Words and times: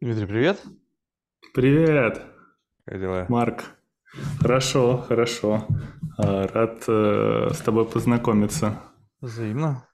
Дмитрий, 0.00 0.26
привет. 0.26 0.62
Привет, 1.52 2.22
Как 2.86 3.00
дела? 3.00 3.26
Марк. 3.28 3.64
Хорошо, 4.40 4.98
хорошо. 5.02 5.66
А, 6.18 6.46
Рад 6.48 6.84
э, 6.88 7.48
с 7.52 7.58
тобой 7.58 7.86
познакомиться. 7.88 8.80
Взаимно. 9.20 9.86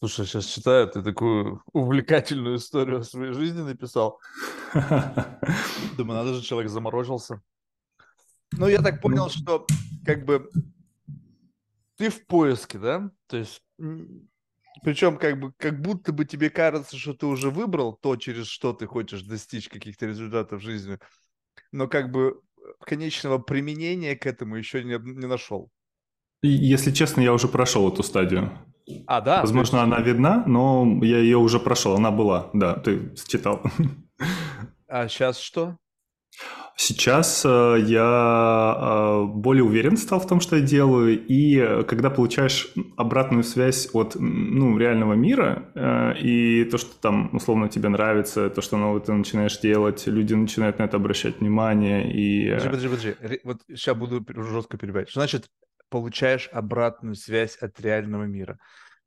Слушай, 0.00 0.26
сейчас 0.26 0.44
читаю, 0.44 0.86
ты 0.88 1.02
такую 1.02 1.62
увлекательную 1.72 2.56
историю 2.56 2.98
о 2.98 3.02
своей 3.02 3.32
жизни 3.32 3.62
написал. 3.62 4.20
Думаю, 5.96 6.18
надо 6.18 6.34
же, 6.34 6.42
человек 6.42 6.70
заморочился. 6.70 7.42
Ну, 8.52 8.68
я 8.68 8.80
так 8.82 8.96
Ну, 8.96 9.00
понял, 9.00 9.30
что 9.30 9.66
как 10.04 10.24
бы 10.24 10.48
ты 11.96 12.10
в 12.10 12.26
поиске, 12.26 12.78
да? 12.78 13.10
То 13.26 13.38
есть, 13.38 13.62
причем 14.82 15.16
как 15.16 15.38
бы 15.38 15.52
как 15.56 15.80
будто 15.80 16.12
бы 16.12 16.24
тебе 16.24 16.50
кажется, 16.50 16.96
что 16.96 17.14
ты 17.14 17.26
уже 17.26 17.50
выбрал 17.50 17.92
то, 17.94 18.16
через 18.16 18.46
что 18.46 18.72
ты 18.72 18.86
хочешь 18.86 19.22
достичь 19.22 19.68
каких-то 19.68 20.06
результатов 20.06 20.60
в 20.60 20.64
жизни, 20.64 20.98
но 21.72 21.88
как 21.88 22.10
бы 22.10 22.40
конечного 22.80 23.38
применения 23.38 24.16
к 24.16 24.26
этому 24.26 24.56
еще 24.56 24.84
не, 24.84 24.98
не 24.98 25.26
нашел. 25.26 25.70
если 26.42 26.90
честно, 26.92 27.20
я 27.20 27.32
уже 27.32 27.48
прошел 27.48 27.90
эту 27.92 28.02
стадию. 28.02 28.50
А, 29.06 29.20
да, 29.20 29.40
Возможно, 29.40 29.82
она 29.82 30.00
видна, 30.00 30.44
но 30.46 31.00
я 31.02 31.18
ее 31.18 31.36
уже 31.36 31.60
прошел. 31.60 31.94
Она 31.94 32.10
была, 32.10 32.50
да, 32.54 32.74
ты 32.74 33.14
читал. 33.28 33.62
А 34.88 35.06
сейчас 35.08 35.38
что? 35.38 35.76
Сейчас 36.80 37.42
э, 37.44 37.78
я 37.86 38.76
э, 38.78 39.24
более 39.26 39.64
уверен 39.64 39.96
стал 39.96 40.20
в 40.20 40.28
том, 40.28 40.40
что 40.40 40.54
я 40.54 40.62
делаю, 40.62 41.18
и 41.26 41.82
когда 41.82 42.08
получаешь 42.08 42.72
обратную 42.96 43.42
связь 43.42 43.88
от 43.94 44.14
ну, 44.14 44.78
реального 44.78 45.14
мира, 45.14 45.72
э, 45.74 46.20
и 46.20 46.64
то, 46.66 46.78
что 46.78 46.94
там 47.00 47.34
условно 47.34 47.68
тебе 47.68 47.88
нравится, 47.88 48.48
то, 48.48 48.60
что 48.60 48.76
новое 48.76 49.00
ты 49.00 49.12
начинаешь 49.12 49.58
делать, 49.58 50.06
люди 50.06 50.34
начинают 50.34 50.78
на 50.78 50.84
это 50.84 50.98
обращать 50.98 51.40
внимание, 51.40 52.12
и... 52.12 52.48
Подожди, 52.54 52.68
подожди, 52.68 53.12
подожди. 53.14 53.40
Вот 53.42 53.56
сейчас 53.66 53.96
буду 53.96 54.24
жестко 54.28 54.78
перебивать. 54.78 55.08
Что 55.08 55.18
значит 55.18 55.48
получаешь 55.90 56.48
обратную 56.52 57.16
связь 57.16 57.56
от 57.56 57.80
реального 57.80 58.22
мира? 58.22 58.56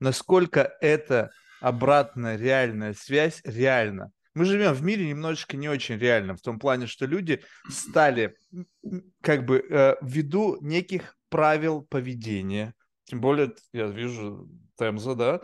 Насколько 0.02 0.74
эта 0.82 1.32
обратная 1.62 2.36
реальная 2.36 2.94
связь 2.94 3.42
реальна? 3.46 4.12
Мы 4.34 4.46
живем 4.46 4.74
в 4.74 4.84
мире 4.84 5.08
немножечко 5.08 5.58
не 5.58 5.68
очень 5.68 5.98
реальном, 5.98 6.38
в 6.38 6.42
том 6.42 6.60
плане, 6.60 6.88
что 6.88 7.06
люди 7.06 7.44
стали 7.70 8.36
как 9.22 9.46
бы 9.46 9.66
э, 9.70 9.96
ввиду 10.02 10.58
неких 10.62 11.18
правил 11.30 11.82
поведения, 11.84 12.74
тем 13.06 13.20
более 13.20 13.54
я 13.74 13.88
вижу 13.88 14.50
Темза, 14.78 15.16
да, 15.16 15.42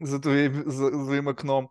за 0.00 0.18
твоим, 0.18 0.68
за 0.70 0.90
твоим 0.90 1.28
окном, 1.28 1.70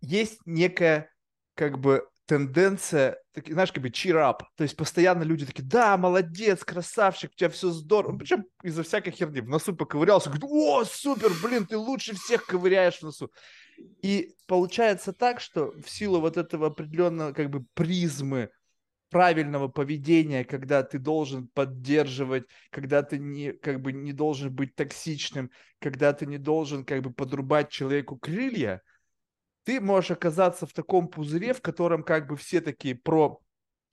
есть 0.00 0.40
некая 0.44 1.10
как 1.54 1.78
бы 1.78 2.06
тенденция, 2.26 3.18
таки, 3.32 3.52
знаешь, 3.52 3.72
как 3.72 3.82
бы 3.82 3.90
cheer 3.90 4.16
up, 4.16 4.40
то 4.56 4.64
есть 4.64 4.76
постоянно 4.76 5.22
люди 5.22 5.44
такие, 5.46 5.64
да, 5.64 5.96
молодец, 5.96 6.64
красавчик, 6.64 7.30
у 7.32 7.36
тебя 7.36 7.50
все 7.50 7.70
здорово, 7.70 8.16
причем 8.16 8.46
из-за 8.62 8.82
всякой 8.82 9.12
херни, 9.12 9.40
в 9.40 9.48
носу 9.48 9.74
поковырялся, 9.74 10.30
говорит, 10.30 10.48
о, 10.48 10.84
супер, 10.84 11.30
блин, 11.42 11.66
ты 11.66 11.76
лучше 11.76 12.14
всех 12.14 12.46
ковыряешь 12.46 12.98
в 12.98 13.02
носу. 13.02 13.30
И 14.02 14.34
получается 14.46 15.12
так, 15.12 15.40
что 15.40 15.72
в 15.72 15.88
силу 15.88 16.20
вот 16.20 16.36
этого 16.36 16.68
определенного 16.68 17.32
как 17.32 17.50
бы 17.50 17.64
призмы 17.74 18.50
правильного 19.10 19.68
поведения, 19.68 20.44
когда 20.44 20.82
ты 20.82 20.98
должен 20.98 21.46
поддерживать, 21.48 22.46
когда 22.70 23.02
ты 23.02 23.18
не, 23.18 23.52
как 23.52 23.80
бы 23.80 23.92
не 23.92 24.12
должен 24.12 24.52
быть 24.52 24.74
токсичным, 24.74 25.50
когда 25.78 26.12
ты 26.12 26.26
не 26.26 26.38
должен 26.38 26.84
как 26.84 27.02
бы 27.02 27.12
подрубать 27.12 27.70
человеку 27.70 28.16
крылья, 28.16 28.82
ты 29.64 29.80
можешь 29.80 30.10
оказаться 30.10 30.66
в 30.66 30.72
таком 30.72 31.08
пузыре, 31.08 31.54
в 31.54 31.62
котором 31.62 32.02
как 32.02 32.26
бы 32.26 32.36
все 32.36 32.60
такие 32.60 32.96
про, 32.96 33.40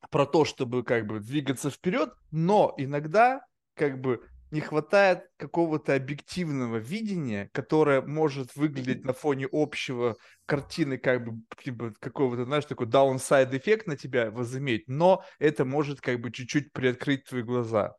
про 0.09 0.25
то, 0.25 0.43
чтобы 0.43 0.83
как 0.83 1.05
бы 1.05 1.19
двигаться 1.19 1.69
вперед, 1.69 2.11
но 2.31 2.73
иногда 2.77 3.45
как 3.75 4.01
бы 4.01 4.27
не 4.51 4.61
хватает 4.61 5.29
какого-то 5.37 5.95
объективного 5.95 6.77
видения, 6.77 7.49
которое 7.53 8.01
может 8.01 8.55
выглядеть 8.55 9.05
на 9.05 9.13
фоне 9.13 9.47
общего 9.51 10.17
картины 10.45 10.97
как 10.97 11.25
бы 11.25 11.41
типа, 11.63 11.93
какого-то, 11.99 12.45
знаешь, 12.45 12.65
такой 12.65 12.87
downside 12.87 13.57
эффект 13.57 13.87
на 13.87 13.95
тебя 13.95 14.29
возыметь, 14.29 14.87
но 14.87 15.23
это 15.39 15.65
может 15.65 16.01
как 16.01 16.19
бы 16.19 16.31
чуть-чуть 16.31 16.73
приоткрыть 16.73 17.23
твои 17.25 17.43
глаза. 17.43 17.95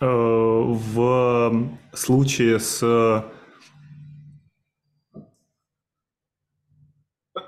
Э, 0.00 0.06
В 0.06 1.78
случае 1.94 2.58
с, 2.58 3.24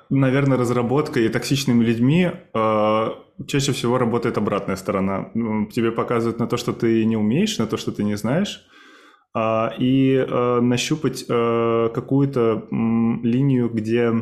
наверное, 0.08 0.56
разработкой 0.56 1.26
и 1.26 1.28
токсичными 1.28 1.84
людьми 1.84 2.30
э, 2.54 3.23
чаще 3.46 3.72
всего 3.72 3.98
работает 3.98 4.38
обратная 4.38 4.76
сторона. 4.76 5.30
Тебе 5.72 5.90
показывают 5.90 6.38
на 6.38 6.46
то, 6.46 6.56
что 6.56 6.72
ты 6.72 7.04
не 7.04 7.16
умеешь, 7.16 7.58
на 7.58 7.66
то, 7.66 7.76
что 7.76 7.92
ты 7.92 8.04
не 8.04 8.16
знаешь, 8.16 8.66
а, 9.34 9.72
и 9.78 10.14
э, 10.14 10.60
нащупать 10.60 11.24
э, 11.28 11.90
какую-то 11.92 12.68
линию, 12.70 13.68
где 13.68 14.12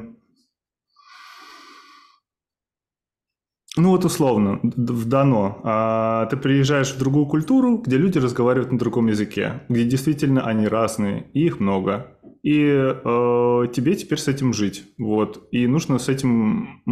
Ну 3.74 3.88
вот 3.88 4.04
условно, 4.04 4.60
в 4.62 5.08
дано. 5.08 5.60
А, 5.64 6.26
ты 6.26 6.36
приезжаешь 6.36 6.92
в 6.92 6.98
другую 6.98 7.24
культуру, 7.24 7.78
где 7.78 7.96
люди 7.96 8.18
разговаривают 8.18 8.70
на 8.70 8.78
другом 8.78 9.06
языке, 9.06 9.62
где 9.70 9.84
действительно 9.84 10.46
они 10.46 10.68
разные, 10.68 11.30
и 11.32 11.46
их 11.46 11.58
много. 11.58 12.18
И 12.42 12.60
э, 12.60 13.66
тебе 13.72 13.94
теперь 13.94 14.18
с 14.18 14.28
этим 14.28 14.52
жить. 14.52 14.84
Вот. 14.98 15.48
И 15.52 15.66
нужно 15.66 15.98
с 15.98 16.10
этим 16.10 16.82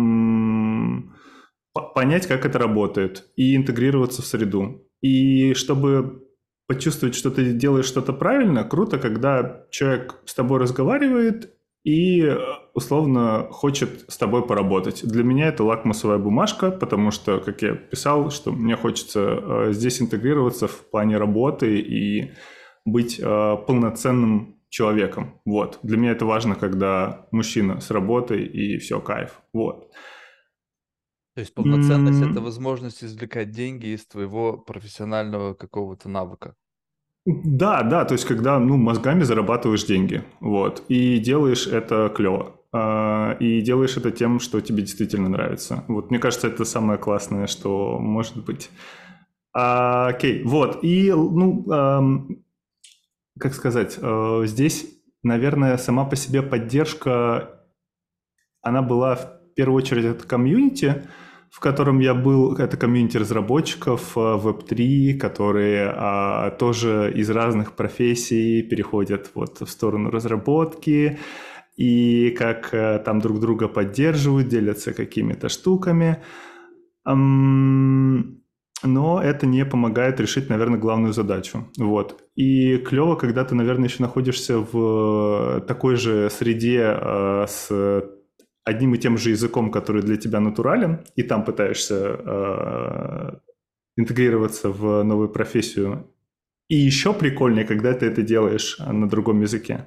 понять, 1.73 2.27
как 2.27 2.45
это 2.45 2.59
работает, 2.59 3.27
и 3.37 3.57
интегрироваться 3.57 4.23
в 4.23 4.27
среду. 4.27 4.87
И 5.01 5.55
чтобы 5.55 6.27
почувствовать, 6.67 7.17
что 7.17 7.31
ты 7.31 7.53
делаешь 7.53 7.87
что-то 7.87 8.13
правильно, 8.13 8.63
круто, 8.65 8.99
когда 8.99 9.67
человек 9.71 10.21
с 10.25 10.35
тобой 10.35 10.61
разговаривает 10.61 11.53
и 11.85 12.37
условно 12.75 13.49
хочет 13.51 14.05
с 14.09 14.17
тобой 14.17 14.47
поработать. 14.47 15.03
Для 15.05 15.25
меня 15.25 15.49
это 15.49 15.65
лакмусовая 15.65 16.19
бумажка, 16.19 16.71
потому 16.71 17.11
что, 17.11 17.41
как 17.41 17.63
я 17.63 17.75
писал, 17.75 18.31
что 18.31 18.53
мне 18.53 18.77
хочется 18.77 19.21
э, 19.21 19.73
здесь 19.73 20.01
интегрироваться 20.01 20.69
в 20.69 20.91
плане 20.91 21.17
работы 21.17 21.81
и 21.81 22.33
быть 22.85 23.19
э, 23.19 23.57
полноценным 23.67 24.57
человеком. 24.69 25.41
Вот. 25.45 25.81
Для 25.83 25.97
меня 25.97 26.13
это 26.13 26.25
важно, 26.25 26.55
когда 26.55 27.27
мужчина 27.33 27.81
с 27.81 27.91
работой 27.91 28.45
и 28.45 28.79
все, 28.79 29.01
кайф. 29.01 29.41
Вот. 29.53 29.91
То 31.35 31.41
есть 31.41 31.55
полноценность 31.55 32.23
это 32.23 32.41
М, 32.41 32.45
возможность 32.45 33.03
извлекать 33.05 33.51
деньги 33.51 33.87
из 33.95 34.07
твоего 34.07 34.59
профессионального 34.59 35.55
какого-то 35.55 36.09
навыка. 36.09 36.57
Да, 37.27 37.83
да, 37.83 38.05
то 38.05 38.15
есть 38.15 38.25
когда, 38.25 38.59
ну, 38.59 38.77
мозгами 38.77 39.25
зарабатываешь 39.25 39.85
деньги, 39.85 40.25
вот, 40.41 40.83
и 40.89 41.19
делаешь 41.19 41.67
это 41.67 42.11
клево, 42.15 42.57
а, 42.73 43.37
и 43.39 43.61
делаешь 43.61 43.97
это 43.97 44.11
тем, 44.11 44.41
что 44.41 44.61
тебе 44.61 44.83
действительно 44.83 45.29
нравится. 45.29 45.85
Вот, 45.87 46.11
мне 46.11 46.19
кажется, 46.19 46.47
это 46.49 46.65
самое 46.65 46.99
классное, 46.99 47.47
что 47.47 47.99
может 47.99 48.43
быть. 48.45 48.71
А, 49.53 50.09
окей, 50.09 50.45
вот, 50.45 50.81
и, 50.83 51.13
ну, 51.13 51.65
как 53.39 53.55
сказать, 53.55 53.99
э, 54.01 54.43
здесь, 54.47 54.87
наверное, 55.23 55.77
сама 55.79 56.05
по 56.05 56.17
себе 56.17 56.43
поддержка, 56.43 57.65
она 58.63 58.83
была 58.83 59.17
в 59.17 59.40
первую 59.55 59.77
очередь 59.77 60.05
от 60.07 60.23
комьюнити, 60.23 61.03
в 61.51 61.61
котором 61.61 61.99
я 62.01 62.15
был, 62.15 62.55
это 62.55 62.77
комьюнити 62.77 63.17
разработчиков 63.17 64.17
э, 64.17 64.21
Web3, 64.21 65.19
которые 65.19 65.93
а, 65.95 66.51
тоже 66.53 67.13
из 67.15 67.29
разных 67.31 67.73
профессий 67.73 68.63
переходят 68.63 69.31
вот 69.35 69.61
в 69.61 69.69
сторону 69.69 70.11
разработки, 70.11 71.19
и 71.77 72.31
как 72.39 72.73
э, 72.73 72.99
там 73.05 73.21
друг 73.21 73.41
друга 73.41 73.67
поддерживают, 73.67 74.49
делятся 74.49 74.93
какими-то 74.93 75.49
штуками. 75.49 76.23
Ам, 77.05 78.41
но 78.83 79.23
это 79.23 79.47
не 79.47 79.65
помогает 79.65 80.21
решить, 80.21 80.49
наверное, 80.49 80.79
главную 80.79 81.13
задачу. 81.13 81.69
Вот. 81.79 82.23
И 82.37 82.79
клево, 82.79 83.17
когда 83.17 83.45
ты, 83.45 83.55
наверное, 83.55 83.89
еще 83.89 84.03
находишься 84.03 84.59
в 84.59 85.63
такой 85.67 85.97
же 85.97 86.31
среде 86.31 86.97
э, 87.01 87.47
с 87.49 88.20
одним 88.71 88.95
и 88.95 88.99
тем 88.99 89.19
же 89.19 89.31
языком, 89.31 89.71
который 89.71 90.03
для 90.03 90.17
тебя 90.17 90.41
натурален, 90.41 91.01
и 91.17 91.23
там 91.23 91.45
пытаешься 91.45 91.97
э, 91.97 93.31
интегрироваться 93.97 94.71
в 94.71 95.03
новую 95.03 95.29
профессию. 95.29 96.07
И 96.69 96.77
еще 96.77 97.13
прикольнее, 97.13 97.65
когда 97.65 97.93
ты 97.93 98.07
это 98.07 98.23
делаешь 98.23 98.77
э, 98.79 98.93
на 98.93 99.09
другом 99.09 99.43
языке. 99.43 99.85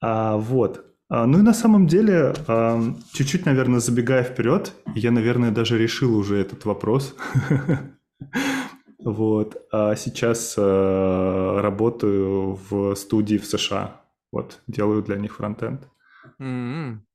А, 0.00 0.36
вот. 0.36 0.84
А, 1.08 1.26
Ну 1.26 1.38
и 1.38 1.42
на 1.42 1.54
самом 1.54 1.86
деле, 1.86 2.34
а, 2.46 2.80
чуть-чуть, 3.12 3.46
наверное, 3.46 3.80
забегая 3.80 4.22
вперед, 4.22 4.72
я, 4.94 5.10
наверное, 5.10 5.50
даже 5.50 5.78
решил 5.78 6.16
уже 6.16 6.36
этот 6.36 6.64
вопрос. 6.64 7.16
Вот. 9.02 9.56
А 9.72 9.96
сейчас 9.96 10.58
работаю 10.58 12.58
в 12.68 12.94
студии 12.96 13.38
в 13.38 13.46
США. 13.46 14.02
Вот. 14.30 14.60
Делаю 14.66 15.02
для 15.02 15.16
них 15.16 15.36
фронтенд. 15.36 15.88
М. 16.38 17.06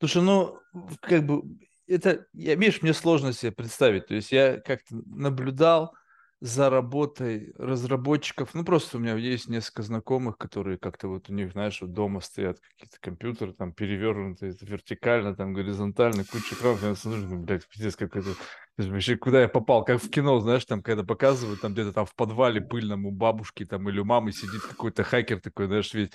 Слушай, 0.00 0.22
ну, 0.22 0.58
как 1.00 1.26
бы, 1.26 1.42
это, 1.86 2.26
я, 2.32 2.54
видишь, 2.54 2.82
мне 2.82 2.92
сложно 2.92 3.32
себе 3.32 3.52
представить. 3.52 4.06
То 4.06 4.14
есть 4.14 4.30
я 4.30 4.60
как-то 4.60 4.96
наблюдал 5.06 5.94
за 6.40 6.70
работой 6.70 7.52
разработчиков. 7.56 8.54
Ну, 8.54 8.64
просто 8.64 8.96
у 8.96 9.00
меня 9.00 9.16
есть 9.16 9.48
несколько 9.48 9.82
знакомых, 9.82 10.38
которые 10.38 10.78
как-то 10.78 11.08
вот 11.08 11.28
у 11.28 11.32
них, 11.32 11.50
знаешь, 11.50 11.80
вот 11.80 11.92
дома 11.92 12.20
стоят 12.20 12.60
какие-то 12.60 12.96
компьютеры, 13.00 13.52
там, 13.52 13.72
перевернутые 13.72 14.54
вертикально, 14.60 15.34
там, 15.34 15.52
горизонтально, 15.52 16.24
куча 16.24 16.54
экранов. 16.54 16.82
Я 16.84 16.94
смотрю, 16.94 17.38
блядь, 17.40 17.66
пиздец, 17.66 17.96
как 17.96 18.14
это... 18.14 18.30
Вообще, 18.76 19.16
куда 19.16 19.40
я 19.40 19.48
попал? 19.48 19.84
Как 19.84 20.00
в 20.00 20.08
кино, 20.08 20.38
знаешь, 20.38 20.64
там, 20.64 20.80
когда 20.80 21.02
показывают, 21.02 21.60
там, 21.60 21.72
где-то 21.72 21.92
там 21.92 22.06
в 22.06 22.14
подвале 22.14 22.60
пыльном 22.60 23.06
у 23.06 23.10
бабушки 23.10 23.64
там 23.64 23.88
или 23.88 23.98
у 23.98 24.04
мамы 24.04 24.30
сидит 24.30 24.62
какой-то 24.62 25.02
хакер 25.02 25.40
такой, 25.40 25.66
знаешь, 25.66 25.92
весь. 25.92 26.10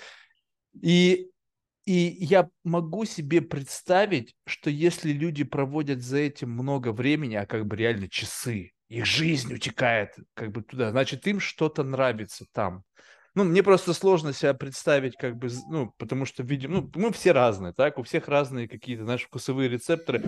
И 0.80 1.30
и 1.86 2.16
я 2.24 2.48
могу 2.64 3.04
себе 3.04 3.42
представить, 3.42 4.34
что 4.46 4.70
если 4.70 5.12
люди 5.12 5.44
проводят 5.44 6.02
за 6.02 6.18
этим 6.18 6.50
много 6.50 6.92
времени, 6.92 7.34
а 7.34 7.46
как 7.46 7.66
бы 7.66 7.76
реально 7.76 8.08
часы, 8.08 8.72
их 8.88 9.06
жизнь 9.06 9.52
утекает 9.52 10.14
как 10.34 10.52
бы 10.52 10.62
туда, 10.62 10.90
значит, 10.90 11.26
им 11.26 11.40
что-то 11.40 11.82
нравится 11.82 12.46
там. 12.52 12.84
Ну, 13.34 13.44
мне 13.44 13.62
просто 13.62 13.92
сложно 13.92 14.32
себя 14.32 14.54
представить, 14.54 15.16
как 15.16 15.36
бы, 15.36 15.48
ну, 15.68 15.92
потому 15.98 16.24
что, 16.24 16.44
видим, 16.44 16.72
ну, 16.72 16.90
мы 16.94 17.12
все 17.12 17.32
разные, 17.32 17.72
так, 17.72 17.98
у 17.98 18.04
всех 18.04 18.28
разные 18.28 18.68
какие-то 18.68 19.02
наши 19.02 19.26
вкусовые 19.26 19.68
рецепторы. 19.68 20.22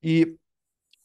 И, 0.00 0.36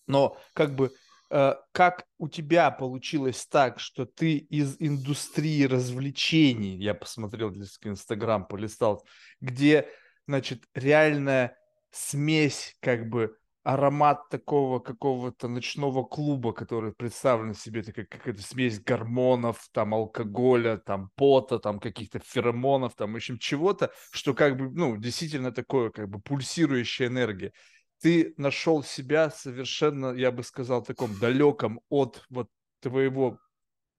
но, 0.05 0.37
как 0.53 0.75
бы, 0.75 0.91
как 1.29 2.05
у 2.17 2.27
тебя 2.27 2.71
получилось 2.71 3.45
так, 3.45 3.79
что 3.79 4.05
ты 4.05 4.37
из 4.37 4.75
индустрии 4.79 5.63
развлечений, 5.63 6.77
я 6.77 6.93
посмотрел 6.93 7.51
Инстаграм, 7.51 8.45
полистал, 8.45 9.05
где, 9.39 9.87
значит, 10.27 10.63
реальная 10.73 11.57
смесь, 11.91 12.75
как 12.81 13.09
бы, 13.09 13.35
аромат 13.63 14.29
такого 14.29 14.79
какого-то 14.79 15.47
ночного 15.47 16.03
клуба, 16.03 16.53
который 16.53 16.93
представлен 16.93 17.53
себе 17.53 17.81
это 17.81 17.91
как 17.91 18.09
какая-то 18.09 18.41
смесь 18.41 18.81
гормонов, 18.81 19.67
там 19.71 19.93
алкоголя, 19.93 20.77
там 20.77 21.11
пота, 21.15 21.59
там 21.59 21.79
каких-то 21.79 22.19
феромонов, 22.19 22.95
там 22.95 23.13
в 23.13 23.15
общем 23.17 23.37
чего-то, 23.37 23.91
что 24.11 24.33
как 24.33 24.57
бы, 24.57 24.71
ну, 24.71 24.97
действительно 24.97 25.51
такое 25.51 25.91
как 25.91 26.09
бы 26.09 26.19
пульсирующая 26.19 27.07
энергия. 27.07 27.51
Ты 28.01 28.33
нашел 28.37 28.83
себя 28.83 29.29
совершенно, 29.29 30.13
я 30.13 30.31
бы 30.31 30.43
сказал, 30.43 30.83
таком 30.83 31.17
далеком 31.19 31.81
от 31.89 32.23
вот 32.29 32.49
твоего 32.79 33.39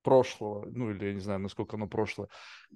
прошлого, 0.02 0.66
ну 0.70 0.90
или 0.90 1.06
я 1.06 1.14
не 1.14 1.20
знаю, 1.20 1.40
насколько 1.40 1.76
оно 1.76 1.86
прошлое, 1.86 2.28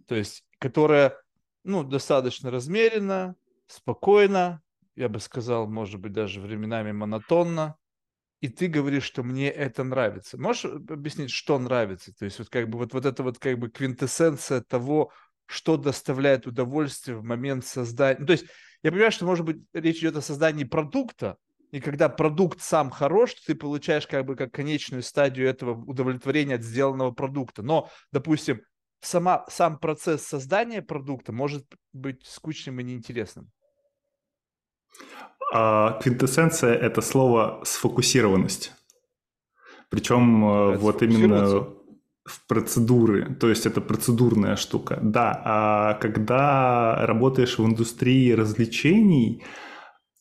то 0.07 0.15
есть, 0.15 0.45
которое, 0.59 1.17
ну, 1.63 1.83
достаточно 1.83 2.51
размеренно, 2.51 3.37
спокойно, 3.67 4.63
я 4.97 5.09
бы 5.09 5.21
сказал, 5.21 5.67
может 5.67 6.01
быть, 6.01 6.13
даже 6.13 6.41
временами 6.41 6.93
монотонно, 6.93 7.77
и 8.41 8.49
ты 8.49 8.67
говоришь, 8.67 9.05
что 9.05 9.23
мне 9.23 9.51
это 9.51 9.85
нравится. 9.85 10.39
Можешь 10.39 10.67
объяснить, 10.67 11.31
что 11.31 11.59
нравится? 11.59 12.13
То 12.15 12.27
есть 12.27 12.39
вот 12.39 12.51
как 12.51 12.69
бы 12.69 12.77
вот, 12.77 12.93
вот 12.93 13.07
это 13.07 13.23
вот 13.23 13.39
как 13.39 13.59
бы 13.59 13.71
квинтэссенция 13.71 14.61
того, 14.61 15.11
что 15.47 15.79
доставляет 15.79 16.47
удовольствие 16.47 17.17
в 17.17 17.25
момент 17.25 17.65
создания. 17.65 18.19
Ну, 18.21 18.27
то 18.27 18.33
есть 18.33 18.45
я 18.85 18.91
понимаю, 18.93 19.11
что, 19.11 19.25
может 19.25 19.47
быть, 19.47 19.63
речь 19.73 19.99
идет 19.99 20.17
о 20.17 20.21
создании 20.21 20.65
продукта, 20.65 21.39
и 21.73 21.81
когда 21.81 22.09
продукт 22.09 22.61
сам 22.61 22.91
хорош, 22.91 23.35
ты 23.35 23.55
получаешь 23.55 24.07
как 24.07 24.27
бы 24.27 24.37
как 24.37 24.53
конечную 24.53 25.03
стадию 25.03 25.49
этого 25.49 25.73
удовлетворения 25.73 26.57
от 26.57 26.63
сделанного 26.63 27.11
продукта. 27.11 27.63
Но, 27.63 27.89
допустим, 28.13 28.61
сама, 29.01 29.47
сам 29.49 29.79
процесс 29.79 30.23
создания 30.23 30.83
продукта 30.83 31.33
может 31.33 31.65
быть 31.95 32.25
скучным 32.27 32.79
и 32.79 32.85
неинтересным. 32.85 33.51
А 35.53 35.99
квинтэссенция– 36.01 36.75
это 36.81 37.01
слово 37.01 37.63
«сфокусированность». 37.65 38.73
Причем 39.89 40.45
э, 40.45 40.77
вот 40.77 41.03
именно 41.03 41.69
в 42.25 42.47
процедуры, 42.47 43.35
то 43.35 43.49
есть 43.49 43.67
это 43.67 43.81
процедурная 43.81 44.57
штука. 44.57 44.99
Да, 45.03 45.43
а 45.45 45.95
когда 45.95 47.07
работаешь 47.07 47.59
в 47.59 47.67
индустрии 47.67 48.33
развлечений, 48.33 49.45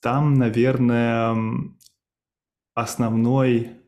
там, 0.02 0.34
наверное, 0.34 1.36
основной 2.74 3.84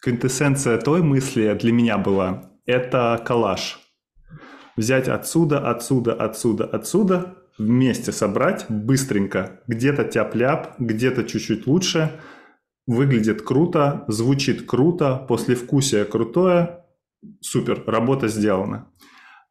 квинтэссенция 0.00 0.78
той 0.78 1.02
мысли 1.02 1.52
для 1.60 1.72
меня 1.72 1.98
была– 1.98 2.52
это 2.66 3.20
коллаж. 3.24 3.80
Взять 4.76 5.08
отсюда, 5.08 5.68
отсюда, 5.68 6.14
отсюда, 6.14 6.64
отсюда, 6.64 7.34
вместе 7.58 8.12
собрать 8.12 8.66
быстренько. 8.68 9.60
Где-то 9.66 10.04
тяп-ляп, 10.04 10.78
где-то 10.78 11.24
чуть-чуть 11.24 11.66
лучше. 11.66 12.20
Выглядит 12.86 13.42
круто, 13.42 14.04
звучит 14.06 14.66
круто, 14.66 15.16
послевкусие 15.28 16.04
крутое. 16.04 16.84
Супер, 17.40 17.84
работа 17.86 18.28
сделана. 18.28 18.90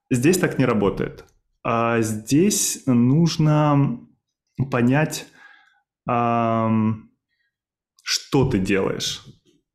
Здесь 0.09 0.37
так 0.37 0.57
не 0.57 0.65
работает. 0.65 1.25
А 1.63 2.01
здесь 2.01 2.83
нужно 2.85 3.99
понять, 4.71 5.27
что 8.03 8.45
ты 8.49 8.59
делаешь 8.59 9.25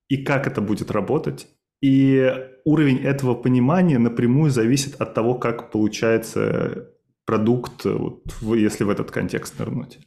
и 0.08 0.24
как 0.24 0.46
это 0.46 0.60
будет 0.60 0.90
работать. 0.90 1.48
И 1.82 2.32
уровень 2.64 2.98
этого 2.98 3.34
понимания 3.34 3.98
напрямую 3.98 4.50
зависит 4.50 5.00
от 5.00 5.14
того, 5.14 5.34
как 5.34 5.70
получается 5.70 6.88
продукт, 7.26 7.84
вот, 7.84 8.22
если 8.40 8.84
в 8.84 8.90
этот 8.90 9.10
контекст 9.10 9.58
нырнуть. 9.58 9.98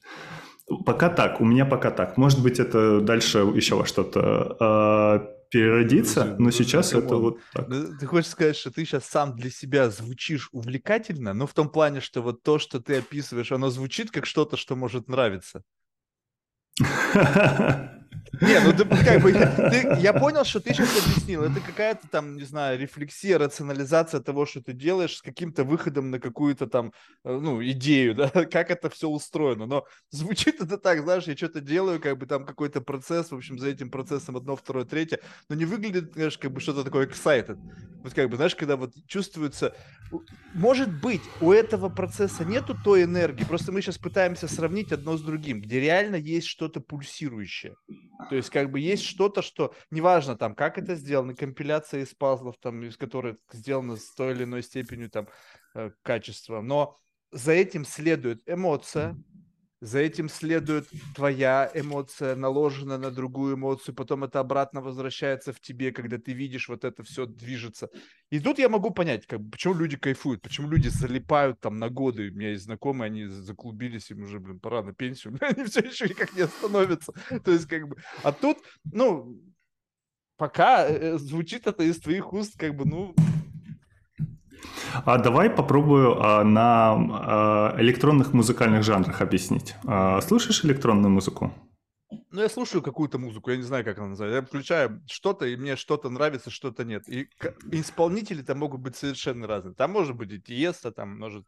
Пока 0.85 1.09
так, 1.09 1.41
у 1.41 1.45
меня 1.45 1.65
пока 1.65 1.91
так. 1.91 2.17
Может 2.17 2.41
быть, 2.41 2.59
это 2.59 2.99
дальше 3.01 3.39
еще 3.39 3.75
во 3.75 3.85
что-то 3.85 5.34
переродится, 5.49 6.35
но 6.37 6.45
ну, 6.45 6.51
сейчас 6.51 6.91
ну, 6.93 6.99
это 6.99 7.15
вот 7.15 7.39
так. 7.53 7.67
Ты 7.99 8.05
хочешь 8.05 8.31
сказать, 8.31 8.55
что 8.55 8.71
ты 8.71 8.85
сейчас 8.85 9.05
сам 9.05 9.35
для 9.35 9.49
себя 9.49 9.89
звучишь 9.89 10.49
увлекательно, 10.51 11.33
но 11.33 11.47
в 11.47 11.53
том 11.53 11.69
плане, 11.69 12.01
что 12.01 12.21
вот 12.21 12.43
то, 12.43 12.59
что 12.59 12.79
ты 12.79 12.97
описываешь, 12.97 13.51
оно 13.51 13.69
звучит 13.69 14.11
как 14.11 14.25
что-то, 14.25 14.57
что 14.57 14.75
может 14.75 15.07
нравиться. 15.07 15.63
Не, 18.41 18.59
ну 18.59 18.73
ты, 18.73 18.85
как 18.85 19.21
бы, 19.21 19.31
ты, 19.31 19.97
я 19.99 20.13
понял, 20.13 20.43
что 20.43 20.59
ты 20.59 20.73
сейчас 20.73 20.89
объяснил. 21.05 21.43
Это 21.43 21.59
какая-то 21.59 22.07
там, 22.09 22.35
не 22.35 22.43
знаю, 22.43 22.79
рефлексия, 22.79 23.37
рационализация 23.37 24.19
того, 24.19 24.45
что 24.45 24.61
ты 24.61 24.73
делаешь 24.73 25.17
с 25.17 25.21
каким-то 25.21 25.63
выходом 25.63 26.11
на 26.11 26.19
какую-то 26.19 26.67
там, 26.67 26.91
э, 27.23 27.31
ну, 27.31 27.63
идею, 27.63 28.15
да, 28.15 28.29
как 28.51 28.71
это 28.71 28.89
все 28.89 29.07
устроено. 29.07 29.65
Но 29.65 29.85
звучит 30.09 30.61
это 30.61 30.77
так, 30.77 31.03
знаешь, 31.03 31.25
я 31.25 31.37
что-то 31.37 31.61
делаю, 31.61 32.01
как 32.01 32.17
бы 32.17 32.25
там 32.25 32.45
какой-то 32.45 32.81
процесс, 32.81 33.31
в 33.31 33.35
общем, 33.35 33.57
за 33.57 33.69
этим 33.69 33.89
процессом 33.89 34.35
одно, 34.35 34.55
второе, 34.55 34.85
третье, 34.85 35.19
но 35.49 35.55
не 35.55 35.65
выглядит, 35.65 36.13
знаешь, 36.13 36.37
как 36.37 36.51
бы 36.51 36.59
что-то 36.59 36.83
такое 36.83 37.07
excited. 37.07 37.57
Вот 38.03 38.13
как 38.13 38.29
бы, 38.29 38.35
знаешь, 38.35 38.55
когда 38.55 38.75
вот 38.75 38.93
чувствуется... 39.07 39.75
Может 40.53 41.01
быть, 41.01 41.21
у 41.41 41.51
этого 41.51 41.89
процесса 41.89 42.45
нету 42.45 42.75
той 42.83 43.03
энергии, 43.03 43.43
просто 43.43 43.71
мы 43.71 43.81
сейчас 43.81 43.97
пытаемся 43.97 44.47
сравнить 44.47 44.91
одно 44.91 45.17
с 45.17 45.21
другим, 45.21 45.61
где 45.61 45.79
реально 45.79 46.15
есть 46.15 46.47
что-то 46.47 46.79
пульсирующее. 46.79 47.75
То 48.29 48.35
есть 48.35 48.49
как 48.49 48.71
бы 48.71 48.79
есть 48.79 49.03
что-то, 49.03 49.41
что 49.41 49.73
неважно 49.91 50.35
там, 50.35 50.55
как 50.55 50.77
это 50.77 50.95
сделано, 50.95 51.35
компиляция 51.35 52.01
из 52.01 52.13
пазлов, 52.13 52.55
там, 52.59 52.83
из 52.83 52.97
которых 52.97 53.37
сделано 53.51 53.97
с 53.97 54.13
той 54.13 54.33
или 54.33 54.43
иной 54.43 54.63
степенью 54.63 55.09
там 55.09 55.27
э, 55.75 55.91
качества, 56.01 56.61
но 56.61 56.97
за 57.31 57.51
этим 57.51 57.85
следует 57.85 58.41
эмоция, 58.45 59.17
за 59.81 59.99
этим 59.99 60.29
следует 60.29 60.87
твоя 61.15 61.69
эмоция, 61.73 62.35
наложенная 62.35 62.97
на 62.97 63.11
другую 63.11 63.55
эмоцию, 63.55 63.93
потом 63.93 64.23
это 64.23 64.39
обратно 64.39 64.81
возвращается 64.81 65.53
в 65.53 65.59
тебе, 65.59 65.91
когда 65.91 66.17
ты 66.17 66.33
видишь 66.33 66.69
вот 66.69 66.85
это 66.85 67.03
все 67.03 67.25
движется. 67.25 67.89
И 68.29 68.39
тут 68.39 68.57
я 68.57 68.69
могу 68.69 68.91
понять, 68.91 69.27
как, 69.27 69.41
почему 69.51 69.73
люди 69.75 69.97
кайфуют, 69.97 70.41
почему 70.41 70.69
люди 70.69 70.87
залипают 70.87 71.59
там 71.59 71.77
на 71.77 71.89
годы. 71.89 72.29
У 72.29 72.35
меня 72.35 72.51
есть 72.51 72.63
знакомые, 72.63 73.07
они 73.07 73.25
заклубились, 73.25 74.09
им 74.11 74.23
уже, 74.23 74.39
блин, 74.39 74.59
пора 74.59 74.81
на 74.81 74.93
пенсию, 74.93 75.37
они 75.41 75.65
все 75.65 75.81
еще 75.81 76.07
никак 76.07 76.33
не 76.35 76.41
остановятся. 76.41 77.13
То 77.43 77.51
есть 77.51 77.67
как 77.67 77.87
бы, 77.87 77.97
а 78.23 78.31
тут, 78.31 78.57
ну, 78.91 79.39
пока 80.37 80.87
э, 80.87 81.17
звучит 81.17 81.67
это 81.67 81.83
из 81.83 81.99
твоих 81.99 82.33
уст, 82.33 82.57
как 82.57 82.75
бы, 82.75 82.85
ну, 82.85 83.15
а 85.05 85.17
давай 85.17 85.49
попробую 85.49 86.21
а, 86.21 86.43
на 86.43 86.93
а, 86.93 87.75
электронных 87.79 88.33
музыкальных 88.33 88.83
жанрах 88.83 89.21
объяснить. 89.21 89.75
А, 89.85 90.21
слушаешь 90.21 90.63
электронную 90.63 91.11
музыку? 91.11 91.51
Ну, 92.31 92.41
я 92.41 92.49
слушаю 92.49 92.81
какую-то 92.81 93.17
музыку, 93.17 93.49
я 93.51 93.57
не 93.57 93.63
знаю, 93.63 93.83
как 93.83 93.97
она 93.97 94.09
называется. 94.09 94.39
Я 94.41 94.45
включаю 94.45 95.01
что-то, 95.07 95.45
и 95.45 95.55
мне 95.55 95.75
что-то 95.75 96.09
нравится, 96.09 96.49
что-то 96.49 96.83
нет. 96.83 97.07
И 97.09 97.29
исполнители 97.71 98.41
там 98.41 98.59
могут 98.59 98.81
быть 98.81 98.95
совершенно 98.95 99.47
разные. 99.47 99.73
Там 99.73 99.91
может 99.91 100.15
быть 100.15 100.31
и 100.31 100.41
Тиеста, 100.41 100.91
там 100.91 101.17
может 101.17 101.45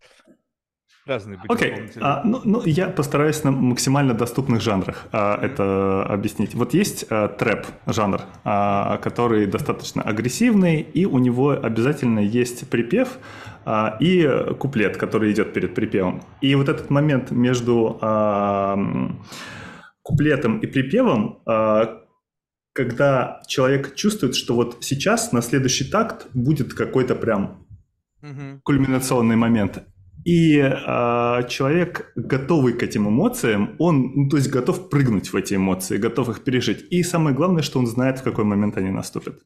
разные 1.08 1.38
быть 1.38 1.50
Окей, 1.50 1.72
okay. 1.72 1.98
а, 2.02 2.22
ну, 2.24 2.42
ну, 2.44 2.62
я 2.66 2.88
постараюсь 2.88 3.44
на 3.44 3.52
максимально 3.52 4.14
доступных 4.14 4.62
жанрах 4.62 5.08
а, 5.12 5.40
это 5.42 6.04
объяснить. 6.04 6.56
Вот 6.56 6.74
есть 6.74 7.06
а, 7.10 7.28
трэп 7.28 7.66
жанр, 7.86 8.22
а, 8.44 8.98
который 8.98 9.46
достаточно 9.46 10.02
агрессивный, 10.02 10.82
и 10.82 11.06
у 11.06 11.18
него 11.18 11.52
обязательно 11.52 12.20
есть 12.20 12.70
припев 12.70 13.18
а, 13.66 13.98
и 14.00 14.54
куплет, 14.60 14.98
который 14.98 15.32
идет 15.32 15.54
перед 15.54 15.74
припевом. 15.74 16.22
И 16.42 16.56
вот 16.56 16.70
этот 16.70 16.90
момент 16.90 17.32
между... 17.32 17.98
А, 18.02 18.78
куплетом 20.08 20.60
и 20.60 20.68
припевом, 20.68 21.42
а, 21.46 22.02
когда 22.72 23.42
человек 23.46 23.94
чувствует, 23.96 24.36
что 24.36 24.56
вот 24.56 24.78
сейчас 24.80 25.34
на 25.34 25.42
следующий 25.42 25.84
такт 25.84 26.28
будет 26.34 26.74
какой-то 26.74 27.14
прям 27.14 27.68
угу. 28.22 28.62
кульминационный 28.64 29.36
момент. 29.36 29.84
И 30.28 30.58
э, 30.58 31.48
человек, 31.48 32.12
готовый 32.18 32.74
к 32.74 32.84
этим 32.84 33.08
эмоциям, 33.08 33.76
он, 33.80 34.12
ну, 34.14 34.30
то 34.30 34.36
есть 34.36 34.50
готов 34.50 34.90
прыгнуть 34.90 35.32
в 35.32 35.36
эти 35.38 35.56
эмоции, 35.56 35.98
готов 35.98 36.28
их 36.28 36.44
пережить. 36.44 36.86
И 36.90 37.02
самое 37.04 37.34
главное, 37.34 37.64
что 37.64 37.80
он 37.80 37.88
знает, 37.88 38.20
в 38.20 38.24
какой 38.24 38.44
момент 38.44 38.76
они 38.76 38.90
наступят. 38.90 39.40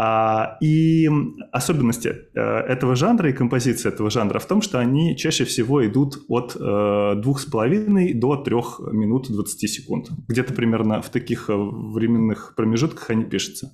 А, 0.00 0.56
и 0.62 1.10
особенности 1.52 2.08
э, 2.08 2.40
этого 2.40 2.96
жанра 2.96 3.28
и 3.28 3.34
композиции 3.34 3.90
этого 3.90 4.08
жанра 4.08 4.38
в 4.38 4.46
том, 4.46 4.62
что 4.62 4.78
они 4.78 5.14
чаще 5.14 5.44
всего 5.44 5.86
идут 5.86 6.24
от 6.28 6.56
э, 6.56 7.14
двух 7.16 7.40
с 7.40 7.44
половиной 7.44 8.14
до 8.14 8.36
трех 8.36 8.80
минут 8.92 9.30
20 9.30 9.70
секунд. 9.70 10.08
Где-то 10.26 10.54
примерно 10.54 11.02
в 11.02 11.10
таких 11.10 11.50
э, 11.50 11.54
временных 11.54 12.54
промежутках 12.56 13.10
они 13.10 13.24
пишутся. 13.24 13.72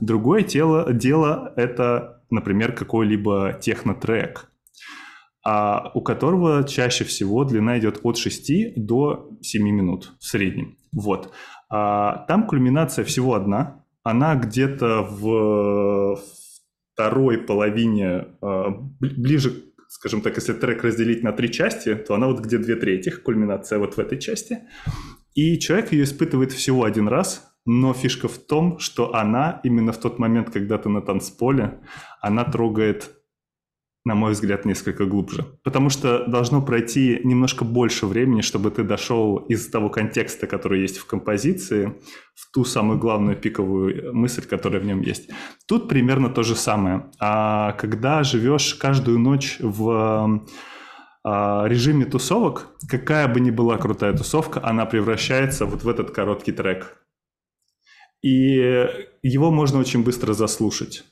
Другое 0.00 0.44
тело, 0.44 0.90
дело– 0.94 1.52
это, 1.56 2.22
например, 2.30 2.72
какой-либо 2.72 3.58
технотрек, 3.60 4.48
а 5.44 5.90
у 5.94 6.00
которого 6.00 6.64
чаще 6.64 7.04
всего 7.04 7.44
длина 7.44 7.78
идет 7.78 8.00
от 8.02 8.16
6 8.16 8.74
до 8.76 9.30
7 9.42 9.62
минут 9.62 10.12
в 10.18 10.26
среднем. 10.26 10.78
Вот. 10.92 11.32
А 11.70 12.24
там 12.28 12.46
кульминация 12.46 13.04
всего 13.04 13.34
одна– 13.34 13.80
она 14.04 14.36
где-то 14.36 15.02
в 15.02 16.20
второй 16.92 17.38
половине, 17.38 18.26
а, 18.40 18.70
ближе, 19.00 19.64
скажем 19.88 20.20
так, 20.20 20.36
если 20.36 20.52
трек 20.52 20.84
разделить 20.84 21.24
на 21.24 21.32
три 21.32 21.50
части, 21.50 21.94
то 21.94 22.14
она 22.14 22.28
вот 22.28 22.40
где 22.40 22.58
две 22.58 22.76
трети, 22.76 23.10
кульминация 23.10 23.78
вот 23.78 23.96
в 23.96 23.98
этой 23.98 24.20
части. 24.20 24.60
И 25.34 25.58
человек 25.58 25.90
ее 25.92 26.04
испытывает 26.04 26.52
всего 26.52 26.84
один 26.84 27.08
раз, 27.08 27.50
но 27.64 27.94
фишка 27.94 28.28
в 28.28 28.38
том, 28.38 28.78
что 28.78 29.14
она 29.14 29.60
именно 29.64 29.92
в 29.92 29.98
тот 29.98 30.18
момент, 30.18 30.50
когда 30.50 30.76
ты 30.76 30.90
на 30.90 31.00
танцполе, 31.00 31.80
она 32.20 32.44
трогает 32.44 33.13
на 34.04 34.14
мой 34.14 34.32
взгляд, 34.32 34.66
несколько 34.66 35.06
глубже. 35.06 35.46
Потому 35.62 35.88
что 35.88 36.26
должно 36.26 36.60
пройти 36.60 37.20
немножко 37.24 37.64
больше 37.64 38.06
времени, 38.06 38.42
чтобы 38.42 38.70
ты 38.70 38.84
дошел 38.84 39.38
из 39.38 39.68
того 39.70 39.88
контекста, 39.88 40.46
который 40.46 40.82
есть 40.82 40.98
в 40.98 41.06
композиции, 41.06 41.94
в 42.34 42.52
ту 42.52 42.64
самую 42.64 42.98
главную 42.98 43.36
пиковую 43.36 44.14
мысль, 44.14 44.42
которая 44.42 44.80
в 44.80 44.84
нем 44.84 45.00
есть. 45.00 45.30
Тут 45.66 45.88
примерно 45.88 46.28
то 46.28 46.42
же 46.42 46.54
самое. 46.54 47.10
А 47.18 47.72
когда 47.72 48.22
живешь 48.24 48.74
каждую 48.74 49.18
ночь 49.18 49.56
в 49.60 50.46
а, 51.24 51.64
режиме 51.66 52.04
тусовок, 52.04 52.68
какая 52.86 53.26
бы 53.26 53.40
ни 53.40 53.50
была 53.50 53.78
крутая 53.78 54.12
тусовка, 54.12 54.60
она 54.62 54.84
превращается 54.84 55.64
вот 55.64 55.82
в 55.82 55.88
этот 55.88 56.10
короткий 56.10 56.52
трек. 56.52 56.98
И 58.20 58.86
его 59.22 59.50
можно 59.50 59.78
очень 59.78 60.04
быстро 60.04 60.34
заслушать. 60.34 61.04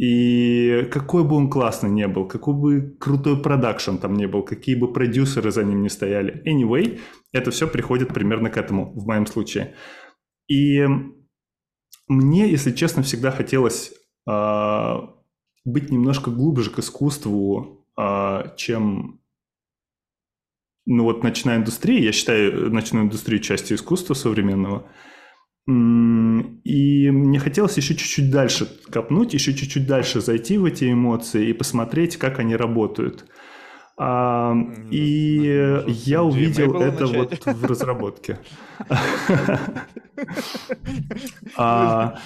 И 0.00 0.88
какой 0.90 1.24
бы 1.24 1.36
он 1.36 1.50
классный 1.50 1.90
не 1.90 2.08
был, 2.08 2.26
какой 2.26 2.54
бы 2.54 2.96
крутой 2.98 3.42
продакшн 3.42 3.96
там 3.96 4.14
не 4.14 4.26
был, 4.26 4.42
какие 4.42 4.74
бы 4.74 4.90
продюсеры 4.90 5.50
за 5.50 5.62
ним 5.62 5.82
не 5.82 5.90
стояли. 5.90 6.42
Anyway, 6.46 7.00
это 7.32 7.50
все 7.50 7.68
приходит 7.68 8.14
примерно 8.14 8.48
к 8.48 8.56
этому 8.56 8.98
в 8.98 9.06
моем 9.06 9.26
случае. 9.26 9.74
И 10.48 10.86
мне, 12.08 12.50
если 12.50 12.72
честно, 12.72 13.02
всегда 13.02 13.30
хотелось 13.30 13.92
э, 14.26 14.94
быть 15.66 15.90
немножко 15.90 16.30
глубже 16.30 16.70
к 16.70 16.78
искусству, 16.78 17.84
э, 18.00 18.56
чем 18.56 19.20
ну 20.86 21.04
вот 21.04 21.22
ночная 21.22 21.58
индустрия. 21.58 22.00
Я 22.00 22.12
считаю 22.12 22.72
ночную 22.72 23.04
индустрию 23.04 23.42
частью 23.42 23.76
искусства 23.76 24.14
современного. 24.14 24.90
И 25.70 27.10
мне 27.10 27.38
хотелось 27.38 27.76
еще 27.76 27.94
чуть-чуть 27.94 28.30
дальше 28.30 28.68
копнуть, 28.90 29.34
еще 29.34 29.54
чуть-чуть 29.54 29.86
дальше 29.86 30.20
зайти 30.20 30.58
в 30.58 30.64
эти 30.64 30.92
эмоции 30.92 31.48
и 31.48 31.52
посмотреть, 31.52 32.16
как 32.16 32.38
они 32.38 32.56
работают. 32.56 33.24
А, 33.96 34.54
и 34.90 35.84
я 35.86 36.22
увидел 36.22 36.80
это 36.80 37.06
вот 37.06 37.46
в 37.46 37.64
разработке. 37.66 38.38
А, 41.56 42.18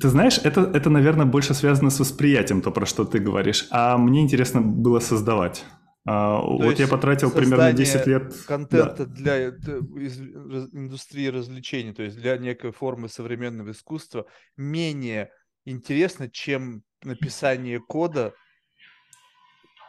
ты 0.00 0.08
знаешь, 0.08 0.40
это, 0.42 0.62
это, 0.62 0.90
наверное, 0.90 1.26
больше 1.26 1.54
связано 1.54 1.90
с 1.90 2.00
восприятием, 2.00 2.60
то, 2.60 2.72
про 2.72 2.86
что 2.86 3.04
ты 3.04 3.20
говоришь. 3.20 3.66
А 3.70 3.96
мне 3.96 4.20
интересно 4.20 4.60
было 4.60 5.00
создавать. 5.00 5.64
А, 6.10 6.40
вот 6.40 6.78
я 6.78 6.88
потратил 6.88 7.30
примерно 7.30 7.70
10 7.70 8.06
лет. 8.06 8.34
Контента 8.46 9.04
да. 9.04 9.14
для 9.14 9.36
э, 9.36 9.50
индустрии 9.50 11.26
развлечений, 11.26 11.92
то 11.92 12.02
есть 12.02 12.16
для 12.16 12.38
некой 12.38 12.72
формы 12.72 13.10
современного 13.10 13.72
искусства, 13.72 14.26
менее 14.56 15.30
интересно, 15.66 16.30
чем 16.30 16.82
написание 17.04 17.78
кода, 17.78 18.32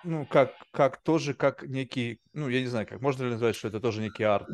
ну, 0.04 0.26
как, 0.26 0.52
как 0.74 1.02
тоже, 1.04 1.34
как 1.34 1.64
некий, 1.64 2.20
ну, 2.34 2.50
я 2.50 2.60
не 2.60 2.68
знаю, 2.68 2.86
как 2.86 3.00
можно 3.00 3.24
ли 3.24 3.30
назвать, 3.30 3.56
что 3.56 3.70
это 3.70 3.80
тоже 3.80 4.02
некий 4.02 4.24
арт. 4.24 4.50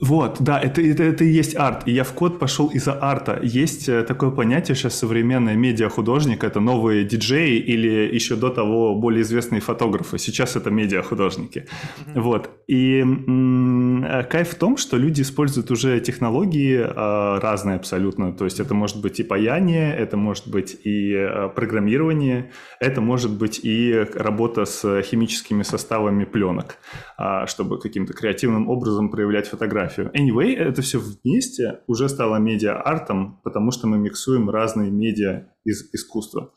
Вот, 0.00 0.36
да, 0.40 0.60
это, 0.60 0.82
это, 0.82 1.02
это 1.02 1.24
и 1.24 1.28
есть 1.28 1.56
арт. 1.56 1.88
И 1.88 1.92
я 1.92 2.04
в 2.04 2.12
код 2.12 2.38
пошел 2.38 2.68
из-за 2.68 2.98
арта. 3.02 3.40
Есть 3.42 3.88
э, 3.88 4.02
такое 4.02 4.30
понятие 4.30 4.74
сейчас 4.74 4.98
современное 4.98 5.56
медиахудожник. 5.56 6.44
Это 6.44 6.60
новые 6.60 7.04
диджеи 7.04 7.58
или 7.58 8.14
еще 8.14 8.36
до 8.36 8.50
того 8.50 8.94
более 8.94 9.22
известные 9.22 9.60
фотографы. 9.60 10.18
Сейчас 10.18 10.56
это 10.56 10.70
медиахудожники. 10.70 11.66
Mm-hmm. 11.66 12.20
Вот. 12.20 12.50
И 12.66 13.00
м- 13.00 14.04
э, 14.04 14.24
кайф 14.24 14.50
в 14.50 14.54
том, 14.56 14.76
что 14.76 14.98
люди 14.98 15.22
используют 15.22 15.70
уже 15.70 16.00
технологии 16.00 16.76
э, 16.76 17.38
разные 17.40 17.76
абсолютно. 17.76 18.32
То 18.32 18.44
есть 18.44 18.60
это 18.60 18.74
может 18.74 19.00
быть 19.00 19.20
и 19.20 19.24
паяние, 19.24 19.94
это 19.96 20.16
может 20.16 20.48
быть 20.48 20.76
и 20.84 21.14
программирование, 21.54 22.50
это 22.80 23.00
может 23.00 23.30
быть 23.30 23.60
и 23.62 24.06
работа 24.14 24.66
с 24.66 25.02
химическими 25.02 25.62
составами 25.62 26.24
пленок, 26.24 26.76
э, 27.18 27.46
чтобы 27.46 27.80
каким-то 27.80 28.12
креативным 28.12 28.68
образом 28.68 29.08
проявлять 29.08 29.48
фотографию. 29.54 30.10
Anyway, 30.14 30.54
это 30.56 30.82
все 30.82 30.98
вместе 30.98 31.80
уже 31.86 32.08
стало 32.08 32.36
медиа-артом, 32.36 33.40
потому 33.44 33.70
что 33.70 33.86
мы 33.86 33.98
миксуем 33.98 34.50
разные 34.50 34.90
медиа 34.90 35.46
из 35.64 35.88
искусства. 35.94 36.52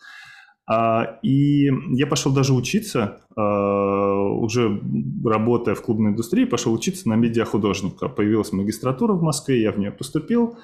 А, 0.70 1.20
и 1.24 1.70
я 1.96 2.08
пошел 2.08 2.34
даже 2.34 2.54
учиться, 2.54 3.22
а, 3.36 4.16
уже 4.32 4.82
работая 5.24 5.76
в 5.76 5.82
клубной 5.82 6.12
индустрии, 6.12 6.46
пошел 6.46 6.74
учиться 6.74 7.08
на 7.08 7.16
медиахудожника. 7.16 8.10
Появилась 8.10 8.52
магистратура 8.52 9.14
в 9.14 9.22
Москве, 9.22 9.62
я 9.62 9.72
в 9.72 9.80
нее 9.80 9.92
поступил, 9.92 10.58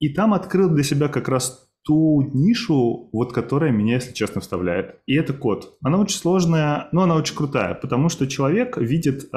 и 0.00 0.08
там 0.08 0.32
открыл 0.32 0.70
для 0.70 0.82
себя 0.82 1.08
как 1.08 1.28
раз 1.28 1.67
ту 1.88 2.20
нишу, 2.34 3.08
вот 3.14 3.32
которая 3.32 3.72
меня, 3.72 3.94
если 3.94 4.12
честно, 4.12 4.42
вставляет. 4.42 4.96
И 5.06 5.14
это 5.14 5.32
код. 5.32 5.78
Она 5.82 5.98
очень 5.98 6.18
сложная, 6.18 6.88
но 6.92 7.04
она 7.04 7.14
очень 7.14 7.34
крутая, 7.34 7.74
потому 7.74 8.10
что 8.10 8.26
человек 8.26 8.76
видит 8.76 9.24
э, 9.24 9.36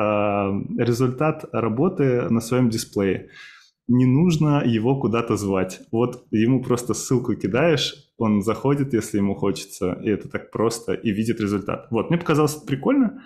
результат 0.77 1.45
работы 1.53 2.29
на 2.29 2.41
своем 2.41 2.69
дисплее. 2.69 3.29
Не 3.87 4.05
нужно 4.05 4.63
его 4.65 4.99
куда-то 4.99 5.37
звать. 5.37 5.79
Вот 5.93 6.25
ему 6.31 6.61
просто 6.61 6.93
ссылку 6.93 7.35
кидаешь, 7.35 7.93
он 8.17 8.41
заходит, 8.41 8.93
если 8.93 9.19
ему 9.19 9.33
хочется, 9.33 9.93
и 10.03 10.09
это 10.09 10.27
так 10.27 10.51
просто, 10.51 10.91
и 10.91 11.09
видит 11.11 11.39
результат. 11.39 11.87
Вот, 11.89 12.09
мне 12.09 12.19
показалось 12.19 12.57
это 12.57 12.65
прикольно. 12.65 13.21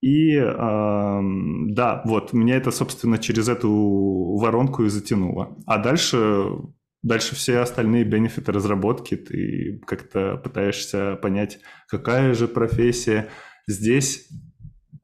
И 0.00 0.34
э, 0.34 0.48
да, 0.48 2.02
вот, 2.06 2.32
меня 2.32 2.56
это, 2.56 2.70
собственно, 2.70 3.18
через 3.18 3.50
эту 3.50 4.38
воронку 4.40 4.84
и 4.84 4.88
затянуло. 4.88 5.58
А 5.66 5.76
дальше 5.76 6.48
Дальше 7.06 7.36
все 7.36 7.58
остальные 7.58 8.02
бенефиты 8.02 8.50
разработки, 8.50 9.16
ты 9.16 9.80
как-то 9.86 10.38
пытаешься 10.38 11.14
понять, 11.14 11.60
какая 11.86 12.34
же 12.34 12.48
профессия 12.48 13.30
здесь 13.68 14.28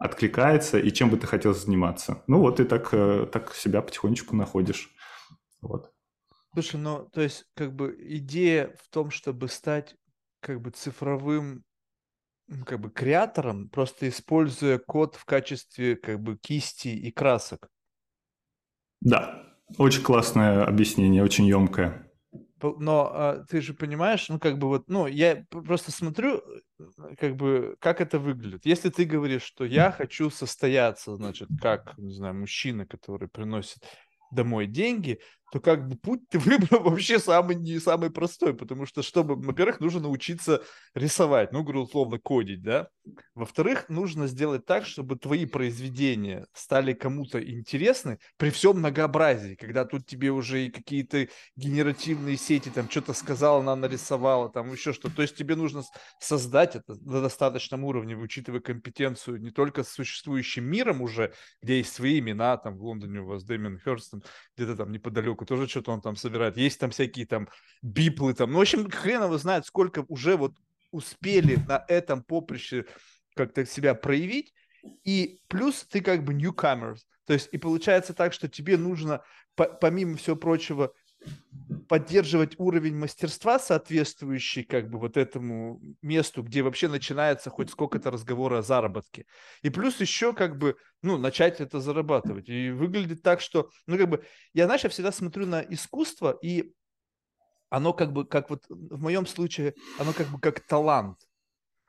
откликается 0.01 0.81
и 0.81 0.91
чем 0.91 1.11
бы 1.11 1.17
ты 1.17 1.29
хотел 1.29 1.55
заниматься. 1.55 2.25
Ну 2.27 2.41
вот 2.41 2.59
и 2.59 2.65
так, 2.65 2.89
э, 2.91 3.29
так 3.33 3.55
себя 3.55 3.83
потихонечку 3.83 4.35
находишь. 4.35 4.91
Вот. 5.61 5.93
Слушай, 6.55 6.81
ну 6.81 7.09
то 7.13 7.21
есть 7.21 7.45
как 7.55 7.73
бы 7.73 7.97
идея 8.01 8.75
в 8.83 8.89
том, 8.89 9.13
чтобы 9.13 9.47
стать 9.47 9.95
как 10.41 10.61
бы 10.61 10.71
цифровым 10.71 11.63
как 12.67 12.81
бы 12.81 12.91
креатором, 12.91 13.69
просто 13.69 14.09
используя 14.09 14.79
код 14.79 15.15
в 15.15 15.25
качестве 15.25 15.95
как 15.95 16.21
бы 16.21 16.37
кисти 16.37 16.89
и 16.89 17.13
красок. 17.13 17.69
Да, 19.01 19.52
очень 19.79 20.03
классное 20.03 20.65
объяснение, 20.65 21.23
очень 21.23 21.47
емкое. 21.47 22.09
Но 22.63 23.11
а, 23.13 23.45
ты 23.49 23.61
же 23.61 23.75
понимаешь, 23.75 24.29
ну 24.29 24.39
как 24.39 24.59
бы 24.59 24.69
вот, 24.69 24.89
ну 24.89 25.07
я 25.09 25.45
просто 25.51 25.91
смотрю, 25.91 26.43
э, 26.79 27.15
как 27.19 27.35
бы 27.35 27.77
как 27.81 28.01
это 28.01 28.21
выглядит. 28.21 28.65
Если 28.65 28.89
ты 28.89 29.05
говоришь, 29.05 29.43
что 29.43 29.65
я 29.65 29.91
хочу 29.91 30.31
состояться, 30.31 31.17
значит, 31.17 31.49
как, 31.61 31.99
не 31.99 32.15
знаю, 32.15 32.35
мужчина, 32.35 32.87
который 32.87 33.29
приносит 33.29 33.83
домой 34.31 34.67
деньги, 34.67 35.19
то 35.53 35.61
как 35.61 35.87
бы 35.87 35.97
путь 35.97 36.27
ты 36.31 36.39
выбрал 36.39 36.83
вообще 36.83 37.19
самый 37.19 37.57
не 37.57 37.79
самый 37.79 38.11
простой, 38.11 38.55
потому 38.55 38.87
что, 38.87 39.03
чтобы, 39.03 39.37
во-первых, 39.37 39.81
нужно 39.81 40.01
научиться 40.01 40.63
рисовать, 40.95 41.53
ну, 41.53 41.63
говорю, 41.63 41.83
условно, 41.83 42.19
кодить, 42.19 42.63
да. 42.63 42.89
Во-вторых, 43.35 43.89
нужно 43.91 44.27
сделать 44.29 44.65
так, 44.65 44.87
чтобы 44.87 45.17
твои 45.17 45.45
произведения 45.45 46.47
стали 46.55 46.95
кому-то 46.95 47.43
интересны 47.43 48.19
при 48.39 48.49
всем 48.49 48.79
многообразии, 48.79 49.55
когда 49.55 49.85
тут 49.85 50.07
тебе 50.07 50.31
уже 50.31 50.67
и 50.67 50.71
какие-то 50.71 51.29
генеративные 51.57 52.39
сети, 52.39 52.71
там, 52.71 52.89
что-то 52.89 53.13
сказала, 53.13 53.61
она 53.61 53.77
нарисовала, 53.77 54.49
там, 54.49 54.73
еще 54.73 54.95
что-то. 54.95 55.17
То 55.17 55.23
есть 55.23 55.37
тебе 55.37 55.55
нужно 55.55 55.83
создать 56.19 56.77
это 56.77 56.95
на 56.95 57.21
достаточном 57.21 57.85
уровне, 57.85 58.17
учитывая 58.17 58.61
компетенцию 58.61 59.39
не 59.39 59.51
только 59.51 59.85
с 59.85 59.91
существующим 59.91 60.65
миром 60.65 61.03
уже, 61.03 61.35
где 61.61 61.77
есть 61.79 61.93
свои 61.93 62.21
имена, 62.21 62.57
там, 62.57 62.79
в 62.79 62.83
Лондоне 62.83 63.21
у 63.21 63.27
вас 63.27 63.45
Дэмин 63.45 63.79
Хёрст, 63.81 64.15
где-то 64.57 64.77
там 64.77 64.93
неподалеку, 64.93 65.42
тоже 65.45 65.69
что-то 65.69 65.93
он 65.93 66.01
там 66.01 66.17
собирает. 66.17 66.57
Есть 66.57 66.81
там 66.81 66.91
всякие 66.91 67.27
там 67.27 67.49
биплы 67.83 68.35
там. 68.35 68.53
Ну, 68.53 68.59
в 68.59 68.61
общем, 68.63 68.91
хрен 68.91 69.23
его 69.25 69.39
знает, 69.39 69.67
сколько 69.67 70.05
уже 70.09 70.37
вот 70.37 70.55
успели 70.91 71.57
на 71.69 71.85
этом 71.89 72.23
поприще 72.23 72.87
как-то 73.35 73.65
себя 73.67 73.95
проявить. 73.95 74.53
И 75.05 75.41
плюс 75.49 75.85
ты 75.89 76.01
как 76.01 76.25
бы 76.25 76.35
newcomers. 76.35 77.01
То 77.27 77.33
есть 77.35 77.49
и 77.53 77.59
получается 77.59 78.15
так, 78.15 78.33
что 78.33 78.49
тебе 78.49 78.77
нужно, 78.77 79.23
помимо 79.55 80.17
всего 80.17 80.37
прочего, 80.37 80.93
поддерживать 81.89 82.55
уровень 82.59 82.97
мастерства, 82.97 83.59
соответствующий 83.59 84.65
как 84.65 84.91
бы 84.91 84.99
вот 84.99 85.17
этому 85.17 85.81
месту, 86.03 86.43
где 86.43 86.63
вообще 86.63 86.89
начинается 86.89 87.51
хоть 87.51 87.71
сколько-то 87.71 88.11
разговора 88.11 88.59
о 88.59 88.63
заработке. 88.63 89.27
И 89.63 89.71
плюс 89.71 90.01
еще 90.01 90.33
как 90.33 90.59
бы, 90.59 90.77
ну, 91.03 91.19
начать 91.19 91.61
это 91.61 91.81
зарабатывать. 91.81 92.49
И 92.49 92.71
выглядит 92.71 93.23
так, 93.23 93.41
что, 93.41 93.71
ну, 93.87 93.99
как 93.99 94.09
бы, 94.09 94.25
я, 94.53 94.67
знаешь, 94.67 94.85
я 94.85 94.91
всегда 94.91 95.13
смотрю 95.13 95.47
на 95.47 95.61
искусство, 95.61 96.39
и 96.43 96.73
оно 97.71 97.93
как 97.93 98.13
бы, 98.13 98.27
как 98.27 98.51
вот 98.51 98.65
в 98.69 99.01
моем 99.01 99.27
случае, 99.27 99.75
оно 99.99 100.13
как 100.13 100.29
бы 100.29 100.39
как 100.39 100.61
талант. 100.61 101.19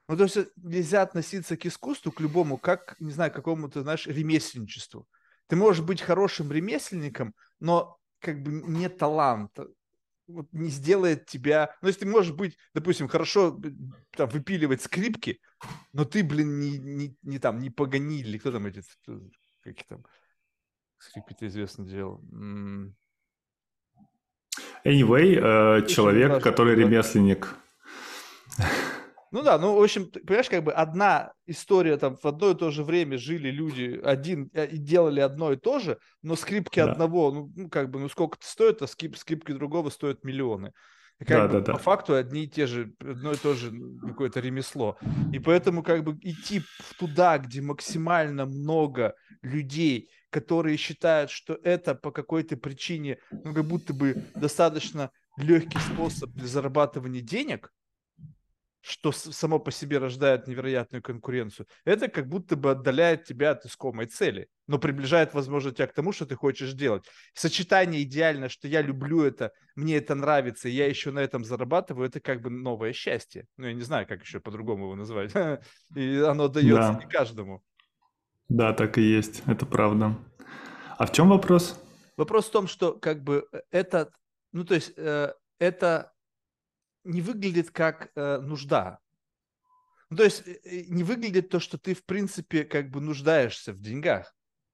Ну, 0.07 0.17
то 0.17 0.23
есть 0.23 0.37
нельзя 0.57 1.01
относиться 1.01 1.57
к 1.57 1.65
искусству, 1.65 2.11
к 2.11 2.19
любому, 2.19 2.57
как, 2.57 2.95
не 2.99 3.11
знаю, 3.11 3.31
к 3.31 3.35
какому-то, 3.35 3.81
знаешь, 3.81 4.05
ремесленничеству. 4.05 5.07
Ты 5.47 5.55
можешь 5.55 5.83
быть 5.83 6.01
хорошим 6.01 6.51
ремесленником, 6.51 7.33
но 7.59 7.97
как 8.23 8.41
бы 8.41 8.51
не 8.51 8.89
талант, 8.89 9.51
вот 10.27 10.47
не 10.53 10.69
сделает 10.69 11.25
тебя... 11.25 11.75
Ну, 11.81 11.89
если 11.89 12.01
ты 12.01 12.07
можешь 12.07 12.33
быть, 12.33 12.57
допустим, 12.73 13.07
хорошо 13.09 13.59
там, 14.15 14.29
выпиливать 14.29 14.81
скрипки, 14.81 15.41
но 15.91 16.05
ты, 16.05 16.23
блин, 16.23 16.59
не, 16.59 16.77
не, 16.77 17.17
не 17.21 17.39
там, 17.39 17.59
не 17.59 17.69
погонили, 17.69 18.37
кто 18.37 18.51
там 18.51 18.65
эти... 18.65 18.81
Какие 19.61 19.85
там 19.87 20.05
скрипки-то 20.97 21.47
известно 21.47 21.85
делал. 21.85 22.21
Anyway, 24.85 25.35
э, 25.35 25.85
человек, 25.87 26.41
который 26.41 26.75
ремесленник. 26.75 27.55
Ну 29.33 29.41
да, 29.41 29.57
ну, 29.57 29.75
в 29.75 29.81
общем, 29.81 30.11
понимаешь, 30.11 30.47
как 30.47 30.63
бы 30.63 30.71
одна 30.71 31.33
история, 31.47 31.97
там, 31.97 32.15
в 32.15 32.23
одно 32.23 32.51
и 32.51 32.55
то 32.55 32.69
же 32.69 32.83
время 32.83 33.17
жили 33.17 33.49
люди 33.49 33.99
один 34.03 34.51
э, 34.53 34.67
и 34.67 34.77
делали 34.77 35.21
одно 35.21 35.51
и 35.51 35.55
то 35.55 35.79
же, 35.79 35.97
но 36.21 36.35
скрипки 36.35 36.77
да. 36.77 36.91
одного, 36.91 37.31
ну, 37.31 37.51
ну, 37.55 37.67
как 37.67 37.89
бы, 37.89 37.99
ну, 37.99 38.09
сколько 38.09 38.37
это 38.37 38.45
стоит, 38.47 38.83
а 38.83 38.87
скрип, 38.87 39.17
скрипки 39.17 39.51
другого 39.51 39.89
стоят 39.89 40.23
миллионы. 40.23 40.71
И 41.19 41.25
как 41.25 41.37
да, 41.37 41.47
бы, 41.47 41.65
да, 41.65 41.71
по 41.71 41.79
да. 41.79 41.83
факту 41.83 42.13
одни 42.13 42.43
и 42.43 42.47
те 42.47 42.67
же, 42.67 42.93
одно 42.99 43.31
и 43.31 43.35
то 43.35 43.55
же 43.55 43.73
какое-то 44.05 44.39
ремесло. 44.39 44.99
И 45.31 45.39
поэтому 45.39 45.81
как 45.81 46.03
бы 46.03 46.15
идти 46.21 46.61
туда, 46.99 47.39
где 47.39 47.59
максимально 47.59 48.45
много 48.45 49.15
людей, 49.41 50.11
которые 50.29 50.77
считают, 50.77 51.31
что 51.31 51.57
это 51.63 51.95
по 51.95 52.11
какой-то 52.11 52.55
причине, 52.55 53.17
ну, 53.31 53.55
как 53.55 53.65
будто 53.65 53.95
бы 53.95 54.25
достаточно 54.35 55.09
легкий 55.37 55.79
способ 55.79 56.29
для 56.33 56.45
зарабатывания 56.45 57.21
денег, 57.21 57.71
что 58.83 59.13
само 59.13 59.59
по 59.59 59.71
себе 59.71 59.97
рождает 59.97 60.45
невероятную 60.45 61.01
конкуренцию, 61.01 61.67
это 61.85 62.09
как 62.09 62.27
будто 62.27 62.57
бы 62.57 62.71
отдаляет 62.71 63.23
тебя 63.23 63.51
от 63.51 63.65
искомой 63.65 64.07
цели, 64.07 64.49
но 64.67 64.77
приближает, 64.77 65.33
возможно, 65.33 65.71
тебя 65.71 65.87
к 65.87 65.93
тому, 65.93 66.11
что 66.11 66.25
ты 66.25 66.35
хочешь 66.35 66.73
делать. 66.73 67.05
Сочетание 67.33 68.03
идеально, 68.03 68.49
что 68.49 68.67
я 68.67 68.81
люблю 68.81 69.23
это, 69.23 69.53
мне 69.75 69.95
это 69.95 70.15
нравится, 70.15 70.67
и 70.67 70.73
я 70.73 70.85
еще 70.85 71.11
на 71.11 71.19
этом 71.19 71.45
зарабатываю, 71.45 72.07
это 72.07 72.19
как 72.19 72.41
бы 72.41 72.49
новое 72.49 72.91
счастье. 72.91 73.47
Ну, 73.55 73.67
я 73.67 73.73
не 73.73 73.83
знаю, 73.83 74.05
как 74.05 74.21
еще 74.21 74.41
по-другому 74.41 74.83
его 74.83 74.95
назвать. 74.95 75.31
И 75.95 76.17
оно 76.17 76.49
дается 76.49 76.93
да. 76.93 76.99
не 76.99 77.09
каждому. 77.09 77.63
Да, 78.49 78.73
так 78.73 78.97
и 78.97 79.01
есть, 79.01 79.41
это 79.45 79.65
правда. 79.65 80.17
А 80.97 81.05
в 81.05 81.11
чем 81.13 81.29
вопрос? 81.29 81.81
Вопрос 82.17 82.47
в 82.47 82.51
том, 82.51 82.67
что 82.67 82.93
как 82.93 83.23
бы 83.23 83.47
э, 83.51 83.61
это, 83.71 84.11
ну, 84.51 84.65
то 84.65 84.75
есть 84.75 84.91
э, 84.97 85.33
это 85.57 86.12
не 87.03 87.21
выглядит 87.21 87.71
как 87.71 88.11
э, 88.15 88.39
нужда. 88.39 88.99
Ну, 90.09 90.17
то 90.17 90.23
есть 90.23 90.47
э, 90.47 90.59
э, 90.63 90.83
не 90.87 91.03
выглядит 91.03 91.49
то, 91.49 91.59
что 91.59 91.77
ты, 91.77 91.93
в 91.93 92.05
принципе, 92.05 92.63
как 92.63 92.89
бы 92.89 93.01
нуждаешься 93.01 93.73
в 93.73 93.79
деньгах. 93.79 94.33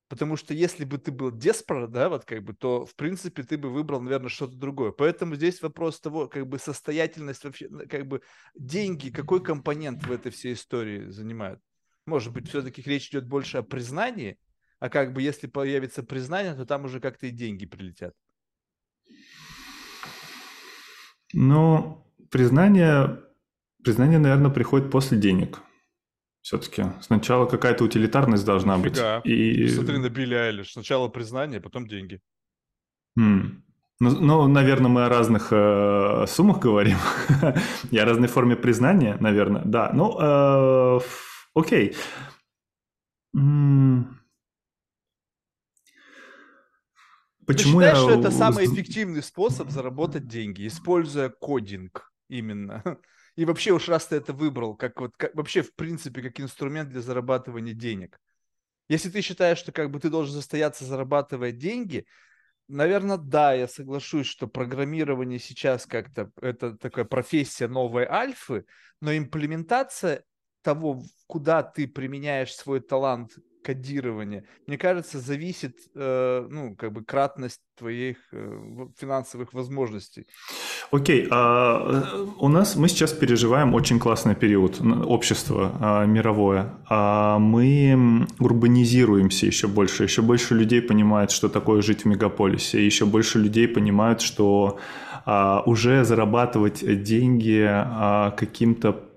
Потому 0.10 0.38
что 0.38 0.56
если 0.56 0.86
бы 0.86 0.98
ты 0.98 1.12
был 1.12 1.32
деспро, 1.32 1.88
да, 1.88 2.10
вот 2.10 2.26
как 2.26 2.44
бы, 2.44 2.54
то, 2.54 2.86
в 2.86 2.96
принципе, 2.96 3.44
ты 3.44 3.58
бы 3.58 3.70
выбрал, 3.70 4.02
наверное, 4.02 4.30
что-то 4.30 4.56
другое. 4.56 4.92
Поэтому 4.92 5.36
здесь 5.36 5.62
вопрос 5.62 6.02
того, 6.02 6.28
как 6.28 6.48
бы, 6.48 6.58
состоятельность 6.58 7.44
вообще, 7.44 7.70
как 7.88 8.08
бы, 8.08 8.22
деньги, 8.56 9.12
какой 9.12 9.44
компонент 9.44 10.04
в 10.04 10.12
этой 10.12 10.32
всей 10.32 10.54
истории 10.54 11.10
занимают? 11.10 11.62
Может 12.08 12.34
быть, 12.34 12.50
все-таки 12.50 12.82
речь 12.82 13.10
идет 13.10 13.28
больше 13.28 13.60
о 13.60 13.64
признании, 13.64 14.40
а 14.80 14.90
как 14.90 15.14
бы, 15.14 15.22
если 15.22 15.46
появится 15.46 16.02
признание, 16.02 16.56
то 16.56 16.66
там 16.66 16.86
уже 16.86 17.00
как-то 17.00 17.28
и 17.28 17.32
деньги 17.32 17.68
прилетят. 17.68 18.16
Ну, 21.34 22.04
признание, 22.32 23.20
признание, 23.84 24.20
наверное, 24.20 24.52
приходит 24.52 24.92
после 24.92 25.18
денег. 25.18 25.60
Все-таки 26.42 26.86
сначала 27.02 27.46
какая-то 27.46 27.84
утилитарность 27.84 28.46
должна 28.46 28.78
быть. 28.78 29.00
И... 29.26 29.68
Смотри 29.68 29.98
на 29.98 30.10
Билли 30.10 30.36
Айлиш. 30.36 30.72
Сначала 30.72 31.10
признание, 31.10 31.60
потом 31.60 31.88
деньги. 31.88 32.22
Mm. 33.20 33.62
Ну, 34.02 34.10
ну, 34.22 34.48
наверное, 34.48 34.90
мы 34.90 35.06
о 35.06 35.10
разных 35.10 35.50
э, 35.52 36.26
суммах 36.28 36.60
говорим. 36.60 36.98
И 37.92 37.98
о 37.98 38.06
разной 38.06 38.30
форме 38.30 38.56
признания, 38.56 39.18
наверное. 39.20 39.64
Да, 39.66 39.92
ну, 39.94 40.18
э, 40.20 41.00
окей. 41.54 41.96
Почему 47.46 47.80
Ты 47.82 47.88
считаешь, 47.88 47.98
я... 47.98 48.04
что 48.04 48.20
это 48.20 48.32
самый 48.32 48.66
эффективный 48.66 49.22
способ 49.22 49.70
заработать 49.70 50.28
деньги, 50.28 50.66
используя 50.68 51.30
кодинг? 51.30 52.14
Именно. 52.30 52.84
И 53.36 53.46
вообще 53.46 53.72
уж 53.72 53.90
раз 53.90 54.08
ты 54.08 54.16
это 54.16 54.34
выбрал, 54.34 54.76
как 54.76 55.00
вот 55.00 55.16
как, 55.18 55.36
вообще 55.36 55.62
в 55.62 55.74
принципе 55.76 56.22
как 56.22 56.40
инструмент 56.40 56.90
для 56.90 57.02
зарабатывания 57.02 57.74
денег. 57.74 58.20
Если 58.88 59.10
ты 59.10 59.22
считаешь, 59.22 59.58
что 59.58 59.72
как 59.72 59.92
бы 59.92 60.00
ты 60.00 60.10
должен 60.10 60.34
застояться 60.34 60.84
зарабатывая 60.84 61.52
деньги, 61.52 62.06
наверное, 62.68 63.18
да, 63.18 63.54
я 63.54 63.68
соглашусь, 63.68 64.28
что 64.28 64.48
программирование 64.48 65.40
сейчас 65.40 65.86
как-то 65.86 66.32
это 66.42 66.76
такая 66.78 67.06
профессия 67.06 67.68
новой 67.68 68.06
альфы, 68.06 68.66
но 69.00 69.16
имплементация 69.16 70.24
того, 70.62 71.04
куда 71.28 71.64
ты 71.64 71.88
применяешь 71.88 72.54
свой 72.56 72.80
талант 72.80 73.38
кодирования, 73.64 74.44
мне 74.68 74.78
кажется, 74.78 75.20
зависит, 75.20 75.76
э, 75.96 76.48
ну, 76.50 76.76
как 76.76 76.92
бы 76.92 77.04
кратность 77.04 77.62
твоих 77.78 78.18
э, 78.32 78.88
финансовых 78.98 79.54
возможностей. 79.54 80.26
Окей, 80.92 81.26
okay, 81.26 81.28
а, 81.32 82.26
у 82.40 82.48
нас 82.48 82.76
мы 82.76 82.88
сейчас 82.90 83.14
переживаем 83.14 83.74
очень 83.74 84.00
классный 84.00 84.36
период 84.36 84.82
общества 84.82 85.72
а, 85.80 86.06
мировое. 86.06 86.74
А 86.90 87.38
мы 87.40 88.28
урбанизируемся 88.40 89.46
еще 89.46 89.68
больше, 89.68 90.04
еще 90.04 90.22
больше 90.22 90.56
людей 90.56 90.82
понимают, 90.82 91.32
что 91.32 91.48
такое 91.48 91.82
жить 91.82 92.04
в 92.04 92.06
мегаполисе, 92.06 92.84
еще 92.84 93.06
больше 93.06 93.40
людей 93.40 93.68
понимают, 93.68 94.22
что 94.22 94.80
а, 95.26 95.62
уже 95.66 96.04
зарабатывать 96.04 97.04
деньги 97.04 97.66
а, 97.68 98.32
каким-то 98.32 99.10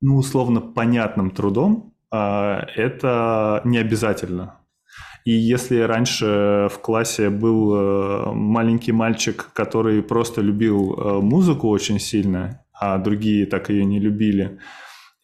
ну, 0.00 0.16
условно 0.16 0.60
понятным 0.60 1.30
трудом, 1.30 1.92
это 2.10 3.60
не 3.64 3.78
обязательно. 3.78 4.58
И 5.28 5.32
если 5.32 5.80
раньше 5.80 6.68
в 6.72 6.78
классе 6.80 7.28
был 7.28 7.74
э, 7.74 8.32
маленький 8.32 8.92
мальчик, 8.92 9.50
который 9.52 10.02
просто 10.02 10.40
любил 10.40 10.94
э, 10.94 11.20
музыку 11.20 11.68
очень 11.68 11.98
сильно, 11.98 12.64
а 12.72 12.96
другие 12.96 13.44
так 13.44 13.68
ее 13.68 13.84
не 13.84 14.00
любили, 14.00 14.58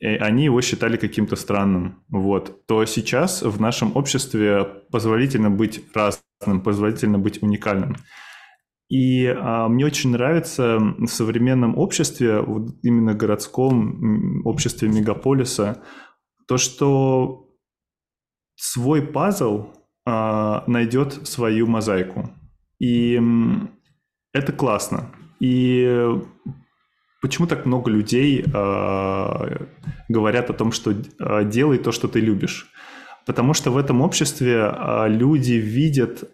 и 0.01 0.07
они 0.07 0.44
его 0.44 0.61
считали 0.61 0.99
каким-то 0.99 1.37
странным, 1.37 2.03
вот, 2.11 2.66
то 2.66 2.85
сейчас 2.85 3.40
в 3.40 3.59
нашем 3.61 3.97
обществе 3.97 4.64
позволительно 4.90 5.51
быть 5.51 5.83
разным, 5.94 6.61
позволительно 6.61 7.18
быть 7.18 7.42
уникальным. 7.42 7.97
И 8.90 9.27
а, 9.27 9.68
мне 9.68 9.87
очень 9.87 10.11
нравится 10.11 10.79
в 10.79 11.07
современном 11.07 11.79
обществе, 11.79 12.40
вот 12.40 12.75
именно 12.83 13.14
городском 13.14 14.44
обществе 14.44 14.90
мегаполиса, 14.90 15.83
то, 16.46 16.57
что 16.57 17.48
свой 18.57 19.02
пазл 19.02 19.72
а, 20.07 20.64
найдет 20.66 21.26
свою 21.26 21.66
мозаику. 21.66 22.30
И 22.78 23.20
это 24.33 24.52
классно. 24.52 25.14
И 25.40 26.09
почему 27.22 27.46
так 27.46 27.64
много 27.64 27.90
людей 27.90 28.42
э, 28.42 29.66
говорят 30.09 30.50
о 30.50 30.52
том, 30.52 30.72
что 30.72 30.90
э, 30.92 31.44
делай 31.44 31.78
то, 31.78 31.92
что 31.92 32.09
ты 32.09 32.20
любишь? 32.20 32.70
Потому 33.26 33.54
что 33.54 33.70
в 33.70 33.78
этом 33.78 34.02
обществе 34.02 34.57
э, 34.57 35.09
люди 35.09 35.54
видят 35.54 36.24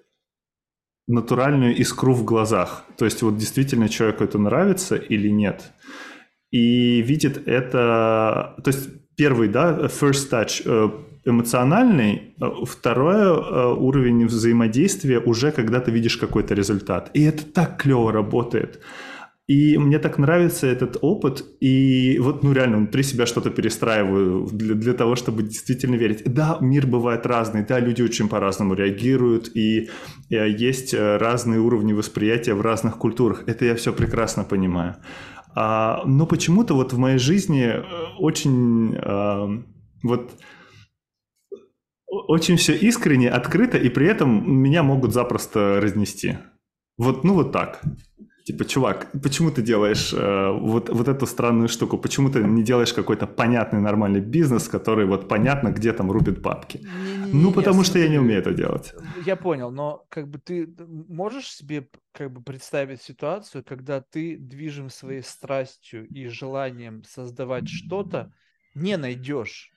натуральную 1.07 1.77
искру 1.77 2.15
в 2.15 2.25
глазах. 2.25 2.85
То 2.97 3.05
есть 3.05 3.23
вот 3.23 3.37
действительно 3.37 3.89
человеку 3.89 4.25
это 4.25 4.39
нравится 4.39 4.97
или 4.97 5.29
нет. 5.29 5.73
И 6.51 7.03
видит 7.03 7.47
это... 7.47 8.57
То 8.65 8.71
есть 8.71 8.89
первый, 9.21 9.49
да, 9.49 9.79
first 10.01 10.31
touch 10.31 10.63
э, 10.65 10.91
эмоциональный, 11.27 12.35
э, 12.41 12.65
второй 12.65 13.17
э, 13.17 13.75
уровень 13.75 14.27
взаимодействия 14.27 15.19
уже 15.19 15.51
когда 15.53 15.81
ты 15.81 15.91
видишь 15.91 16.17
какой-то 16.17 16.55
результат. 16.55 17.11
И 17.13 17.25
это 17.25 17.45
так 17.45 17.83
клево 17.83 18.13
работает. 18.13 18.81
И 19.47 19.79
мне 19.79 19.99
так 19.99 20.19
нравится 20.19 20.67
этот 20.67 20.97
опыт, 21.03 21.45
и 21.61 22.19
вот, 22.21 22.45
ну, 22.45 22.53
реально, 22.53 22.77
внутри 22.77 23.03
себя 23.03 23.27
что-то 23.27 23.51
перестраиваю 23.51 24.49
для, 24.53 24.75
для 24.75 24.93
того, 24.93 25.17
чтобы 25.17 25.43
действительно 25.43 25.97
верить. 25.97 26.23
Да, 26.25 26.57
мир 26.61 26.87
бывает 26.87 27.27
разный, 27.27 27.65
да, 27.69 27.81
люди 27.81 28.03
очень 28.03 28.29
по-разному 28.29 28.75
реагируют, 28.75 29.51
и, 29.57 29.91
и 30.31 30.35
есть 30.61 30.95
разные 30.95 31.61
уровни 31.61 31.93
восприятия 31.93 32.55
в 32.55 32.61
разных 32.63 32.97
культурах. 32.97 33.43
Это 33.47 33.65
я 33.65 33.75
все 33.75 33.93
прекрасно 33.93 34.45
понимаю. 34.45 34.95
А, 35.55 36.03
но 36.05 36.27
почему-то 36.27 36.75
вот 36.75 36.93
в 36.93 36.99
моей 36.99 37.19
жизни 37.19 37.65
э, 37.65 37.83
очень 38.19 38.97
а, 38.97 39.49
вот 40.03 40.33
очень 42.11 42.57
все 42.57 42.75
искренне, 42.75 43.31
открыто, 43.31 43.79
и 43.79 43.89
при 43.89 44.07
этом 44.07 44.53
меня 44.53 44.83
могут 44.83 45.13
запросто 45.13 45.81
разнести. 45.81 46.39
Вот, 46.99 47.25
ну 47.25 47.35
вот 47.35 47.53
так. 47.53 47.83
Типа, 48.51 48.65
чувак, 48.65 49.07
почему 49.23 49.51
ты 49.53 49.63
делаешь 49.63 50.13
э, 50.13 50.51
вот, 50.51 50.89
вот 50.89 51.09
эту 51.09 51.27
странную 51.27 51.69
штуку? 51.69 51.99
Почему 51.99 52.31
ты 52.31 52.43
не 52.43 52.65
делаешь 52.65 52.93
какой-то 52.93 53.29
понятный 53.29 53.81
нормальный 53.81 54.21
бизнес, 54.21 54.69
который 54.69 55.07
вот 55.07 55.29
понятно, 55.29 55.71
где 55.71 55.93
там 55.93 56.11
рубит 56.11 56.43
бабки? 56.43 56.79
Не, 56.79 57.27
не, 57.27 57.33
ну, 57.33 57.53
потому 57.53 57.79
не, 57.79 57.85
что 57.85 57.99
я 58.01 58.09
не 58.09 58.19
умею 58.19 58.41
это 58.41 58.53
делать. 58.53 58.93
Я 59.25 59.37
понял, 59.37 59.71
но 59.71 60.05
как 60.09 60.27
бы 60.27 60.41
ты 60.41 60.69
можешь 61.09 61.53
себе 61.53 61.87
как 62.11 62.33
бы 62.33 62.43
представить 62.43 63.03
ситуацию, 63.03 63.63
когда 63.63 64.01
ты 64.01 64.37
движим 64.37 64.91
своей 64.91 65.23
страстью 65.23 66.09
и 66.09 66.27
желанием 66.27 67.05
создавать 67.05 67.69
что-то, 67.69 68.33
не 68.75 68.97
найдешь 68.97 69.71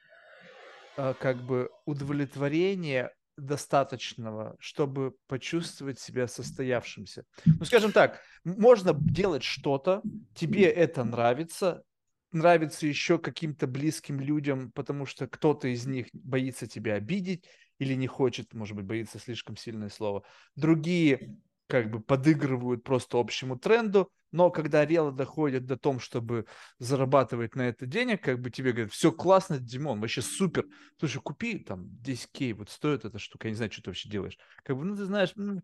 э, 0.97 1.13
как 1.19 1.38
бы 1.45 1.69
удовлетворение 1.86 3.12
достаточного, 3.37 4.55
чтобы 4.59 5.15
почувствовать 5.27 5.99
себя 5.99 6.27
состоявшимся. 6.27 7.25
Ну, 7.45 7.65
скажем 7.65 7.91
так, 7.91 8.21
можно 8.43 8.93
делать 8.93 9.43
что-то, 9.43 10.01
тебе 10.35 10.63
это 10.65 11.03
нравится, 11.03 11.83
нравится 12.31 12.87
еще 12.87 13.17
каким-то 13.17 13.67
близким 13.67 14.19
людям, 14.19 14.71
потому 14.71 15.05
что 15.05 15.27
кто-то 15.27 15.67
из 15.67 15.85
них 15.85 16.07
боится 16.13 16.67
тебя 16.67 16.95
обидеть 16.95 17.45
или 17.79 17.93
не 17.93 18.07
хочет, 18.07 18.53
может 18.53 18.75
быть, 18.75 18.85
боится 18.85 19.19
слишком 19.19 19.57
сильное 19.57 19.89
слово. 19.89 20.23
Другие 20.55 21.37
как 21.67 21.89
бы 21.89 21.99
подыгрывают 21.99 22.84
просто 22.84 23.19
общему 23.19 23.58
тренду, 23.58 24.12
но 24.32 24.49
когда 24.49 24.86
дело 24.86 25.12
доходит 25.12 25.65
до 25.65 25.78
того, 25.78 25.99
чтобы 25.99 26.45
зарабатывать 26.80 27.56
на 27.56 27.67
это 27.69 27.86
денег, 27.86 28.23
как 28.23 28.41
бы 28.41 28.49
тебе 28.49 28.71
говорят, 28.71 28.91
все 28.91 29.12
классно, 29.12 29.60
Димон, 29.60 30.02
вообще 30.02 30.21
супер. 30.21 30.65
Слушай, 30.99 31.21
купи 31.21 31.60
там 31.60 31.88
10 32.02 32.32
кей, 32.32 32.54
вот 32.54 32.69
стоит 32.69 33.06
эта 33.06 33.19
штука, 33.19 33.47
я 33.47 33.52
не 33.52 33.56
знаю, 33.56 33.71
что 33.71 33.84
ты 33.84 33.89
вообще 33.91 34.10
делаешь. 34.10 34.38
Как 34.63 34.76
бы, 34.76 34.84
ну, 34.86 34.95
ты 34.95 35.06
знаешь, 35.06 35.32
ну, 35.36 35.62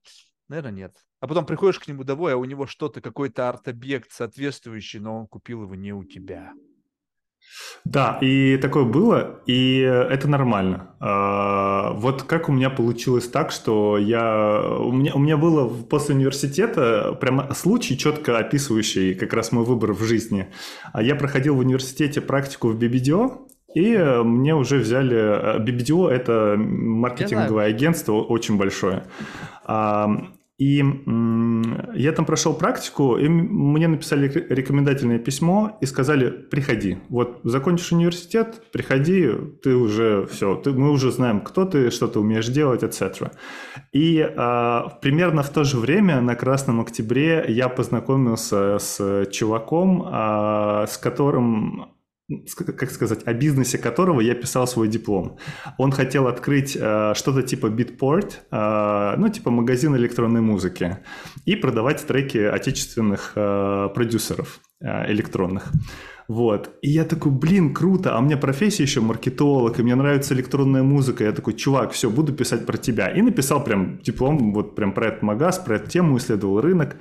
наверное, 0.47 0.71
нет. 0.71 0.97
А 1.19 1.27
потом 1.27 1.45
приходишь 1.45 1.79
к 1.79 1.87
нему 1.87 2.03
домой, 2.03 2.33
а 2.33 2.37
у 2.37 2.45
него 2.45 2.67
что-то, 2.67 3.01
какой-то 3.01 3.49
арт-объект 3.49 4.11
соответствующий, 4.11 4.99
но 4.99 5.19
он 5.19 5.27
купил 5.27 5.63
его 5.63 5.75
не 5.75 5.91
у 5.91 6.03
тебя. 6.03 6.53
Да, 7.85 8.17
и 8.21 8.57
такое 8.57 8.83
было, 8.83 9.41
и 9.45 9.79
это 9.79 10.27
нормально. 10.27 10.95
А, 10.99 11.93
вот 11.93 12.23
как 12.23 12.49
у 12.49 12.51
меня 12.51 12.69
получилось 12.69 13.27
так, 13.27 13.51
что 13.51 13.97
я... 13.97 14.61
У 14.79 14.91
меня, 14.91 15.13
у 15.15 15.19
меня 15.19 15.37
было 15.37 15.67
после 15.67 16.15
университета 16.15 17.17
прямо 17.19 17.53
случай, 17.53 17.97
четко 17.97 18.37
описывающий 18.37 19.15
как 19.15 19.33
раз 19.33 19.51
мой 19.51 19.63
выбор 19.63 19.93
в 19.93 20.03
жизни. 20.03 20.47
А 20.93 21.01
Я 21.01 21.15
проходил 21.15 21.55
в 21.55 21.59
университете 21.59 22.21
практику 22.21 22.69
в 22.69 22.77
BBDO, 22.77 23.47
и 23.73 23.97
мне 24.23 24.55
уже 24.55 24.77
взяли... 24.77 25.59
BBDO– 25.59 26.09
это 26.09 26.55
маркетинговое 26.57 27.65
агентство 27.65 28.13
очень 28.13 28.57
большое. 28.57 29.03
И 30.59 30.83
я 31.95 32.11
там 32.11 32.25
прошел 32.25 32.53
практику, 32.53 33.17
и 33.17 33.29
мне 33.29 33.87
написали 33.87 34.27
рекомендательное 34.49 35.17
письмо 35.17 35.77
и 35.79 35.85
сказали, 35.85 36.29
приходи. 36.29 36.97
Вот 37.07 37.39
закончишь 37.43 37.93
университет, 37.93 38.61
приходи, 38.73 39.31
ты 39.63 39.73
уже 39.73 40.27
все, 40.29 40.55
ты, 40.55 40.71
мы 40.71 40.91
уже 40.91 41.11
знаем, 41.11 41.39
кто 41.39 41.63
ты, 41.63 41.91
что 41.91 42.07
ты 42.07 42.19
умеешь 42.19 42.49
делать, 42.49 42.83
etc. 42.83 43.31
И 43.93 44.19
а, 44.21 44.89
примерно 45.01 45.43
в 45.43 45.49
то 45.49 45.63
же 45.63 45.77
время 45.77 46.19
на 46.19 46.35
Красном 46.35 46.81
Октябре 46.81 47.45
я 47.47 47.69
познакомился 47.69 48.79
с 48.79 49.27
чуваком, 49.31 50.03
а, 50.05 50.87
с 50.87 50.97
которым 50.97 51.93
как 52.55 52.91
сказать, 52.91 53.21
о 53.25 53.33
бизнесе 53.33 53.77
которого 53.77 54.21
я 54.21 54.35
писал 54.35 54.67
свой 54.67 54.87
диплом. 54.87 55.37
Он 55.77 55.91
хотел 55.91 56.27
открыть 56.27 56.77
э, 56.79 57.13
что-то 57.15 57.41
типа 57.41 57.67
Beatport, 57.67 58.33
э, 58.51 59.15
ну, 59.17 59.29
типа 59.29 59.51
магазин 59.51 59.95
электронной 59.95 60.41
музыки, 60.41 60.97
и 61.45 61.55
продавать 61.55 62.05
треки 62.05 62.37
отечественных 62.37 63.33
э, 63.35 63.89
продюсеров 63.93 64.59
э, 64.81 65.11
электронных. 65.11 65.71
Вот. 66.29 66.69
И 66.83 66.91
я 66.91 67.05
такой, 67.05 67.31
блин, 67.31 67.73
круто, 67.73 68.15
а 68.15 68.19
у 68.19 68.21
меня 68.21 68.37
профессия 68.37 68.83
еще 68.83 69.01
маркетолог, 69.01 69.79
и 69.79 69.83
мне 69.83 69.95
нравится 69.95 70.35
электронная 70.35 70.83
музыка. 70.83 71.23
Я 71.23 71.31
такой, 71.31 71.55
чувак, 71.55 71.91
все, 71.91 72.11
буду 72.11 72.33
писать 72.33 72.67
про 72.67 72.77
тебя. 72.77 73.07
И 73.09 73.21
написал 73.23 73.63
прям 73.63 73.97
диплом 73.97 74.53
вот 74.53 74.75
прям 74.75 74.93
про 74.93 75.07
этот 75.07 75.23
магаз, 75.23 75.57
про 75.57 75.77
эту 75.77 75.89
тему, 75.89 76.17
исследовал 76.17 76.61
рынок. 76.61 76.97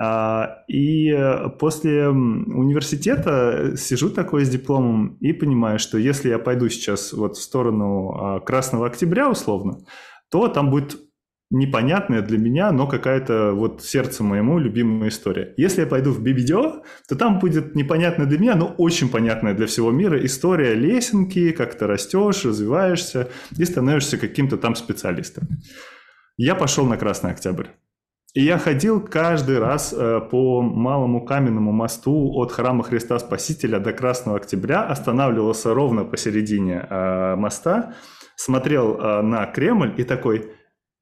А, 0.00 0.64
и 0.68 1.10
э, 1.10 1.48
после 1.58 2.08
университета 2.08 3.74
сижу 3.76 4.10
такой 4.10 4.44
с 4.44 4.48
дипломом 4.48 5.16
и 5.20 5.32
понимаю, 5.32 5.78
что 5.78 5.98
если 5.98 6.30
я 6.30 6.38
пойду 6.38 6.68
сейчас 6.68 7.12
вот 7.12 7.36
в 7.36 7.42
сторону 7.42 8.10
а, 8.10 8.40
Красного 8.40 8.86
Октября 8.86 9.28
условно, 9.30 9.78
то 10.30 10.48
там 10.48 10.70
будет 10.70 10.96
непонятная 11.52 12.22
для 12.22 12.38
меня, 12.38 12.72
но 12.72 12.86
какая-то 12.86 13.52
вот 13.52 13.82
сердце 13.82 14.24
моему 14.24 14.58
любимая 14.58 15.10
история. 15.10 15.52
Если 15.58 15.82
я 15.82 15.86
пойду 15.86 16.10
в 16.10 16.24
BBDO, 16.24 16.82
то 17.06 17.14
там 17.14 17.38
будет 17.38 17.74
непонятная 17.74 18.26
для 18.26 18.38
меня, 18.38 18.54
но 18.56 18.74
очень 18.78 19.10
понятная 19.10 19.52
для 19.52 19.66
всего 19.66 19.90
мира 19.90 20.24
история 20.24 20.74
лесенки, 20.74 21.52
как 21.52 21.74
ты 21.74 21.86
растешь, 21.86 22.46
развиваешься 22.46 23.28
и 23.58 23.64
становишься 23.66 24.16
каким-то 24.16 24.56
там 24.56 24.74
специалистом. 24.74 25.46
Я 26.38 26.54
пошел 26.54 26.86
на 26.86 26.96
Красный 26.96 27.32
Октябрь. 27.32 27.66
И 28.34 28.42
я 28.42 28.56
ходил 28.56 29.00
каждый 29.00 29.58
раз 29.58 29.92
э, 29.92 30.20
по 30.30 30.62
малому 30.62 31.22
каменному 31.24 31.70
мосту 31.70 32.32
от 32.36 32.50
храма 32.50 32.82
Христа 32.82 33.18
Спасителя 33.18 33.78
до 33.78 33.92
Красного 33.92 34.38
Октября, 34.38 34.84
останавливался 34.84 35.74
ровно 35.74 36.04
посередине 36.04 36.86
э, 36.88 37.36
моста, 37.36 37.94
смотрел 38.36 38.96
э, 38.96 39.22
на 39.22 39.44
Кремль 39.44 39.94
и 39.98 40.04
такой, 40.04 40.50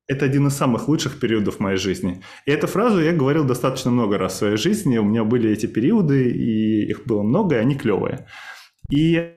это 0.09 0.25
один 0.25 0.49
из 0.49 0.57
самых 0.57 0.88
лучших 0.88 1.21
периодов 1.21 1.61
моей 1.61 1.77
жизни. 1.77 2.21
И 2.47 2.51
эту 2.51 2.66
фразу 2.66 3.01
я 3.01 3.12
говорил 3.12 3.45
достаточно 3.45 3.93
много 3.93 4.19
раз 4.19 4.33
в 4.33 4.37
своей 4.37 4.57
жизни. 4.57 4.99
У 4.99 5.05
меня 5.05 5.23
были 5.23 5.53
эти 5.53 5.66
периоды, 5.66 6.31
и 6.31 6.90
их 6.90 7.07
было 7.07 7.23
много, 7.23 7.55
и 7.55 7.59
они 7.59 7.77
клевые. 7.77 8.27
И 8.90 9.33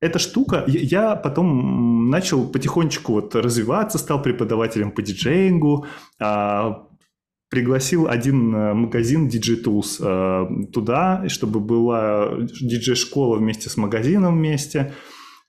эта 0.00 0.18
штука, 0.18 0.64
я 0.66 1.14
потом 1.16 2.08
начал 2.08 2.48
потихонечку 2.48 3.12
вот 3.12 3.34
развиваться, 3.34 3.98
стал 3.98 4.22
преподавателем 4.22 4.92
по 4.92 5.02
диджеингу, 5.02 5.86
а, 6.18 6.86
пригласил 7.50 8.06
один 8.08 8.54
э, 8.54 8.74
магазин 8.74 9.28
DJ 9.28 9.62
Tools 9.64 9.98
э, 10.00 10.66
туда, 10.72 11.28
чтобы 11.28 11.58
была 11.58 12.30
диджей-школа 12.38 13.38
вместе 13.38 13.68
с 13.68 13.76
магазином 13.76 14.36
вместе. 14.36 14.94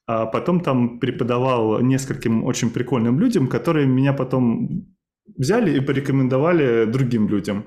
А 0.08 0.26
потом 0.26 0.62
там 0.62 1.00
преподавал 1.00 1.80
нескольким 1.82 2.44
очень 2.44 2.72
прикольным 2.72 3.20
людям, 3.20 3.48
которые 3.48 3.86
меня 3.86 4.14
потом 4.14 4.88
взяли 5.38 5.78
и 5.78 5.80
порекомендовали 5.80 6.86
другим 6.86 7.30
людям. 7.30 7.66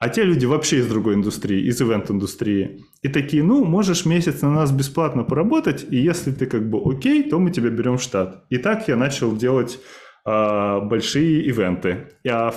А 0.00 0.08
те 0.08 0.24
люди 0.24 0.46
вообще 0.46 0.78
из 0.78 0.88
другой 0.88 1.14
индустрии, 1.14 1.60
из 1.68 1.80
ивент-индустрии. 1.82 2.86
И 3.02 3.08
такие, 3.08 3.42
ну, 3.42 3.66
можешь 3.66 4.06
месяц 4.06 4.40
на 4.40 4.50
нас 4.50 4.72
бесплатно 4.72 5.24
поработать, 5.24 5.84
и 5.90 5.96
если 5.98 6.32
ты 6.32 6.46
как 6.46 6.70
бы 6.70 6.80
окей, 6.82 7.28
то 7.28 7.38
мы 7.38 7.50
тебя 7.50 7.68
берем 7.68 7.98
в 7.98 8.02
штат. 8.02 8.46
И 8.48 8.56
так 8.56 8.88
я 8.88 8.96
начал 8.96 9.36
делать 9.36 9.78
э, 10.24 10.80
большие 10.80 11.44
ивенты. 11.44 12.08
А 12.26 12.50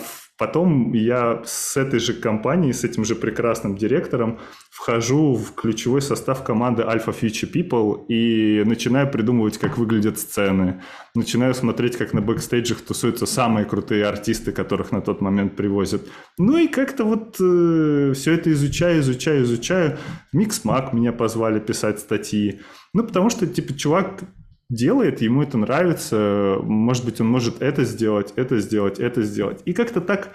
Потом 0.43 0.91
я 0.91 1.41
с 1.45 1.77
этой 1.77 2.01
же 2.01 2.13
компанией, 2.13 2.73
с 2.73 2.83
этим 2.83 3.05
же 3.05 3.15
прекрасным 3.15 3.77
директором 3.77 4.39
вхожу 4.69 5.35
в 5.35 5.55
ключевой 5.55 6.01
состав 6.01 6.43
команды 6.43 6.83
Alpha 6.83 7.15
Future 7.17 7.49
People 7.49 8.05
и 8.09 8.61
начинаю 8.65 9.09
придумывать, 9.09 9.57
как 9.57 9.77
выглядят 9.77 10.19
сцены. 10.19 10.81
Начинаю 11.15 11.53
смотреть, 11.53 11.95
как 11.95 12.11
на 12.11 12.19
бэкстейджах 12.19 12.81
тусуются 12.81 13.25
самые 13.25 13.65
крутые 13.65 14.05
артисты, 14.05 14.51
которых 14.51 14.91
на 14.91 14.99
тот 14.99 15.21
момент 15.21 15.55
привозят. 15.55 16.01
Ну 16.37 16.57
и 16.57 16.67
как-то 16.67 17.05
вот 17.05 17.37
э, 17.39 18.11
все 18.13 18.33
это 18.33 18.51
изучаю, 18.51 18.99
изучаю, 18.99 19.43
изучаю. 19.43 19.97
Микс-мак 20.33 20.91
меня 20.91 21.13
позвали 21.13 21.61
писать 21.61 21.99
статьи. 21.99 22.59
Ну, 22.93 23.05
потому 23.05 23.29
что, 23.29 23.47
типа, 23.47 23.73
чувак 23.77 24.23
делает, 24.69 25.21
ему 25.21 25.43
это 25.43 25.57
нравится, 25.57 26.57
может 26.63 27.05
быть, 27.05 27.21
он 27.21 27.27
может 27.27 27.61
это 27.61 27.83
сделать, 27.83 28.33
это 28.35 28.59
сделать, 28.59 28.99
это 28.99 29.21
сделать. 29.23 29.61
И 29.65 29.73
как-то 29.73 30.01
так 30.01 30.31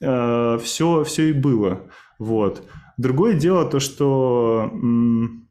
э, 0.00 0.58
все, 0.62 1.04
все 1.04 1.30
и 1.30 1.32
было. 1.32 1.90
Вот. 2.18 2.66
Другое 2.96 3.34
дело 3.34 3.68
то, 3.68 3.80
что 3.80 4.70
м- 4.72 5.48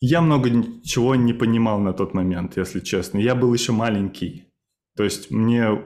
я 0.00 0.20
много 0.20 0.50
чего 0.84 1.14
не 1.14 1.32
понимал 1.32 1.78
на 1.78 1.92
тот 1.92 2.14
момент, 2.14 2.56
если 2.56 2.80
честно. 2.80 3.18
Я 3.18 3.34
был 3.34 3.52
еще 3.54 3.72
маленький. 3.72 4.48
То 4.96 5.04
есть 5.04 5.30
мне 5.30 5.82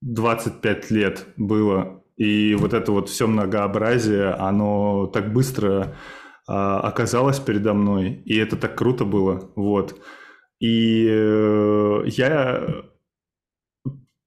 25 0.00 0.90
лет 0.90 1.26
было, 1.36 2.02
и 2.16 2.54
вот 2.54 2.74
это 2.74 2.92
вот 2.92 3.08
все 3.08 3.26
многообразие, 3.26 4.30
оно 4.30 5.06
так 5.06 5.32
быстро 5.32 5.96
э, 6.48 6.52
оказалось 6.52 7.38
передо 7.38 7.74
мной, 7.74 8.22
и 8.24 8.36
это 8.36 8.56
так 8.56 8.76
круто 8.76 9.04
было. 9.04 9.50
Вот. 9.56 10.00
И 10.60 11.06
э, 11.08 12.02
я... 12.06 12.84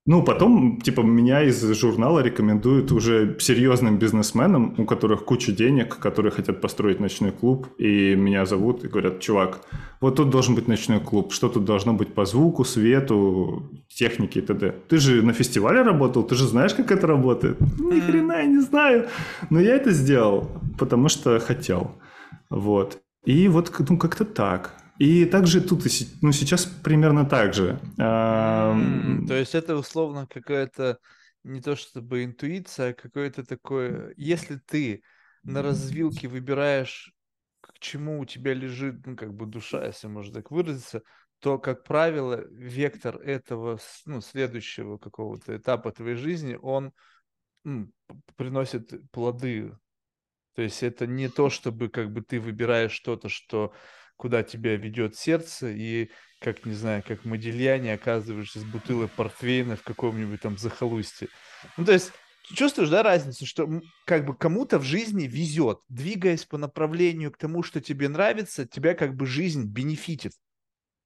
Ну, 0.06 0.24
потом, 0.24 0.82
типа, 0.82 1.02
меня 1.02 1.44
из 1.44 1.64
журнала 1.74 2.22
рекомендуют 2.22 2.92
уже 2.92 3.38
серьезным 3.40 4.00
бизнесменам, 4.00 4.74
у 4.80 4.86
которых 4.86 5.24
куча 5.24 5.52
денег, 5.52 6.00
которые 6.00 6.32
хотят 6.32 6.62
построить 6.62 7.00
ночной 7.00 7.32
клуб, 7.32 7.68
и 7.78 8.16
меня 8.16 8.46
зовут 8.46 8.84
и 8.84 8.88
говорят, 8.88 9.20
чувак, 9.20 9.62
вот 10.02 10.16
тут 10.16 10.32
должен 10.32 10.56
быть 10.56 10.68
ночной 10.68 11.00
клуб, 11.00 11.32
что 11.32 11.48
тут 11.48 11.64
должно 11.64 11.94
быть 11.94 12.16
по 12.16 12.26
звуку, 12.26 12.64
свету, 12.64 13.70
технике 13.88 14.40
и 14.40 14.42
т.д. 14.42 14.74
Ты 14.88 14.98
же 14.98 15.22
на 15.22 15.34
фестивале 15.34 15.84
работал, 15.84 16.24
ты 16.24 16.34
же 16.34 16.48
знаешь, 16.48 16.74
как 16.74 16.92
это 16.92 17.06
работает? 17.06 17.60
Ни 17.80 18.00
хрена 18.00 18.34
я 18.34 18.46
не 18.46 18.62
знаю. 18.62 19.10
Но 19.52 19.60
я 19.60 19.76
это 19.76 19.92
сделал, 19.92 20.50
потому 20.80 21.10
что 21.10 21.40
хотел. 21.40 21.92
Вот. 22.50 22.98
И 23.26 23.48
вот 23.48 23.72
ну, 23.90 23.98
как-то 23.98 24.26
так. 24.26 24.79
И 25.00 25.24
также 25.26 25.62
тут, 25.62 25.86
ну, 26.22 26.34
сейчас 26.34 26.66
примерно 26.66 27.26
так 27.26 27.54
же. 27.54 27.80
Mm, 27.98 29.26
то 29.28 29.34
есть 29.34 29.56
это 29.56 29.78
условно 29.78 30.28
какая-то 30.28 31.00
не 31.44 31.62
то 31.62 31.78
чтобы 31.78 32.26
интуиция, 32.26 32.92
а 32.92 32.94
какое-то 32.94 33.46
такое... 33.46 34.14
Если 34.18 34.58
ты 34.58 35.02
на 35.44 35.62
развилке 35.62 36.28
выбираешь, 36.28 37.14
к 37.62 37.80
чему 37.80 38.20
у 38.20 38.26
тебя 38.26 38.54
лежит, 38.54 39.06
ну, 39.08 39.16
как 39.16 39.34
бы 39.34 39.46
душа, 39.46 39.86
если 39.86 40.08
можно 40.08 40.34
так 40.34 40.52
выразиться, 40.52 41.02
то, 41.40 41.58
как 41.58 41.86
правило, 41.86 42.44
вектор 42.52 43.16
этого, 43.22 43.80
ну, 44.06 44.20
следующего 44.20 44.98
какого-то 44.98 45.56
этапа 45.56 45.94
твоей 45.94 46.18
жизни, 46.18 46.60
он 46.62 46.92
ну, 47.64 47.90
приносит 48.36 48.92
плоды. 49.12 49.78
То 50.56 50.62
есть 50.62 50.84
это 50.84 51.08
не 51.08 51.30
то, 51.30 51.50
чтобы 51.50 51.88
как 51.88 52.12
бы 52.12 52.22
ты 52.22 52.42
выбираешь 52.42 52.92
что-то, 52.92 53.30
что 53.30 53.74
куда 54.20 54.44
тебя 54.44 54.76
ведет 54.76 55.16
сердце, 55.16 55.70
и 55.70 56.10
как, 56.42 56.66
не 56.66 56.74
знаю, 56.74 57.02
как 57.08 57.24
Модельяне 57.24 57.94
оказываешься 57.94 58.60
с 58.60 58.66
бутылой 58.66 59.08
портвейна 59.08 59.78
в 59.78 59.82
каком-нибудь 59.82 60.42
там 60.42 60.58
захолустье. 60.58 61.30
Ну, 61.78 61.86
то 61.86 61.94
есть, 61.94 62.12
чувствуешь, 62.54 62.90
да, 62.90 63.02
разницу, 63.02 63.46
что 63.46 63.82
как 64.06 64.26
бы 64.26 64.36
кому-то 64.36 64.78
в 64.78 64.84
жизни 64.84 65.24
везет, 65.26 65.80
двигаясь 65.88 66.44
по 66.44 66.58
направлению 66.58 67.32
к 67.32 67.38
тому, 67.38 67.64
что 67.64 67.80
тебе 67.80 68.10
нравится, 68.10 68.68
тебя 68.68 68.94
как 68.94 69.16
бы 69.16 69.26
жизнь 69.26 69.64
бенефитит. 69.64 70.34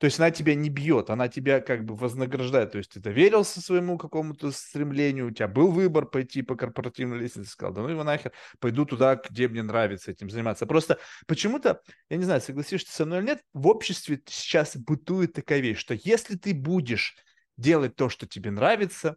То 0.03 0.07
есть 0.07 0.19
она 0.19 0.31
тебя 0.31 0.53
не 0.53 0.69
бьет, 0.69 1.09
она 1.09 1.29
тебя 1.29 1.61
как 1.61 1.85
бы 1.85 1.95
вознаграждает. 1.95 2.73
То 2.73 2.77
есть 2.77 2.91
ты 2.91 2.99
доверился 2.99 3.61
своему 3.61 3.97
какому-то 3.97 4.51
стремлению, 4.51 5.27
у 5.27 5.31
тебя 5.31 5.47
был 5.47 5.71
выбор 5.71 6.07
пойти 6.07 6.41
по 6.41 6.57
корпоративной 6.57 7.19
лестнице, 7.19 7.51
сказал, 7.51 7.73
да 7.73 7.83
ну 7.83 7.87
его 7.87 8.03
нахер, 8.03 8.33
пойду 8.59 8.83
туда, 8.83 9.15
где 9.15 9.47
мне 9.47 9.63
нравится 9.63 10.11
этим 10.11 10.29
заниматься. 10.29 10.65
Просто 10.65 10.99
почему-то, 11.25 11.81
я 12.09 12.17
не 12.17 12.25
знаю, 12.25 12.41
согласишься 12.41 12.93
со 12.93 13.05
мной 13.05 13.19
или 13.19 13.27
нет, 13.27 13.43
в 13.53 13.65
обществе 13.65 14.21
сейчас 14.25 14.75
бытует 14.75 15.31
такая 15.31 15.61
вещь, 15.61 15.77
что 15.77 15.93
если 15.93 16.35
ты 16.35 16.53
будешь 16.53 17.15
делать 17.55 17.95
то, 17.95 18.09
что 18.09 18.27
тебе 18.27 18.51
нравится, 18.51 19.15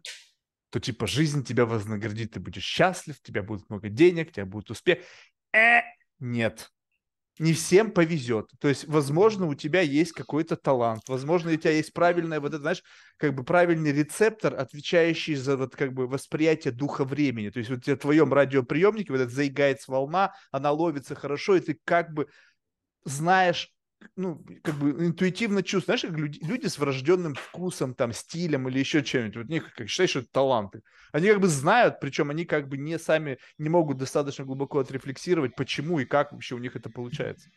то 0.69 0.79
типа 0.79 1.05
жизнь 1.05 1.43
тебя 1.43 1.65
вознаградит, 1.65 2.31
ты 2.31 2.39
будешь 2.39 2.63
счастлив, 2.63 3.17
у 3.21 3.27
тебя 3.27 3.43
будет 3.43 3.69
много 3.69 3.89
денег, 3.89 4.29
у 4.29 4.31
тебя 4.31 4.45
будет 4.45 4.71
успех. 4.71 4.99
Э, 5.53 5.81
нет, 6.19 6.71
не 7.39 7.53
всем 7.53 7.91
повезет. 7.91 8.49
То 8.59 8.67
есть, 8.67 8.87
возможно, 8.87 9.47
у 9.47 9.53
тебя 9.55 9.81
есть 9.81 10.11
какой-то 10.11 10.55
талант, 10.55 11.03
возможно, 11.07 11.51
у 11.51 11.55
тебя 11.55 11.71
есть 11.71 11.93
правильное, 11.93 12.39
вот 12.39 12.49
это, 12.49 12.61
знаешь, 12.61 12.83
как 13.17 13.35
бы 13.35 13.43
правильный 13.43 13.91
рецептор, 13.91 14.55
отвечающий 14.55 15.35
за 15.35 15.57
вот 15.57 15.75
как 15.75 15.93
бы 15.93 16.07
восприятие 16.07 16.73
духа 16.73 17.05
времени. 17.05 17.49
То 17.49 17.59
есть, 17.59 17.69
вот 17.69 17.85
в 17.85 17.97
твоем 17.97 18.33
радиоприемнике 18.33 19.11
вот 19.11 19.21
эта 19.21 19.31
заигается 19.31 19.91
волна, 19.91 20.33
она 20.51 20.71
ловится 20.71 21.15
хорошо, 21.15 21.55
и 21.55 21.59
ты 21.59 21.79
как 21.85 22.13
бы 22.13 22.27
знаешь 23.05 23.73
ну, 24.15 24.43
как 24.63 24.75
бы 24.75 24.91
интуитивно 25.05 25.63
чувствуешь, 25.63 26.01
знаешь, 26.01 26.01
как 26.01 26.19
люди, 26.19 26.39
люди 26.43 26.67
с 26.67 26.77
врожденным 26.77 27.35
вкусом, 27.35 27.93
там, 27.93 28.13
стилем 28.13 28.67
или 28.67 28.79
еще 28.79 29.03
чем-нибудь, 29.03 29.37
вот 29.37 29.45
у 29.45 29.51
них, 29.51 29.73
как 29.73 29.89
считаешь, 29.89 30.11
что 30.11 30.19
это 30.19 30.29
таланты. 30.31 30.81
Они 31.11 31.27
как 31.27 31.39
бы 31.39 31.47
знают, 31.47 31.99
причем 31.99 32.29
они 32.29 32.45
как 32.45 32.67
бы 32.67 32.77
не 32.77 32.99
сами 32.99 33.37
не 33.57 33.69
могут 33.69 33.97
достаточно 33.97 34.45
глубоко 34.45 34.79
отрефлексировать, 34.79 35.55
почему 35.55 35.99
и 35.99 36.05
как 36.05 36.31
вообще 36.31 36.55
у 36.55 36.59
них 36.59 36.75
это 36.75 36.89
получается. 36.89 37.49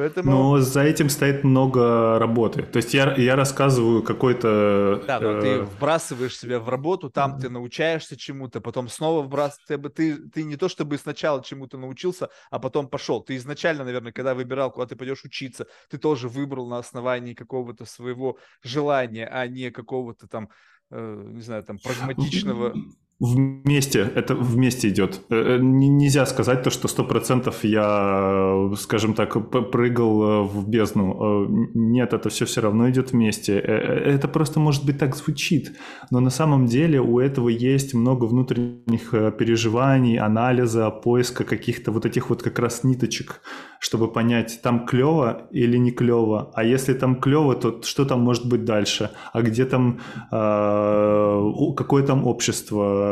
Поэтому... 0.00 0.30
Но 0.30 0.58
за 0.60 0.80
этим 0.80 1.10
стоит 1.10 1.44
много 1.44 2.18
работы. 2.18 2.62
То 2.62 2.78
есть 2.78 2.94
я, 2.94 3.14
я 3.16 3.36
рассказываю 3.36 4.02
какой-то... 4.02 5.04
Да, 5.06 5.20
но 5.20 5.32
э... 5.32 5.40
ты 5.42 5.62
вбрасываешь 5.62 6.38
себя 6.38 6.58
в 6.58 6.70
работу, 6.70 7.10
там 7.10 7.38
ты 7.38 7.50
научаешься 7.50 8.16
чему-то, 8.16 8.62
потом 8.62 8.88
снова 8.88 9.22
вбрасываешь... 9.22 9.92
Ты, 9.94 10.16
ты 10.16 10.42
не 10.44 10.56
то 10.56 10.70
чтобы 10.70 10.96
сначала 10.96 11.44
чему-то 11.44 11.76
научился, 11.76 12.30
а 12.50 12.58
потом 12.58 12.88
пошел. 12.88 13.22
Ты 13.22 13.36
изначально, 13.36 13.84
наверное, 13.84 14.10
когда 14.10 14.34
выбирал, 14.34 14.70
куда 14.70 14.86
ты 14.86 14.96
пойдешь 14.96 15.22
учиться, 15.24 15.66
ты 15.90 15.98
тоже 15.98 16.30
выбрал 16.30 16.66
на 16.66 16.78
основании 16.78 17.34
какого-то 17.34 17.84
своего 17.84 18.38
желания, 18.62 19.26
а 19.26 19.46
не 19.46 19.70
какого-то 19.70 20.28
там, 20.28 20.48
э, 20.90 21.24
не 21.26 21.42
знаю, 21.42 21.62
там 21.62 21.78
прагматичного 21.78 22.72
Вместе, 23.20 24.10
это 24.14 24.34
вместе 24.34 24.88
идет. 24.88 25.20
Э, 25.28 25.56
э, 25.56 25.58
нельзя 25.60 26.24
сказать 26.24 26.62
то, 26.62 26.70
что 26.70 26.88
сто 26.88 27.04
процентов 27.04 27.64
я, 27.64 28.70
скажем 28.78 29.12
так, 29.12 29.36
прыгал 29.70 30.22
э, 30.22 30.42
в 30.44 30.66
бездну. 30.66 31.46
Нет, 31.74 32.14
это 32.14 32.30
все 32.30 32.46
все 32.46 32.62
равно 32.62 32.88
идет 32.88 33.12
вместе. 33.12 33.58
Это 33.58 34.26
просто, 34.26 34.58
может 34.58 34.86
быть, 34.86 34.98
так 34.98 35.14
звучит. 35.16 35.76
Но 36.10 36.20
на 36.20 36.30
самом 36.30 36.64
деле 36.64 36.98
у 36.98 37.20
этого 37.20 37.50
есть 37.50 37.92
много 37.92 38.24
внутренних 38.24 39.10
переживаний, 39.36 40.18
анализа, 40.18 40.88
поиска 40.88 41.44
каких-то 41.44 41.92
вот 41.92 42.06
этих 42.06 42.30
вот 42.30 42.42
как 42.42 42.58
раз 42.58 42.84
ниточек, 42.84 43.42
чтобы 43.80 44.10
понять, 44.10 44.60
там 44.62 44.86
клево 44.86 45.42
или 45.50 45.76
не 45.76 45.90
клево. 45.90 46.52
А 46.54 46.64
если 46.64 46.94
там 46.94 47.20
клево, 47.20 47.54
то 47.54 47.82
что 47.82 48.06
там 48.06 48.20
может 48.22 48.48
быть 48.48 48.64
дальше? 48.64 49.10
А 49.34 49.42
где 49.42 49.66
там, 49.66 50.00
какое 50.30 52.02
там 52.02 52.26
общество? 52.26 53.09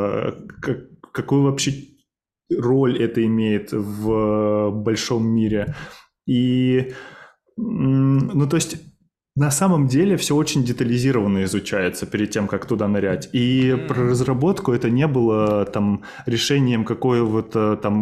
Как, 0.61 1.01
какую 1.13 1.43
вообще 1.43 1.73
роль 2.51 3.03
это 3.03 3.25
имеет 3.25 3.73
в 3.73 4.71
большом 4.71 5.27
мире. 5.27 5.75
И, 6.27 6.93
ну, 7.57 8.49
то 8.49 8.57
есть 8.57 8.77
на 9.39 9.51
самом 9.51 9.87
деле 9.87 10.17
все 10.17 10.35
очень 10.35 10.65
детализированно 10.65 11.45
изучается 11.45 12.07
перед 12.07 12.31
тем, 12.31 12.49
как 12.49 12.67
туда 12.67 12.89
нырять. 12.89 13.29
И 13.33 13.71
mm-hmm. 13.71 13.87
про 13.87 14.03
разработку 14.11 14.73
это 14.73 14.91
не 14.91 15.07
было 15.07 15.65
там 15.65 16.03
решением 16.27 16.85
какого-то 16.85 17.77
там 17.77 17.95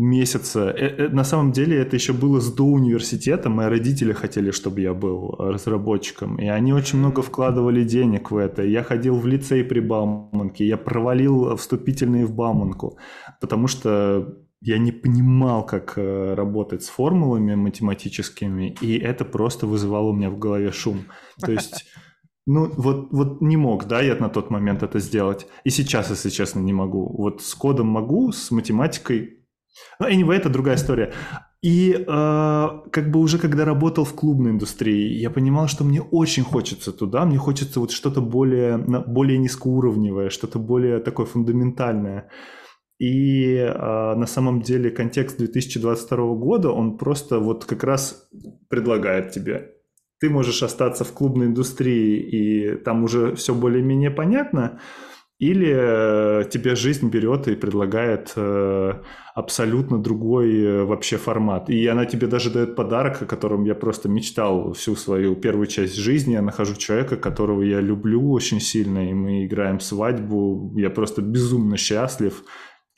месяца. 0.00 0.70
Э, 0.70 1.06
э, 1.06 1.08
на 1.08 1.24
самом 1.24 1.50
деле 1.50 1.76
это 1.76 1.96
еще 1.96 2.12
было 2.12 2.40
с 2.40 2.52
до 2.52 2.64
университета. 2.64 3.50
Мои 3.50 3.68
родители 3.68 4.12
хотели, 4.12 4.52
чтобы 4.52 4.80
я 4.80 4.94
был 4.94 5.34
разработчиком. 5.38 6.36
И 6.36 6.46
они 6.46 6.72
очень 6.72 6.98
много 6.98 7.22
вкладывали 7.22 7.82
денег 7.82 8.30
в 8.30 8.36
это. 8.36 8.62
Я 8.62 8.84
ходил 8.84 9.16
в 9.16 9.26
лицей 9.26 9.64
при 9.64 9.80
Бауманке. 9.80 10.66
Я 10.66 10.76
провалил 10.76 11.56
вступительные 11.56 12.26
в 12.26 12.32
Бауманку. 12.32 12.96
Потому 13.40 13.66
что 13.66 14.36
я 14.60 14.78
не 14.78 14.92
понимал, 14.92 15.64
как 15.64 15.94
э, 15.96 16.34
работать 16.34 16.82
с 16.82 16.88
формулами 16.88 17.54
математическими, 17.54 18.76
и 18.80 18.98
это 18.98 19.24
просто 19.24 19.66
вызывало 19.66 20.10
у 20.10 20.12
меня 20.12 20.30
в 20.30 20.38
голове 20.38 20.70
шум. 20.70 21.06
То 21.40 21.52
есть, 21.52 21.86
ну, 22.46 22.70
вот, 22.76 23.08
вот 23.10 23.40
не 23.40 23.56
мог, 23.56 23.86
да, 23.86 24.02
я 24.02 24.16
на 24.16 24.28
тот 24.28 24.50
момент 24.50 24.82
это 24.82 24.98
сделать. 24.98 25.46
И 25.64 25.70
сейчас, 25.70 26.10
если 26.10 26.28
честно, 26.28 26.60
не 26.60 26.74
могу. 26.74 27.16
Вот 27.16 27.42
с 27.42 27.54
кодом 27.54 27.86
могу, 27.86 28.32
с 28.32 28.50
математикой... 28.50 29.46
Ну, 29.98 30.08
anyway, 30.08 30.34
это 30.34 30.50
другая 30.50 30.76
история. 30.76 31.14
И 31.62 31.92
э, 31.92 32.68
как 32.90 33.10
бы 33.10 33.20
уже 33.20 33.38
когда 33.38 33.64
работал 33.64 34.04
в 34.04 34.14
клубной 34.14 34.50
индустрии, 34.50 35.18
я 35.18 35.30
понимал, 35.30 35.68
что 35.68 35.84
мне 35.84 36.02
очень 36.02 36.42
хочется 36.42 36.92
туда, 36.92 37.24
мне 37.24 37.38
хочется 37.38 37.80
вот 37.80 37.92
что-то 37.92 38.20
более, 38.20 38.78
более 38.78 39.38
низкоуровневое, 39.38 40.30
что-то 40.30 40.58
более 40.58 41.00
такое 41.00 41.26
фундаментальное. 41.26 42.30
И 43.00 43.54
э, 43.54 44.14
на 44.14 44.26
самом 44.26 44.60
деле 44.60 44.90
контекст 44.90 45.38
2022 45.38 46.34
года, 46.34 46.70
он 46.70 46.98
просто 46.98 47.38
вот 47.38 47.64
как 47.64 47.82
раз 47.82 48.28
предлагает 48.68 49.30
тебе. 49.30 49.72
Ты 50.20 50.28
можешь 50.28 50.62
остаться 50.62 51.04
в 51.04 51.12
клубной 51.12 51.46
индустрии, 51.46 52.20
и 52.20 52.76
там 52.76 53.02
уже 53.04 53.34
все 53.36 53.54
более-менее 53.54 54.10
понятно, 54.10 54.80
или 55.40 55.74
э, 55.74 56.44
тебе 56.50 56.76
жизнь 56.76 57.08
берет 57.08 57.48
и 57.48 57.56
предлагает 57.56 58.34
э, 58.36 58.92
абсолютно 59.34 59.98
другой 59.98 60.62
э, 60.62 60.84
вообще 60.84 61.16
формат. 61.16 61.70
И 61.70 61.86
она 61.86 62.04
тебе 62.04 62.26
даже 62.26 62.50
дает 62.50 62.76
подарок, 62.76 63.22
о 63.22 63.24
котором 63.24 63.64
я 63.64 63.74
просто 63.74 64.10
мечтал 64.10 64.74
всю 64.74 64.94
свою 64.96 65.36
первую 65.36 65.66
часть 65.66 65.96
жизни. 65.96 66.34
Я 66.34 66.42
нахожу 66.42 66.74
человека, 66.74 67.16
которого 67.16 67.62
я 67.62 67.80
люблю 67.80 68.30
очень 68.30 68.60
сильно, 68.60 69.08
и 69.08 69.14
мы 69.14 69.46
играем 69.46 69.80
свадьбу. 69.80 70.74
Я 70.76 70.90
просто 70.90 71.22
безумно 71.22 71.78
счастлив. 71.78 72.44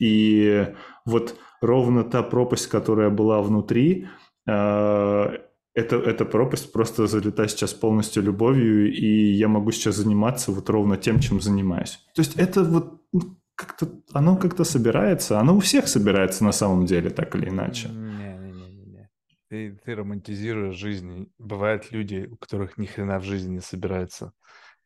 И 0.03 0.67
вот 1.05 1.35
ровно 1.61 2.03
та 2.03 2.23
пропасть, 2.23 2.67
которая 2.67 3.09
была 3.09 3.41
внутри, 3.41 4.07
это, 4.45 5.95
эта 5.95 6.25
пропасть 6.25 6.73
просто 6.73 7.07
залета 7.07 7.47
сейчас 7.47 7.73
полностью 7.73 8.23
любовью, 8.23 8.93
и 8.93 9.31
я 9.31 9.47
могу 9.47 9.71
сейчас 9.71 9.95
заниматься 9.95 10.51
вот 10.51 10.69
ровно 10.69 10.97
тем, 10.97 11.19
чем 11.19 11.41
занимаюсь. 11.41 11.99
То 12.15 12.21
есть 12.21 12.35
это 12.35 12.63
вот 12.63 13.01
ну, 13.13 13.21
как-то, 13.55 13.87
оно 14.11 14.35
как-то 14.35 14.65
собирается, 14.65 15.39
оно 15.39 15.55
у 15.55 15.59
всех 15.59 15.87
собирается 15.87 16.43
на 16.43 16.51
самом 16.51 16.85
деле, 16.85 17.09
так 17.09 17.35
или 17.35 17.49
иначе. 17.49 17.87
Не-не-не. 17.87 19.09
Ты, 19.49 19.79
ты 19.85 19.95
романтизируешь 19.95 20.75
жизнь. 20.75 21.31
Бывают 21.39 21.91
люди, 21.91 22.27
у 22.29 22.35
которых 22.35 22.77
ни 22.77 22.85
хрена 22.85 23.19
в 23.19 23.23
жизни 23.23 23.53
не 23.53 23.61
собирается. 23.61 24.33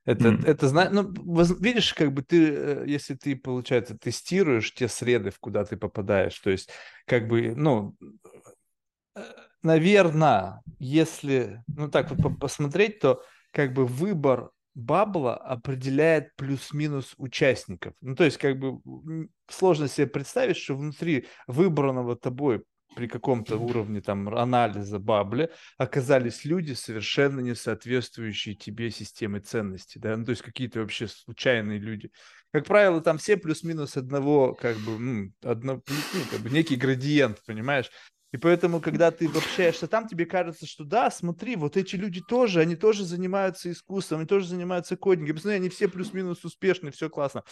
Это, 0.08 0.30
mm. 0.30 0.48
это, 0.48 0.66
это 0.68 0.90
ну, 0.90 1.54
видишь, 1.60 1.94
как 1.94 2.14
бы 2.14 2.24
ты, 2.24 2.50
э, 2.50 2.84
если 2.88 3.14
ты, 3.14 3.36
получается, 3.36 3.98
тестируешь 3.98 4.74
те 4.74 4.88
среды, 4.88 5.32
в 5.32 5.40
куда 5.40 5.66
ты 5.66 5.76
попадаешь, 5.76 6.40
то 6.40 6.50
есть, 6.50 6.70
как 7.06 7.28
бы, 7.28 7.54
ну, 7.54 7.94
э, 9.16 9.22
наверное, 9.64 10.62
если, 10.80 11.62
ну 11.68 11.92
так 11.92 12.10
вот 12.10 12.40
посмотреть, 12.40 13.00
то 13.00 13.22
как 13.52 13.74
бы 13.74 13.86
выбор 13.86 14.52
бабла 14.76 15.36
определяет 15.36 16.34
плюс-минус 16.38 17.14
участников. 17.18 17.94
Ну, 18.00 18.16
то 18.16 18.24
есть, 18.24 18.38
как 18.38 18.58
бы 18.58 18.80
сложно 19.50 19.90
себе 19.90 20.08
представить, 20.08 20.56
что 20.56 20.78
внутри 20.78 21.28
выбранного 21.48 22.16
тобой 22.16 22.64
при 22.98 23.06
каком-то 23.06 23.58
уровне 23.58 24.02
там 24.02 24.28
анализа 24.36 24.98
бабли 24.98 25.52
оказались 25.78 26.46
люди, 26.46 26.74
совершенно 26.74 27.42
не 27.42 27.54
соответствующие 27.54 28.56
тебе 28.56 28.90
системе 28.90 29.40
ценностей, 29.40 30.00
да, 30.00 30.18
ну, 30.18 30.26
то 30.26 30.32
есть 30.32 30.42
какие-то 30.42 30.80
вообще 30.80 31.08
случайные 31.08 31.78
люди. 31.78 32.10
Как 32.52 32.66
правило, 32.66 33.00
там 33.00 33.20
все 33.20 33.38
плюс-минус 33.38 33.98
одного, 33.98 34.56
как 34.56 34.78
бы, 34.78 34.98
ну, 34.98 35.32
одно, 35.44 35.84
ну, 35.88 36.22
как 36.32 36.40
бы 36.40 36.50
некий 36.50 36.76
градиент, 36.76 37.44
понимаешь? 37.46 37.92
И 38.34 38.38
поэтому, 38.38 38.82
когда 38.82 39.12
ты 39.12 39.28
общаешься 39.28 39.88
там, 39.88 40.08
тебе 40.08 40.26
кажется, 40.26 40.66
что 40.66 40.84
да, 40.84 41.12
смотри, 41.12 41.56
вот 41.56 41.78
эти 41.78 41.96
люди 41.96 42.22
тоже, 42.28 42.62
они 42.62 42.76
тоже 42.76 43.06
занимаются 43.06 43.72
искусством, 43.72 44.22
они 44.22 44.28
тоже 44.28 44.48
занимаются 44.48 44.98
кодингом. 44.98 45.36
Посмотри, 45.36 45.58
они 45.58 45.70
все 45.70 45.88
плюс-минус 45.88 46.44
успешны, 46.44 46.90
все 46.90 47.12
классно. 47.12 47.44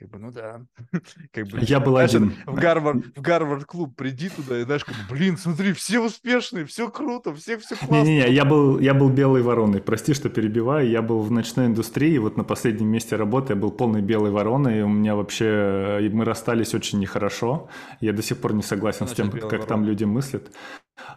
Как 0.00 0.08
бы, 0.08 0.18
ну 0.18 0.32
да. 0.32 0.62
Как 1.32 1.46
бы, 1.46 1.58
я 1.60 1.78
был 1.78 1.92
знаешь, 1.92 2.14
один. 2.14 2.32
В 2.46 2.54
Гарвард, 2.54 3.04
в 3.14 3.20
Гарвард 3.20 3.66
клуб 3.66 3.94
приди 3.94 4.30
туда 4.30 4.58
и 4.58 4.64
знаешь, 4.64 4.82
как 4.82 4.94
бы, 4.94 5.02
блин, 5.14 5.36
смотри, 5.36 5.74
все 5.74 6.00
успешные, 6.00 6.64
все 6.64 6.88
круто, 6.88 7.34
всех 7.34 7.60
все 7.60 7.76
классно. 7.76 7.96
Не-не-не, 7.96 8.32
я 8.32 8.46
был, 8.46 8.78
я 8.78 8.94
был 8.94 9.10
белой 9.10 9.42
вороной. 9.42 9.82
Прости, 9.82 10.14
что 10.14 10.30
перебиваю. 10.30 10.88
Я 10.88 11.02
был 11.02 11.20
в 11.20 11.30
ночной 11.30 11.66
индустрии, 11.66 12.16
вот 12.16 12.38
на 12.38 12.44
последнем 12.44 12.88
месте 12.88 13.16
работы 13.16 13.52
я 13.52 13.56
был 13.58 13.72
полной 13.72 14.00
белой 14.00 14.30
вороной, 14.30 14.78
и 14.78 14.82
у 14.82 14.88
меня 14.88 15.14
вообще, 15.14 16.08
мы 16.10 16.24
расстались 16.24 16.74
очень 16.74 16.98
нехорошо. 16.98 17.68
Я 18.00 18.14
до 18.14 18.22
сих 18.22 18.38
пор 18.38 18.54
не 18.54 18.62
согласен 18.62 19.06
Значит, 19.06 19.12
с 19.12 19.16
тем, 19.16 19.30
как 19.30 19.42
ворона. 19.42 19.66
там 19.66 19.84
люди 19.84 20.04
мыслят. 20.04 20.50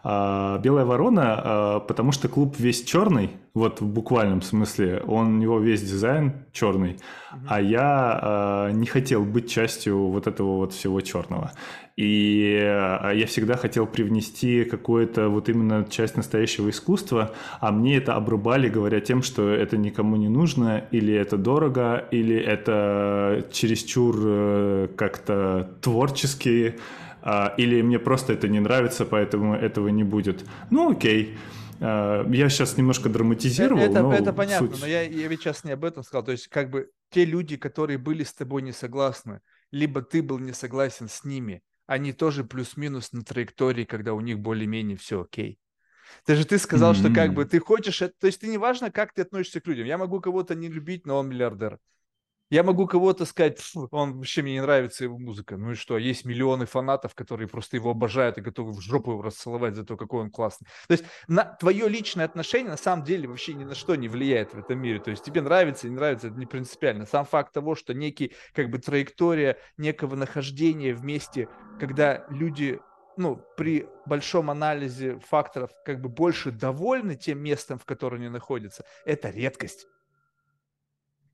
А, 0.03 0.59
Белая 0.59 0.83
ворона, 0.83 1.23
а, 1.25 1.79
потому 1.79 2.11
что 2.11 2.27
клуб 2.27 2.55
весь 2.59 2.83
черный, 2.83 3.31
вот 3.53 3.81
в 3.81 3.87
буквальном 3.87 4.41
смысле, 4.41 5.03
он, 5.05 5.35
у 5.35 5.37
него 5.37 5.59
весь 5.59 5.81
дизайн 5.81 6.33
черный, 6.51 6.93
mm-hmm. 6.93 7.39
а 7.47 7.61
я 7.61 8.19
а, 8.21 8.71
не 8.71 8.87
хотел 8.87 9.23
быть 9.23 9.49
частью 9.49 10.07
вот 10.07 10.27
этого 10.27 10.57
вот 10.57 10.73
всего 10.73 11.01
черного. 11.01 11.51
И 11.95 12.57
я 12.59 13.27
всегда 13.27 13.55
хотел 13.55 13.85
привнести 13.85 14.63
какую-то 14.63 15.29
вот 15.29 15.47
именно 15.49 15.85
часть 15.87 16.17
настоящего 16.17 16.71
искусства, 16.71 17.35
а 17.59 17.71
мне 17.71 17.97
это 17.97 18.15
обрубали, 18.15 18.67
говоря 18.67 18.99
тем, 18.99 19.21
что 19.21 19.47
это 19.49 19.77
никому 19.77 20.15
не 20.15 20.27
нужно, 20.27 20.85
или 20.89 21.13
это 21.13 21.37
дорого, 21.37 22.03
или 22.09 22.35
это 22.35 23.45
чересчур 23.51 24.15
э, 24.19 24.87
как-то 24.97 25.69
творчески 25.81 26.77
а, 27.21 27.53
или 27.57 27.81
мне 27.81 27.99
просто 27.99 28.33
это 28.33 28.47
не 28.47 28.59
нравится, 28.59 29.05
поэтому 29.05 29.55
этого 29.55 29.87
не 29.87 30.03
будет. 30.03 30.43
Ну, 30.69 30.91
окей. 30.91 31.35
А, 31.35 31.62
я 31.83 32.49
сейчас 32.49 32.77
немножко 32.77 33.09
драматизировал. 33.09 33.81
Это, 33.81 34.01
но 34.01 34.13
это 34.13 34.31
понятно, 34.31 34.69
суть... 34.69 34.81
но 34.81 34.87
я, 34.87 35.01
я 35.01 35.27
ведь 35.27 35.41
сейчас 35.41 35.63
не 35.63 35.71
об 35.71 35.83
этом 35.83 36.03
сказал. 36.03 36.23
То 36.23 36.31
есть, 36.31 36.47
как 36.47 36.69
бы 36.69 36.89
те 37.09 37.25
люди, 37.25 37.57
которые 37.57 37.97
были 37.97 38.23
с 38.23 38.33
тобой 38.33 38.61
не 38.61 38.71
согласны, 38.71 39.41
либо 39.71 40.01
ты 40.01 40.21
был 40.21 40.39
не 40.39 40.53
согласен 40.53 41.09
с 41.09 41.23
ними, 41.23 41.61
они 41.85 42.13
тоже 42.13 42.43
плюс-минус 42.43 43.11
на 43.11 43.23
траектории, 43.23 43.83
когда 43.83 44.13
у 44.13 44.21
них 44.21 44.39
более-менее 44.39 44.97
все 44.97 45.21
окей. 45.21 45.59
Даже 46.25 46.45
ты 46.45 46.57
сказал, 46.57 46.93
mm-hmm. 46.93 46.99
что 46.99 47.13
как 47.13 47.33
бы 47.33 47.45
ты 47.45 47.59
хочешь, 47.59 48.01
это, 48.01 48.13
то 48.19 48.27
есть 48.27 48.39
ты 48.39 48.47
не 48.47 48.57
важно, 48.57 48.91
как 48.91 49.13
ты 49.13 49.23
относишься 49.23 49.59
к 49.59 49.67
людям. 49.67 49.85
Я 49.85 49.97
могу 49.97 50.21
кого-то 50.21 50.55
не 50.55 50.69
любить, 50.69 51.05
но 51.05 51.17
он 51.17 51.29
миллиардер. 51.29 51.79
Я 52.53 52.61
могу 52.61 52.85
кого-то 52.85 53.25
сказать, 53.25 53.59
он 53.89 54.19
вообще 54.19 54.43
мне 54.43 54.53
не 54.53 54.61
нравится 54.61 55.03
его 55.03 55.17
музыка. 55.17 55.57
Ну 55.57 55.71
и 55.71 55.73
что, 55.73 55.97
есть 55.97 56.23
миллионы 56.23 56.67
фанатов, 56.67 57.15
которые 57.15 57.47
просто 57.47 57.77
его 57.77 57.89
обожают 57.89 58.37
и 58.37 58.41
готовы 58.41 58.73
в 58.73 58.79
жопу 58.79 59.13
его 59.13 59.23
расцеловать 59.23 59.73
за 59.73 59.83
то, 59.83 59.97
какой 59.97 60.21
он 60.21 60.29
классный. 60.29 60.67
То 60.87 60.91
есть 60.91 61.03
на 61.27 61.45
твое 61.45 61.89
личное 61.89 62.25
отношение 62.25 62.69
на 62.69 62.77
самом 62.77 63.05
деле 63.05 63.27
вообще 63.27 63.55
ни 63.55 63.63
на 63.63 63.73
что 63.73 63.95
не 63.95 64.07
влияет 64.07 64.53
в 64.53 64.59
этом 64.59 64.77
мире. 64.77 64.99
То 64.99 65.09
есть 65.09 65.23
тебе 65.23 65.41
нравится, 65.41 65.89
не 65.89 65.95
нравится, 65.95 66.27
это 66.27 66.37
не 66.37 66.45
принципиально. 66.45 67.07
Сам 67.07 67.25
факт 67.25 67.53
того, 67.53 67.73
что 67.73 67.95
некий 67.95 68.35
как 68.53 68.69
бы 68.69 68.77
траектория 68.77 69.57
некого 69.77 70.15
нахождения 70.15 70.93
вместе, 70.93 71.49
когда 71.79 72.23
люди 72.29 72.79
ну, 73.17 73.41
при 73.57 73.87
большом 74.05 74.51
анализе 74.51 75.17
факторов 75.27 75.71
как 75.83 76.01
бы 76.01 76.07
больше 76.07 76.51
довольны 76.51 77.15
тем 77.15 77.39
местом, 77.39 77.79
в 77.79 77.85
котором 77.85 78.19
они 78.19 78.29
находятся, 78.29 78.85
это 79.05 79.31
редкость. 79.31 79.87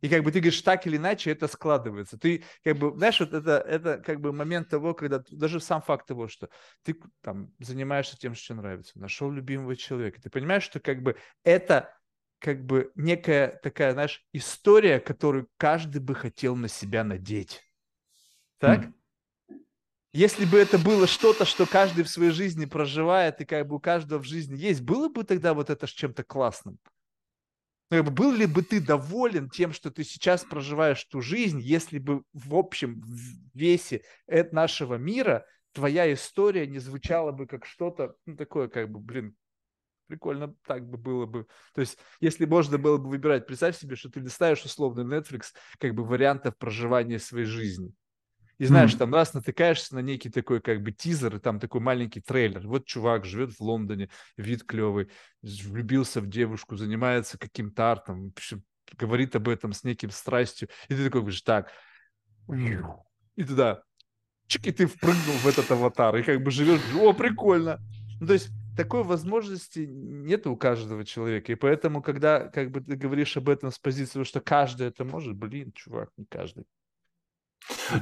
И 0.02 0.10
как 0.10 0.24
бы 0.24 0.32
ты 0.32 0.40
говоришь, 0.40 0.62
так 0.62 0.88
или 0.88 0.98
иначе 0.98 1.32
это 1.32 1.48
складывается. 1.48 2.18
Ты 2.18 2.44
как 2.64 2.78
бы, 2.78 2.94
знаешь, 2.96 3.20
вот 3.20 3.34
это, 3.34 3.58
это 3.58 3.98
как 3.98 4.22
бы 4.22 4.32
момент 4.32 4.70
того, 4.70 4.94
когда 4.94 5.24
даже 5.32 5.60
сам 5.60 5.82
факт 5.82 6.08
того, 6.08 6.28
что 6.28 6.50
ты 6.84 6.96
там 7.22 7.54
занимаешься 7.60 8.18
тем, 8.18 8.34
что 8.34 8.48
тебе 8.48 8.56
нравится, 8.56 9.00
нашел 9.00 9.30
любимого 9.32 9.76
человека, 9.76 10.22
ты 10.22 10.30
понимаешь, 10.30 10.64
что 10.64 10.80
как 10.80 11.02
бы 11.02 11.18
это 11.44 11.94
как 12.40 12.66
бы 12.66 12.92
некая 12.96 13.60
такая, 13.62 13.94
знаешь, 13.94 14.26
история, 14.32 15.00
которую 15.00 15.50
каждый 15.58 16.00
бы 16.00 16.16
хотел 16.16 16.56
на 16.56 16.70
себя 16.70 17.04
надеть. 17.04 17.62
Так? 18.60 18.86
Mm. 18.86 18.94
Если 20.12 20.46
бы 20.46 20.58
это 20.58 20.80
было 20.80 21.06
что-то, 21.06 21.46
что 21.46 21.68
каждый 21.68 22.04
в 22.04 22.10
своей 22.10 22.32
жизни 22.32 22.66
проживает, 22.66 23.42
и 23.42 23.46
как 23.46 23.68
бы 23.68 23.76
у 23.76 23.80
каждого 23.80 24.20
в 24.20 24.26
жизни 24.26 24.58
есть, 24.58 24.82
было 24.82 25.08
бы 25.10 25.24
тогда 25.24 25.54
вот 25.54 25.70
это 25.70 25.86
чем-то 25.86 26.24
классным. 26.24 26.80
Ну, 27.90 28.04
был 28.04 28.32
ли 28.32 28.46
бы 28.46 28.62
ты 28.62 28.80
доволен 28.80 29.50
тем, 29.50 29.74
что 29.74 29.90
ты 29.90 30.04
сейчас 30.04 30.44
проживаешь 30.44 31.04
ту 31.06 31.22
жизнь, 31.22 31.60
если 31.60 31.98
бы 31.98 32.24
в 32.34 32.56
общем 32.56 33.02
в 33.02 33.58
весе 33.58 34.04
нашего 34.28 34.96
мира 34.96 35.46
твоя 35.74 36.12
история 36.14 36.68
не 36.68 36.80
звучала 36.80 37.32
бы 37.32 37.48
как 37.48 37.66
что-то 37.66 38.16
ну, 38.26 38.36
такое, 38.36 38.68
как 38.68 38.92
бы, 38.92 39.00
блин, 39.00 39.36
прикольно 40.08 40.56
так 40.66 40.88
бы 40.88 40.98
было 40.98 41.26
бы. 41.26 41.48
То 41.74 41.82
есть, 41.82 41.98
если 42.20 42.46
можно 42.46 42.78
было 42.78 42.98
бы 42.98 43.10
выбирать, 43.10 43.48
представь 43.48 43.78
себе, 43.78 43.96
что 43.96 44.10
ты 44.10 44.20
листаешь 44.20 44.64
условно 44.64 45.02
Netflix 45.02 45.54
как 45.80 45.96
бы 45.96 46.04
вариантов 46.04 46.58
проживания 46.58 47.20
своей 47.20 47.46
жизни. 47.46 47.94
И 48.60 48.66
знаешь, 48.66 48.94
mm. 48.94 48.98
там 48.98 49.14
раз 49.14 49.34
натыкаешься 49.34 49.96
на 49.96 50.00
некий 50.00 50.30
такой 50.30 50.62
как 50.62 50.84
бы 50.84 50.92
тизер, 50.92 51.38
и 51.38 51.40
там 51.40 51.60
такой 51.60 51.80
маленький 51.80 52.20
трейлер. 52.20 52.68
Вот 52.68 52.86
чувак 52.86 53.26
живет 53.26 53.54
в 53.54 53.62
Лондоне, 53.62 54.10
вид 54.36 54.64
клевый, 54.66 55.10
влюбился 55.42 56.20
в 56.20 56.28
девушку, 56.28 56.76
занимается 56.76 57.38
каким-то 57.38 57.92
артом, 57.92 58.34
говорит 58.98 59.36
об 59.36 59.48
этом 59.48 59.72
с 59.72 59.86
неким 59.86 60.12
страстью. 60.12 60.68
И 60.90 60.96
ты 60.96 61.06
такой 61.06 61.22
говоришь, 61.22 61.42
так, 61.42 61.72
и 63.36 63.44
туда, 63.44 63.82
чик, 64.48 64.68
и 64.68 64.72
ты 64.72 64.88
впрыгнул 64.88 65.36
в 65.36 65.48
этот 65.48 65.72
аватар, 65.72 66.18
и 66.18 66.24
как 66.24 66.44
бы 66.44 66.52
живешь, 66.52 66.82
о, 67.00 67.14
прикольно. 67.14 67.80
Ну, 68.20 68.28
то 68.28 68.34
есть 68.34 68.50
такой 68.76 69.04
возможности 69.04 69.80
нет 69.80 70.48
у 70.48 70.58
каждого 70.58 71.06
человека. 71.06 71.54
И 71.54 71.56
поэтому, 71.56 72.02
когда 72.02 72.48
как 72.48 72.72
бы 72.72 72.82
ты 72.82 72.98
говоришь 72.98 73.38
об 73.38 73.48
этом 73.48 73.72
с 73.72 73.80
позиции, 73.80 74.24
что 74.24 74.42
каждый 74.42 74.88
это 74.88 75.06
может, 75.06 75.38
блин, 75.38 75.72
чувак, 75.74 76.10
не 76.18 76.26
каждый. 76.26 76.66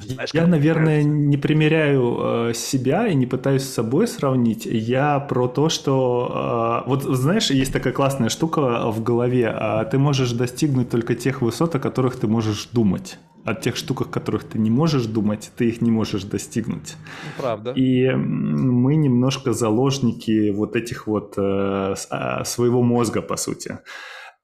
Знаешь, 0.02 0.30
я, 0.34 0.48
наверное, 0.48 1.04
не 1.04 1.38
примеряю 1.38 2.50
э, 2.50 2.54
себя 2.54 3.08
и 3.08 3.16
не 3.16 3.26
пытаюсь 3.26 3.64
с 3.64 3.74
собой 3.74 4.08
сравнить. 4.08 4.66
Я 4.66 5.20
про 5.20 5.48
то, 5.48 5.70
что... 5.70 6.84
Э, 6.86 6.90
вот 6.90 7.04
знаешь, 7.04 7.50
есть 7.50 7.74
такая 7.74 7.94
классная 7.94 8.30
штука 8.30 8.90
в 8.92 9.04
голове. 9.04 9.54
Э, 9.54 9.86
ты 9.90 9.98
можешь 9.98 10.32
достигнуть 10.32 10.90
только 10.90 11.16
тех 11.16 11.42
высот, 11.42 11.76
о 11.76 11.80
которых 11.80 12.18
ты 12.18 12.28
можешь 12.28 12.70
думать 12.72 13.18
о 13.48 13.54
тех 13.54 13.78
штуках, 13.78 14.10
которых 14.10 14.44
ты 14.44 14.60
не 14.60 14.70
можешь 14.70 15.06
думать, 15.06 15.52
ты 15.56 15.70
их 15.70 15.82
не 15.82 15.90
можешь 15.90 16.24
достигнуть. 16.24 16.98
Правда. 17.38 17.72
И 17.72 18.12
мы 18.12 18.98
немножко 18.98 19.54
заложники 19.54 20.52
вот 20.52 20.76
этих 20.76 21.08
вот 21.08 21.36
э, 21.38 21.96
а, 22.10 22.44
своего 22.44 22.82
мозга, 22.82 23.22
по 23.22 23.38
сути. 23.38 23.80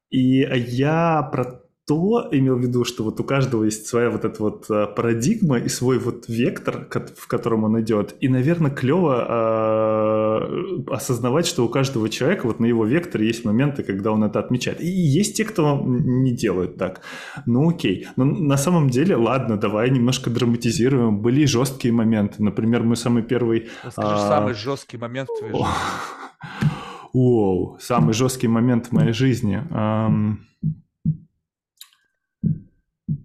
И 0.09 0.47
я 0.67 1.21
про 1.33 1.62
то 1.85 2.29
имел 2.31 2.55
в 2.55 2.61
виду, 2.61 2.85
что 2.85 3.03
вот 3.03 3.19
у 3.19 3.25
каждого 3.25 3.65
есть 3.65 3.87
своя 3.87 4.09
вот 4.09 4.23
эта 4.23 4.41
вот 4.41 4.69
э, 4.69 4.87
парадигма 4.87 5.57
и 5.57 5.67
свой 5.67 5.99
вот 5.99 6.29
вектор, 6.29 6.87
в 7.17 7.27
котором 7.27 7.65
он 7.65 7.81
идет. 7.81 8.15
И, 8.21 8.29
наверное, 8.29 8.71
клево 8.71 10.39
э, 10.39 10.93
осознавать, 10.93 11.45
что 11.45 11.65
у 11.65 11.69
каждого 11.69 12.07
человека 12.07 12.47
вот 12.47 12.61
на 12.61 12.67
его 12.67 12.85
векторе 12.85 13.27
есть 13.27 13.43
моменты, 13.43 13.83
когда 13.83 14.11
он 14.11 14.23
это 14.23 14.39
отмечает. 14.39 14.79
И 14.79 14.87
есть 14.87 15.35
те, 15.35 15.43
кто 15.43 15.81
не 15.85 16.31
делают 16.31 16.77
так. 16.77 17.01
Ну 17.45 17.69
окей. 17.69 18.07
Но 18.15 18.23
на 18.23 18.55
самом 18.55 18.89
деле, 18.89 19.17
ладно, 19.17 19.57
давай 19.57 19.89
немножко 19.89 20.29
драматизируем. 20.29 21.19
Были 21.19 21.43
жесткие 21.45 21.93
моменты. 21.93 22.41
Например, 22.41 22.83
мой 22.83 22.95
самый 22.95 23.23
первый... 23.23 23.67
Скажи 23.91 24.15
а... 24.15 24.29
самый 24.29 24.53
жесткий 24.53 24.97
момент 24.97 25.27
в 25.29 25.37
твоей 25.37 25.53
жизни. 25.53 25.67
Воу, 27.13 27.77
самый 27.81 28.13
жесткий 28.13 28.47
момент 28.47 28.87
в 28.87 28.91
моей 28.93 29.13
жизни. 29.13 29.61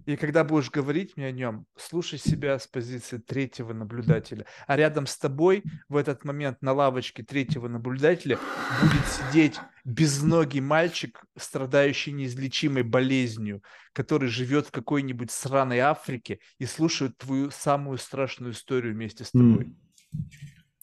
И 0.05 0.15
когда 0.15 0.43
будешь 0.43 0.71
говорить 0.71 1.17
мне 1.17 1.27
о 1.27 1.31
нем, 1.31 1.65
слушай 1.77 2.17
себя 2.17 2.57
с 2.57 2.67
позиции 2.67 3.17
третьего 3.17 3.73
наблюдателя. 3.73 4.45
А 4.67 4.75
рядом 4.75 5.05
с 5.05 5.17
тобой 5.17 5.63
в 5.87 5.95
этот 5.95 6.23
момент 6.25 6.61
на 6.61 6.73
лавочке 6.73 7.23
третьего 7.23 7.67
наблюдателя 7.67 8.39
будет 8.81 9.05
сидеть 9.07 9.59
безногий 9.85 10.61
мальчик, 10.61 11.21
страдающий 11.37 12.11
неизлечимой 12.11 12.83
болезнью, 12.83 13.63
который 13.93 14.29
живет 14.29 14.67
в 14.67 14.71
какой-нибудь 14.71 15.31
сраной 15.31 15.79
Африке 15.79 16.39
и 16.57 16.65
слушает 16.65 17.17
твою 17.17 17.51
самую 17.51 17.97
страшную 17.97 18.53
историю 18.53 18.93
вместе 18.93 19.23
с 19.23 19.31
тобой. 19.31 19.75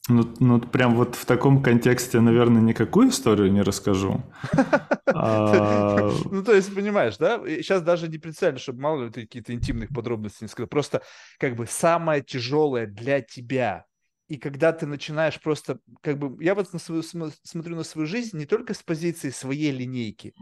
Ну, 0.09 0.32
ну, 0.38 0.61
прям 0.61 0.94
вот 0.94 1.16
в 1.16 1.24
таком 1.24 1.62
контексте, 1.62 2.20
наверное, 2.20 2.62
никакую 2.62 3.09
историю 3.11 3.52
не 3.52 3.62
расскажу. 3.62 4.22
А, 5.18 6.11
ну, 6.30 6.42
то 6.42 6.52
есть, 6.52 6.74
понимаешь, 6.74 7.16
да? 7.16 7.40
Сейчас 7.46 7.80
даже 7.80 8.09
не 8.09 8.18
представляю, 8.18 8.59
чтобы 8.59 8.80
мало 8.80 9.04
ли 9.04 9.11
ты 9.11 9.22
какие-то 9.22 9.54
интимных 9.54 9.88
подробностей 9.88 10.38
не 10.42 10.48
сказал. 10.48 10.68
Просто 10.68 11.02
как 11.38 11.57
бы 11.57 11.66
самое 11.66 12.22
тяжелое 12.22 12.86
для 12.86 13.22
тебя. 13.22 13.86
И 14.28 14.36
когда 14.36 14.72
ты 14.72 14.84
начинаешь 14.84 15.40
просто, 15.40 15.78
как 16.02 16.18
бы, 16.18 16.42
я 16.44 16.54
вот 16.54 16.72
на 16.72 16.78
свою, 16.78 17.02
смотрю 17.02 17.76
на 17.76 17.84
свою 17.84 18.07
жизнь 18.07 18.36
не 18.36 18.44
только 18.44 18.74
с 18.74 18.82
позиции 18.82 19.30
своей 19.30 19.70
линейки, 19.70 20.34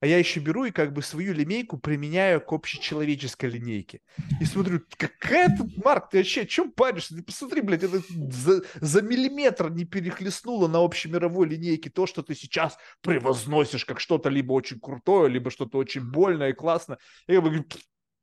а 0.00 0.06
я 0.06 0.18
еще 0.18 0.40
беру 0.40 0.64
и 0.64 0.70
как 0.70 0.92
бы 0.92 1.02
свою 1.02 1.32
линейку 1.32 1.78
применяю 1.78 2.40
к 2.40 2.52
общечеловеческой 2.52 3.50
линейке. 3.50 4.00
И 4.40 4.44
смотрю, 4.44 4.80
какая 4.96 5.56
тут, 5.56 5.76
Марк, 5.82 6.10
ты 6.10 6.18
вообще 6.18 6.46
чем 6.46 6.70
паришься? 6.70 7.16
Ты 7.16 7.22
посмотри, 7.22 7.62
блядь, 7.62 7.82
это 7.82 8.00
за, 8.08 8.62
за 8.80 9.02
миллиметр 9.02 9.70
не 9.70 9.84
перехлестнуло 9.84 10.68
на 10.68 10.84
общемировой 10.84 11.48
линейке 11.48 11.88
то, 11.88 12.06
что 12.06 12.22
ты 12.22 12.34
сейчас 12.34 12.76
превозносишь 13.00 13.84
как 13.84 14.00
что-то 14.00 14.28
либо 14.28 14.52
очень 14.52 14.80
крутое, 14.80 15.30
либо 15.30 15.50
что-то 15.50 15.78
очень 15.78 16.02
больное 16.10 16.50
и 16.50 16.54
классно. 16.54 16.98
Я 17.26 17.40
говорю, 17.40 17.64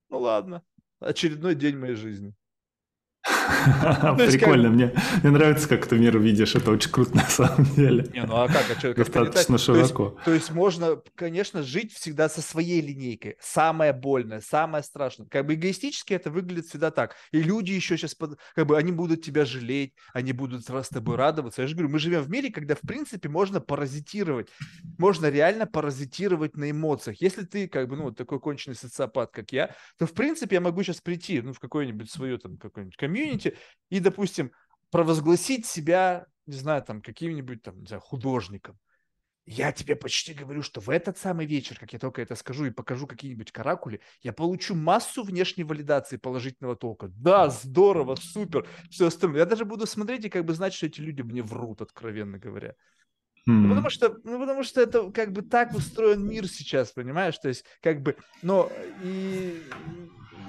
ну 0.09 0.19
ладно, 0.19 0.61
очередной 0.99 1.55
день 1.55 1.77
моей 1.77 1.95
жизни. 1.95 2.35
Прикольно, 4.17 4.69
мне, 4.69 4.93
нравится, 5.23 5.67
как 5.67 5.87
ты 5.87 5.97
мир 5.97 6.17
видишь, 6.17 6.55
это 6.55 6.71
очень 6.71 6.91
круто 6.91 7.15
на 7.15 7.27
самом 7.27 7.65
деле. 7.75 8.07
Не, 8.13 8.23
ну 8.23 8.35
а 8.35 8.47
как? 8.47 8.63
А 8.83 8.93
Достаточно 8.93 9.57
широко. 9.57 10.17
То 10.25 10.33
есть, 10.33 10.51
можно, 10.51 11.01
конечно, 11.15 11.63
жить 11.63 11.93
всегда 11.93 12.29
со 12.29 12.41
своей 12.41 12.81
линейкой. 12.81 13.35
Самое 13.39 13.93
больное, 13.93 14.41
самое 14.41 14.83
страшное. 14.83 15.27
Как 15.27 15.45
бы 15.45 15.55
эгоистически 15.55 16.13
это 16.13 16.29
выглядит 16.29 16.65
всегда 16.65 16.91
так. 16.91 17.15
И 17.31 17.41
люди 17.41 17.71
еще 17.71 17.97
сейчас, 17.97 18.15
как 18.15 18.67
бы, 18.67 18.77
они 18.77 18.91
будут 18.91 19.23
тебя 19.23 19.45
жалеть, 19.45 19.93
они 20.13 20.33
будут 20.33 20.65
с 20.65 20.89
тобой 20.89 21.15
радоваться. 21.15 21.61
Я 21.61 21.67
же 21.67 21.75
говорю, 21.75 21.91
мы 21.91 21.99
живем 21.99 22.21
в 22.21 22.29
мире, 22.29 22.51
когда, 22.51 22.75
в 22.75 22.81
принципе, 22.81 23.29
можно 23.29 23.59
паразитировать. 23.59 24.49
Можно 24.97 25.29
реально 25.29 25.65
паразитировать 25.65 26.55
на 26.55 26.71
эмоциях. 26.71 27.21
Если 27.21 27.43
ты, 27.43 27.67
как 27.67 27.87
бы, 27.87 27.95
ну, 27.95 28.11
такой 28.11 28.39
конченый 28.39 28.75
социопат, 28.75 29.31
как 29.31 29.51
я, 29.51 29.75
то, 29.97 30.05
в 30.05 30.13
принципе, 30.13 30.55
я 30.55 30.61
могу 30.61 30.83
сейчас 30.83 31.01
прийти, 31.01 31.41
ну, 31.41 31.53
в 31.53 31.59
какое-нибудь 31.59 32.09
свое, 32.09 32.37
там, 32.37 32.57
какое-нибудь 32.57 32.95
комьюнити 32.95 33.32
и, 33.89 33.99
допустим, 33.99 34.51
провозгласить 34.91 35.65
себя, 35.65 36.27
не 36.45 36.55
знаю, 36.55 36.83
там, 36.83 37.01
каким-нибудь 37.01 37.61
там, 37.61 37.79
не 37.79 37.87
знаю, 37.87 38.01
художником. 38.01 38.77
Я 39.45 39.73
тебе 39.73 39.97
почти 39.97 40.33
говорю, 40.33 40.61
что 40.61 40.79
в 40.79 40.89
этот 40.89 41.17
самый 41.17 41.45
вечер, 41.45 41.77
как 41.77 41.91
я 41.91 41.99
только 41.99 42.21
это 42.21 42.33
скажу 42.35 42.65
и 42.65 42.71
покажу 42.71 43.07
какие-нибудь 43.07 43.51
каракули, 43.51 43.99
я 44.21 44.31
получу 44.31 44.73
массу 44.73 45.23
внешней 45.23 45.65
валидации 45.65 46.15
положительного 46.15 46.77
толка. 46.77 47.09
Да, 47.09 47.49
здорово, 47.49 48.15
супер, 48.15 48.65
все 48.89 49.07
остальное. 49.07 49.39
Я 49.39 49.45
даже 49.45 49.65
буду 49.65 49.85
смотреть 49.85 50.25
и 50.25 50.29
как 50.29 50.45
бы 50.45 50.53
знать, 50.53 50.73
что 50.73 50.85
эти 50.85 51.01
люди 51.01 51.23
мне 51.23 51.41
врут, 51.41 51.81
откровенно 51.81 52.37
говоря. 52.37 52.75
Ну, 53.45 53.67
потому 53.67 53.89
что, 53.89 54.17
ну, 54.23 54.39
потому 54.39 54.63
что 54.63 54.79
это 54.79 55.11
как 55.11 55.33
бы 55.33 55.41
так 55.41 55.73
устроен 55.73 56.25
мир 56.25 56.47
сейчас, 56.47 56.91
понимаешь? 56.91 57.37
То 57.37 57.49
есть, 57.49 57.65
как 57.81 58.01
бы, 58.01 58.15
но 58.41 58.71
и 59.03 59.61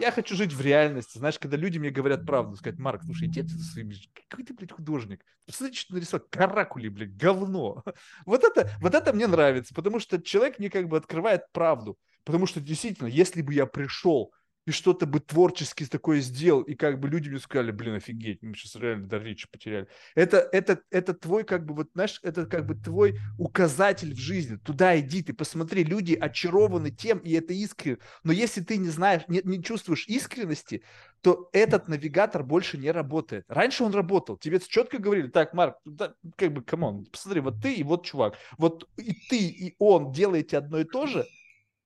я 0.01 0.11
хочу 0.11 0.35
жить 0.35 0.53
в 0.53 0.61
реальности. 0.61 1.19
Знаешь, 1.19 1.39
когда 1.39 1.57
люди 1.57 1.79
мне 1.79 1.91
говорят 1.91 2.27
правду, 2.27 2.57
сказать, 2.57 2.79
Марк, 2.79 3.03
слушай, 3.05 3.29
иди 3.29 3.43
ты 3.43 3.49
своими... 3.49 3.95
Какой 4.29 4.45
ты, 4.45 4.55
блядь, 4.55 4.73
художник? 4.73 5.25
Посмотри, 5.47 5.75
что 5.75 5.95
нарисовал. 5.95 6.27
Каракули, 6.31 6.89
блядь, 6.89 7.17
говно. 7.17 7.83
Вот 8.27 8.45
это, 8.45 8.71
вот 8.81 8.95
это 8.95 9.13
мне 9.13 9.27
нравится, 9.27 9.75
потому 9.75 10.01
что 10.01 10.21
человек 10.21 10.59
мне 10.59 10.71
как 10.71 10.89
бы 10.89 10.97
открывает 10.97 11.51
правду. 11.53 11.99
Потому 12.25 12.47
что 12.47 12.61
действительно, 12.61 13.07
если 13.07 13.43
бы 13.43 13.53
я 13.53 13.67
пришел 13.67 14.33
и 14.67 14.71
что-то 14.71 15.07
бы 15.07 15.21
творчески 15.21 15.85
такое 15.85 16.21
сделал, 16.21 16.63
и 16.63 16.75
как 16.75 16.99
бы 16.99 17.09
люди 17.09 17.29
мне 17.29 17.39
сказали, 17.39 17.71
блин, 17.71 17.95
офигеть, 17.95 18.43
мы 18.43 18.55
сейчас 18.55 18.77
реально 18.77 19.07
до 19.07 19.19
речи 19.19 19.47
потеряли. 19.51 19.89
Это, 20.15 20.39
это, 20.53 20.81
это 20.91 21.15
твой, 21.15 21.45
как 21.45 21.67
бы, 21.67 21.75
вот, 21.75 21.91
знаешь, 21.95 22.19
это 22.23 22.47
как 22.47 22.67
бы 22.67 22.75
твой 22.75 23.19
указатель 23.39 24.15
в 24.15 24.19
жизни. 24.19 24.57
Туда 24.57 24.99
иди, 24.99 25.23
ты 25.23 25.35
посмотри, 25.35 25.85
люди 25.85 26.15
очарованы 26.15 26.91
тем, 26.91 27.19
и 27.19 27.33
это 27.33 27.53
искренне. 27.53 27.99
Но 28.23 28.33
если 28.33 28.63
ты 28.63 28.79
не 28.79 28.89
знаешь, 28.89 29.23
не, 29.29 29.43
не 29.45 29.63
чувствуешь 29.63 30.07
искренности, 30.09 30.83
то 31.21 31.49
этот 31.53 31.89
навигатор 31.89 32.43
больше 32.43 32.79
не 32.79 32.91
работает. 32.91 33.45
Раньше 33.49 33.85
он 33.85 33.93
работал. 33.93 34.37
Тебе 34.37 34.61
четко 34.61 34.99
говорили, 34.99 35.29
так, 35.29 35.53
Марк, 35.55 35.77
да, 35.85 36.15
как 36.37 36.53
бы, 36.53 36.63
come 36.63 36.88
on, 36.88 37.07
посмотри, 37.07 37.41
вот 37.41 37.61
ты 37.63 37.75
и 37.75 37.83
вот 37.83 38.07
чувак. 38.07 38.37
Вот 38.57 38.89
и 38.97 39.13
ты, 39.29 39.39
и 39.39 39.75
он 39.79 40.13
делаете 40.13 40.59
одно 40.59 40.81
и 40.81 40.85
то 40.85 41.07
же– 41.07 41.27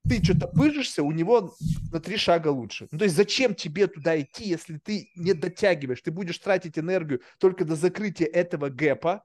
ты 0.06 0.22
что-то 0.22 0.48
пыжишься, 0.48 1.02
у 1.02 1.12
него 1.12 1.54
на 1.92 2.00
три 2.00 2.16
шага 2.16 2.48
лучше. 2.48 2.88
Ну, 2.90 2.98
то 2.98 3.04
есть 3.04 3.16
зачем 3.16 3.54
тебе 3.54 3.86
туда 3.86 4.20
идти, 4.20 4.48
если 4.48 4.78
ты 4.78 5.10
не 5.16 5.34
дотягиваешь? 5.34 6.00
Ты 6.02 6.10
будешь 6.10 6.38
тратить 6.38 6.78
энергию 6.78 7.20
только 7.38 7.64
до 7.64 7.76
закрытия 7.76 8.26
этого 8.26 8.68
gap 8.68 9.02
а, 9.02 9.24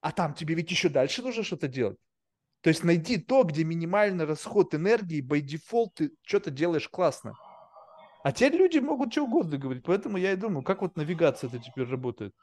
а 0.00 0.12
там 0.12 0.34
тебе 0.34 0.54
ведь 0.54 0.70
еще 0.70 0.88
дальше 0.88 1.22
нужно 1.22 1.42
что-то 1.42 1.68
делать. 1.68 1.98
То 2.62 2.70
есть 2.70 2.84
найди 2.84 3.18
то, 3.18 3.44
где 3.44 3.64
минимальный 3.64 4.24
расход 4.24 4.74
энергии, 4.74 5.22
by 5.22 5.40
default 5.40 5.90
ты 5.94 6.12
что-то 6.22 6.50
делаешь 6.50 6.88
классно. 6.88 7.34
А 8.22 8.32
теперь 8.32 8.56
люди 8.56 8.78
могут 8.78 9.12
что 9.12 9.24
угодно 9.24 9.56
говорить. 9.56 9.84
Поэтому 9.84 10.16
я 10.16 10.32
и 10.32 10.36
думаю, 10.36 10.62
как 10.64 10.82
вот 10.82 10.96
навигация 10.96 11.48
это 11.48 11.58
теперь 11.60 11.86
работает. 11.86 12.34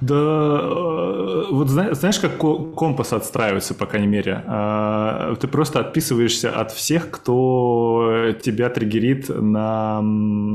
Да, 0.00 0.14
э, 0.14 1.44
вот 1.50 1.68
знаешь, 1.68 2.18
как 2.18 2.38
компас 2.38 3.12
отстраивается, 3.12 3.74
по 3.74 3.86
крайней 3.86 4.08
мере? 4.08 4.42
А, 4.46 5.34
ты 5.36 5.48
просто 5.48 5.80
отписываешься 5.80 6.50
от 6.50 6.72
всех, 6.72 7.10
кто 7.10 8.32
тебя 8.42 8.70
триггерит 8.70 9.28
на 9.28 10.00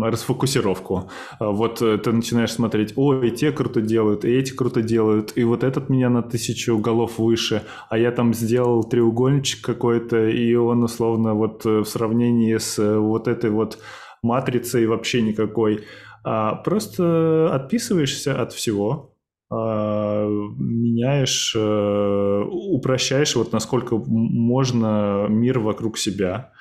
расфокусировку. 0.09 1.09
А 1.39 1.51
вот 1.51 1.81
э, 1.81 1.97
ты 1.97 2.11
начинаешь 2.11 2.51
смотреть, 2.51 2.93
ой, 2.95 3.29
те 3.31 3.51
круто 3.51 3.81
делают, 3.81 4.25
и 4.25 4.29
эти 4.29 4.51
круто 4.51 4.81
делают, 4.81 5.33
и 5.35 5.43
вот 5.43 5.63
этот 5.63 5.89
меня 5.89 6.09
на 6.09 6.23
тысячу 6.23 6.77
голов 6.77 7.17
выше, 7.19 7.63
а 7.89 7.97
я 7.97 8.11
там 8.11 8.33
сделал 8.33 8.83
треугольничек 8.83 9.63
какой-то, 9.63 10.27
и 10.27 10.55
он 10.55 10.83
условно 10.83 11.33
вот 11.33 11.65
э, 11.65 11.79
в 11.79 11.85
сравнении 11.85 12.57
с 12.57 12.77
вот 12.99 13.27
этой 13.27 13.49
вот 13.51 13.77
матрицей 14.25 14.87
вообще 14.87 15.21
никакой. 15.21 15.85
А 16.27 16.55
просто 16.55 17.53
отписываешься 17.53 18.41
от 18.41 18.51
всего, 18.51 19.15
а, 19.51 20.25
меняешь, 20.27 21.53
э, 21.55 22.43
упрощаешь 22.49 23.35
вот 23.35 23.53
насколько 23.53 23.95
можно 23.95 25.27
мир 25.29 25.59
вокруг 25.59 25.99
себя. 25.99 26.51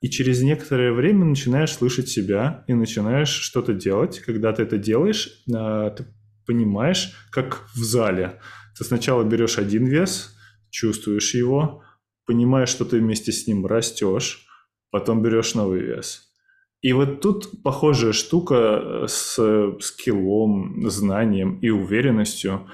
И 0.00 0.08
через 0.08 0.40
некоторое 0.40 0.92
время 0.92 1.26
начинаешь 1.26 1.74
слышать 1.74 2.08
себя 2.08 2.64
и 2.66 2.72
начинаешь 2.72 3.28
что-то 3.28 3.74
делать. 3.74 4.20
Когда 4.20 4.54
ты 4.54 4.62
это 4.62 4.78
делаешь, 4.78 5.44
а, 5.54 5.90
ты 5.90 6.06
понимаешь, 6.46 7.12
как 7.30 7.68
в 7.74 7.84
зале. 7.84 8.40
Ты 8.78 8.84
сначала 8.84 9.22
берешь 9.22 9.58
один 9.58 9.84
вес, 9.84 10.34
чувствуешь 10.70 11.34
его, 11.34 11.82
понимаешь, 12.24 12.70
что 12.70 12.86
ты 12.86 12.98
вместе 12.98 13.32
с 13.32 13.46
ним 13.46 13.66
растешь, 13.66 14.46
потом 14.90 15.22
берешь 15.22 15.54
новый 15.54 15.80
вес 15.80 16.29
И 16.82 16.92
вот 16.92 17.20
тут 17.20 17.62
похожая 17.62 18.12
штука 18.12 19.04
с 19.06 19.38
скиллом, 19.80 20.88
знанием 20.88 21.58
и 21.60 21.68
уверенностью. 21.68 22.66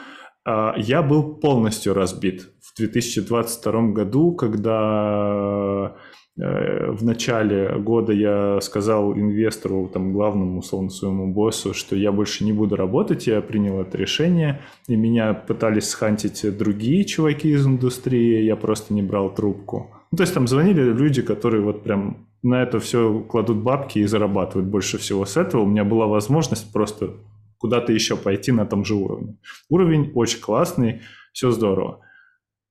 А, 0.45 0.75
я 0.77 1.03
был 1.03 1.35
полностью 1.35 1.93
разбит 1.93 2.49
в 2.61 2.77
2022 2.77 3.89
году, 3.89 4.33
когда 4.33 5.97
э, 6.39 6.91
в 6.93 7.05
начале 7.05 7.79
года 7.79 8.13
я 8.13 8.61
сказал 8.61 9.13
инвестору, 9.15 9.91
там, 9.93 10.13
главному, 10.13 10.61
условно, 10.61 10.91
своему 10.91 11.33
боссу, 11.33 11.75
что 11.75 11.97
я 11.97 12.13
больше 12.13 12.45
не 12.45 12.53
буду 12.53 12.77
работать, 12.77 13.27
я 13.27 13.41
принял 13.41 13.81
это 13.81 13.99
решение, 13.99 14.61
и 14.87 14.95
меня 14.95 15.35
пытались 15.35 15.89
схантить 15.89 16.57
другие 16.57 17.05
чуваки 17.05 17.49
из 17.49 17.67
индустрии, 17.67 18.45
я 18.45 18.55
просто 18.55 18.95
не 18.95 19.03
брал 19.03 19.35
трубку. 19.35 19.91
Ну, 20.13 20.19
то 20.19 20.23
есть 20.23 20.35
там 20.35 20.47
звонили 20.47 20.83
люди, 20.83 21.23
которые 21.23 21.63
вот 21.63 21.83
прям 21.83 22.26
на 22.43 22.63
это 22.63 22.79
все 22.81 23.21
кладут 23.21 23.59
бабки 23.59 23.99
и 23.99 24.07
зарабатывают 24.07 24.69
больше 24.69 24.99
всего 24.99 25.25
с 25.25 25.37
этого. 25.37 25.63
У 25.63 25.67
меня 25.67 25.85
была 25.85 26.07
возможность 26.07 26.73
просто 26.73 27.15
куда-то 27.59 27.93
еще 27.93 28.17
пойти 28.17 28.53
на 28.53 28.67
том 28.67 28.85
же 28.85 28.95
уровне. 28.95 29.39
Уровень 29.69 30.13
очень 30.15 30.41
классный, 30.41 31.03
все 31.33 31.51
здорово. 31.51 32.01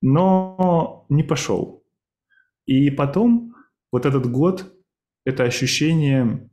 Но 0.00 1.06
не 1.08 1.22
пошел. 1.22 1.84
И 2.66 2.90
потом 2.90 3.54
вот 3.92 4.06
этот 4.06 4.30
год, 4.30 4.72
это 5.24 5.44
ощущение, 5.44 6.50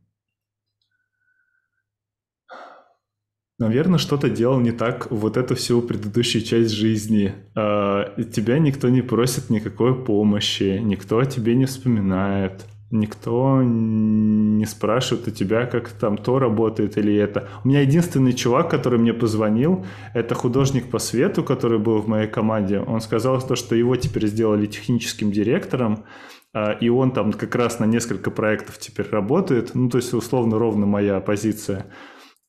наверное, 3.60 4.00
что-то 4.00 4.30
делал 4.30 4.60
не 4.60 4.72
так 4.72 5.12
вот 5.12 5.38
эту 5.38 5.56
всю 5.56 5.82
предыдущую 5.82 6.44
часть 6.44 6.72
жизни. 6.72 7.34
А, 7.56 8.22
тебя 8.24 8.60
никто 8.60 8.90
не 8.90 9.02
просит 9.02 9.50
никакой 9.50 10.04
помощи, 10.04 10.80
никто 10.82 11.20
о 11.20 11.26
тебе 11.26 11.56
не 11.56 11.66
вспоминает 11.66 12.66
никто 12.94 13.62
не 13.64 14.66
спрашивает 14.66 15.28
у 15.28 15.32
тебя, 15.32 15.66
как 15.66 15.90
там 15.90 16.18
то 16.18 16.40
работает 16.40 16.98
или 16.98 17.16
это. 17.16 17.50
У 17.64 17.68
меня 17.68 17.82
единственный 17.82 18.34
чувак, 18.34 18.70
который 18.70 19.00
мне 19.00 19.14
позвонил, 19.14 19.86
это 20.14 20.36
художник 20.36 20.90
по 20.90 21.00
свету, 21.00 21.44
который 21.44 21.80
был 21.80 22.00
в 22.00 22.08
моей 22.08 22.28
команде. 22.28 22.80
Он 22.80 23.02
сказал 23.02 23.42
то, 23.42 23.56
что 23.56 23.76
его 23.76 23.96
теперь 23.96 24.28
сделали 24.28 24.68
техническим 24.68 25.32
директором, 25.32 26.06
а, 26.54 26.72
и 26.72 26.90
он 26.90 27.12
там 27.12 27.34
как 27.34 27.56
раз 27.56 27.80
на 27.80 27.86
несколько 27.86 28.30
проектов 28.30 28.78
теперь 28.78 29.10
работает. 29.10 29.72
Ну, 29.74 29.90
то 29.90 29.98
есть, 29.98 30.14
условно, 30.14 30.60
ровно 30.60 30.86
моя 30.86 31.20
позиция. 31.20 31.88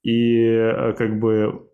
И 0.03 0.47
а, 0.47 0.93
как 0.93 1.19
бы 1.19 1.69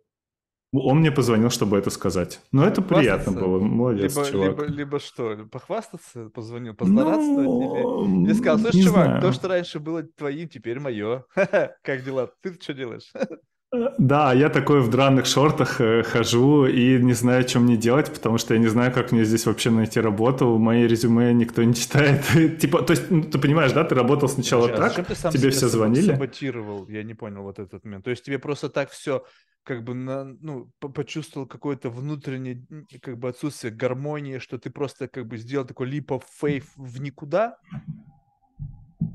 он 0.72 0.98
мне 0.98 1.10
позвонил, 1.10 1.50
чтобы 1.50 1.78
это 1.78 1.90
сказать. 1.90 2.40
Но 2.52 2.64
это 2.64 2.80
приятно 2.80 3.32
было. 3.32 3.58
Молодец, 3.58 4.14
либо, 4.14 4.30
чувак. 4.30 4.48
Либо, 4.48 4.64
либо 4.66 5.00
что, 5.00 5.36
похвастаться, 5.50 6.28
позвонил, 6.30 6.74
позлорадствовать 6.74 7.46
ну, 7.46 8.24
или... 8.24 8.32
сказал, 8.34 8.58
слушай, 8.58 8.82
чувак, 8.84 9.06
знаю. 9.06 9.20
то, 9.20 9.32
что 9.32 9.48
раньше 9.48 9.80
было 9.80 10.02
твоим, 10.02 10.48
теперь 10.48 10.78
мое. 10.78 11.24
как 11.82 12.04
дела? 12.04 12.30
Ты 12.42 12.54
что 12.54 12.74
делаешь? 12.74 13.12
Да, 13.72 14.32
я 14.32 14.48
такой 14.48 14.80
в 14.80 14.90
драных 14.90 15.26
шортах 15.26 15.80
э, 15.80 16.02
хожу 16.02 16.66
и 16.66 17.00
не 17.00 17.12
знаю, 17.12 17.48
что 17.48 17.60
мне 17.60 17.76
делать, 17.76 18.12
потому 18.12 18.36
что 18.36 18.54
я 18.54 18.60
не 18.60 18.66
знаю, 18.66 18.92
как 18.92 19.12
мне 19.12 19.24
здесь 19.24 19.46
вообще 19.46 19.70
найти 19.70 20.00
работу. 20.00 20.58
Мои 20.58 20.88
резюме 20.88 21.32
никто 21.32 21.62
не 21.62 21.74
читает. 21.74 22.24
типа, 22.60 22.82
то 22.82 22.92
есть, 22.92 23.10
ну, 23.10 23.22
ты 23.22 23.38
понимаешь, 23.38 23.70
да, 23.70 23.84
ты 23.84 23.94
работал 23.94 24.28
сначала 24.28 24.66
Слушай, 24.66 24.74
а 24.74 24.90
так, 24.90 25.06
ты 25.06 25.14
сам 25.14 25.32
тебе 25.32 25.50
все 25.50 25.68
звонили. 25.68 26.10
саботировал? 26.10 26.88
Я 26.88 27.04
не 27.04 27.14
понял 27.14 27.42
вот 27.42 27.60
этот 27.60 27.84
момент. 27.84 28.04
То 28.04 28.10
есть 28.10 28.24
тебе 28.24 28.40
просто 28.40 28.70
так 28.70 28.90
все 28.90 29.24
как 29.62 29.84
бы 29.84 29.94
на, 29.94 30.24
ну, 30.24 30.72
почувствовал 30.80 31.46
какое-то 31.46 31.90
внутреннее 31.90 32.66
как 33.00 33.18
бы 33.18 33.28
отсутствие 33.28 33.72
гармонии, 33.72 34.38
что 34.38 34.58
ты 34.58 34.70
просто 34.70 35.06
как 35.06 35.28
бы 35.28 35.36
сделал 35.36 35.64
такой 35.64 35.88
leap 35.88 36.06
of 36.06 36.22
faith 36.42 36.64
в 36.76 37.00
никуда? 37.00 37.56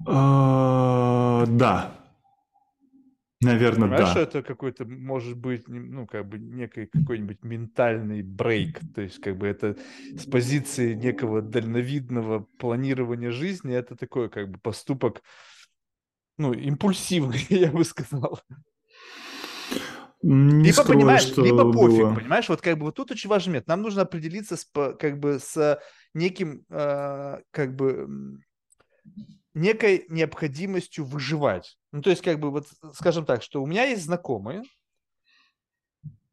А, 0.07 1.45
да. 1.47 2.04
Наверное, 3.41 3.89
Понимаешь, 3.89 4.05
да. 4.05 4.11
что 4.11 4.19
это 4.21 4.43
какой-то, 4.43 4.85
может 4.85 5.37
быть, 5.37 5.67
ну, 5.67 6.07
как 6.07 6.27
бы 6.27 6.39
некий 6.39 6.85
какой-нибудь 6.85 7.43
ментальный 7.43 8.21
брейк, 8.21 8.79
то 8.93 9.01
есть 9.01 9.19
как 9.19 9.37
бы 9.37 9.45
это 9.47 9.77
с 10.17 10.25
позиции 10.25 10.93
некого 10.93 11.41
дальновидного 11.41 12.47
планирования 12.57 13.31
жизни, 13.31 13.75
это 13.75 13.97
такой 13.97 14.29
как 14.29 14.49
бы 14.49 14.59
поступок, 14.59 15.21
ну, 16.37 16.53
импульсивный, 16.53 17.45
я 17.49 17.71
бы 17.71 17.83
сказал. 17.83 18.39
Не 20.21 20.63
либо 20.63 20.73
скрою, 20.73 20.99
понимаешь, 20.99 21.21
что 21.21 21.43
либо 21.43 21.71
пофиг, 21.71 21.99
было. 21.99 22.15
понимаешь, 22.15 22.49
вот 22.49 22.61
как 22.61 22.77
бы 22.77 22.85
вот 22.85 22.95
тут 22.95 23.11
очень 23.11 23.29
важный 23.29 23.49
момент. 23.49 23.67
Нам 23.67 23.81
нужно 23.81 24.03
определиться 24.03 24.55
с, 24.57 24.65
как 24.97 25.19
бы 25.19 25.39
с 25.39 25.79
неким, 26.15 26.65
э, 26.69 27.41
как 27.51 27.75
бы 27.75 28.39
некой 29.55 30.05
необходимостью 30.09 31.05
выживать. 31.05 31.77
Ну, 31.91 32.01
то 32.01 32.11
есть, 32.11 32.21
как 32.21 32.39
бы, 32.39 32.51
вот, 32.51 32.67
скажем 32.93 33.25
так, 33.25 33.41
что 33.41 33.63
у 33.63 33.65
меня 33.65 33.85
есть 33.85 34.03
знакомые, 34.03 34.63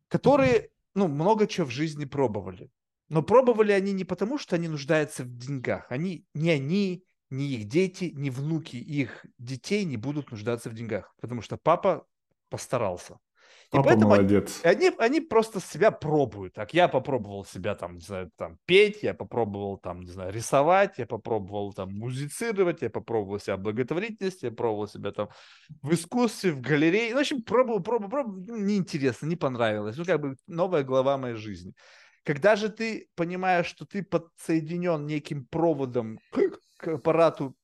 которые, 0.08 0.70
ну, 0.94 1.08
много 1.08 1.46
чего 1.46 1.66
в 1.66 1.70
жизни 1.70 2.04
пробовали. 2.04 2.70
Но 3.08 3.22
пробовали 3.22 3.72
они 3.72 3.92
не 3.92 4.04
потому, 4.04 4.38
что 4.38 4.56
они 4.56 4.68
нуждаются 4.68 5.22
в 5.24 5.36
деньгах. 5.36 5.90
Они, 5.90 6.26
не 6.34 6.50
они, 6.50 7.04
ни 7.30 7.54
их 7.54 7.68
дети, 7.68 8.12
ни 8.14 8.28
внуки 8.28 8.76
их 8.76 9.24
детей 9.38 9.84
не 9.84 9.96
будут 9.96 10.30
нуждаться 10.30 10.68
в 10.68 10.74
деньгах, 10.74 11.14
потому 11.20 11.40
что 11.40 11.56
папа 11.56 12.06
постарался. 12.50 13.18
И 13.72 13.76
Папа 13.76 13.88
поэтому 13.88 14.10
молодец. 14.10 14.60
Они, 14.64 14.90
они 14.98 15.20
просто 15.22 15.58
себя 15.58 15.90
пробуют. 15.90 16.52
Так, 16.52 16.74
я 16.74 16.88
попробовал 16.88 17.46
себя 17.46 17.74
там, 17.74 17.94
не 17.94 18.00
знаю, 18.00 18.30
там 18.36 18.58
петь, 18.66 19.02
я 19.02 19.14
попробовал 19.14 19.78
там, 19.78 20.00
не 20.02 20.10
знаю, 20.10 20.30
рисовать, 20.30 20.98
я 20.98 21.06
попробовал 21.06 21.72
там 21.72 21.90
музицировать, 21.90 22.82
я 22.82 22.90
попробовал 22.90 23.40
себя 23.40 23.56
в 23.56 23.60
благотворительности, 23.60 24.44
я 24.44 24.50
пробовал 24.50 24.88
себя 24.88 25.12
там 25.12 25.30
в 25.80 25.94
искусстве, 25.94 26.52
в 26.52 26.60
галерее. 26.60 27.12
Ну, 27.12 27.16
в 27.16 27.20
общем, 27.20 27.42
пробовал, 27.42 27.82
пробовал, 27.82 28.10
пробовал, 28.10 28.44
ну, 28.46 28.56
неинтересно, 28.56 29.24
не 29.24 29.36
понравилось. 29.36 29.96
Ну, 29.96 30.04
как 30.04 30.20
бы 30.20 30.36
новая 30.46 30.82
глава 30.82 31.16
моей 31.16 31.36
жизни. 31.36 31.72
Когда 32.24 32.56
же 32.56 32.68
ты 32.68 33.08
понимаешь, 33.14 33.66
что 33.66 33.86
ты 33.86 34.02
подсоединен 34.02 35.06
неким 35.06 35.46
проводом 35.46 36.18
к 36.76 36.88
аппарату 36.88 37.56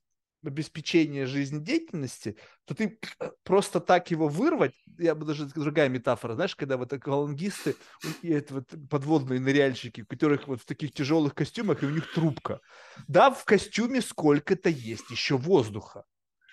обеспечения 0.44 1.26
жизнедеятельности, 1.26 2.36
то 2.64 2.74
ты 2.74 2.98
просто 3.42 3.80
так 3.80 4.10
его 4.10 4.28
вырвать, 4.28 4.72
я 4.98 5.14
бы 5.14 5.26
даже 5.26 5.46
другая 5.46 5.88
метафора, 5.88 6.34
знаешь, 6.34 6.54
когда 6.54 6.76
вот 6.76 6.92
аквалангисты, 6.92 7.76
это 8.22 8.54
вот 8.54 8.74
подводные 8.88 9.40
ныряльщики, 9.40 10.02
у 10.02 10.06
которых 10.06 10.46
вот 10.48 10.62
в 10.62 10.64
таких 10.64 10.92
тяжелых 10.92 11.34
костюмах, 11.34 11.82
и 11.82 11.86
у 11.86 11.90
них 11.90 12.12
трубка. 12.12 12.60
Да, 13.08 13.30
в 13.30 13.44
костюме 13.44 14.00
сколько-то 14.00 14.68
есть 14.68 15.10
еще 15.10 15.36
воздуха, 15.36 16.04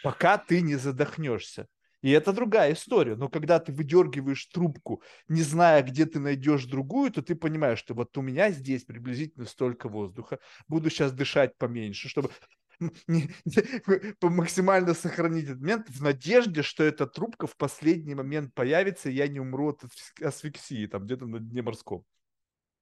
пока 0.03 0.37
ты 0.37 0.61
не 0.61 0.75
задохнешься. 0.75 1.67
И 2.01 2.11
это 2.11 2.33
другая 2.33 2.73
история. 2.73 3.15
Но 3.15 3.29
когда 3.29 3.59
ты 3.59 3.71
выдергиваешь 3.71 4.45
трубку, 4.45 5.01
не 5.27 5.41
зная, 5.41 5.81
где 5.81 6.05
ты 6.05 6.19
найдешь 6.19 6.65
другую, 6.65 7.11
то 7.11 7.23
ты 7.23 7.33
понимаешь, 7.33 7.79
что 7.79 7.95
вот 7.95 8.15
у 8.15 8.21
меня 8.21 8.51
здесь 8.51 8.83
приблизительно 8.83 9.47
столько 9.47 9.89
воздуха. 9.89 10.37
Буду 10.67 10.91
сейчас 10.91 11.13
дышать 11.13 11.57
поменьше, 11.57 12.07
чтобы 12.07 12.29
максимально 14.21 14.93
сохранить 14.93 15.45
этот 15.45 15.61
момент 15.61 15.89
в 15.89 16.01
надежде, 16.01 16.61
что 16.61 16.83
эта 16.83 17.07
трубка 17.07 17.47
в 17.47 17.55
последний 17.57 18.15
момент 18.15 18.53
появится, 18.53 19.09
и 19.09 19.13
я 19.13 19.27
не 19.27 19.39
умру 19.39 19.69
от 19.69 19.83
асфиксии 20.21 20.87
там 20.87 21.05
где-то 21.05 21.25
на 21.25 21.39
дне 21.39 21.61
морском. 21.61 22.05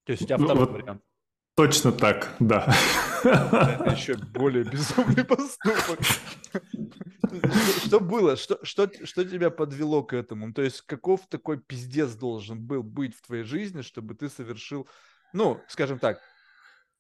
То 0.06 0.12
есть 0.12 0.24
у 0.24 0.26
тебя 0.26 0.38
ну, 0.38 0.46
второй 0.46 0.66
вот 0.66 0.74
вариант. 0.74 1.02
Точно 1.56 1.92
так, 1.92 2.36
да. 2.40 2.74
Это 3.24 3.96
еще 3.96 4.16
более 4.16 4.64
безумный 4.64 5.24
поступок. 5.26 6.00
Что 7.86 8.00
было? 8.00 8.36
Что, 8.36 8.60
что, 8.64 8.90
что 9.04 9.24
тебя 9.24 9.52
подвело 9.52 10.04
к 10.04 10.14
этому? 10.14 10.52
То 10.52 10.64
есть 10.64 10.82
каков 10.82 11.28
такой 11.28 11.60
пиздец 11.60 12.16
должен 12.16 12.60
был 12.60 12.82
быть 12.82 13.16
в 13.16 13.22
твоей 13.22 13.44
жизни, 13.44 13.82
чтобы 13.82 14.16
ты 14.16 14.30
совершил, 14.30 14.88
ну, 15.32 15.62
скажем 15.68 16.00
так, 16.00 16.20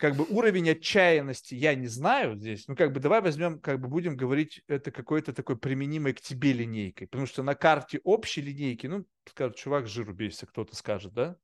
как 0.03 0.17
бы 0.17 0.25
уровень 0.25 0.69
отчаянности 0.69 1.55
я 1.55 1.75
не 1.75 1.87
знаю 1.87 2.35
здесь. 2.35 2.67
Ну, 2.67 2.75
как 2.75 2.91
бы 2.91 2.99
давай 2.99 3.21
возьмем, 3.21 3.57
как 3.61 3.79
бы 3.79 3.87
будем 3.87 4.17
говорить, 4.17 4.61
это 4.67 4.91
какой-то 4.91 5.31
такой 5.31 5.57
применимой 5.57 6.11
к 6.11 6.19
тебе 6.19 6.51
линейкой. 6.51 7.07
Потому 7.07 7.25
что 7.25 7.41
на 7.41 7.55
карте 7.55 8.01
общей 8.03 8.41
линейки, 8.41 8.85
ну, 8.87 9.05
скажет, 9.25 9.55
чувак, 9.55 9.87
жиру 9.87 10.13
бейся, 10.13 10.45
кто-то 10.45 10.75
скажет, 10.75 11.13
да? 11.13 11.37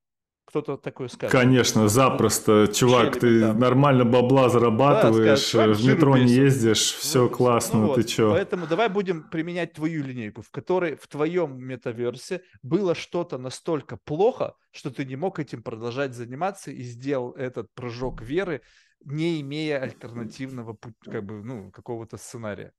Кто-то 0.49 0.77
такое 0.77 1.09
скажет. 1.09 1.31
Конечно, 1.31 1.87
запросто. 1.87 2.67
Чувак, 2.73 3.19
ты 3.19 3.41
там. 3.41 3.59
нормально 3.59 4.03
бабла 4.03 4.49
зарабатываешь, 4.49 5.51
да, 5.51 5.59
скажет, 5.59 5.77
в 5.77 5.87
метро 5.87 6.17
не 6.17 6.31
ездишь, 6.31 6.79
все 6.79 7.23
ну, 7.23 7.29
классно, 7.29 7.81
ну, 7.81 7.93
ты 7.93 8.01
вот. 8.01 8.09
чё? 8.09 8.31
Поэтому 8.31 8.65
давай 8.65 8.89
будем 8.89 9.29
применять 9.29 9.73
твою 9.73 10.03
линейку, 10.03 10.41
в 10.41 10.49
которой 10.49 10.95
в 10.95 11.07
твоем 11.07 11.63
метаверсе 11.63 12.41
было 12.63 12.95
что-то 12.95 13.37
настолько 13.37 13.97
плохо, 13.97 14.55
что 14.71 14.89
ты 14.89 15.05
не 15.05 15.15
мог 15.15 15.37
этим 15.37 15.61
продолжать 15.61 16.15
заниматься 16.15 16.71
и 16.71 16.81
сделал 16.81 17.33
этот 17.33 17.71
прыжок 17.75 18.23
веры, 18.23 18.63
не 19.05 19.41
имея 19.41 19.79
альтернативного 19.79 20.75
как 21.05 21.23
бы, 21.23 21.43
ну, 21.43 21.69
какого-то 21.69 22.17
сценария. 22.17 22.73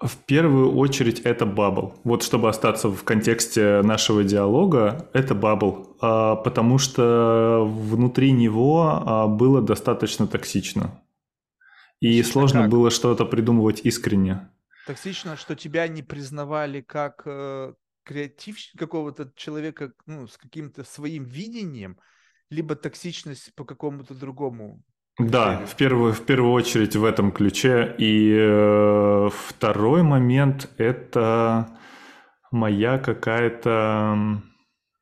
В 0.00 0.16
первую 0.26 0.74
очередь 0.76 1.20
это 1.20 1.46
bubble. 1.46 1.94
Вот 2.04 2.22
чтобы 2.22 2.50
остаться 2.50 2.90
в 2.90 3.02
контексте 3.02 3.80
нашего 3.82 4.24
диалога, 4.24 5.08
это 5.14 5.34
bubble, 5.34 5.96
а, 6.02 6.36
потому 6.36 6.76
что 6.76 7.64
внутри 7.66 8.32
него 8.32 9.02
а, 9.06 9.26
было 9.26 9.62
достаточно 9.62 10.26
токсично. 10.26 11.02
И 12.00 12.22
Слушай, 12.22 12.32
сложно 12.32 12.60
как? 12.62 12.70
было 12.70 12.90
что-то 12.90 13.24
придумывать 13.24 13.80
искренне. 13.84 14.50
Токсично, 14.86 15.34
что 15.36 15.56
тебя 15.56 15.88
не 15.88 16.02
признавали 16.02 16.82
как 16.82 17.22
э, 17.24 17.72
креатив 18.04 18.58
какого-то 18.76 19.32
человека 19.34 19.94
ну, 20.04 20.28
с 20.28 20.36
каким-то 20.36 20.84
своим 20.84 21.24
видением, 21.24 21.98
либо 22.50 22.76
токсичность 22.76 23.54
по 23.54 23.64
какому-то 23.64 24.14
другому 24.14 24.84
да, 25.18 25.64
в 25.66 25.76
первую, 25.76 26.12
в 26.12 26.20
первую 26.22 26.52
очередь 26.52 26.94
в 26.94 27.04
этом 27.04 27.32
ключе. 27.32 27.94
И 27.98 28.34
э, 28.38 29.28
второй 29.48 30.02
момент– 30.02 30.68
это 30.76 31.68
моя 32.50 32.98
какая-то 32.98 34.42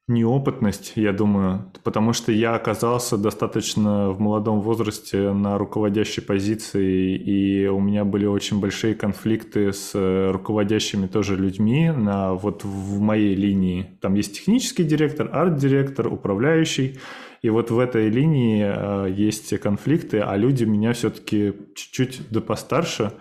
неопытность, 0.06 0.92
я 0.96 1.12
думаю, 1.12 1.72
потому 1.82 2.12
что 2.12 2.30
я 2.30 2.54
оказался 2.54 3.16
достаточно 3.16 4.10
в 4.10 4.20
молодом 4.20 4.60
возрасте 4.60 5.32
на 5.32 5.56
руководящей 5.56 6.22
позиции, 6.22 7.16
и 7.16 7.66
у 7.68 7.80
меня 7.80 8.04
были 8.04 8.26
очень 8.26 8.60
большие 8.60 8.94
конфликты 8.94 9.72
с 9.72 9.92
э, 9.94 10.30
руководящими 10.30 11.06
тоже 11.06 11.36
людьми 11.36 11.90
на, 11.90 12.34
вот 12.34 12.64
в 12.64 13.00
моей 13.00 13.34
линии. 13.34 13.98
Там 14.02 14.14
есть 14.14 14.36
технический 14.36 14.84
директор, 14.84 15.30
арт-директор, 15.32 16.06
управляющий, 16.06 16.98
и 17.44 17.50
вот 17.50 17.70
в 17.70 17.78
этой 17.78 18.08
линии 18.08 18.64
э, 18.64 19.10
есть 19.10 19.58
конфликты, 19.60 20.20
а 20.20 20.34
люди 20.34 20.64
меня 20.64 20.94
все-таки 20.94 21.52
чуть-чуть 21.74 22.30
да 22.30 22.40
постарше, 22.40 23.12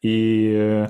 и 0.00 0.50
э, 0.58 0.88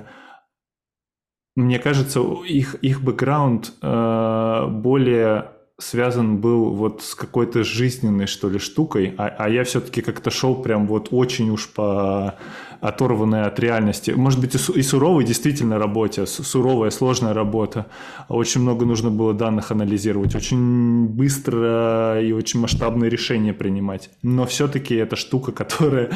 мне 1.57 1.79
кажется, 1.79 2.21
их, 2.47 2.75
их 2.75 3.01
бэкграунд 3.01 3.73
э, 3.81 4.67
более 4.69 5.51
связан 5.79 6.37
был 6.37 6.73
вот 6.73 7.03
с 7.03 7.13
какой-то 7.13 7.63
жизненной, 7.63 8.25
что 8.25 8.49
ли, 8.49 8.57
штукой, 8.57 9.13
а, 9.17 9.27
а 9.27 9.49
я 9.49 9.63
все-таки 9.63 10.01
как-то 10.01 10.31
шел 10.31 10.55
прям 10.55 10.87
вот 10.87 11.09
очень 11.11 11.49
уж 11.51 11.69
по 11.69 12.35
оторванной 12.81 13.43
от 13.43 13.59
реальности. 13.59 14.11
Может 14.11 14.39
быть, 14.39 14.55
и, 14.55 14.79
и 14.79 14.81
суровой 14.81 15.23
действительно 15.23 15.77
работе, 15.77 16.25
суровая, 16.25 16.89
сложная 16.89 17.33
работа. 17.33 17.87
Очень 18.27 18.61
много 18.61 18.85
нужно 18.85 19.11
было 19.11 19.33
данных 19.33 19.71
анализировать, 19.71 20.35
очень 20.35 21.07
быстро 21.07 22.21
и 22.21 22.31
очень 22.31 22.59
масштабные 22.59 23.09
решения 23.09 23.53
принимать. 23.53 24.09
Но 24.23 24.45
все-таки 24.45 24.95
это 24.95 25.15
штука, 25.15 25.51
которая... 25.51 26.11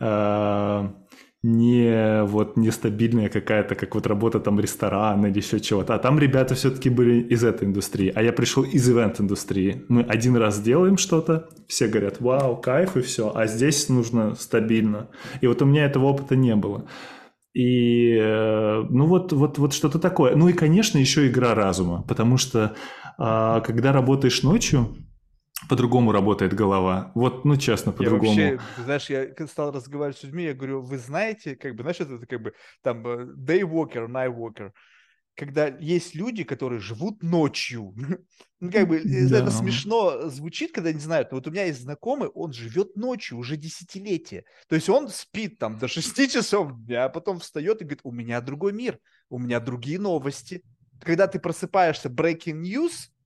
Э, 0.00 0.88
не 1.42 2.24
вот 2.24 2.56
нестабильная 2.56 3.28
какая-то, 3.28 3.76
как 3.76 3.94
вот 3.94 4.06
работа 4.06 4.40
там 4.40 4.58
ресторана 4.58 5.26
или 5.26 5.38
еще 5.38 5.60
чего-то. 5.60 5.94
А 5.94 5.98
там 5.98 6.18
ребята 6.18 6.54
все-таки 6.54 6.90
были 6.90 7.20
из 7.20 7.44
этой 7.44 7.68
индустрии, 7.68 8.12
а 8.14 8.22
я 8.22 8.32
пришел 8.32 8.64
из 8.64 8.88
ивент-индустрии. 8.88 9.84
Мы 9.88 10.02
один 10.02 10.36
раз 10.36 10.60
делаем 10.60 10.98
что-то, 10.98 11.48
все 11.68 11.86
говорят, 11.86 12.20
вау, 12.20 12.56
кайф 12.56 12.96
и 12.96 13.02
все, 13.02 13.32
а 13.34 13.46
здесь 13.46 13.88
нужно 13.88 14.34
стабильно. 14.34 15.10
И 15.40 15.46
вот 15.46 15.62
у 15.62 15.64
меня 15.64 15.84
этого 15.84 16.06
опыта 16.06 16.34
не 16.34 16.56
было. 16.56 16.88
И 17.54 18.16
э, 18.16 18.84
ну 18.90 19.06
вот, 19.06 19.32
вот, 19.32 19.58
вот 19.58 19.72
что-то 19.74 19.98
такое. 19.98 20.34
Ну 20.36 20.48
и, 20.48 20.52
конечно, 20.52 20.98
еще 20.98 21.28
игра 21.28 21.54
разума, 21.54 22.04
потому 22.06 22.36
что 22.36 22.74
а, 23.16 23.60
когда 23.60 23.92
работаешь 23.92 24.42
ночью, 24.42 24.96
по-другому 25.68 26.12
работает 26.12 26.54
голова. 26.54 27.10
Вот, 27.14 27.44
ну, 27.44 27.56
честно, 27.56 27.92
по-другому. 27.92 28.30
Вообще, 28.30 28.60
знаешь, 28.84 29.10
я 29.10 29.46
стал 29.46 29.72
разговаривать 29.72 30.18
с 30.18 30.22
людьми, 30.22 30.44
я 30.44 30.54
говорю, 30.54 30.82
вы 30.82 30.98
знаете, 30.98 31.56
как 31.56 31.74
бы, 31.74 31.82
знаешь, 31.82 32.00
это 32.00 32.18
как 32.26 32.42
бы 32.42 32.52
там 32.82 33.06
э, 33.06 33.34
day 33.34 33.62
walker, 33.62 34.06
night 34.06 34.34
walker, 34.34 34.70
когда 35.34 35.66
есть 35.66 36.14
люди, 36.14 36.44
которые 36.44 36.80
живут 36.80 37.22
ночью. 37.22 37.94
ну, 38.60 38.70
как 38.70 38.88
бы, 38.88 39.02
да. 39.04 39.38
это 39.38 39.50
смешно 39.50 40.28
звучит, 40.28 40.72
когда 40.72 40.92
не 40.92 41.00
знают, 41.00 41.32
но 41.32 41.38
вот 41.38 41.46
у 41.48 41.50
меня 41.50 41.64
есть 41.64 41.80
знакомый, 41.80 42.28
он 42.28 42.52
живет 42.52 42.94
ночью 42.96 43.38
уже 43.38 43.56
десятилетия. 43.56 44.44
То 44.68 44.76
есть 44.76 44.88
он 44.88 45.08
спит 45.08 45.58
там 45.58 45.78
до 45.78 45.88
6 45.88 46.30
часов 46.30 46.72
дня, 46.84 47.06
а 47.06 47.08
потом 47.08 47.40
встает 47.40 47.80
и 47.80 47.84
говорит, 47.84 48.00
у 48.04 48.12
меня 48.12 48.40
другой 48.40 48.72
мир, 48.72 48.98
у 49.28 49.38
меня 49.38 49.58
другие 49.58 49.98
новости. 49.98 50.62
Когда 51.00 51.26
ты 51.26 51.40
просыпаешься, 51.40 52.08
breaking 52.08 52.62
news– 52.62 52.92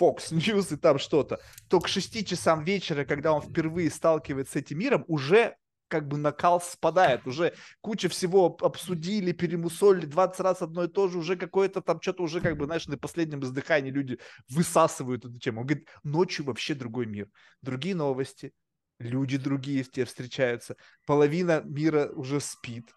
Fox 0.00 0.32
News 0.32 0.72
и 0.74 0.76
там 0.76 0.98
что-то, 0.98 1.40
то 1.68 1.80
к 1.80 1.88
6 1.88 2.26
часам 2.26 2.64
вечера, 2.64 3.04
когда 3.04 3.32
он 3.32 3.42
впервые 3.42 3.90
сталкивается 3.90 4.54
с 4.54 4.56
этим 4.56 4.78
миром, 4.78 5.04
уже 5.08 5.56
как 5.90 6.06
бы 6.06 6.16
накал 6.16 6.60
спадает, 6.60 7.26
уже 7.26 7.52
куча 7.80 8.08
всего 8.08 8.56
обсудили, 8.60 9.32
перемусолили 9.32 10.06
20 10.06 10.40
раз 10.40 10.62
одно 10.62 10.84
и 10.84 10.88
то 10.88 11.08
же, 11.08 11.18
уже 11.18 11.36
какое-то 11.36 11.82
там 11.82 12.00
что-то 12.00 12.22
уже 12.22 12.40
как 12.40 12.56
бы, 12.56 12.64
знаешь, 12.64 12.86
на 12.86 12.96
последнем 12.96 13.42
издыхании 13.42 13.90
люди 13.90 14.18
высасывают 14.48 15.24
эту 15.24 15.38
тему. 15.38 15.62
Он 15.62 15.66
говорит, 15.66 15.88
ночью 16.04 16.44
вообще 16.46 16.74
другой 16.74 17.06
мир, 17.06 17.28
другие 17.60 17.96
новости, 17.96 18.52
люди 19.00 19.36
другие 19.36 19.82
тебе 19.82 20.04
встречаются, 20.04 20.76
половина 21.06 21.60
мира 21.64 22.10
уже 22.14 22.40
спит, 22.40 22.94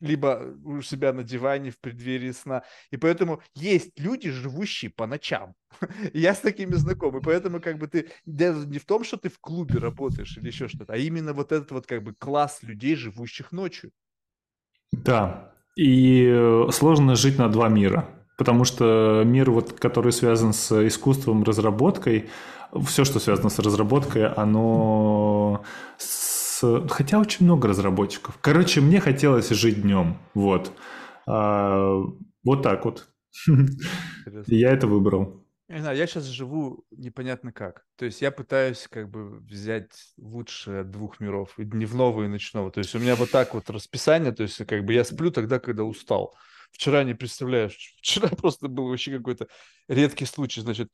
либо 0.00 0.54
у 0.64 0.82
себя 0.82 1.12
на 1.12 1.22
диване 1.22 1.70
в 1.70 1.78
преддверии 1.80 2.32
сна. 2.32 2.62
И 2.90 2.96
поэтому 2.96 3.42
есть 3.54 3.98
люди, 3.98 4.30
живущие 4.30 4.90
по 4.90 5.06
ночам. 5.06 5.54
Я 6.14 6.34
с 6.34 6.40
такими 6.40 6.74
знаком. 6.74 7.16
И 7.18 7.22
поэтому 7.22 7.60
как 7.60 7.78
бы 7.78 7.86
ты 7.86 8.08
даже 8.24 8.66
не 8.66 8.78
в 8.78 8.84
том, 8.84 9.04
что 9.04 9.16
ты 9.16 9.28
в 9.28 9.38
клубе 9.38 9.78
работаешь 9.78 10.36
или 10.38 10.48
еще 10.48 10.68
что-то, 10.68 10.92
а 10.92 10.96
именно 10.96 11.32
вот 11.32 11.52
этот 11.52 11.70
вот 11.70 11.86
как 11.86 12.02
бы 12.02 12.14
класс 12.14 12.62
людей, 12.62 12.96
живущих 12.96 13.52
ночью. 13.52 13.90
Да. 14.92 15.52
И 15.76 16.26
э, 16.26 16.68
сложно 16.72 17.16
жить 17.16 17.38
на 17.38 17.48
два 17.48 17.68
мира. 17.68 18.08
Потому 18.38 18.64
что 18.64 19.22
мир, 19.24 19.50
вот, 19.50 19.72
который 19.72 20.12
связан 20.12 20.52
с 20.52 20.86
искусством, 20.86 21.42
разработкой, 21.42 22.28
все, 22.84 23.04
что 23.04 23.18
связано 23.18 23.48
с 23.48 23.58
разработкой, 23.58 24.28
оно 24.28 25.64
Хотя 26.60 27.18
очень 27.18 27.44
много 27.44 27.68
разработчиков. 27.68 28.38
Короче, 28.40 28.80
мне 28.80 29.00
хотелось 29.00 29.48
жить 29.50 29.82
днем. 29.82 30.18
Вот. 30.34 30.72
А, 31.26 32.02
вот 32.44 32.62
так 32.62 32.84
вот. 32.84 33.08
Я 34.46 34.72
это 34.72 34.86
выбрал. 34.86 35.46
Не 35.68 35.80
знаю, 35.80 35.96
я 35.96 36.06
сейчас 36.06 36.24
живу 36.24 36.84
непонятно 36.92 37.52
как. 37.52 37.84
То 37.96 38.04
есть 38.04 38.22
я 38.22 38.30
пытаюсь 38.30 38.86
как 38.88 39.10
бы 39.10 39.40
взять 39.40 39.90
лучшее 40.16 40.82
от 40.82 40.90
двух 40.92 41.18
миров, 41.18 41.58
и 41.58 41.64
дневного, 41.64 42.22
и 42.22 42.28
ночного. 42.28 42.70
То 42.70 42.78
есть 42.78 42.94
у 42.94 43.00
меня 43.00 43.16
вот 43.16 43.32
так 43.32 43.52
вот 43.52 43.68
расписание, 43.68 44.30
то 44.30 44.44
есть 44.44 44.64
как 44.64 44.84
бы 44.84 44.94
я 44.94 45.04
сплю 45.04 45.32
тогда, 45.32 45.58
когда 45.58 45.82
устал. 45.82 46.36
Вчера 46.70 47.02
не 47.02 47.14
представляешь, 47.14 47.96
вчера 47.98 48.28
просто 48.28 48.68
был 48.68 48.88
вообще 48.88 49.16
какой-то 49.16 49.48
редкий 49.88 50.24
случай. 50.26 50.60
Значит, 50.60 50.88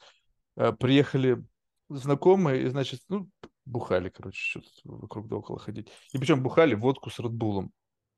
э, 0.56 0.72
приехали 0.72 1.44
знакомые, 1.90 2.62
и, 2.62 2.68
значит, 2.68 3.00
ну, 3.10 3.28
бухали, 3.64 4.08
короче, 4.08 4.38
что-то 4.40 4.68
вокруг 4.84 5.28
да 5.28 5.36
около 5.36 5.58
ходить. 5.58 5.88
И 6.12 6.18
причем 6.18 6.42
бухали 6.42 6.74
водку 6.74 7.10
с 7.10 7.18
Редбулом. 7.18 7.72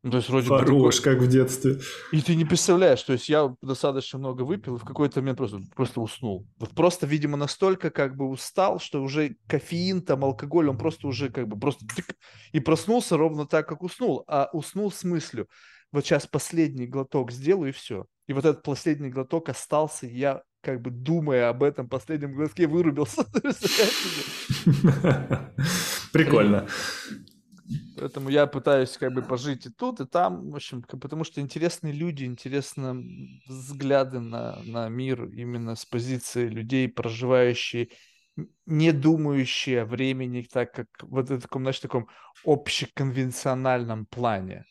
Ну, 0.05 0.11
то 0.11 0.19
есть 0.19 0.29
вроде 0.29 0.49
Хорош, 0.49 0.97
такой... 0.97 1.15
как 1.15 1.23
в 1.23 1.29
детстве. 1.29 1.81
И 2.13 2.21
ты 2.21 2.35
не 2.35 2.45
представляешь, 2.45 3.03
то 3.03 3.15
есть 3.15 3.27
я 3.31 3.57
достаточно 3.63 4.19
много 4.19 4.43
выпил 4.43 4.77
и 4.77 4.79
в 4.79 4.85
какой-то 4.85 5.21
момент 5.21 5.39
просто, 5.39 5.61
просто 5.75 6.03
уснул. 6.03 6.47
Вот 6.59 6.73
просто, 6.73 7.07
видимо, 7.07 7.39
настолько 7.39 7.91
как 7.91 8.15
бы 8.15 8.29
устал, 8.29 8.79
что 8.81 9.03
уже 9.03 9.37
кофеин, 9.49 10.03
там, 10.03 10.23
алкоголь, 10.23 10.69
он 10.69 10.77
просто 10.77 11.07
уже 11.07 11.31
как 11.31 11.49
бы 11.49 11.59
просто 11.59 11.87
тык, 11.87 12.17
и 12.53 12.61
проснулся 12.61 13.17
ровно 13.17 13.47
так, 13.47 13.67
как 13.67 13.83
уснул. 13.83 14.25
А 14.29 14.51
уснул 14.53 14.93
с 14.93 15.05
мыслью, 15.05 15.49
вот 15.91 16.05
сейчас 16.05 16.27
последний 16.27 16.87
глоток 16.87 17.33
сделаю 17.33 17.71
и 17.71 17.73
все. 17.73 18.05
И 18.27 18.35
вот 18.35 18.45
этот 18.45 18.63
последний 18.63 19.09
глоток 19.09 19.49
остался, 19.49 20.07
и 20.07 20.19
я 20.19 20.43
как 20.65 20.81
бы 20.81 20.91
думая 20.91 21.49
об 21.49 21.63
этом 21.63 21.89
последнем 21.89 22.35
глазке, 22.35 22.67
вырубился. 22.67 23.25
Прикольно. 26.13 26.67
Поэтому 27.97 28.29
я 28.29 28.47
пытаюсь 28.47 28.97
как 28.99 29.13
бы 29.13 29.23
пожить 29.23 29.67
и 29.67 29.71
тут, 29.71 30.01
и 30.01 30.07
там, 30.07 30.51
в 30.51 30.57
общем, 30.57 30.83
потому 30.83 31.25
что 31.25 31.41
интересные 31.41 31.93
люди, 31.93 32.25
интересные 32.25 33.41
взгляды 33.47 34.21
на, 34.21 34.59
на 34.65 34.89
мир 34.89 35.27
именно 35.27 35.75
с 35.75 35.85
позиции 35.85 36.49
людей, 36.49 36.89
проживающие, 36.89 37.89
не 38.67 38.93
думающие 38.93 39.83
о 39.83 39.87
времени, 39.87 40.43
так 40.43 40.73
как 40.73 40.89
вот 41.03 41.31
в 41.31 41.41
таком, 41.41 41.63
знаешь, 41.63 41.81
таком 41.81 42.09
общеконвенциональном 42.45 44.07
плане. 44.07 44.65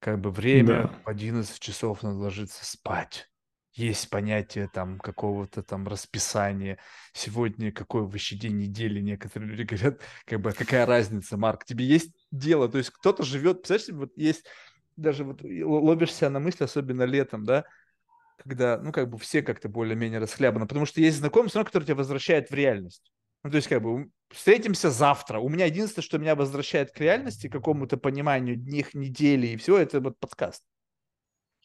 Как 0.00 0.20
бы 0.20 0.30
время 0.30 0.82
да. 0.82 1.00
в 1.04 1.08
11 1.08 1.60
часов 1.60 2.02
надо 2.02 2.16
ложиться 2.16 2.64
спать 2.64 3.31
есть 3.74 4.10
понятие 4.10 4.68
там 4.68 4.98
какого-то 4.98 5.62
там 5.62 5.88
расписания. 5.88 6.78
Сегодня 7.14 7.72
какой 7.72 8.02
вообще 8.02 8.36
день 8.36 8.58
недели, 8.58 9.00
некоторые 9.00 9.50
люди 9.50 9.62
говорят, 9.74 10.00
как 10.26 10.40
бы, 10.40 10.50
«А 10.50 10.52
какая 10.52 10.86
разница, 10.86 11.36
Марк, 11.36 11.64
тебе 11.64 11.84
есть 11.84 12.12
дело, 12.30 12.68
то 12.68 12.78
есть 12.78 12.90
кто-то 12.90 13.22
живет, 13.22 13.62
представляешь, 13.62 14.00
вот 14.00 14.12
есть, 14.16 14.44
даже 14.96 15.24
вот 15.24 15.40
ловишься 15.42 16.28
на 16.28 16.38
мысли, 16.38 16.64
особенно 16.64 17.04
летом, 17.04 17.44
да, 17.44 17.64
когда, 18.36 18.78
ну, 18.78 18.92
как 18.92 19.08
бы 19.08 19.18
все 19.18 19.42
как-то 19.42 19.68
более-менее 19.68 20.18
расхлябаны, 20.18 20.66
потому 20.66 20.84
что 20.84 21.00
есть 21.00 21.18
знакомый, 21.18 21.48
все 21.48 21.58
равно, 21.58 21.66
который 21.66 21.84
тебя 21.84 21.94
возвращает 21.94 22.50
в 22.50 22.54
реальность. 22.54 23.10
Ну, 23.44 23.50
то 23.50 23.56
есть, 23.56 23.68
как 23.68 23.82
бы, 23.82 24.08
встретимся 24.30 24.90
завтра. 24.90 25.40
У 25.40 25.48
меня 25.48 25.66
единственное, 25.66 26.04
что 26.04 26.18
меня 26.18 26.34
возвращает 26.34 26.92
к 26.92 26.98
реальности, 26.98 27.48
к 27.48 27.52
какому-то 27.52 27.96
пониманию 27.96 28.56
дней, 28.56 28.86
недели 28.94 29.48
и 29.48 29.56
всего, 29.56 29.78
это 29.78 30.00
вот 30.00 30.18
подкаст. 30.18 30.62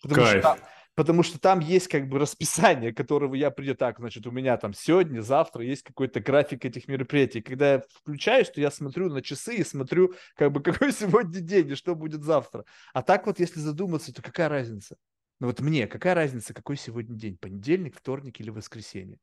Потому 0.01 0.21
Кайф. 0.21 0.39
что 0.39 0.57
Потому 0.97 1.21
что 1.21 1.39
там 1.39 1.59
есть 1.59 1.89
как 1.89 2.09
бы 2.09 2.17
расписание, 2.17 2.91
которого 2.91 3.35
я 3.35 3.51
приду 3.51 3.75
так, 3.75 3.99
значит, 3.99 4.25
у 4.25 4.31
меня 4.31 4.57
там 4.57 4.73
сегодня, 4.73 5.21
завтра 5.21 5.63
есть 5.63 5.83
какой-то 5.83 6.19
график 6.21 6.65
этих 6.65 6.87
мероприятий. 6.87 7.39
Когда 7.39 7.73
я 7.73 7.83
включаюсь, 7.93 8.49
то 8.49 8.59
я 8.59 8.71
смотрю 8.71 9.07
на 9.13 9.21
часы 9.21 9.57
и 9.57 9.63
смотрю, 9.63 10.15
как 10.35 10.51
бы, 10.51 10.59
какой 10.63 10.91
сегодня 10.91 11.39
день 11.39 11.69
и 11.69 11.75
что 11.75 11.93
будет 11.93 12.23
завтра. 12.23 12.65
А 12.93 13.03
так 13.03 13.27
вот, 13.27 13.39
если 13.39 13.59
задуматься, 13.59 14.11
то 14.11 14.23
какая 14.23 14.49
разница? 14.49 14.97
Ну 15.39 15.45
вот 15.45 15.59
мне, 15.59 15.85
какая 15.85 16.15
разница, 16.15 16.55
какой 16.55 16.77
сегодня 16.77 17.15
день? 17.15 17.37
Понедельник, 17.37 17.95
вторник 17.95 18.39
или 18.39 18.49
воскресенье? 18.49 19.19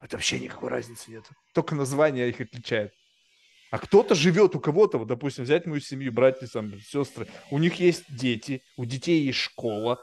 Это 0.00 0.18
вообще 0.18 0.38
никакой 0.38 0.68
разницы 0.68 1.10
нет. 1.10 1.24
Только 1.52 1.74
название 1.74 2.28
их 2.28 2.40
отличает. 2.40 2.92
А 3.72 3.80
кто-то 3.80 4.14
живет, 4.14 4.54
у 4.54 4.60
кого-то, 4.60 4.98
вот, 4.98 5.08
допустим, 5.08 5.42
взять 5.42 5.66
мою 5.66 5.80
семью, 5.80 6.12
братья, 6.12 6.46
сестры, 6.46 7.26
у 7.50 7.58
них 7.58 7.80
есть 7.80 8.04
дети, 8.08 8.62
у 8.76 8.84
детей 8.84 9.24
есть 9.24 9.38
школа, 9.38 9.98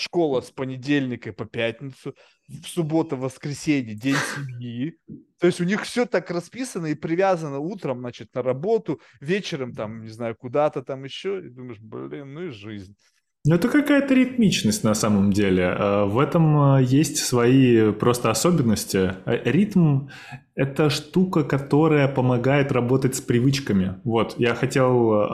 школа 0.00 0.40
с 0.40 0.50
понедельника 0.50 1.32
по 1.32 1.44
пятницу, 1.44 2.14
в 2.48 2.66
субботу, 2.66 3.16
воскресенье, 3.16 3.94
день 3.94 4.16
семьи. 4.34 4.98
То 5.38 5.46
есть 5.46 5.60
у 5.60 5.64
них 5.64 5.82
все 5.82 6.06
так 6.06 6.30
расписано 6.30 6.86
и 6.86 6.94
привязано 6.94 7.58
утром, 7.58 8.00
значит, 8.00 8.34
на 8.34 8.42
работу, 8.42 9.00
вечером 9.20 9.72
там, 9.72 10.02
не 10.02 10.10
знаю, 10.10 10.36
куда-то 10.36 10.82
там 10.82 11.04
еще. 11.04 11.38
И 11.44 11.48
думаешь, 11.48 11.78
блин, 11.80 12.34
ну 12.34 12.44
и 12.46 12.48
жизнь. 12.48 12.96
Ну, 13.46 13.54
это 13.54 13.68
какая-то 13.68 14.12
ритмичность 14.12 14.84
на 14.84 14.92
самом 14.92 15.32
деле. 15.32 15.74
А, 15.74 16.04
в 16.04 16.18
этом 16.18 16.58
а, 16.58 16.78
есть 16.78 17.16
свои 17.16 17.90
просто 17.90 18.30
особенности. 18.30 19.14
А, 19.24 19.40
ритм– 19.44 20.08
это 20.54 20.90
штука, 20.90 21.42
которая 21.42 22.06
помогает 22.06 22.70
работать 22.70 23.16
с 23.16 23.22
привычками. 23.22 23.94
Вот, 24.04 24.34
я 24.36 24.54
хотел 24.54 25.26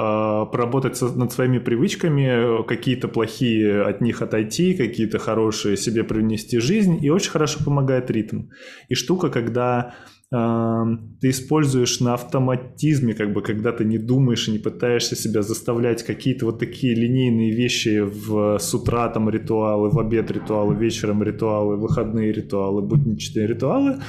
поработать 0.53 1.03
над 1.03 1.33
своими 1.33 1.59
привычками, 1.59 2.65
какие-то 2.65 3.09
плохие 3.09 3.83
от 3.83 4.01
них 4.01 4.23
отойти, 4.23 4.75
какие-то 4.75 5.19
хорошие 5.19 5.77
себе 5.77 6.05
принести 6.05 6.61
жизнь, 6.61 7.05
и 7.05 7.11
очень 7.11 7.33
хорошо 7.33 7.59
помогает 7.65 8.09
ритм. 8.09 8.51
И 8.89 8.95
штука, 8.95 9.31
когда 9.31 9.95
ты 10.31 11.31
используешь 11.31 12.01
на 12.01 12.15
автоматизме, 12.15 13.15
как 13.15 13.33
бы, 13.33 13.43
когда 13.43 13.71
ты 13.71 13.85
не 13.85 13.97
думаешь 13.97 14.49
и 14.49 14.53
не 14.53 14.59
пытаешься 14.59 15.15
себя 15.15 15.43
заставлять 15.43 16.03
какие-то 16.03 16.47
вот 16.47 16.59
такие 16.59 16.95
линейные 16.95 17.53
вещи 17.53 18.01
в, 18.01 18.59
с 18.59 18.75
утра 18.75 19.09
там 19.09 19.31
ритуалы, 19.31 19.91
в 19.91 19.99
обед 20.01 20.31
ритуалы, 20.33 20.75
вечером 20.75 21.23
ритуалы, 21.23 21.77
выходные 21.77 22.33
ритуалы, 22.33 22.83
будничные 22.83 23.47
ритуалы, 23.47 24.01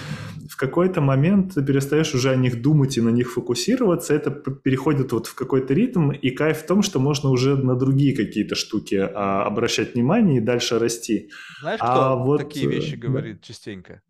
в 0.49 0.59
какой-то 0.59 1.01
момент 1.01 1.53
ты 1.53 1.63
перестаешь 1.63 2.15
уже 2.15 2.31
о 2.31 2.35
них 2.35 2.63
думать 2.63 2.97
и 2.97 3.01
на 3.01 3.09
них 3.09 3.31
фокусироваться, 3.31 4.15
это 4.15 4.31
переходит 4.31 5.11
вот 5.11 5.27
в 5.27 5.35
какой-то 5.35 5.75
ритм, 5.75 6.09
и 6.09 6.31
кайф 6.31 6.63
в 6.63 6.65
том, 6.65 6.81
что 6.81 6.99
можно 6.99 7.29
уже 7.29 7.55
на 7.55 7.75
другие 7.75 8.15
какие-то 8.15 8.55
штуки 8.55 8.95
а, 8.95 9.43
обращать 9.43 9.93
внимание 9.93 10.37
и 10.37 10.43
дальше 10.43 10.79
расти. 10.79 11.29
Знаешь, 11.61 11.79
а 11.83 12.15
кто 12.15 12.23
вот, 12.23 12.37
такие 12.39 12.67
вещи 12.67 12.95
да. 12.95 13.07
говорит 13.07 13.43
частенько? 13.43 14.01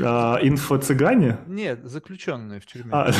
А, 0.00 0.38
инфо-цыгане? 0.42 1.38
Нет, 1.46 1.84
заключенные 1.84 2.60
в 2.60 2.66
тюрьме. 2.66 2.92
А. 2.92 3.10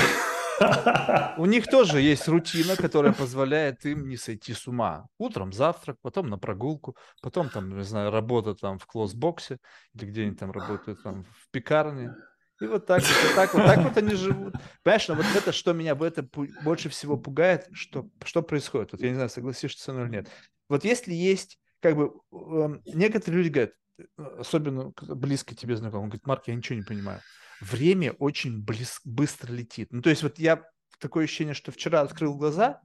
У 1.39 1.47
них 1.47 1.67
тоже 1.69 2.01
есть 2.01 2.27
рутина, 2.29 2.77
которая 2.77 3.13
позволяет 3.13 3.85
им 3.87 4.09
не 4.09 4.17
сойти 4.17 4.55
с 4.55 4.67
ума. 4.67 5.07
Утром 5.19 5.53
завтрак, 5.53 5.97
потом 6.03 6.29
на 6.29 6.39
прогулку, 6.39 6.97
потом 7.23 7.49
там, 7.49 7.77
не 7.77 7.85
знаю, 7.85 8.11
работа 8.11 8.55
там 8.55 8.79
в 8.79 8.87
клоссбоксе 8.87 9.59
или 9.95 10.07
где-нибудь 10.07 10.39
там 10.39 10.51
работают 10.51 11.03
там 11.03 11.25
в 11.25 11.51
пекарне. 11.51 12.15
И 12.61 12.67
вот 12.67 12.87
так, 12.87 13.03
вот 13.03 13.35
так, 13.37 13.55
вот 13.55 13.65
так 13.67 13.79
вот 13.79 13.97
они 13.97 14.15
живут. 14.15 14.55
Понимаешь, 14.83 15.09
но 15.09 15.15
вот 15.15 15.27
это, 15.37 15.53
что 15.53 15.73
меня 15.73 15.95
в 15.95 16.03
это 16.03 16.29
больше 16.65 16.89
всего 16.89 17.17
пугает, 17.17 17.69
что, 17.73 18.09
что 18.25 18.43
происходит. 18.43 18.93
Вот 18.93 19.01
я 19.01 19.11
не 19.11 19.15
знаю, 19.15 19.31
согласишься 19.31 19.85
со 19.85 19.93
мной 19.93 20.07
или 20.07 20.13
нет. 20.17 20.29
Вот 20.69 20.85
если 20.85 21.15
есть, 21.15 21.61
как 21.81 21.95
бы, 21.97 22.15
э, 22.33 22.69
некоторые 22.87 23.45
люди 23.45 23.53
говорят, 23.53 23.73
особенно 24.17 24.93
близко 25.01 25.55
тебе 25.55 25.77
знаком, 25.77 26.03
он 26.03 26.09
говорит, 26.09 26.27
Марк, 26.27 26.49
я 26.49 26.55
ничего 26.55 26.79
не 26.79 26.85
понимаю. 26.85 27.21
Время 27.61 28.13
очень 28.13 28.63
близ, 28.63 29.01
быстро 29.05 29.53
летит. 29.53 29.93
Ну, 29.93 30.03
то 30.03 30.11
есть 30.11 30.23
вот 30.23 30.39
я 30.39 30.65
такое 31.01 31.25
ощущение, 31.25 31.55
что 31.55 31.73
вчера 31.73 32.01
открыл 32.01 32.37
глаза, 32.37 32.81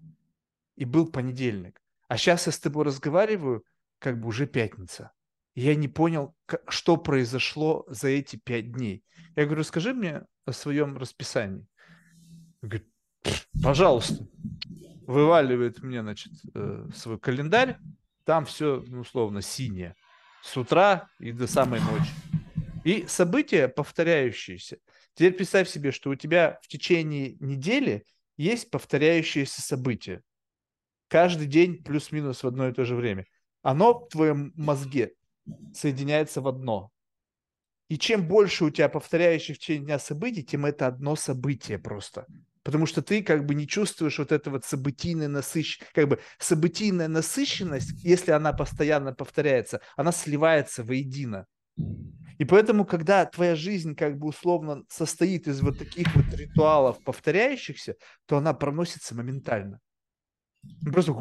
и 0.76 0.86
был 0.86 1.12
понедельник. 1.12 1.80
А 2.08 2.18
сейчас 2.18 2.48
я 2.48 2.52
с 2.52 2.60
тобой 2.60 2.86
разговариваю, 2.86 3.64
как 4.00 4.20
бы 4.20 4.28
уже 4.28 4.48
пятница. 4.48 5.12
И 5.54 5.62
я 5.62 5.76
не 5.76 5.88
понял, 5.88 6.36
что 6.68 6.98
произошло 6.98 7.86
за 7.88 8.08
эти 8.08 8.38
пять 8.38 8.72
дней. 8.72 9.04
Я 9.36 9.46
говорю, 9.46 9.64
скажи 9.64 9.94
мне 9.94 10.24
о 10.46 10.52
своем 10.52 10.98
расписании. 10.98 11.68
Он 12.62 12.70
говорит, 12.70 12.88
пожалуйста. 13.62 14.28
Вываливает 15.06 15.84
мне, 15.84 16.02
значит, 16.02 16.32
э, 16.56 16.88
свой 16.96 17.20
календарь. 17.20 17.78
Там 18.24 18.46
все, 18.46 18.84
ну, 18.88 19.02
условно, 19.02 19.42
синее 19.42 19.96
с 20.44 20.58
утра 20.58 21.10
и 21.20 21.32
до 21.32 21.48
самой 21.48 21.80
ночи. 21.80 22.12
И 22.84 23.06
события 23.08 23.70
повторяющиеся. 23.70 24.78
Теперь 25.14 25.34
представь 25.34 25.70
себе, 25.70 25.92
что 25.92 26.10
у 26.10 26.16
тебя 26.16 26.60
в 26.62 26.68
течение 26.68 27.38
недели 27.40 28.06
есть 28.36 28.70
повторяющиеся 28.70 29.62
события. 29.62 30.22
Каждый 31.08 31.48
день 31.48 31.82
плюс-минус 31.82 32.44
в 32.44 32.48
одно 32.48 32.68
и 32.68 32.74
то 32.74 32.84
же 32.84 32.96
время. 32.96 33.26
Оно 33.62 34.00
в 34.00 34.10
твоем 34.10 34.52
мозге 34.56 35.14
соединяется 35.74 36.42
в 36.42 36.48
одно. 36.48 36.92
И 37.88 37.98
чем 37.98 38.28
больше 38.28 38.66
у 38.66 38.70
тебя 38.70 38.90
повторяющих 38.90 39.56
в 39.56 39.60
течение 39.60 39.86
дня 39.86 40.00
событий, 40.00 40.44
тем 40.44 40.66
это 40.66 40.88
одно 40.88 41.16
событие 41.16 41.80
просто 41.80 42.26
потому 42.64 42.86
что 42.86 43.02
ты 43.02 43.22
как 43.22 43.46
бы 43.46 43.56
не 43.56 43.68
чувствуешь 43.68 44.20
вот 44.20 44.32
этого 44.32 44.56
вот 44.56 44.66
событийной 44.66 45.28
насыщенности, 45.28 45.94
как 45.94 46.08
бы 46.08 46.20
событийная 46.40 47.08
насыщенность, 47.08 48.04
если 48.04 48.32
она 48.32 48.54
постоянно 48.54 49.14
повторяется, 49.14 49.82
она 49.96 50.12
сливается 50.12 50.84
воедино. 50.84 51.46
И 52.38 52.46
поэтому, 52.46 52.86
когда 52.86 53.26
твоя 53.26 53.56
жизнь 53.56 53.96
как 53.96 54.18
бы 54.18 54.28
условно 54.28 54.84
состоит 54.90 55.48
из 55.48 55.62
вот 55.62 55.78
таких 55.78 56.14
вот 56.16 56.26
ритуалов 56.34 57.04
повторяющихся, 57.04 57.96
то 58.26 58.38
она 58.38 58.54
проносится 58.54 59.16
моментально. 59.16 59.80
Просто 60.92 61.14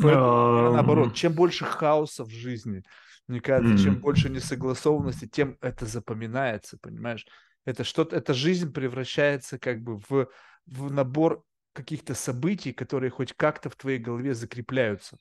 наоборот, 0.00 1.14
чем 1.14 1.34
больше 1.34 1.64
хаоса 1.64 2.24
в 2.24 2.30
жизни, 2.30 2.82
мне 3.28 3.40
кажется, 3.40 3.82
чем 3.82 4.00
больше 4.00 4.28
несогласованности, 4.28 5.26
тем 5.26 5.56
это 5.60 5.86
запоминается, 5.86 6.78
понимаешь? 6.80 7.26
Это 7.64 7.84
что-то, 7.84 8.16
эта 8.16 8.34
жизнь 8.34 8.72
превращается 8.72 9.58
как 9.58 9.82
бы 9.82 9.98
в, 10.08 10.28
в 10.66 10.92
набор 10.92 11.44
каких-то 11.72 12.14
событий, 12.14 12.72
которые 12.72 13.10
хоть 13.10 13.32
как-то 13.32 13.70
в 13.70 13.76
твоей 13.76 13.98
голове 13.98 14.34
закрепляются. 14.34 15.16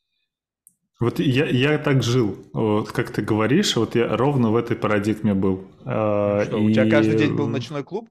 Вот 0.99 1.19
я, 1.19 1.47
я 1.47 1.79
так 1.79 2.03
жил, 2.03 2.37
вот 2.53 2.91
как 2.91 3.11
ты 3.11 3.23
говоришь, 3.23 3.75
вот 3.75 3.95
я 3.95 4.15
ровно 4.15 4.51
в 4.51 4.55
этой 4.55 4.75
парадигме 4.75 5.33
был. 5.33 5.67
А, 5.83 6.45
что, 6.45 6.57
и... 6.57 6.67
У 6.67 6.71
тебя 6.71 6.89
каждый 6.89 7.17
день 7.17 7.35
был 7.35 7.47
ночной 7.47 7.83
клуб? 7.83 8.07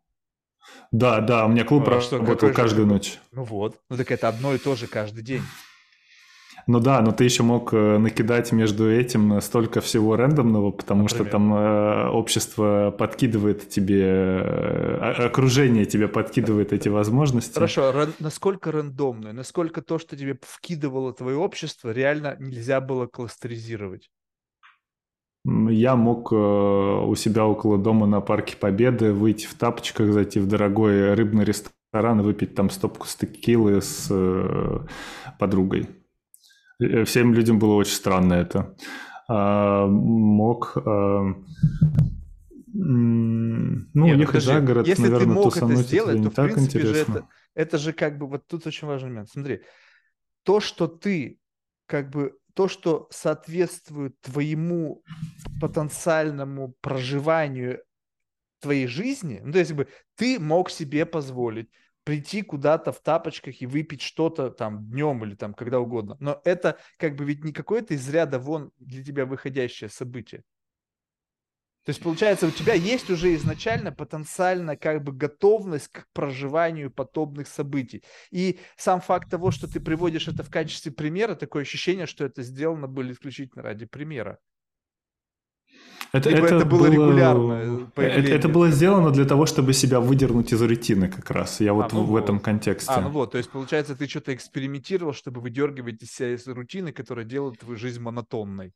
Да, 0.90 1.20
да, 1.20 1.46
у 1.46 1.48
меня 1.48 1.64
клуб 1.64 1.86
а, 1.86 2.00
работал 2.10 2.48
что, 2.48 2.52
каждую 2.52 2.88
ночь. 2.88 3.20
Ну 3.30 3.44
вот, 3.44 3.78
ну 3.88 3.96
так 3.96 4.10
это 4.10 4.28
одно 4.28 4.54
и 4.54 4.58
то 4.58 4.74
же 4.74 4.88
каждый 4.88 5.22
день. 5.22 5.42
Ну 6.70 6.78
да, 6.78 7.02
но 7.02 7.10
ты 7.10 7.24
еще 7.24 7.42
мог 7.42 7.74
э, 7.74 7.98
накидать 7.98 8.52
между 8.52 8.88
этим 8.88 9.40
столько 9.40 9.80
всего 9.80 10.14
рандомного, 10.14 10.70
потому 10.70 11.02
Например? 11.02 11.24
что 11.24 11.32
там 11.32 11.52
э, 11.52 12.08
общество 12.10 12.94
подкидывает 12.96 13.68
тебе, 13.68 14.04
э, 14.04 15.24
окружение 15.26 15.84
тебе 15.84 16.06
подкидывает 16.06 16.72
эти 16.72 16.88
возможности. 16.88 17.54
Хорошо, 17.54 17.90
ран- 17.90 18.14
насколько 18.20 18.70
рандомно, 18.70 19.32
насколько 19.32 19.82
то, 19.82 19.98
что 19.98 20.16
тебе 20.16 20.38
вкидывало 20.42 21.12
твое 21.12 21.36
общество, 21.38 21.90
реально 21.90 22.36
нельзя 22.38 22.80
было 22.80 23.08
кластеризировать? 23.08 24.08
Я 25.44 25.96
мог 25.96 26.32
э, 26.32 26.36
у 26.36 27.16
себя 27.16 27.46
около 27.46 27.78
дома 27.78 28.06
на 28.06 28.20
Парке 28.20 28.56
Победы 28.56 29.12
выйти 29.12 29.46
в 29.46 29.54
тапочках, 29.54 30.12
зайти 30.12 30.38
в 30.38 30.46
дорогой 30.46 31.14
рыбный 31.14 31.44
ресторан 31.44 32.20
и 32.20 32.22
выпить 32.22 32.54
там 32.54 32.70
стопку 32.70 33.08
стекилы 33.08 33.82
с 33.82 34.06
э, 34.08 34.78
подругой. 35.40 35.88
Э, 36.80 37.04
всем 37.04 37.34
людям 37.34 37.58
было 37.58 37.74
очень 37.74 37.94
странно 37.94 38.34
это. 38.34 38.74
А, 39.28 39.86
мог... 39.86 40.76
А, 40.76 41.34
ну, 42.72 44.06
Нет, 44.06 44.18
ехать 44.18 44.26
подожди, 44.26 44.52
за 44.52 44.60
город, 44.60 44.86
если 44.86 45.02
наверное, 45.02 45.26
ты 45.26 45.32
мог 45.32 45.56
это 45.56 45.74
сделать, 45.76 46.20
это 46.20 46.24
то, 46.24 46.30
в 46.30 46.34
так 46.34 46.52
принципе, 46.52 46.80
же 46.80 46.96
это, 46.96 47.28
это 47.54 47.78
же 47.78 47.92
как 47.92 48.16
бы, 48.16 48.28
вот 48.28 48.46
тут 48.46 48.66
очень 48.66 48.86
важный 48.86 49.08
момент. 49.08 49.28
Смотри, 49.28 49.62
то, 50.44 50.60
что 50.60 50.86
ты, 50.86 51.40
как 51.86 52.10
бы, 52.10 52.38
то, 52.54 52.68
что 52.68 53.08
соответствует 53.10 54.20
твоему 54.20 55.02
потенциальному 55.60 56.76
проживанию 56.80 57.82
твоей 58.60 58.86
жизни, 58.86 59.40
ну, 59.42 59.52
то 59.52 59.58
есть, 59.58 59.70
как 59.70 59.78
бы, 59.78 59.88
ты 60.14 60.38
мог 60.38 60.70
себе 60.70 61.04
позволить 61.06 61.70
прийти 62.04 62.42
куда-то 62.42 62.92
в 62.92 63.00
тапочках 63.00 63.60
и 63.60 63.66
выпить 63.66 64.02
что-то 64.02 64.50
там 64.50 64.88
днем 64.90 65.24
или 65.24 65.34
там 65.34 65.54
когда 65.54 65.80
угодно. 65.80 66.16
Но 66.20 66.40
это 66.44 66.78
как 66.96 67.16
бы 67.16 67.24
ведь 67.24 67.44
не 67.44 67.52
какое-то 67.52 67.94
из 67.94 68.08
ряда 68.08 68.38
вон 68.38 68.72
для 68.78 69.04
тебя 69.04 69.26
выходящее 69.26 69.90
событие. 69.90 70.42
То 71.84 71.90
есть, 71.90 72.02
получается, 72.02 72.46
у 72.46 72.50
тебя 72.50 72.74
есть 72.74 73.08
уже 73.08 73.34
изначально 73.34 73.90
потенциально 73.90 74.76
как 74.76 75.02
бы 75.02 75.12
готовность 75.12 75.88
к 75.88 76.06
проживанию 76.12 76.90
подобных 76.90 77.48
событий. 77.48 78.04
И 78.30 78.60
сам 78.76 79.00
факт 79.00 79.30
того, 79.30 79.50
что 79.50 79.66
ты 79.66 79.80
приводишь 79.80 80.28
это 80.28 80.42
в 80.42 80.50
качестве 80.50 80.92
примера, 80.92 81.34
такое 81.34 81.62
ощущение, 81.62 82.06
что 82.06 82.24
это 82.24 82.42
сделано 82.42 82.86
было 82.86 83.10
исключительно 83.10 83.62
ради 83.62 83.86
примера. 83.86 84.38
Это, 86.12 86.28
это, 86.28 86.56
это 86.56 86.64
было, 86.66 86.78
было 86.78 86.90
регулярно. 86.90 87.88
Это, 87.94 88.32
это 88.32 88.48
было 88.48 88.70
сделано 88.70 89.10
для 89.10 89.24
того, 89.24 89.46
чтобы 89.46 89.72
себя 89.72 90.00
выдернуть 90.00 90.52
из 90.52 90.60
рутины 90.60 91.08
как 91.08 91.30
раз. 91.30 91.60
Я 91.60 91.72
вот 91.72 91.92
а, 91.92 91.96
ну 91.96 92.02
в, 92.02 92.06
вот. 92.06 92.24
этом 92.24 92.40
контексте. 92.40 92.92
А, 92.92 93.00
ну 93.00 93.10
вот, 93.10 93.32
то 93.32 93.38
есть 93.38 93.50
получается, 93.50 93.94
ты 93.94 94.08
что-то 94.08 94.34
экспериментировал, 94.34 95.12
чтобы 95.12 95.40
выдергивать 95.40 96.02
из 96.02 96.12
себя 96.12 96.34
из 96.34 96.46
рутины, 96.46 96.92
которая 96.92 97.24
делает 97.24 97.60
твою 97.60 97.78
жизнь 97.78 98.00
монотонной. 98.00 98.72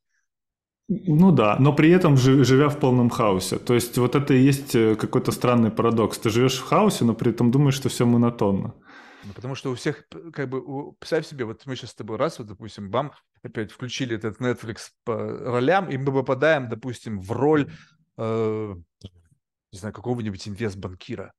Ну 0.87 1.31
да, 1.31 1.57
но 1.59 1.73
при 1.73 1.89
этом 1.89 2.15
живя 2.15 2.69
в 2.69 2.79
полном 2.79 3.09
хаосе. 3.09 3.57
То 3.57 3.73
есть 3.73 3.97
вот 3.97 4.15
это 4.15 4.33
и 4.35 4.43
есть 4.47 4.75
э, 4.75 4.95
какой-то 4.95 5.31
странный 5.31 5.71
парадокс. 5.71 6.19
Ты 6.19 6.29
живешь 6.29 6.59
в 6.59 6.63
хаосе, 6.63 7.05
но 7.05 7.15
при 7.15 7.31
этом 7.31 7.49
думаешь, 7.49 7.73
что 7.75 7.89
все 7.89 8.05
монотонно. 8.05 8.75
Ну, 9.25 9.33
потому 9.33 9.55
что 9.55 9.71
у 9.71 9.75
всех, 9.75 10.07
как 10.33 10.49
бы, 10.49 10.61
у, 10.61 10.93
представь 10.93 11.25
себе, 11.25 11.45
вот 11.45 11.65
мы 11.65 11.75
сейчас 11.75 11.91
с 11.91 11.95
тобой 11.95 12.17
раз, 12.17 12.39
вот, 12.39 12.47
допустим, 12.47 12.89
бам, 12.89 13.11
опять 13.41 13.71
включили 13.71 14.15
этот 14.15 14.39
Netflix 14.39 14.89
по 15.03 15.15
ролям, 15.15 15.89
и 15.89 15.97
мы 15.97 16.13
попадаем, 16.13 16.69
допустим, 16.69 17.19
в 17.19 17.31
роль, 17.31 17.71
э, 18.17 18.75
не 19.71 19.79
знаю, 19.79 19.93
какого-нибудь 19.93 20.47
инвестбанкира 20.47 21.33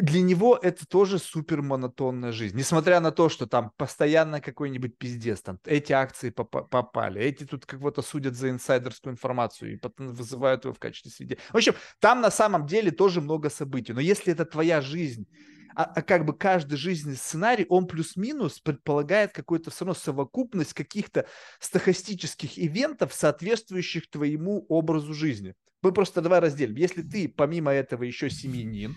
для 0.00 0.22
него 0.22 0.58
это 0.60 0.86
тоже 0.86 1.18
супер 1.18 1.62
монотонная 1.62 2.32
жизнь. 2.32 2.56
Несмотря 2.56 3.00
на 3.00 3.12
то, 3.12 3.28
что 3.28 3.46
там 3.46 3.72
постоянно 3.76 4.40
какой-нибудь 4.40 4.98
пиздец, 4.98 5.42
там 5.42 5.58
эти 5.64 5.92
акции 5.92 6.30
поп- 6.30 6.68
попали, 6.68 7.20
эти 7.20 7.44
тут 7.44 7.66
кого-то 7.66 8.02
судят 8.02 8.34
за 8.34 8.50
инсайдерскую 8.50 9.12
информацию 9.12 9.74
и 9.74 9.76
потом 9.76 10.08
вызывают 10.08 10.64
его 10.64 10.74
в 10.74 10.78
качестве 10.78 11.10
свидетеля. 11.10 11.44
В 11.52 11.56
общем, 11.56 11.74
там 12.00 12.20
на 12.20 12.30
самом 12.30 12.66
деле 12.66 12.90
тоже 12.90 13.20
много 13.20 13.50
событий. 13.50 13.92
Но 13.92 14.00
если 14.00 14.32
это 14.32 14.44
твоя 14.44 14.80
жизнь, 14.80 15.26
а, 15.74 15.84
а 15.84 16.02
как 16.02 16.24
бы 16.24 16.36
каждый 16.36 16.76
жизненный 16.76 17.16
сценарий, 17.16 17.66
он 17.68 17.86
плюс-минус 17.86 18.60
предполагает 18.60 19.32
какую-то 19.32 19.70
все 19.70 19.84
равно 19.84 19.94
совокупность 19.94 20.74
каких-то 20.74 21.26
стахастических 21.58 22.58
ивентов, 22.58 23.14
соответствующих 23.14 24.10
твоему 24.10 24.66
образу 24.68 25.14
жизни. 25.14 25.54
Мы 25.82 25.92
просто 25.92 26.20
давай 26.20 26.40
разделим. 26.40 26.76
Если 26.76 27.02
ты 27.02 27.28
помимо 27.28 27.72
этого 27.72 28.02
еще 28.02 28.28
семьянин, 28.28 28.96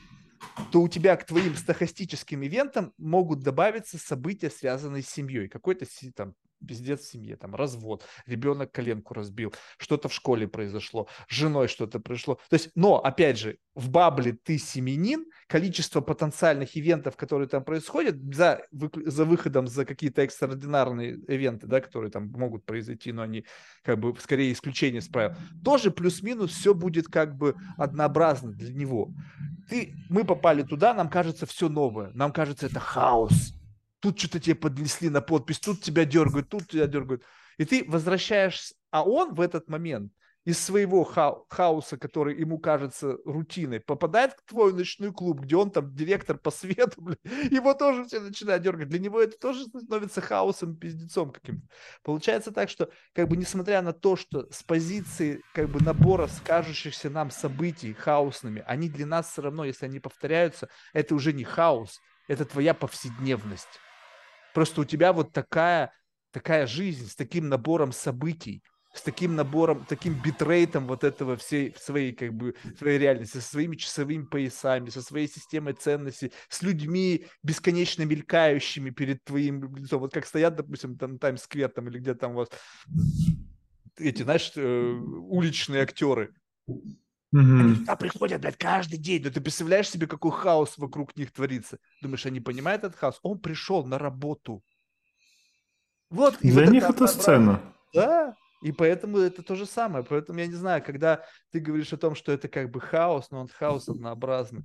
то 0.72 0.82
у 0.82 0.88
тебя 0.88 1.16
к 1.16 1.26
твоим 1.26 1.56
стахастическим 1.56 2.46
ивентам 2.46 2.94
могут 2.98 3.40
добавиться 3.40 3.98
события, 3.98 4.50
связанные 4.50 5.04
с 5.04 5.10
семьей. 5.10 5.48
Какой-то 5.48 5.86
там 6.16 6.36
пиздец 6.66 7.02
в 7.02 7.12
семье, 7.12 7.36
там 7.38 7.56
развод, 7.56 8.06
ребенок 8.26 8.72
коленку 8.72 9.14
разбил, 9.14 9.54
что-то 9.78 10.10
в 10.10 10.14
школе 10.14 10.48
произошло, 10.48 11.08
с 11.30 11.34
женой 11.34 11.68
что-то 11.68 12.00
произошло. 12.00 12.40
То 12.50 12.56
есть, 12.56 12.70
но, 12.76 12.98
опять 12.98 13.38
же, 13.38 13.58
в 13.76 13.90
бабле 13.90 14.34
ты 14.34 14.58
семенин, 14.58 15.26
количество 15.48 16.02
потенциальных 16.02 16.78
ивентов, 16.78 17.16
которые 17.16 17.48
там 17.48 17.64
происходят, 17.64 18.16
за, 18.34 18.62
за 18.72 19.26
выходом 19.26 19.68
за 19.68 19.86
какие-то 19.86 20.22
экстраординарные 20.22 21.20
ивенты, 21.28 21.68
да, 21.68 21.82
которые 21.82 22.12
там 22.12 22.28
могут 22.28 22.66
произойти, 22.66 23.12
но 23.12 23.24
они 23.24 23.46
как 23.84 24.00
бы 24.00 24.16
скорее 24.20 24.52
исключение 24.54 25.00
из 25.00 25.08
правил, 25.08 25.36
тоже 25.64 25.92
плюс-минус 25.92 26.52
все 26.52 26.74
будет 26.74 27.08
как 27.08 27.36
бы 27.36 27.56
однообразно 27.78 28.52
для 28.52 28.74
него. 28.74 29.12
Ты, 29.70 29.96
мы 30.10 30.24
попали 30.24 30.62
туда, 30.64 30.94
нам 30.94 31.10
кажется 31.10 31.46
все 31.46 31.70
новое, 31.70 32.12
нам 32.14 32.32
кажется 32.32 32.68
это 32.68 32.80
хаос, 32.80 33.54
тут 34.04 34.20
что-то 34.20 34.42
тебе 34.42 34.56
поднесли 34.56 35.10
на 35.10 35.22
подпись, 35.22 35.62
тут 35.62 35.82
тебя 35.82 36.04
дергают, 36.04 36.50
тут 36.50 36.68
тебя 36.68 36.88
дергают. 36.88 37.24
И 37.58 37.64
ты 37.64 37.86
возвращаешься, 37.88 38.76
а 38.92 39.04
он 39.04 39.34
в 39.34 39.40
этот 39.40 39.70
момент 39.70 40.12
из 40.44 40.60
своего 40.60 41.06
ха- 41.06 41.38
хаоса, 41.50 41.98
который 41.98 42.38
ему 42.38 42.60
кажется 42.60 43.16
рутиной, 43.24 43.80
попадает 43.80 44.34
в 44.34 44.44
твой 44.50 44.74
ночной 44.74 45.14
клуб, 45.14 45.40
где 45.40 45.56
он 45.56 45.72
там 45.72 45.96
директор 45.96 46.38
по 46.38 46.52
свету, 46.52 46.96
блин, 47.02 47.18
его 47.50 47.74
тоже 47.74 48.04
все 48.04 48.20
начинают 48.20 48.62
дергать. 48.62 48.90
Для 48.90 49.00
него 49.00 49.22
это 49.22 49.38
тоже 49.40 49.64
становится 49.68 50.20
хаосом, 50.20 50.76
пиздецом 50.76 51.32
каким-то. 51.32 51.66
Получается 52.04 52.52
так, 52.52 52.70
что 52.70 52.90
как 53.14 53.30
бы 53.30 53.38
несмотря 53.38 53.82
на 53.82 53.94
то, 53.94 54.18
что 54.18 54.52
с 54.52 54.64
позиции 54.64 55.42
как 55.54 55.70
бы 55.70 55.82
набора 55.82 56.28
скажущихся 56.28 57.10
нам 57.10 57.32
событий 57.32 57.94
хаосными, 57.94 58.66
они 58.68 58.90
для 58.90 59.06
нас 59.06 59.32
все 59.32 59.44
равно, 59.44 59.64
если 59.64 59.86
они 59.86 60.02
повторяются, 60.02 60.68
это 60.92 61.16
уже 61.16 61.32
не 61.32 61.46
хаос, 61.46 62.02
это 62.28 62.44
твоя 62.44 62.74
повседневность. 62.74 63.80
Просто 64.54 64.82
у 64.82 64.86
тебя 64.86 65.14
вот 65.14 65.32
такая, 65.32 65.92
такая 66.32 66.68
жизнь 66.68 67.08
с 67.10 67.16
таким 67.16 67.50
набором 67.50 67.92
событий, 67.92 68.64
с 68.94 69.02
таким 69.02 69.36
набором, 69.36 69.86
таким 69.90 70.14
битрейтом 70.22 70.86
вот 70.86 71.04
этого 71.04 71.36
всей 71.36 71.76
своей 71.80 72.14
как 72.14 72.34
бы 72.34 72.56
своей 72.78 73.00
реальности, 73.00 73.38
со 73.38 73.42
своими 73.42 73.76
часовыми 73.76 74.26
поясами, 74.26 74.90
со 74.90 75.02
своей 75.02 75.28
системой 75.28 75.74
ценностей, 75.74 76.32
с 76.48 76.62
людьми 76.62 77.26
бесконечно 77.42 78.04
мелькающими 78.04 78.92
перед 78.92 79.24
твоим 79.24 79.76
лицом. 79.76 80.00
Вот 80.00 80.14
как 80.14 80.26
стоят, 80.26 80.56
допустим, 80.56 80.98
там 80.98 81.18
Таймс-сквер 81.18 81.70
там 81.70 81.90
или 81.90 81.98
где 82.00 82.14
там 82.14 82.34
у 82.34 82.36
вас 82.36 82.50
эти, 83.98 84.24
знаешь, 84.24 84.52
э, 84.56 84.92
уличные 84.92 85.84
актеры. 85.84 86.34
Они 87.34 87.76
туда 87.76 87.96
приходят, 87.96 88.42
блядь, 88.42 88.58
каждый 88.58 88.98
день. 88.98 89.24
Но 89.24 89.32
ты 89.32 89.42
представляешь 89.42 89.90
себе, 89.90 90.08
какой 90.08 90.32
хаос 90.32 90.78
вокруг 90.78 91.16
них 91.16 91.32
творится? 91.32 91.80
Думаешь, 92.02 92.26
они 92.26 92.40
понимают 92.40 92.84
этот 92.84 92.98
хаос? 92.98 93.20
Он 93.24 93.40
пришел 93.40 93.86
на 93.86 93.98
работу. 93.98 94.64
Вот. 96.10 96.38
Для 96.42 96.66
вот 96.66 96.72
них 96.72 96.84
это, 96.84 96.94
это 96.94 97.08
сцена. 97.08 97.62
Да, 97.94 98.36
и 98.62 98.72
поэтому 98.72 99.18
это 99.18 99.42
то 99.42 99.56
же 99.56 99.66
самое. 99.66 100.06
Поэтому 100.06 100.40
я 100.40 100.48
не 100.48 100.54
знаю, 100.54 100.84
когда 100.84 101.26
ты 101.52 101.60
говоришь 101.60 101.92
о 101.92 101.98
том, 101.98 102.14
что 102.14 102.32
это 102.32 102.48
как 102.48 102.70
бы 102.70 102.80
хаос, 102.80 103.32
но 103.32 103.42
он 103.42 103.48
хаос 103.48 103.90
однообразный. 103.90 104.64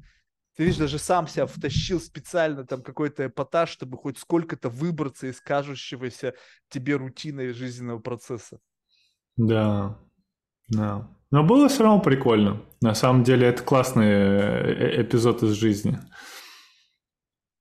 Ты 0.56 0.64
видишь, 0.64 0.78
даже 0.78 0.98
сам 0.98 1.26
себя 1.28 1.46
втащил 1.46 2.00
специально 2.00 2.66
там 2.66 2.82
какой-то 2.82 3.26
эпатаж, 3.26 3.70
чтобы 3.70 3.96
хоть 3.96 4.18
сколько-то 4.18 4.68
выбраться 4.68 5.28
из 5.28 5.40
кажущегося 5.40 6.34
тебе 6.68 6.96
рутиной 6.96 7.52
жизненного 7.52 8.00
процесса. 8.00 8.58
Да, 9.36 9.96
да. 10.68 11.08
Но 11.30 11.44
было 11.44 11.68
все 11.68 11.84
равно 11.84 12.00
прикольно. 12.00 12.62
На 12.80 12.94
самом 12.94 13.24
деле 13.24 13.48
это 13.48 13.62
классный 13.62 14.06
э, 14.06 14.98
э, 14.98 15.02
эпизод 15.02 15.42
из 15.42 15.52
жизни. 15.52 15.98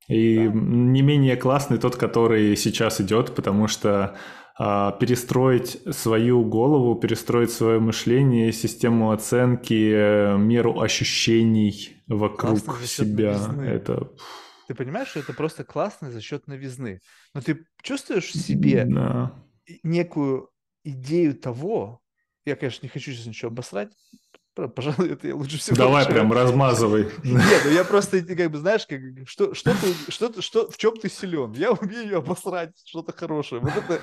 И 0.07 0.47
да. 0.47 0.53
не 0.53 1.01
менее 1.01 1.35
классный 1.35 1.77
тот, 1.77 1.95
который 1.97 2.55
сейчас 2.55 3.01
идет, 3.01 3.35
потому 3.35 3.67
что 3.67 4.15
а, 4.59 4.93
перестроить 4.93 5.81
свою 5.91 6.43
голову, 6.43 6.95
перестроить 6.95 7.51
свое 7.51 7.79
мышление, 7.79 8.51
систему 8.51 9.11
оценки, 9.11 9.91
э, 9.93 10.37
меру 10.37 10.79
ощущений 10.79 12.01
вокруг 12.07 12.59
себя. 12.83 13.37
Это... 13.63 14.09
Ты 14.67 14.73
понимаешь, 14.73 15.09
что 15.09 15.19
это 15.19 15.33
просто 15.33 15.63
классно 15.63 16.09
за 16.09 16.21
счет 16.21 16.47
новизны. 16.47 17.01
Но 17.35 17.41
ты 17.41 17.65
чувствуешь 17.83 18.31
в 18.31 18.37
себе 18.37 18.85
да. 18.85 19.31
некую 19.83 20.49
идею 20.83 21.35
того, 21.35 22.01
я, 22.47 22.55
конечно, 22.55 22.85
не 22.85 22.89
хочу 22.89 23.11
сейчас 23.11 23.25
ничего 23.25 23.49
обосрать. 23.51 23.91
Пожалуй, 24.75 25.09
это 25.11 25.27
я 25.27 25.35
лучше 25.35 25.57
всего. 25.57 25.75
Давай 25.75 26.03
хочу. 26.03 26.15
прям 26.15 26.33
размазывай. 26.33 27.03
Нет, 27.23 27.61
ну 27.65 27.71
я 27.71 27.83
просто, 27.83 28.21
как 28.21 28.51
бы, 28.51 28.57
знаешь, 28.57 28.87
как, 28.87 28.99
что, 29.25 29.53
что, 29.53 29.71
ты, 29.71 30.11
что, 30.11 30.41
что, 30.41 30.71
в 30.71 30.77
чем 30.77 30.97
ты 30.97 31.09
силен? 31.09 31.51
Я 31.53 31.71
умею 31.71 32.17
обосрать 32.17 32.71
что-то 32.85 33.11
хорошее. 33.11 33.61
Вот 33.61 33.73
это, 33.75 34.01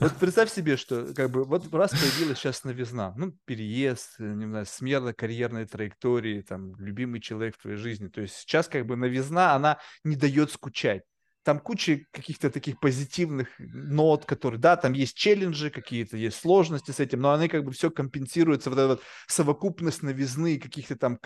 вот 0.00 0.12
представь 0.16 0.52
себе, 0.52 0.76
что, 0.76 1.12
как 1.14 1.30
бы, 1.30 1.44
вот 1.44 1.72
раз 1.72 1.90
появилась 1.90 2.38
сейчас 2.38 2.64
новизна, 2.64 3.14
ну, 3.16 3.32
переезд, 3.46 4.16
не 4.18 4.46
знаю, 4.46 4.66
смена 4.66 5.12
карьерной 5.12 5.66
траектории, 5.66 6.42
там, 6.42 6.76
любимый 6.76 7.20
человек 7.20 7.56
в 7.56 7.62
твоей 7.62 7.78
жизни. 7.78 8.08
То 8.08 8.20
есть 8.20 8.36
сейчас, 8.36 8.68
как 8.68 8.86
бы, 8.86 8.96
новизна, 8.96 9.54
она 9.54 9.78
не 10.04 10.16
дает 10.16 10.52
скучать 10.52 11.02
там 11.46 11.60
куча 11.60 12.00
каких-то 12.10 12.50
таких 12.50 12.80
позитивных 12.80 13.46
нот, 13.60 14.24
которые, 14.24 14.58
да, 14.58 14.76
там 14.76 14.94
есть 14.94 15.16
челленджи 15.16 15.70
какие-то, 15.70 16.16
есть 16.16 16.40
сложности 16.40 16.90
с 16.90 16.98
этим, 16.98 17.20
но 17.20 17.32
они 17.32 17.46
как 17.46 17.62
бы 17.62 17.70
все 17.70 17.88
компенсируются, 17.88 18.68
вот 18.68 18.80
эта 18.80 18.88
вот 18.88 19.02
совокупность 19.28 20.02
новизны, 20.02 20.58
каких-то 20.58 20.96
там, 20.96 21.20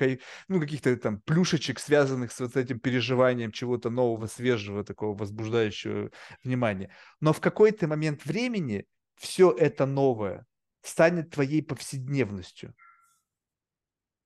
ну, 0.49 0.61
каких-то 0.61 0.95
там 0.99 1.23
плюшечек, 1.23 1.81
связанных 1.81 2.33
с 2.33 2.41
вот 2.41 2.55
этим 2.55 2.81
переживанием 2.81 3.51
чего-то 3.51 3.89
нового, 3.89 4.27
свежего, 4.27 4.85
такого 4.85 5.17
возбуждающего 5.17 6.11
внимания. 6.45 6.95
Но 7.21 7.33
в 7.33 7.41
какой-то 7.41 7.89
момент 7.89 8.27
времени 8.27 8.85
все 9.17 9.51
это 9.51 9.87
новое 9.87 10.45
станет 10.83 11.31
твоей 11.31 11.63
повседневностью. 11.63 12.75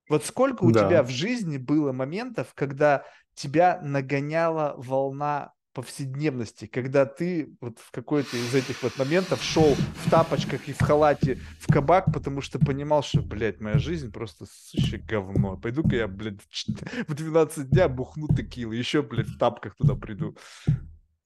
Вот 0.08 0.24
сколько 0.24 0.64
у 0.64 0.72
да. 0.72 0.88
тебя 0.88 1.04
в 1.04 1.10
жизни 1.10 1.56
было 1.56 1.92
моментов, 1.92 2.52
когда 2.56 3.04
тебя 3.36 3.80
нагоняла 3.80 4.74
волна 4.76 5.52
повседневности, 5.74 6.66
когда 6.66 7.04
ты 7.04 7.54
вот 7.60 7.78
в 7.78 7.90
какой-то 7.90 8.36
из 8.36 8.54
этих 8.54 8.82
вот 8.82 8.96
моментов 8.96 9.42
шел 9.42 9.74
в 9.74 10.10
тапочках 10.10 10.68
и 10.68 10.72
в 10.72 10.80
халате 10.80 11.38
в 11.60 11.72
кабак, 11.72 12.12
потому 12.12 12.40
что 12.40 12.58
понимал, 12.58 13.02
что, 13.02 13.20
блядь, 13.20 13.60
моя 13.60 13.78
жизнь 13.78 14.10
просто 14.12 14.46
сущее 14.50 15.00
говно. 15.00 15.56
Пойду-ка 15.56 15.96
я, 15.96 16.08
блядь, 16.08 16.38
в 17.08 17.14
12 17.14 17.68
дня 17.68 17.88
бухну 17.88 18.28
текилы, 18.28 18.76
еще, 18.76 19.02
блядь, 19.02 19.28
в 19.28 19.38
тапках 19.38 19.74
туда 19.76 19.94
приду. 19.94 20.36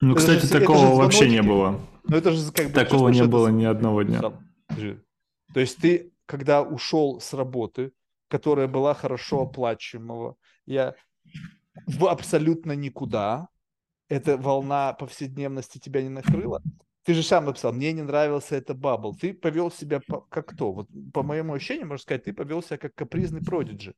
Ну, 0.01 0.11
это 0.11 0.19
кстати, 0.19 0.45
же, 0.45 0.51
такого 0.51 0.95
вообще 0.95 1.29
не 1.29 1.41
было. 1.41 1.79
Ну, 2.03 2.17
это 2.17 2.31
же 2.31 2.51
как 2.51 2.67
бы... 2.67 2.73
Такого 2.73 3.09
не 3.09 3.23
было 3.25 3.49
ни 3.49 3.65
одного 3.65 4.03
дня. 4.03 4.21
То 5.53 5.59
есть 5.59 5.77
ты 5.77 6.11
когда 6.29 6.61
ушел 6.61 7.19
с 7.19 7.33
работы, 7.33 7.91
которая 8.27 8.67
была 8.67 8.93
хорошо 8.93 9.41
оплачиваемого, 9.41 10.35
я 10.67 10.93
в 11.87 12.05
абсолютно 12.05 12.73
никуда, 12.73 13.47
эта 14.09 14.37
волна 14.37 14.93
повседневности 14.93 15.77
тебя 15.77 16.01
не 16.01 16.09
накрыла, 16.09 16.61
ты 17.03 17.13
же 17.13 17.23
сам 17.23 17.45
написал, 17.45 17.71
мне 17.73 17.93
не 17.93 18.01
нравился 18.01 18.55
это 18.55 18.73
бабл. 18.73 19.15
Ты 19.15 19.33
повел 19.33 19.71
себя 19.71 20.01
по, 20.05 20.21
как 20.21 20.49
кто? 20.49 20.73
Вот 20.73 20.89
по 21.13 21.23
моему 21.23 21.53
ощущению, 21.53 21.87
можно 21.87 22.01
сказать, 22.01 22.25
ты 22.25 22.33
повел 22.33 22.61
себя 22.61 22.77
как 22.77 22.93
капризный 22.93 23.41
продиджи. 23.41 23.95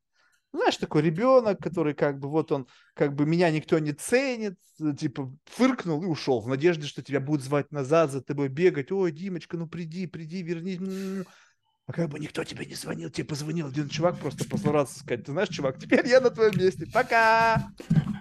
Знаешь, 0.54 0.78
такой 0.78 1.02
ребенок, 1.02 1.60
который 1.60 1.94
как 1.94 2.20
бы 2.20 2.30
вот 2.30 2.52
он, 2.52 2.68
как 2.94 3.16
бы 3.16 3.26
меня 3.26 3.50
никто 3.52 3.80
не 3.80 3.94
ценит, 3.94 4.56
типа 4.98 5.34
фыркнул 5.46 6.04
и 6.04 6.08
ушел 6.08 6.42
в 6.42 6.48
надежде, 6.48 6.88
что 6.88 7.02
тебя 7.02 7.22
будут 7.22 7.44
звать 7.44 7.72
назад, 7.72 8.12
за 8.12 8.22
тобой 8.22 8.50
бегать. 8.50 8.92
Ой, 8.92 9.12
Димочка, 9.12 9.58
ну 9.58 9.68
приди, 9.68 10.08
приди, 10.08 10.44
вернись. 10.44 11.26
А 11.88 11.94
как 11.94 12.10
бы 12.10 12.20
никто 12.20 12.44
тебе 12.44 12.66
не 12.66 12.76
звонил, 12.76 13.10
тебе 13.10 13.26
позвонил 13.26 13.68
один 13.68 13.90
чувак, 13.90 14.20
просто 14.20 14.46
позлораться 14.48 15.00
сказать, 15.00 15.26
ты 15.26 15.32
знаешь, 15.32 15.50
чувак, 15.50 15.80
теперь 15.80 16.08
я 16.08 16.22
на 16.22 16.30
твоем 16.30 16.58
месте, 16.58 16.86
пока! 16.94 17.74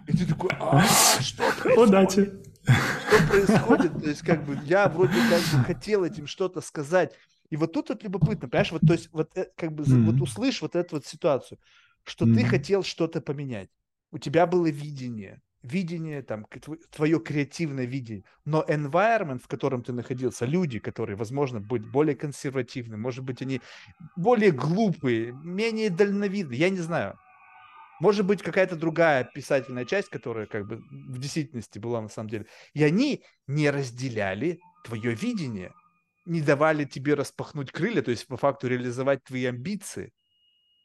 И 0.07 0.17
ты 0.17 0.27
такой, 0.27 0.51
а, 0.59 0.83
что 1.21 1.45
происходит? 1.53 1.79
Удачи! 1.79 2.33
Что 2.65 3.29
происходит? 3.29 4.03
То 4.03 4.09
есть, 4.09 4.23
как 4.23 4.45
бы, 4.45 4.59
я 4.65 4.89
вроде 4.89 5.15
как 5.29 5.41
бы 5.41 5.65
хотел 5.65 6.05
этим 6.05 6.27
что-то 6.27 6.61
сказать. 6.61 7.15
И 7.51 7.57
вот 7.57 7.73
тут 7.73 7.91
вот 7.91 8.03
любопытно, 8.03 8.49
понимаешь, 8.49 8.73
вот, 8.73 8.81
то 8.87 8.93
есть, 8.93 9.09
вот, 9.13 9.37
э, 9.37 9.47
как 9.57 9.73
бы, 9.73 9.85
mm-hmm. 9.85 10.05
вот 10.05 10.21
услышь 10.21 10.63
вот 10.63 10.77
эту 10.77 10.97
вот 10.97 11.07
ситуацию, 11.07 11.59
что 12.05 12.25
mm-hmm. 12.25 12.35
ты 12.35 12.45
хотел 12.45 12.83
что-то 12.83 13.21
поменять. 13.21 13.69
У 14.13 14.19
тебя 14.19 14.47
было 14.47 14.71
видение, 14.71 15.43
видение, 15.63 16.23
там, 16.23 16.47
твое 16.91 17.21
креативное 17.21 17.85
видение, 17.85 18.25
но 18.45 18.65
environment, 18.67 19.41
в 19.43 19.49
котором 19.49 19.83
ты 19.83 19.93
находился, 19.93 20.47
люди, 20.47 20.79
которые, 20.79 21.17
возможно, 21.17 21.61
быть 21.61 21.87
более 21.87 22.17
консервативны, 22.17 22.97
может 22.97 23.25
быть, 23.25 23.43
они 23.43 23.61
более 24.17 24.53
глупые, 24.53 25.33
менее 25.33 25.91
дальновидны, 25.91 26.55
я 26.55 26.71
не 26.71 26.79
знаю. 26.79 27.19
Может 28.01 28.25
быть, 28.25 28.43
какая-то 28.43 28.77
другая 28.77 29.25
писательная 29.25 29.85
часть, 29.85 30.09
которая 30.09 30.47
как 30.47 30.67
бы 30.67 30.77
в 30.91 31.19
действительности 31.19 31.79
была 31.79 32.01
на 32.01 32.09
самом 32.09 32.31
деле. 32.31 32.47
И 32.73 32.83
они 32.83 33.23
не 33.47 33.69
разделяли 33.69 34.59
твое 34.85 35.15
видение, 35.15 35.75
не 36.25 36.41
давали 36.41 36.85
тебе 36.85 37.13
распахнуть 37.13 37.71
крылья, 37.71 38.01
то 38.01 38.11
есть 38.11 38.27
по 38.27 38.39
факту 38.39 38.69
реализовать 38.69 39.23
твои 39.25 39.45
амбиции. 39.45 40.15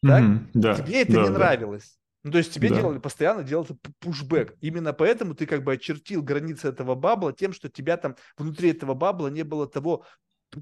Так? 0.02 0.24
Mm-hmm, 0.24 0.50
да, 0.56 0.76
тебе 0.76 1.02
это 1.04 1.14
да, 1.14 1.22
не 1.22 1.28
да. 1.30 1.34
нравилось. 1.34 1.98
Ну, 2.26 2.32
то 2.32 2.40
есть 2.40 2.52
тебе 2.52 2.70
да. 2.70 2.78
делали 2.78 2.98
постоянно 2.98 3.44
делали 3.44 3.78
пушбэк. 4.00 4.58
Именно 4.60 4.94
поэтому 4.94 5.36
ты 5.36 5.46
как 5.46 5.64
бы 5.64 5.74
очертил 5.74 6.24
границы 6.24 6.70
этого 6.70 6.96
бабла 6.96 7.34
тем, 7.34 7.54
что 7.54 7.70
тебя 7.70 7.98
там 7.98 8.16
внутри 8.36 8.72
этого 8.72 8.96
бабла 8.96 9.28
не 9.28 9.44
было 9.44 9.68
того 9.68 10.08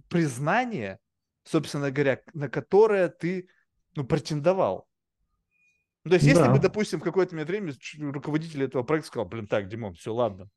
признания, 0.09 0.99
собственно 1.45 1.89
говоря, 1.89 2.22
на 2.34 2.49
которое 2.49 3.07
ты 3.07 3.47
ну, 3.95 4.03
претендовал. 4.03 4.89
Ну, 6.03 6.09
то 6.09 6.16
есть, 6.16 6.28
если 6.28 6.43
да. 6.43 6.51
бы, 6.51 6.59
допустим, 6.59 6.99
в 6.99 7.03
какое-то 7.03 7.34
время 7.34 7.74
руководитель 8.11 8.66
этого 8.66 8.84
проекта 8.84 9.07
сказал, 9.07 9.30
блин, 9.30 9.47
так, 9.47 9.70
Димон, 9.70 9.93
все, 9.93 10.14
ладно, 10.14 10.49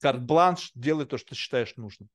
карт-бланш, 0.00 0.70
делай 0.76 1.04
то, 1.04 1.18
что 1.18 1.34
считаешь 1.34 1.74
нужным. 1.74 2.08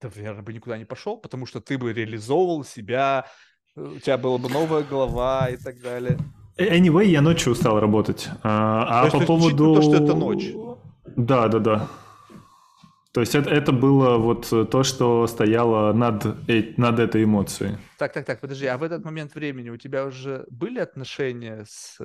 Ты, 0.00 0.08
наверное, 0.08 0.42
бы 0.42 0.52
никуда 0.52 0.76
не 0.76 0.84
пошел, 0.84 1.18
потому 1.18 1.46
что 1.46 1.60
ты 1.60 1.78
бы 1.78 1.92
реализовывал 1.92 2.64
себя, 2.64 3.28
э, 3.76 3.80
у 3.80 4.00
тебя 4.00 4.18
была 4.18 4.38
бы 4.38 4.50
новая 4.50 4.82
голова 4.82 5.48
и 5.50 5.56
так 5.56 5.80
далее. 5.80 6.18
Anyway, 6.58 7.06
я 7.06 7.20
ночью 7.20 7.52
устал 7.52 7.80
работать. 7.80 8.28
А, 8.42 9.02
а 9.06 9.10
по 9.10 9.20
поводу... 9.20 9.74
То, 9.74 9.82
что 9.82 9.96
это 9.96 10.14
ночь. 10.14 10.52
Да, 11.16 11.48
да, 11.48 11.58
да. 11.58 11.88
То 13.12 13.20
есть 13.20 13.34
это, 13.34 13.48
это 13.50 13.72
было 13.72 14.18
вот 14.18 14.50
то, 14.70 14.82
что 14.82 15.26
стояло 15.26 15.92
над, 15.92 16.26
э, 16.48 16.74
над 16.76 16.98
этой 16.98 17.24
эмоцией. 17.24 17.78
Так, 17.98 18.12
так, 18.12 18.26
так, 18.26 18.40
подожди, 18.40 18.66
а 18.66 18.76
в 18.76 18.82
этот 18.82 19.04
момент 19.04 19.34
времени 19.34 19.70
у 19.70 19.76
тебя 19.78 20.04
уже 20.04 20.46
были 20.50 20.78
отношения 20.78 21.64
с, 21.66 21.98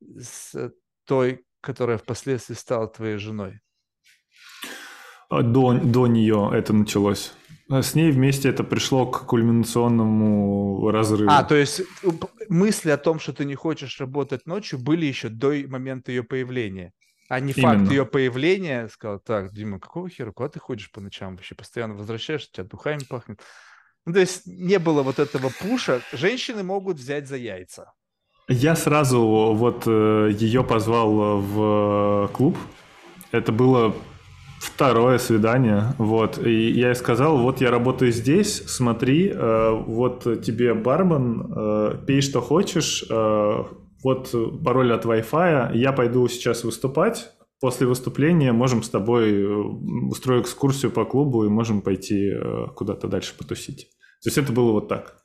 с 0.00 0.72
той, 1.04 1.44
которая 1.60 1.98
впоследствии 1.98 2.54
стала 2.54 2.88
твоей 2.88 3.18
женой? 3.18 3.60
А 5.28 5.42
до, 5.42 5.74
до 5.74 6.06
нее 6.06 6.50
это 6.54 6.72
началось. 6.72 7.34
А 7.70 7.82
с 7.82 7.94
ней 7.94 8.10
вместе 8.10 8.48
это 8.48 8.64
пришло 8.64 9.06
к 9.06 9.26
кульминационному 9.26 10.90
разрыву. 10.90 11.30
А, 11.30 11.44
то 11.44 11.54
есть 11.54 11.82
мысли 12.48 12.90
о 12.90 12.96
том, 12.96 13.20
что 13.20 13.34
ты 13.34 13.44
не 13.44 13.54
хочешь 13.54 14.00
работать 14.00 14.46
ночью, 14.46 14.78
были 14.78 15.04
еще 15.04 15.28
до 15.28 15.52
момента 15.68 16.10
ее 16.10 16.22
появления? 16.22 16.92
А 17.28 17.40
не 17.40 17.52
Именно. 17.52 17.78
факт 17.78 17.90
ее 17.90 18.06
появления, 18.06 18.88
сказал, 18.88 19.20
так, 19.20 19.52
Дима, 19.52 19.78
какого 19.78 20.08
хера, 20.08 20.32
куда 20.32 20.48
ты 20.48 20.60
ходишь 20.60 20.90
по 20.90 21.02
ночам 21.02 21.36
вообще? 21.36 21.54
Постоянно 21.54 21.94
возвращаешься, 21.94 22.48
у 22.50 22.54
тебя 22.54 22.64
духами 22.64 23.00
пахнет. 23.06 23.42
Ну, 24.06 24.14
то 24.14 24.20
есть 24.20 24.46
не 24.46 24.78
было 24.78 25.02
вот 25.02 25.18
этого 25.18 25.50
пуша. 25.60 26.00
Женщины 26.12 26.62
могут 26.62 26.96
взять 26.96 27.28
за 27.28 27.36
яйца. 27.36 27.92
Я 28.48 28.76
сразу 28.76 29.20
вот 29.20 29.82
э, 29.86 30.30
ее 30.32 30.64
позвал 30.64 31.42
в 31.42 32.30
клуб. 32.32 32.56
Это 33.30 33.52
было 33.52 33.94
второе 34.60 35.18
свидание, 35.18 35.94
вот, 35.98 36.38
и 36.38 36.70
я 36.70 36.88
ей 36.88 36.94
сказал, 36.94 37.38
вот 37.38 37.60
я 37.60 37.70
работаю 37.70 38.12
здесь, 38.12 38.64
смотри, 38.66 39.30
э, 39.30 39.70
вот 39.70 40.24
тебе 40.42 40.74
бармен, 40.74 41.52
э, 41.54 41.98
пей 42.06 42.20
что 42.20 42.40
хочешь, 42.40 43.04
вот 44.04 44.32
пароль 44.64 44.92
от 44.92 45.04
Wi-Fi, 45.04 45.76
я 45.76 45.92
пойду 45.92 46.28
сейчас 46.28 46.62
выступать, 46.62 47.32
после 47.60 47.86
выступления 47.86 48.52
можем 48.52 48.82
с 48.82 48.90
тобой 48.90 49.32
э, 49.32 49.46
устроить 49.46 50.44
экскурсию 50.44 50.92
по 50.92 51.04
клубу 51.04 51.44
и 51.44 51.48
можем 51.48 51.82
пойти 51.82 52.30
э, 52.30 52.66
куда-то 52.74 53.08
дальше 53.08 53.36
потусить. 53.36 53.90
То 54.22 54.28
есть 54.28 54.38
это 54.38 54.52
было 54.52 54.72
вот 54.72 54.88
так. 54.88 55.24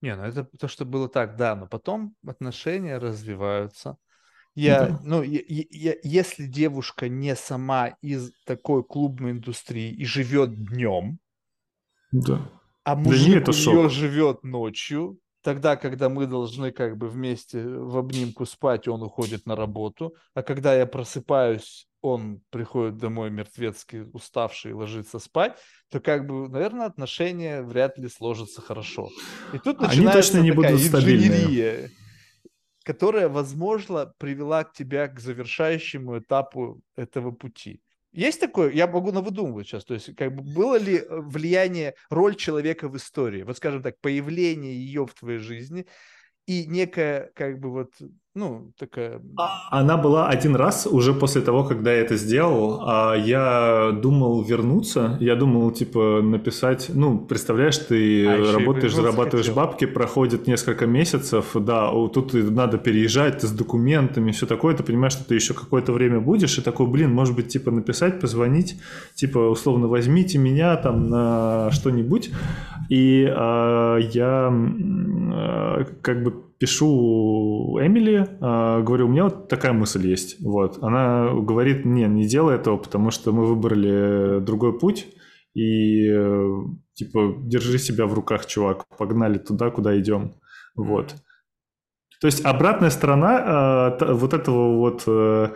Не, 0.00 0.16
ну 0.16 0.24
это 0.24 0.44
то, 0.44 0.68
что 0.68 0.84
было 0.84 1.08
так, 1.08 1.36
да, 1.36 1.54
но 1.54 1.66
потом 1.66 2.16
отношения 2.26 2.98
развиваются. 2.98 3.96
Я, 4.54 4.86
да. 4.86 5.00
ну, 5.02 5.22
я, 5.22 5.40
я, 5.48 5.94
если 6.02 6.46
девушка 6.46 7.08
не 7.08 7.34
сама 7.34 7.88
из 8.02 8.32
такой 8.44 8.84
клубной 8.84 9.32
индустрии 9.32 9.90
и 9.90 10.04
живет 10.04 10.54
днем, 10.54 11.18
да. 12.10 12.50
а 12.84 12.94
мужик 12.94 13.44
да 13.44 13.52
у 13.52 13.54
нее 13.54 13.88
живет 13.88 14.42
ночью, 14.42 15.18
тогда, 15.42 15.76
когда 15.76 16.10
мы 16.10 16.26
должны 16.26 16.70
как 16.70 16.98
бы 16.98 17.08
вместе 17.08 17.66
в 17.66 17.96
обнимку 17.96 18.44
спать, 18.44 18.88
он 18.88 19.02
уходит 19.02 19.46
на 19.46 19.56
работу, 19.56 20.14
а 20.34 20.42
когда 20.42 20.74
я 20.74 20.86
просыпаюсь, 20.86 21.88
он 22.02 22.42
приходит 22.50 22.98
домой 22.98 23.30
мертвецкий, 23.30 24.02
уставший, 24.12 24.72
ложится 24.72 25.18
спать, 25.18 25.56
то 25.88 26.00
как 26.00 26.26
бы, 26.26 26.48
наверное, 26.48 26.86
отношения 26.86 27.62
вряд 27.62 27.96
ли 27.96 28.08
сложатся 28.08 28.60
хорошо. 28.60 29.08
И 29.52 29.58
тут 29.58 29.80
начинается 29.80 30.00
Они 30.00 30.12
точно 30.12 30.38
не 30.38 30.50
такая 30.52 30.72
будут 30.72 30.94
инженерия, 30.94 31.90
которая, 32.82 33.28
возможно, 33.28 34.12
привела 34.18 34.64
к 34.64 34.72
тебя 34.72 35.08
к 35.08 35.20
завершающему 35.20 36.18
этапу 36.18 36.80
этого 36.96 37.30
пути. 37.30 37.80
Есть 38.12 38.40
такое, 38.40 38.70
я 38.72 38.86
могу 38.86 39.10
навыдумывать 39.10 39.66
сейчас, 39.66 39.86
то 39.86 39.94
есть 39.94 40.14
как 40.16 40.34
бы 40.34 40.42
было 40.42 40.76
ли 40.76 40.98
э, 40.98 41.06
влияние, 41.08 41.94
роль 42.10 42.36
человека 42.36 42.88
в 42.88 42.96
истории, 42.96 43.42
вот 43.42 43.56
скажем 43.56 43.82
так, 43.82 43.98
появление 44.00 44.74
ее 44.74 45.06
в 45.06 45.14
твоей 45.14 45.38
жизни 45.38 45.86
и 46.46 46.66
некая 46.66 47.30
как 47.34 47.58
бы 47.58 47.70
вот 47.70 47.94
ну, 48.34 48.72
такая... 48.78 49.20
А, 49.36 49.80
она 49.80 49.98
была 49.98 50.28
один 50.28 50.56
раз 50.56 50.86
уже 50.86 51.12
после 51.12 51.42
того, 51.42 51.64
когда 51.64 51.92
я 51.92 52.00
это 52.00 52.16
сделал. 52.16 52.80
А 52.82 53.14
я 53.14 53.90
думал 53.92 54.42
вернуться. 54.42 55.18
Я 55.20 55.36
думал, 55.36 55.70
типа, 55.70 56.22
написать... 56.22 56.90
Ну, 56.94 57.18
представляешь, 57.18 57.76
ты 57.76 58.26
а 58.26 58.52
работаешь, 58.58 58.94
зарабатываешь 58.94 59.48
хотел. 59.48 59.62
бабки, 59.62 59.84
проходит 59.84 60.46
несколько 60.46 60.86
месяцев, 60.86 61.50
да, 61.54 61.90
тут 62.08 62.32
надо 62.32 62.78
переезжать 62.78 63.42
с 63.42 63.50
документами, 63.50 64.32
все 64.32 64.46
такое. 64.46 64.74
Ты 64.74 64.82
понимаешь, 64.82 65.12
что 65.12 65.24
ты 65.24 65.34
еще 65.34 65.52
какое-то 65.52 65.92
время 65.92 66.18
будешь, 66.18 66.56
и 66.56 66.62
такой, 66.62 66.86
блин, 66.86 67.12
может 67.12 67.36
быть, 67.36 67.48
типа, 67.48 67.70
написать, 67.70 68.18
позвонить, 68.18 68.80
типа, 69.14 69.38
условно, 69.38 69.88
возьмите 69.88 70.38
меня 70.38 70.76
там 70.76 71.08
на 71.08 71.70
что-нибудь. 71.70 72.30
И 72.88 73.26
а, 73.30 73.98
я 73.98 74.48
а, 74.50 75.84
как 76.00 76.24
бы 76.24 76.51
пишу 76.62 77.78
Эмили, 77.80 78.26
э, 78.40 78.82
говорю, 78.82 79.06
у 79.06 79.10
меня 79.10 79.24
вот 79.24 79.48
такая 79.48 79.72
мысль 79.72 80.06
есть. 80.06 80.40
Вот. 80.40 80.78
Она 80.82 81.32
говорит, 81.34 81.84
не, 81.84 82.06
не 82.06 82.26
делай 82.26 82.54
этого, 82.54 82.76
потому 82.76 83.10
что 83.10 83.32
мы 83.32 83.46
выбрали 83.46 84.40
другой 84.40 84.78
путь, 84.78 85.08
и 85.54 86.08
типа, 86.94 87.34
держи 87.40 87.78
себя 87.78 88.06
в 88.06 88.14
руках, 88.14 88.46
чувак, 88.46 88.86
погнали 88.96 89.38
туда, 89.38 89.70
куда 89.70 89.98
идем. 89.98 90.34
Вот. 90.76 91.14
То 92.20 92.26
есть 92.26 92.44
обратная 92.44 92.90
сторона 92.90 93.96
э, 94.00 94.12
вот 94.12 94.32
этого 94.32 94.76
вот 94.78 95.02
э, 95.08 95.48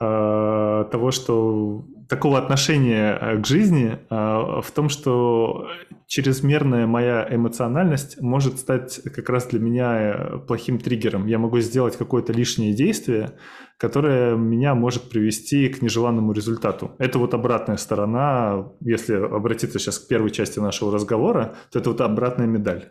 э, 0.00 0.84
того, 0.92 1.10
что 1.10 1.84
такого 2.12 2.36
отношения 2.36 3.18
э, 3.18 3.38
к 3.38 3.46
жизни 3.46 3.98
а, 4.10 4.60
в 4.60 4.70
том, 4.70 4.90
что 4.90 5.66
чрезмерная 6.06 6.86
моя 6.86 7.26
эмоциональность 7.30 8.20
может 8.20 8.58
стать 8.58 9.00
как 9.02 9.30
раз 9.30 9.46
для 9.46 9.60
меня 9.60 9.98
э, 9.98 10.38
плохим 10.46 10.78
триггером. 10.78 11.26
Я 11.26 11.38
могу 11.38 11.58
сделать 11.60 11.96
какое-то 11.96 12.34
лишнее 12.34 12.74
действие, 12.74 13.38
которое 13.78 14.36
меня 14.36 14.74
может 14.74 15.08
привести 15.08 15.68
к 15.68 15.80
нежеланному 15.80 16.32
результату. 16.32 16.90
Это 16.98 17.18
вот 17.18 17.32
обратная 17.32 17.78
сторона, 17.78 18.68
если 18.80 19.14
обратиться 19.14 19.78
сейчас 19.78 19.98
к 19.98 20.06
первой 20.06 20.30
части 20.30 20.58
нашего 20.58 20.92
разговора, 20.92 21.54
то 21.70 21.78
это 21.78 21.88
вот 21.88 22.02
обратная 22.02 22.46
медаль. 22.46 22.90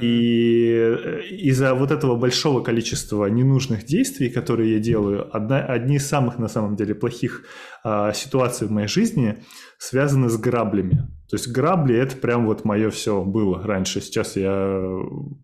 И 0.00 0.70
э, 0.70 1.22
из-за 1.30 1.74
вот 1.74 1.90
этого 1.90 2.16
большого 2.16 2.62
количества 2.62 3.26
ненужных 3.26 3.84
действий, 3.84 4.28
которые 4.28 4.74
я 4.74 4.78
делаю, 4.78 5.34
одна, 5.34 5.64
одни 5.64 5.96
из 5.96 6.06
самых 6.06 6.38
на 6.38 6.48
самом 6.48 6.76
деле 6.76 6.94
плохих 6.94 7.44
а, 7.82 8.12
ситуаций 8.12 8.66
в 8.66 8.70
моей 8.70 8.88
жизни 8.88 9.38
связаны 9.78 10.28
с 10.28 10.36
граблями. 10.36 11.08
То 11.30 11.36
есть 11.36 11.48
грабли 11.48 11.96
это 11.96 12.16
прям 12.16 12.46
вот 12.46 12.64
мое 12.64 12.90
все 12.90 13.22
было 13.22 13.62
раньше. 13.62 14.00
Сейчас 14.00 14.36
я 14.36 14.82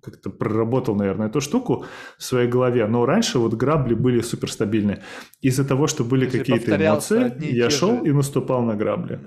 как-то 0.03 0.31
проработал, 0.31 0.97
наверное, 0.97 1.29
эту 1.29 1.41
штуку 1.41 1.87
в 2.19 2.25
своей 2.25 2.49
голове. 2.49 2.87
Но 2.87 3.07
раньше 3.07 3.39
вот 3.39 3.55
грабли 3.55 3.95
были 3.95 4.21
суперстабильные. 4.21 5.03
Из-за 5.41 5.65
того, 5.65 5.87
что 5.87 6.05
были 6.05 6.27
какие-то 6.27 6.77
эмоции, 6.77 7.33
я 7.55 7.71
шел 7.71 7.99
же... 7.99 8.11
и 8.11 8.13
наступал 8.13 8.63
на 8.63 8.75
грабли. 8.75 9.21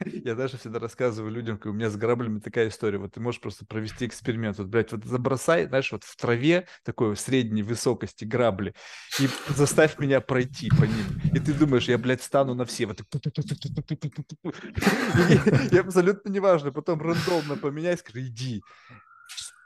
Я 0.00 0.34
даже 0.34 0.58
всегда 0.58 0.78
рассказываю 0.78 1.32
людям, 1.32 1.60
у 1.64 1.72
меня 1.72 1.90
с 1.90 1.96
граблями 1.96 2.38
такая 2.40 2.68
история. 2.68 2.98
Вот 2.98 3.12
ты 3.12 3.20
можешь 3.20 3.40
просто 3.40 3.64
провести 3.64 4.06
эксперимент. 4.06 4.58
Вот, 4.58 4.68
блядь, 4.68 4.92
вот 4.92 5.04
забросай, 5.04 5.66
знаешь, 5.66 5.92
вот 5.92 6.04
в 6.04 6.16
траве 6.16 6.66
такой 6.84 7.16
средней 7.16 7.62
высокости 7.62 8.24
грабли 8.24 8.74
и 9.20 9.28
заставь 9.48 9.98
меня 9.98 10.20
пройти 10.20 10.68
по 10.70 10.84
ним. 10.84 11.06
И 11.34 11.38
ты 11.38 11.52
думаешь, 11.52 11.88
я, 11.88 11.98
блядь, 11.98 12.22
стану 12.22 12.54
на 12.54 12.64
все. 12.64 12.86
Вот 12.86 13.00
и 15.70 15.78
абсолютно 15.78 16.28
неважно. 16.30 16.72
Потом 16.72 17.00
рандомно 17.00 17.56
поменяй, 17.56 17.96
скажи, 17.96 18.26
иди 18.26 18.62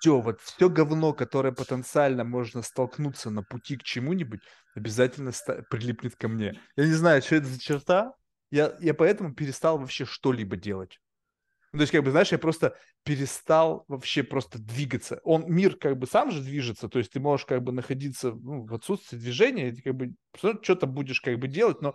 все, 0.07 0.20
вот 0.20 0.41
все 0.41 0.68
говно, 0.68 1.12
которое 1.12 1.53
потенциально 1.53 2.24
можно 2.24 2.62
столкнуться 2.62 3.31
на 3.31 3.43
пути 3.43 3.77
к 3.77 3.83
чему-нибудь, 3.83 4.41
обязательно 4.74 5.33
прилипнет 5.68 6.16
ко 6.16 6.29
мне. 6.29 6.61
Я 6.77 6.87
не 6.87 6.93
знаю, 6.93 7.22
что 7.22 7.37
это 7.37 7.47
за 7.47 7.59
черта, 7.59 8.12
я, 8.51 8.76
я 8.80 8.94
поэтому 8.94 9.34
перестал 9.34 9.78
вообще 9.78 10.05
что-либо 10.05 10.57
делать. 10.57 11.01
Ну, 11.72 11.78
то 11.78 11.82
есть, 11.82 11.92
как 11.92 12.05
бы, 12.05 12.11
знаешь, 12.11 12.32
я 12.32 12.38
просто 12.38 12.76
перестал 13.05 13.84
вообще 13.88 14.22
просто 14.22 14.59
двигаться. 14.59 15.20
Он, 15.24 15.44
мир 15.47 15.76
как 15.76 15.99
бы 15.99 16.07
сам 16.07 16.30
же 16.30 16.40
движется, 16.40 16.88
то 16.88 16.99
есть 16.99 17.12
ты 17.12 17.20
можешь 17.20 17.44
как 17.44 17.62
бы 17.62 17.72
находиться 17.72 18.32
ну, 18.32 18.64
в 18.64 18.74
отсутствии 18.74 19.18
движения, 19.18 19.72
ты 19.72 19.82
как 19.82 19.94
бы 19.94 20.14
что-то 20.62 20.86
будешь 20.86 21.20
как 21.20 21.38
бы 21.38 21.49
делать, 21.49 21.82
но 21.82 21.94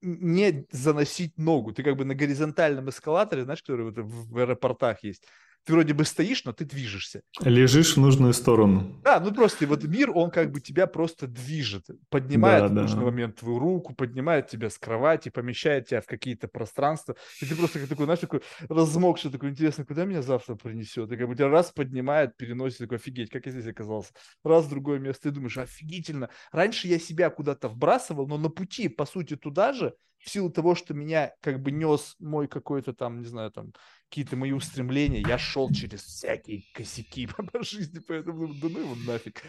не 0.00 0.66
заносить 0.70 1.36
ногу. 1.38 1.72
Ты 1.72 1.82
как 1.82 1.96
бы 1.96 2.04
на 2.04 2.14
горизонтальном 2.14 2.88
эскалаторе, 2.88 3.44
знаешь, 3.44 3.62
который 3.62 3.84
вот 3.86 3.98
в 3.98 4.38
аэропортах 4.38 5.04
есть, 5.04 5.24
ты 5.64 5.72
вроде 5.72 5.94
бы 5.94 6.04
стоишь, 6.04 6.44
но 6.44 6.52
ты 6.52 6.64
движешься. 6.64 7.22
Лежишь 7.40 7.96
в 7.96 8.00
нужную 8.00 8.32
сторону. 8.32 9.00
Да, 9.04 9.20
ну 9.20 9.32
просто 9.32 9.66
вот 9.66 9.84
мир, 9.84 10.10
он 10.14 10.30
как 10.30 10.50
бы 10.50 10.60
тебя 10.60 10.86
просто 10.86 11.26
движет, 11.26 11.86
поднимает 12.08 12.62
да, 12.62 12.68
в 12.68 12.72
нужный 12.72 13.00
да. 13.00 13.04
момент 13.06 13.36
твою 13.36 13.58
руку, 13.58 13.94
поднимает 13.94 14.48
тебя 14.48 14.70
с 14.70 14.78
кровати, 14.78 15.28
помещает 15.28 15.88
тебя 15.88 16.00
в 16.00 16.06
какие-то 16.06 16.48
пространства, 16.48 17.16
и 17.40 17.46
ты 17.46 17.54
просто 17.54 17.78
как 17.78 17.88
такой, 17.88 18.04
знаешь, 18.06 18.20
такой 18.20 18.42
размокший, 18.68 19.30
такой, 19.30 19.50
интересно, 19.50 19.84
куда 19.84 20.04
меня 20.04 20.22
завтра 20.22 20.54
принесет? 20.54 21.12
И 21.12 21.16
как 21.16 21.28
бы 21.28 21.34
тебя 21.34 21.48
раз 21.48 21.70
поднимает, 21.72 22.36
переносит, 22.36 22.78
такой, 22.78 22.96
офигеть, 22.96 23.30
как 23.30 23.46
я 23.46 23.52
здесь 23.52 23.66
оказался. 23.66 24.12
Раз 24.44 24.64
в 24.64 24.70
другое 24.70 24.98
место, 24.98 25.24
ты 25.24 25.30
думаешь, 25.30 25.58
офигительно. 25.58 26.30
Раньше 26.52 26.88
я 26.88 26.98
себя 26.98 27.30
куда-то 27.30 27.68
вбрасывал, 27.68 28.26
но 28.26 28.38
на 28.38 28.48
пути, 28.48 28.88
по 28.88 29.06
сути, 29.06 29.36
туда 29.36 29.72
же, 29.72 29.94
в 30.20 30.30
силу 30.30 30.50
того, 30.50 30.74
что 30.74 30.94
меня 30.94 31.32
как 31.40 31.60
бы 31.62 31.70
нес 31.70 32.16
мой 32.18 32.46
какой-то 32.46 32.92
там, 32.92 33.20
не 33.20 33.26
знаю, 33.26 33.50
там, 33.50 33.72
какие-то 34.10 34.36
мои 34.36 34.50
устремления, 34.50 35.22
я 35.24 35.38
шел 35.38 35.70
через 35.70 36.02
всякие 36.02 36.64
косяки 36.74 37.26
по 37.52 37.62
жизни, 37.62 38.00
поэтому 38.00 38.52
да 38.54 38.68
ну 38.68 38.80
его 38.80 38.94
нафиг. 39.06 39.42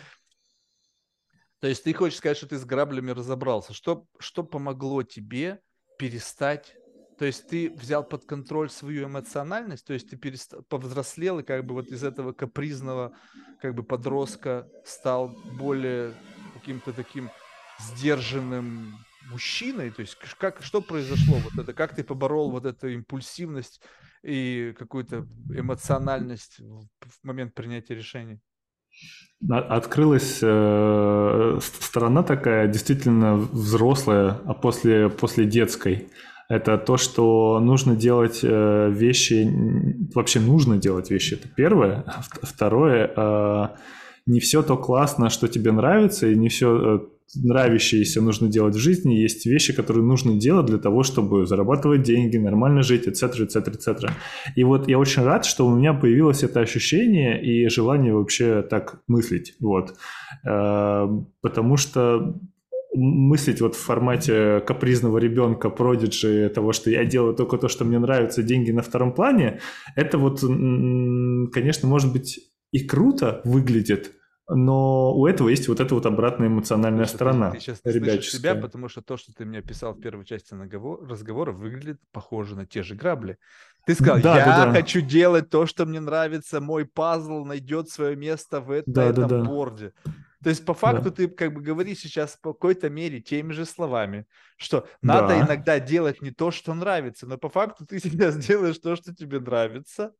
То 1.59 1.67
есть 1.67 1.83
ты 1.83 1.93
хочешь 1.93 2.19
сказать, 2.19 2.37
что 2.37 2.47
ты 2.47 2.57
с 2.57 2.65
граблями 2.65 3.11
разобрался. 3.11 3.73
Что, 3.73 4.05
что 4.19 4.43
помогло 4.43 5.03
тебе 5.03 5.61
перестать 5.97 6.75
то 7.21 7.25
есть 7.25 7.45
ты 7.45 7.69
взял 7.69 8.03
под 8.03 8.25
контроль 8.25 8.71
свою 8.71 9.05
эмоциональность, 9.05 9.85
то 9.85 9.93
есть 9.93 10.09
ты 10.09 10.17
перестал, 10.17 10.63
повзрослел 10.63 11.37
и 11.37 11.43
как 11.43 11.63
бы 11.63 11.75
вот 11.75 11.89
из 11.89 12.03
этого 12.03 12.33
капризного 12.33 13.15
как 13.61 13.75
бы 13.75 13.83
подростка 13.83 14.67
стал 14.83 15.27
более 15.53 16.15
каким-то 16.55 16.93
таким 16.93 17.29
сдержанным 17.79 18.97
мужчиной, 19.29 19.91
то 19.91 20.01
есть 20.01 20.17
как, 20.39 20.63
что 20.63 20.81
произошло 20.81 21.37
вот 21.37 21.63
это, 21.63 21.73
как 21.73 21.93
ты 21.93 22.03
поборол 22.03 22.49
вот 22.49 22.65
эту 22.65 22.87
импульсивность 22.87 23.81
и 24.23 24.73
какую-то 24.77 25.27
эмоциональность 25.55 26.59
в, 26.59 26.87
момент 27.23 27.53
принятия 27.53 27.95
решений? 27.95 28.39
Открылась 29.49 30.39
э, 30.43 31.59
сторона 31.61 32.21
такая 32.23 32.67
действительно 32.67 33.35
взрослая, 33.35 34.39
а 34.45 34.53
после, 34.53 35.09
после 35.09 35.45
детской. 35.45 36.09
Это 36.47 36.77
то, 36.77 36.97
что 36.97 37.59
нужно 37.59 37.95
делать 37.95 38.41
э, 38.43 38.89
вещи, 38.91 39.49
вообще 40.13 40.39
нужно 40.39 40.77
делать 40.77 41.09
вещи, 41.09 41.35
это 41.35 41.47
первое. 41.47 42.03
Второе, 42.43 43.11
э, 43.15 43.67
не 44.25 44.39
все 44.39 44.61
то 44.61 44.77
классно, 44.77 45.29
что 45.29 45.47
тебе 45.47 45.71
нравится, 45.71 46.27
и 46.27 46.35
не 46.35 46.49
все 46.49 46.67
э, 46.75 46.99
нравящиеся 47.35 48.21
нужно 48.21 48.47
делать 48.47 48.75
в 48.75 48.79
жизни, 48.79 49.13
есть 49.13 49.45
вещи, 49.45 49.73
которые 49.73 50.03
нужно 50.03 50.33
делать 50.33 50.65
для 50.65 50.77
того, 50.77 51.03
чтобы 51.03 51.45
зарабатывать 51.45 52.03
деньги, 52.03 52.37
нормально 52.37 52.83
жить, 52.83 53.07
etc., 53.07 53.47
etc., 53.47 53.71
etc. 53.71 54.11
И 54.55 54.63
вот 54.63 54.87
я 54.87 54.99
очень 54.99 55.23
рад, 55.23 55.45
что 55.45 55.65
у 55.65 55.75
меня 55.75 55.93
появилось 55.93 56.43
это 56.43 56.59
ощущение 56.59 57.41
и 57.43 57.67
желание 57.69 58.13
вообще 58.13 58.61
так 58.61 59.01
мыслить, 59.07 59.55
вот. 59.59 59.95
Э, 60.45 61.07
потому 61.41 61.77
что 61.77 62.35
мыслить 62.93 63.61
вот 63.61 63.75
в 63.75 63.79
формате 63.79 64.61
капризного 64.67 65.17
ребенка, 65.17 65.69
продиджи, 65.69 66.51
того, 66.53 66.73
что 66.73 66.89
я 66.89 67.05
делаю 67.05 67.33
только 67.33 67.57
то, 67.57 67.69
что 67.69 67.85
мне 67.85 67.99
нравится, 67.99 68.43
деньги 68.43 68.71
на 68.71 68.81
втором 68.81 69.13
плане, 69.13 69.61
это 69.95 70.17
вот, 70.17 70.41
конечно, 70.41 71.87
может 71.87 72.11
быть 72.11 72.50
и 72.71 72.85
круто 72.85 73.41
выглядит, 73.43 74.13
но 74.53 75.15
у 75.15 75.27
этого 75.27 75.47
есть 75.49 75.67
вот 75.67 75.79
эта 75.79 75.95
вот 75.95 76.05
обратная 76.05 76.47
эмоциональная 76.47 77.05
Слушай, 77.05 77.15
сторона. 77.15 77.51
Ты, 77.51 77.57
ты 77.57 77.63
сейчас 77.63 77.81
слышишь 77.81 78.31
себя, 78.31 78.55
потому 78.55 78.89
что 78.89 79.01
то, 79.01 79.15
что 79.15 79.31
ты 79.33 79.45
мне 79.45 79.59
описал 79.59 79.93
в 79.93 80.01
первой 80.01 80.25
части 80.25 80.53
разговора, 80.53 81.51
выглядит 81.53 82.01
похоже 82.11 82.55
на 82.55 82.65
те 82.65 82.83
же 82.83 82.95
грабли. 82.95 83.37
Ты 83.85 83.95
сказал, 83.95 84.19
да, 84.21 84.37
я 84.37 84.45
да, 84.45 84.65
да. 84.65 84.71
хочу 84.73 85.01
делать 85.01 85.49
то, 85.49 85.65
что 85.65 85.85
мне 85.85 85.99
нравится, 85.99 86.59
мой 86.59 86.85
пазл 86.85 87.45
найдет 87.45 87.89
свое 87.89 88.15
место 88.15 88.61
в 88.61 88.71
это, 88.71 88.91
да, 88.91 89.05
этом 89.05 89.27
да, 89.27 89.41
да. 89.41 89.43
борде. 89.43 89.93
То 90.43 90.49
есть 90.49 90.65
по 90.65 90.73
факту 90.73 91.05
да. 91.05 91.11
ты 91.11 91.27
как 91.27 91.53
бы 91.53 91.61
говоришь 91.61 91.99
сейчас 91.99 92.31
в 92.31 92.41
какой-то 92.41 92.89
мере 92.89 93.21
теми 93.21 93.53
же 93.53 93.65
словами, 93.65 94.25
что 94.57 94.87
надо 95.01 95.29
да. 95.29 95.41
иногда 95.41 95.79
делать 95.79 96.21
не 96.21 96.31
то, 96.31 96.51
что 96.51 96.73
нравится, 96.73 97.27
но 97.27 97.37
по 97.37 97.49
факту 97.49 97.85
ты 97.85 97.99
сейчас 98.03 98.37
делаешь 98.37 98.79
то, 98.79 98.95
что 98.95 99.15
тебе 99.15 99.39
нравится, 99.39 100.13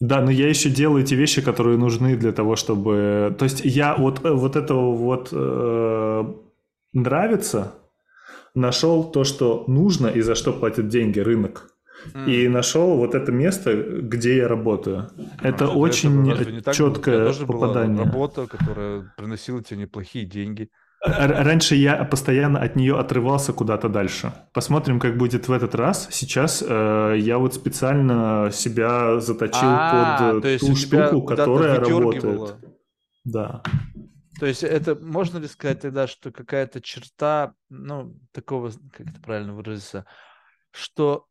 да, 0.00 0.20
но 0.20 0.30
я 0.30 0.48
еще 0.48 0.68
делаю 0.68 1.02
эти 1.02 1.14
вещи, 1.14 1.40
которые 1.40 1.78
нужны 1.78 2.16
для 2.16 2.32
того, 2.32 2.56
чтобы... 2.56 3.34
То 3.38 3.44
есть 3.44 3.62
я 3.64 3.94
вот, 3.96 4.24
э, 4.24 4.30
вот 4.30 4.56
этого 4.56 4.94
вот 4.94 5.28
э, 5.32 6.24
нравится, 6.92 7.74
нашел 8.54 9.04
то, 9.04 9.24
что 9.24 9.64
нужно 9.68 10.08
и 10.08 10.20
за 10.20 10.34
что 10.34 10.52
платят 10.52 10.88
деньги 10.88 11.20
рынок. 11.20 11.70
Mm. 12.12 12.30
И 12.30 12.48
нашел 12.48 12.96
вот 12.98 13.14
это 13.14 13.32
место, 13.32 13.74
где 13.74 14.36
я 14.36 14.48
работаю. 14.48 15.10
Это 15.42 15.64
а, 15.66 15.68
очень 15.70 16.30
это 16.30 16.72
четкое 16.72 17.32
попадание. 17.32 18.04
Была 18.04 18.12
работа, 18.12 18.46
которая 18.46 19.12
приносила 19.16 19.62
тебе 19.62 19.80
неплохие 19.80 20.26
деньги. 20.26 20.68
Раньше 21.06 21.76
я 21.76 22.04
постоянно 22.04 22.60
от 22.60 22.76
нее 22.76 22.98
отрывался 22.98 23.52
куда-то 23.52 23.88
дальше. 23.88 24.32
Посмотрим, 24.52 24.98
как 24.98 25.16
будет 25.16 25.48
в 25.48 25.52
этот 25.52 25.74
раз. 25.74 26.08
Сейчас 26.10 26.64
э, 26.66 27.16
я 27.18 27.38
вот 27.38 27.54
специально 27.54 28.50
себя 28.52 29.20
заточил 29.20 29.68
а, 29.68 30.32
под 30.32 30.42
то 30.42 30.58
ту 30.58 30.76
штуку, 30.76 31.22
которая 31.22 31.80
работает. 31.80 32.56
Да. 33.24 33.62
То 34.38 34.46
есть 34.46 34.62
это 34.62 34.94
можно 34.96 35.38
ли 35.38 35.46
сказать 35.46 35.80
тогда, 35.80 36.06
что 36.06 36.30
какая-то 36.30 36.80
черта, 36.80 37.54
ну, 37.70 38.14
такого, 38.32 38.70
как 38.92 39.08
это 39.08 39.20
правильно 39.20 39.54
выразиться, 39.54 40.04
что 40.72 41.26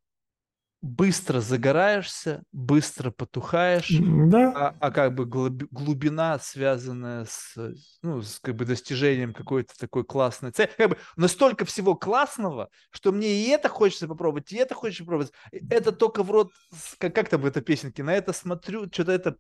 быстро 0.86 1.42
загораешься, 1.42 2.44
быстро 2.52 3.10
потухаешь, 3.10 3.90
да. 3.90 4.52
а, 4.56 4.76
а 4.80 4.92
как 4.92 5.16
бы 5.16 5.26
глубина, 5.26 6.38
связанная 6.38 7.26
с, 7.26 7.56
ну, 8.04 8.22
с 8.22 8.40
как 8.40 8.56
бы 8.56 8.66
достижением 8.66 9.34
какой-то 9.34 9.74
такой 9.80 10.04
классной 10.04 10.52
цели, 10.52 10.70
как 10.78 10.92
бы 10.92 10.98
настолько 11.18 11.66
всего 11.66 11.96
классного, 11.96 12.70
что 12.92 13.12
мне 13.12 13.34
и 13.34 13.50
это 13.50 13.68
хочется 13.68 14.08
попробовать, 14.08 14.52
и 14.52 14.58
это 14.58 14.76
хочется 14.76 15.04
попробовать. 15.04 15.34
Это 15.52 15.92
только 15.92 16.22
в 16.22 16.30
рот, 16.30 16.52
как, 17.00 17.16
как 17.16 17.30
там 17.30 17.42
в 17.42 17.48
этой 17.48 17.64
песенке, 17.64 18.04
на 18.04 18.14
это 18.14 18.32
смотрю, 18.32 18.88
что-то 18.92 19.12
это 19.12 19.36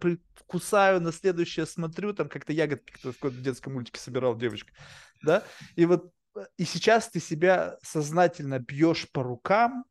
кусаю, 0.47 0.99
на 0.99 1.11
следующее 1.11 1.67
смотрю, 1.67 2.13
там 2.13 2.27
как-то 2.27 2.53
ягодки, 2.53 2.91
как 2.91 3.13
в 3.13 3.15
каком-то 3.17 3.37
детском 3.37 3.73
мультике 3.73 3.99
собирал 3.99 4.35
девочка, 4.35 4.73
да, 5.21 5.43
и 5.75 5.85
вот 5.85 6.11
и 6.57 6.65
сейчас 6.65 7.07
ты 7.09 7.19
себя 7.19 7.77
сознательно 7.83 8.57
бьешь 8.59 9.07
по 9.11 9.21
рукам, 9.21 9.85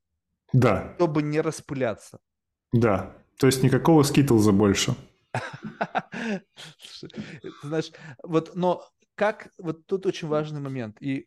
да. 0.54 0.94
чтобы 0.96 1.22
не 1.22 1.40
распыляться. 1.40 2.18
Да, 2.72 3.14
то 3.38 3.46
есть 3.46 3.62
никакого 3.62 4.02
скитлза 4.04 4.52
больше. 4.52 4.94
Знаешь, 7.62 7.90
вот, 8.22 8.54
но 8.54 8.84
как, 9.16 9.48
вот 9.58 9.86
тут 9.86 10.06
очень 10.06 10.28
важный 10.28 10.60
момент, 10.60 10.96
и 11.00 11.26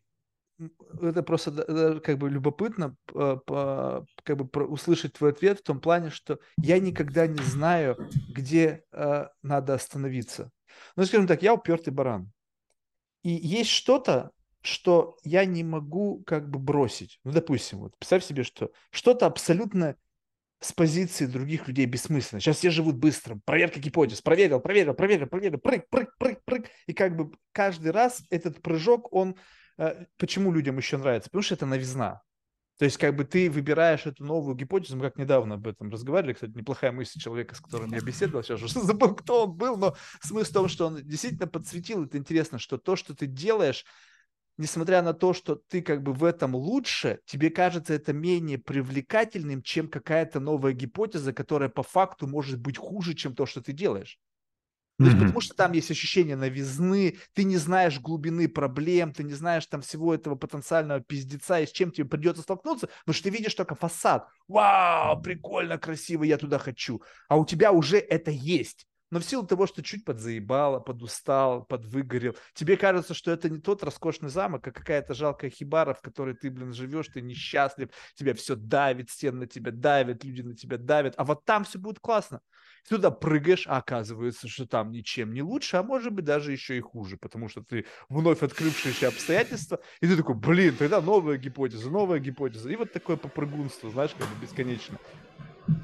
это 1.00 1.22
просто 1.22 2.00
как 2.00 2.18
бы 2.18 2.28
любопытно 2.28 2.96
как 3.06 4.36
бы 4.36 4.64
услышать 4.64 5.12
твой 5.12 5.30
ответ 5.30 5.60
в 5.60 5.62
том 5.62 5.80
плане, 5.80 6.10
что 6.10 6.40
я 6.56 6.80
никогда 6.80 7.26
не 7.26 7.42
знаю, 7.42 7.96
где 8.28 8.84
э, 8.90 9.26
надо 9.42 9.74
остановиться. 9.74 10.50
Ну, 10.96 11.04
скажем 11.04 11.28
так, 11.28 11.42
я 11.42 11.54
упертый 11.54 11.92
баран. 11.92 12.32
И 13.22 13.30
есть 13.30 13.70
что-то, 13.70 14.32
что 14.62 15.16
я 15.24 15.44
не 15.44 15.64
могу 15.64 16.22
как 16.24 16.50
бы 16.50 16.58
бросить. 16.58 17.20
Ну, 17.24 17.32
допустим, 17.32 17.78
вот 17.78 17.96
представь 17.96 18.24
себе, 18.24 18.42
что 18.42 18.70
что-то 18.90 19.26
абсолютно 19.26 19.96
с 20.60 20.72
позиции 20.72 21.26
других 21.26 21.68
людей 21.68 21.86
бессмысленно. 21.86 22.40
Сейчас 22.40 22.58
все 22.58 22.70
живут 22.70 22.96
быстро. 22.96 23.40
Проверка 23.44 23.78
гипотез. 23.78 24.20
Проверил, 24.20 24.60
проверил, 24.60 24.94
проверил, 24.94 25.28
проверил. 25.28 25.58
Прыг, 25.58 25.88
прыг, 25.88 26.10
прыг, 26.18 26.44
прыг. 26.44 26.66
И 26.86 26.92
как 26.92 27.16
бы 27.16 27.30
каждый 27.52 27.92
раз 27.92 28.22
этот 28.30 28.60
прыжок, 28.60 29.12
он... 29.12 29.36
Э, 29.76 30.06
почему 30.16 30.52
людям 30.52 30.76
еще 30.76 30.96
нравится? 30.96 31.30
Потому 31.30 31.42
что 31.42 31.54
это 31.54 31.66
новизна. 31.66 32.22
То 32.78 32.84
есть 32.84 32.96
как 32.96 33.16
бы 33.16 33.24
ты 33.24 33.50
выбираешь 33.50 34.06
эту 34.06 34.24
новую 34.24 34.54
гипотезу, 34.54 34.96
мы 34.96 35.02
как 35.02 35.18
недавно 35.18 35.56
об 35.56 35.66
этом 35.66 35.90
разговаривали, 35.90 36.34
кстати, 36.34 36.52
неплохая 36.52 36.92
мысль 36.92 37.18
человека, 37.18 37.56
с 37.56 37.60
которым 37.60 37.92
я 37.92 38.00
беседовал, 38.00 38.44
сейчас 38.44 38.62
уже 38.62 38.80
забыл, 38.80 39.16
кто 39.16 39.46
он 39.46 39.54
был, 39.54 39.76
но 39.76 39.96
смысл 40.20 40.50
в 40.50 40.54
том, 40.54 40.68
что 40.68 40.86
он 40.86 41.02
действительно 41.02 41.48
подсветил, 41.48 42.04
это 42.04 42.18
интересно, 42.18 42.60
что 42.60 42.78
то, 42.78 42.94
что 42.94 43.16
ты 43.16 43.26
делаешь, 43.26 43.84
несмотря 44.58 45.02
на 45.02 45.14
то, 45.14 45.32
что 45.32 45.54
ты 45.54 45.80
как 45.80 46.02
бы 46.02 46.12
в 46.12 46.24
этом 46.24 46.54
лучше, 46.54 47.20
тебе 47.24 47.50
кажется 47.50 47.94
это 47.94 48.12
менее 48.12 48.58
привлекательным, 48.58 49.62
чем 49.62 49.88
какая-то 49.88 50.40
новая 50.40 50.72
гипотеза, 50.72 51.32
которая 51.32 51.68
по 51.68 51.82
факту 51.82 52.26
может 52.26 52.60
быть 52.60 52.76
хуже, 52.76 53.14
чем 53.14 53.34
то, 53.34 53.46
что 53.46 53.62
ты 53.62 53.72
делаешь. 53.72 54.18
То 54.98 55.04
есть, 55.04 55.16
потому 55.16 55.40
что 55.40 55.54
там 55.54 55.72
есть 55.72 55.92
ощущение 55.92 56.34
новизны, 56.34 57.18
ты 57.32 57.44
не 57.44 57.56
знаешь 57.56 58.00
глубины 58.00 58.48
проблем, 58.48 59.12
ты 59.12 59.22
не 59.22 59.32
знаешь 59.32 59.64
там 59.66 59.80
всего 59.80 60.12
этого 60.12 60.34
потенциального 60.34 61.00
пиздеца, 61.00 61.60
и 61.60 61.66
с 61.66 61.70
чем 61.70 61.92
тебе 61.92 62.08
придется 62.08 62.42
столкнуться, 62.42 62.88
потому 63.04 63.14
что 63.14 63.22
ты 63.22 63.30
видишь 63.30 63.54
только 63.54 63.76
фасад. 63.76 64.26
Вау, 64.48 65.22
прикольно, 65.22 65.78
красиво, 65.78 66.24
я 66.24 66.36
туда 66.36 66.58
хочу. 66.58 67.00
А 67.28 67.36
у 67.36 67.46
тебя 67.46 67.70
уже 67.70 67.98
это 67.98 68.32
есть 68.32 68.88
но 69.10 69.20
в 69.20 69.24
силу 69.24 69.46
того, 69.46 69.66
что 69.66 69.82
чуть 69.82 70.04
подзаебало, 70.04 70.80
подустал, 70.80 71.64
подвыгорел, 71.64 72.36
тебе 72.54 72.76
кажется, 72.76 73.14
что 73.14 73.30
это 73.30 73.48
не 73.48 73.58
тот 73.58 73.82
роскошный 73.82 74.28
замок, 74.28 74.66
а 74.66 74.72
какая-то 74.72 75.14
жалкая 75.14 75.50
хибара, 75.50 75.94
в 75.94 76.00
которой 76.00 76.34
ты, 76.34 76.50
блин, 76.50 76.72
живешь, 76.72 77.08
ты 77.08 77.20
несчастлив, 77.20 77.88
тебя 78.14 78.34
все 78.34 78.54
давит, 78.56 79.10
стены 79.10 79.40
на 79.40 79.46
тебя 79.46 79.72
давят, 79.72 80.24
люди 80.24 80.42
на 80.42 80.54
тебя 80.54 80.78
давят, 80.78 81.14
а 81.16 81.24
вот 81.24 81.44
там 81.44 81.64
все 81.64 81.78
будет 81.78 82.00
классно. 82.00 82.40
Ты 82.88 82.96
туда 82.96 83.10
прыгаешь, 83.10 83.66
а 83.66 83.78
оказывается, 83.78 84.48
что 84.48 84.66
там 84.66 84.90
ничем 84.90 85.32
не 85.32 85.42
лучше, 85.42 85.76
а 85.76 85.82
может 85.82 86.12
быть 86.12 86.24
даже 86.24 86.52
еще 86.52 86.76
и 86.76 86.80
хуже, 86.80 87.16
потому 87.16 87.48
что 87.48 87.62
ты 87.62 87.86
вновь 88.08 88.42
открывшиеся 88.42 89.08
обстоятельства, 89.08 89.80
и 90.00 90.06
ты 90.06 90.16
такой, 90.16 90.34
блин, 90.34 90.76
тогда 90.76 91.00
новая 91.00 91.36
гипотеза, 91.38 91.90
новая 91.90 92.18
гипотеза, 92.18 92.70
и 92.70 92.76
вот 92.76 92.92
такое 92.92 93.16
попрыгунство, 93.16 93.90
знаешь, 93.90 94.14
как 94.16 94.28
бы 94.28 94.36
бесконечно. 94.40 94.98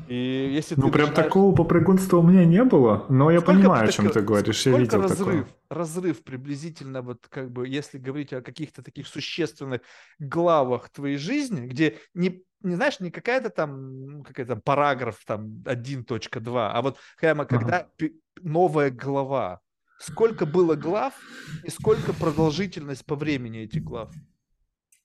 И 0.09 0.51
если 0.52 0.74
ну, 0.77 0.90
прям 0.90 1.09
начинаешь... 1.09 1.28
такого 1.28 1.55
попрыгунства 1.55 2.19
у 2.19 2.23
меня 2.23 2.44
не 2.44 2.62
было, 2.65 3.06
но 3.09 3.31
я 3.31 3.40
сколько 3.40 3.59
понимаю, 3.59 3.89
о 3.89 3.93
чем 3.93 4.11
ты 4.11 4.20
говоришь. 4.20 4.66
Я 4.66 4.78
видел 4.78 5.02
разрыв, 5.02 5.19
такое. 5.19 5.47
разрыв 5.70 6.23
приблизительно, 6.24 7.02
вот 7.02 7.27
как 7.28 7.51
бы, 7.51 7.66
если 7.66 7.98
говорить 7.98 8.32
о 8.32 8.43
каких-то 8.43 8.82
таких 8.82 9.06
существенных 9.06 9.81
главах 10.19 10.90
твоей 10.90 11.16
жизни, 11.16 11.66
где 11.66 11.98
не, 12.15 12.43
не 12.62 12.74
знаешь, 12.77 13.01
не 13.01 13.11
какая-то 13.11 13.51
там, 13.51 14.06
ну, 14.06 14.23
какая-то 14.23 14.56
параграф 14.56 15.23
там 15.27 15.62
1.2, 15.65 16.70
а 16.73 16.82
вот 16.82 16.98
прямо 17.19 17.44
когда 17.44 17.89
ага. 17.98 18.11
новая 18.43 18.90
глава. 18.90 19.61
Сколько 20.01 20.44
было 20.44 20.74
глав 20.74 21.15
и 21.62 21.70
сколько 21.70 22.12
продолжительность 22.12 23.06
по 23.06 23.15
времени 23.15 23.61
этих 23.61 23.82
глав? 23.82 24.12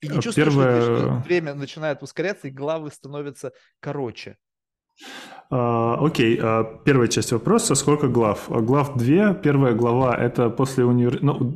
И 0.02 0.08
не 0.08 0.22
чувствуешь, 0.22 0.50
Первое... 0.50 0.82
что 0.82 1.24
время 1.26 1.54
начинает 1.54 2.02
ускоряться, 2.02 2.48
и 2.48 2.52
главы 2.52 2.90
становятся 2.92 3.54
короче. 3.80 4.38
Uh, 5.52 6.06
окей, 6.06 6.38
uh, 6.38 6.64
первая 6.86 7.08
часть 7.08 7.32
вопроса, 7.32 7.74
сколько 7.74 8.08
глав? 8.08 8.46
Глав 8.50 8.96
две, 8.96 9.34
первая 9.34 9.74
глава 9.74 10.16
это 10.16 10.52
после 10.52 10.86
универ... 10.86 11.24
ну, 11.24 11.56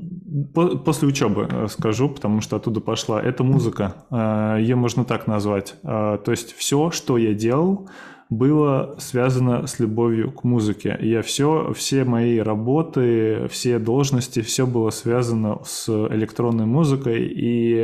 по 0.52 0.78
после 0.78 1.08
учебы, 1.08 1.48
э, 1.48 1.68
скажу, 1.68 2.10
потому 2.10 2.42
что 2.42 2.56
оттуда 2.56 2.82
пошла. 2.82 3.22
Это 3.22 3.44
музыка, 3.44 3.94
uh, 4.10 4.60
ее 4.60 4.76
можно 4.76 5.06
так 5.06 5.28
назвать. 5.28 5.76
То 5.84 6.24
есть 6.28 6.56
все, 6.58 6.90
что 6.90 7.20
я 7.20 7.36
делал, 7.36 7.88
было 8.32 8.96
связано 8.98 9.68
с 9.68 9.78
любовью 9.78 10.32
к 10.32 10.44
музыке. 10.44 10.98
Я 11.00 11.22
все, 11.22 11.72
все 11.76 12.04
мои 12.04 12.40
работы, 12.40 13.48
все 13.52 13.78
должности, 13.78 14.42
все 14.42 14.66
было 14.66 14.90
связано 14.90 15.60
с 15.66 15.88
электронной 15.88 16.66
музыкой, 16.66 17.28
и 17.28 17.76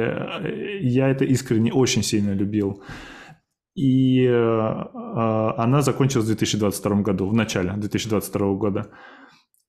я 0.81 1.10
это 1.10 1.23
искренне 1.23 1.72
очень 1.72 2.02
сильно 2.02 2.34
любил. 2.34 2.81
И 3.80 4.26
э, 4.26 4.30
э, 4.30 5.53
она 5.57 5.81
закончилась 5.81 6.26
в 6.26 6.27
2022 6.27 7.01
году, 7.01 7.27
в 7.27 7.34
начале 7.34 7.72
2022 7.72 8.53
года. 8.56 8.91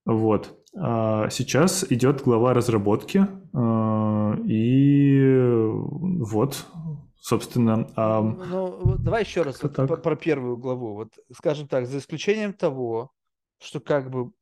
Вот. 0.04 0.58
А 0.76 1.30
сейчас 1.30 1.86
идет 1.90 2.22
глава 2.22 2.52
разработки, 2.52 3.18
э, 3.18 4.42
и 4.46 5.54
вот, 6.24 6.66
собственно. 7.20 7.86
Ну, 7.96 8.96
давай 8.98 9.22
еще 9.22 9.42
раз 9.42 9.62
вот 9.62 9.76
про, 9.76 9.96
про 9.96 10.16
первую 10.16 10.56
главу. 10.56 10.94
Вот, 10.94 11.12
скажем 11.32 11.68
так, 11.68 11.86
за 11.86 11.98
исключением 11.98 12.52
того, 12.52 13.12
что 13.60 13.78
как 13.78 14.10
бы 14.10 14.32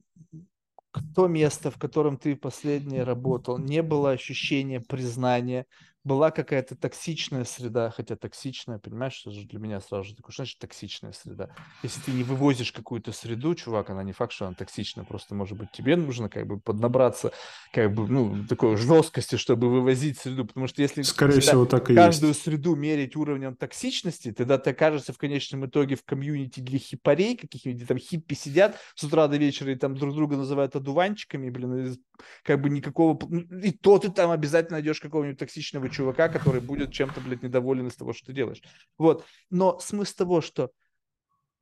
то 1.14 1.26
место, 1.28 1.70
в 1.70 1.76
котором 1.76 2.16
ты 2.16 2.36
последнее 2.36 3.02
работал, 3.02 3.58
не 3.58 3.82
было 3.82 4.12
ощущения 4.12 4.80
признания, 4.80 5.66
была 6.04 6.30
какая-то 6.30 6.76
токсичная 6.76 7.44
среда, 7.44 7.90
хотя 7.90 8.16
токсичная, 8.16 8.78
понимаешь, 8.78 9.14
что 9.14 9.30
же 9.30 9.46
для 9.46 9.58
меня 9.58 9.80
сразу 9.80 10.08
же 10.08 10.14
такое, 10.14 10.32
что 10.32 10.42
значит 10.42 10.58
токсичная 10.58 11.12
среда? 11.12 11.50
Если 11.82 12.00
ты 12.00 12.12
не 12.12 12.22
вывозишь 12.22 12.72
какую-то 12.72 13.12
среду, 13.12 13.54
чувак, 13.54 13.90
она 13.90 14.02
не 14.02 14.12
факт, 14.12 14.32
что 14.32 14.46
она 14.46 14.54
токсична, 14.54 15.04
просто, 15.04 15.34
может 15.34 15.58
быть, 15.58 15.70
тебе 15.72 15.96
нужно 15.96 16.28
как 16.28 16.46
бы 16.46 16.60
поднабраться, 16.60 17.32
как 17.72 17.92
бы, 17.92 18.08
ну, 18.08 18.46
такой 18.46 18.76
жесткости, 18.76 19.36
чтобы 19.36 19.68
вывозить 19.68 20.18
среду, 20.18 20.46
потому 20.46 20.66
что 20.66 20.82
если 20.82 21.02
Скорее 21.02 21.40
всего, 21.40 21.66
так 21.66 21.90
и 21.90 21.94
каждую 21.94 22.30
есть. 22.30 22.42
среду 22.42 22.74
мерить 22.74 23.16
уровнем 23.16 23.56
токсичности, 23.56 24.32
тогда 24.32 24.58
ты 24.58 24.70
окажешься 24.70 25.12
в 25.12 25.18
конечном 25.18 25.66
итоге 25.66 25.96
в 25.96 26.04
комьюнити 26.04 26.60
для 26.60 26.78
хипарей, 26.78 27.36
каких-нибудь 27.36 27.86
там 27.86 27.98
хиппи 27.98 28.34
сидят 28.34 28.78
с 28.94 29.04
утра 29.04 29.28
до 29.28 29.36
вечера 29.36 29.72
и 29.72 29.74
там 29.74 29.94
друг 29.96 30.14
друга 30.14 30.36
называют 30.36 30.76
одуванчиками, 30.76 31.50
блин, 31.50 31.96
как 32.44 32.60
бы 32.60 32.70
никакого... 32.70 33.18
И 33.62 33.72
то 33.72 33.98
ты 33.98 34.10
там 34.10 34.30
обязательно 34.30 34.78
найдешь 34.78 35.00
какого-нибудь 35.00 35.38
токсичного 35.38 35.88
чувака, 35.90 36.28
который 36.28 36.60
будет 36.60 36.93
чем-то, 36.93 37.20
блядь, 37.20 37.43
недоволен 37.43 37.86
из 37.86 37.97
того, 37.97 38.12
что 38.12 38.27
ты 38.27 38.32
делаешь. 38.32 38.62
Вот. 38.97 39.24
Но 39.51 39.78
смысл 39.78 40.16
того, 40.16 40.40
что 40.40 40.70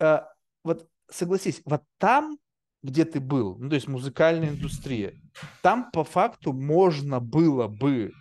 э, 0.01 0.21
вот 0.65 0.89
согласись, 1.11 1.63
вот 1.65 1.83
там, 1.99 2.39
где 2.83 3.05
ты 3.05 3.21
был, 3.21 3.57
ну, 3.59 3.69
то 3.69 3.75
есть 3.75 3.89
музыкальная 3.89 4.51
индустрия, 4.51 5.15
там 5.63 5.91
по 5.91 6.05
факту 6.05 6.53
можно 6.53 7.21
было 7.21 7.69
бы 7.69 8.13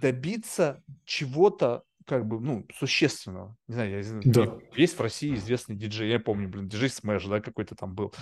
добиться 0.00 0.82
чего-то 1.04 1.84
как 2.06 2.26
бы, 2.26 2.40
ну, 2.40 2.66
существенного. 2.74 3.56
Не 3.66 3.74
знаю, 3.74 4.04
я, 4.04 4.20
да. 4.24 4.58
есть 4.76 4.98
в 4.98 5.00
России 5.00 5.34
известный 5.34 5.74
диджей, 5.74 6.10
я 6.10 6.20
помню, 6.20 6.48
блин, 6.48 6.68
диджей 6.68 6.90
Smash, 6.90 7.24
да, 7.26 7.40
какой-то 7.40 7.74
там 7.74 7.94
был. 7.94 8.12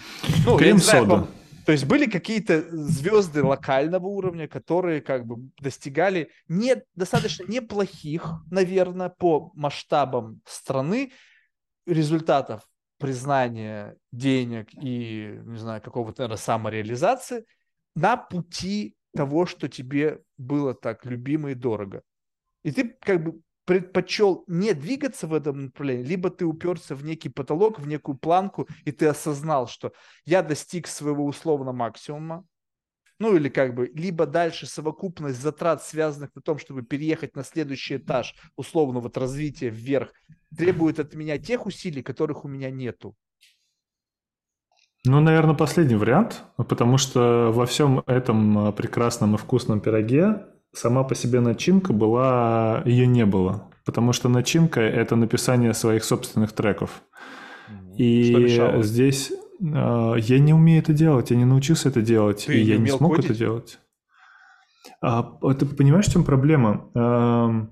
Ну, 0.47 0.57
Cream 0.57 0.92
Soda. 0.92 1.27
То 1.65 1.73
есть 1.73 1.85
были 1.85 2.07
какие-то 2.07 2.63
звезды 2.71 3.43
локального 3.43 4.07
уровня, 4.07 4.49
которые 4.49 5.01
как 5.01 5.27
бы 5.27 5.51
достигали 5.59 6.31
не, 6.49 6.83
достаточно 6.95 7.45
неплохих, 7.45 8.27
наверное, 8.51 9.09
по 9.09 9.53
масштабам 9.55 10.41
страны 10.45 11.13
результатов 11.87 12.69
признания 12.99 13.97
денег 14.13 14.69
и, 14.75 15.41
не 15.45 15.59
знаю, 15.59 15.83
какого-то, 15.83 16.23
наверное, 16.23 16.39
самореализации 16.39 17.45
на 17.95 18.17
пути 18.17 18.97
того, 19.15 19.47
что 19.47 19.69
тебе 19.69 20.21
было 20.39 20.75
так 20.75 21.05
любимо 21.05 21.51
и 21.51 21.55
дорого. 21.55 22.03
И 22.63 22.73
ты 22.73 22.97
как 23.01 23.23
бы 23.23 23.41
предпочел 23.65 24.45
не 24.47 24.75
двигаться 24.75 25.27
в 25.27 25.35
этом 25.35 25.67
направлении, 25.67 26.05
либо 26.05 26.31
ты 26.31 26.45
уперся 26.45 26.95
в 26.95 27.05
некий 27.05 27.29
потолок, 27.29 27.79
в 27.79 27.87
некую 27.87 28.17
планку, 28.17 28.69
и 28.85 28.93
ты 28.93 29.07
осознал, 29.07 29.69
что 29.69 29.93
я 30.25 30.43
достиг 30.43 30.87
своего 30.87 31.25
условно 31.25 31.73
максимума, 31.73 32.45
ну 33.19 33.37
или 33.37 33.49
как 33.49 33.75
бы, 33.75 33.91
либо 33.95 34.27
дальше 34.27 34.67
совокупность 34.67 35.41
затрат, 35.41 35.83
связанных 35.83 36.35
на 36.35 36.43
том, 36.43 36.59
чтобы 36.59 36.83
переехать 36.83 37.37
на 37.37 37.45
следующий 37.45 37.97
этаж 37.97 38.35
условно 38.57 38.99
вот 38.99 39.17
развития 39.17 39.69
вверх, 39.69 40.13
требует 40.57 40.99
от 40.99 41.15
меня 41.15 41.39
тех 41.39 41.67
усилий, 41.67 42.03
которых 42.03 42.45
у 42.45 42.49
меня 42.49 42.71
нету. 42.71 43.15
Ну, 45.05 45.21
наверное, 45.21 45.55
последний 45.55 45.97
вариант, 45.97 46.45
потому 46.57 46.97
что 46.97 47.51
во 47.53 47.67
всем 47.67 48.05
этом 48.07 48.73
прекрасном 48.73 49.35
и 49.35 49.39
вкусном 49.39 49.81
пироге 49.81 50.47
сама 50.73 51.03
по 51.05 51.15
себе 51.15 51.41
начинка 51.41 51.93
была, 51.93 52.83
ее 52.85 53.07
не 53.07 53.27
было. 53.27 53.69
Потому 53.85 54.13
что 54.13 54.29
начинка– 54.29 54.81
это 54.81 55.17
написание 55.17 55.75
своих 55.75 56.05
собственных 56.05 56.53
треков. 56.53 57.03
И 57.97 58.59
здесь 58.83 59.33
э, 59.61 60.15
я 60.19 60.39
не 60.39 60.55
умею 60.55 60.81
это 60.81 60.93
делать, 60.93 61.31
я 61.31 61.37
не 61.37 61.45
научился 61.45 61.89
это 61.89 62.01
делать, 62.01 62.45
Ты 62.47 62.61
и 62.61 62.63
я 62.63 62.79
не 62.79 62.89
смог 62.89 63.17
кодить? 63.17 63.31
это 63.31 63.39
делать. 63.39 63.79
А, 65.03 65.23
ты 65.59 65.67
понимаешь, 65.67 66.07
в 66.07 66.13
чем 66.13 66.25
проблема? 66.25 66.89
А, 66.95 67.67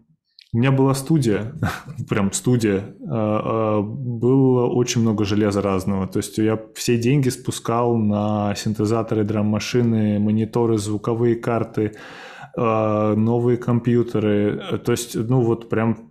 у 0.52 0.58
меня 0.58 0.72
была 0.72 0.94
студия, 0.94 1.54
прям 2.08 2.32
студия, 2.32 2.94
а, 3.08 3.78
а, 3.78 3.82
было 3.82 4.66
очень 4.66 5.00
много 5.00 5.24
железа 5.24 5.62
разного. 5.62 6.06
То 6.06 6.18
есть 6.18 6.36
я 6.38 6.60
все 6.74 6.98
деньги 6.98 7.30
спускал 7.30 7.96
на 7.96 8.54
синтезаторы, 8.56 9.24
драм-машины, 9.24 10.18
мониторы, 10.18 10.76
звуковые 10.76 11.36
карты, 11.36 11.92
а, 11.94 12.29
новые 12.56 13.56
компьютеры. 13.56 14.80
То 14.84 14.92
есть, 14.92 15.14
ну 15.14 15.40
вот 15.40 15.68
прям 15.68 16.10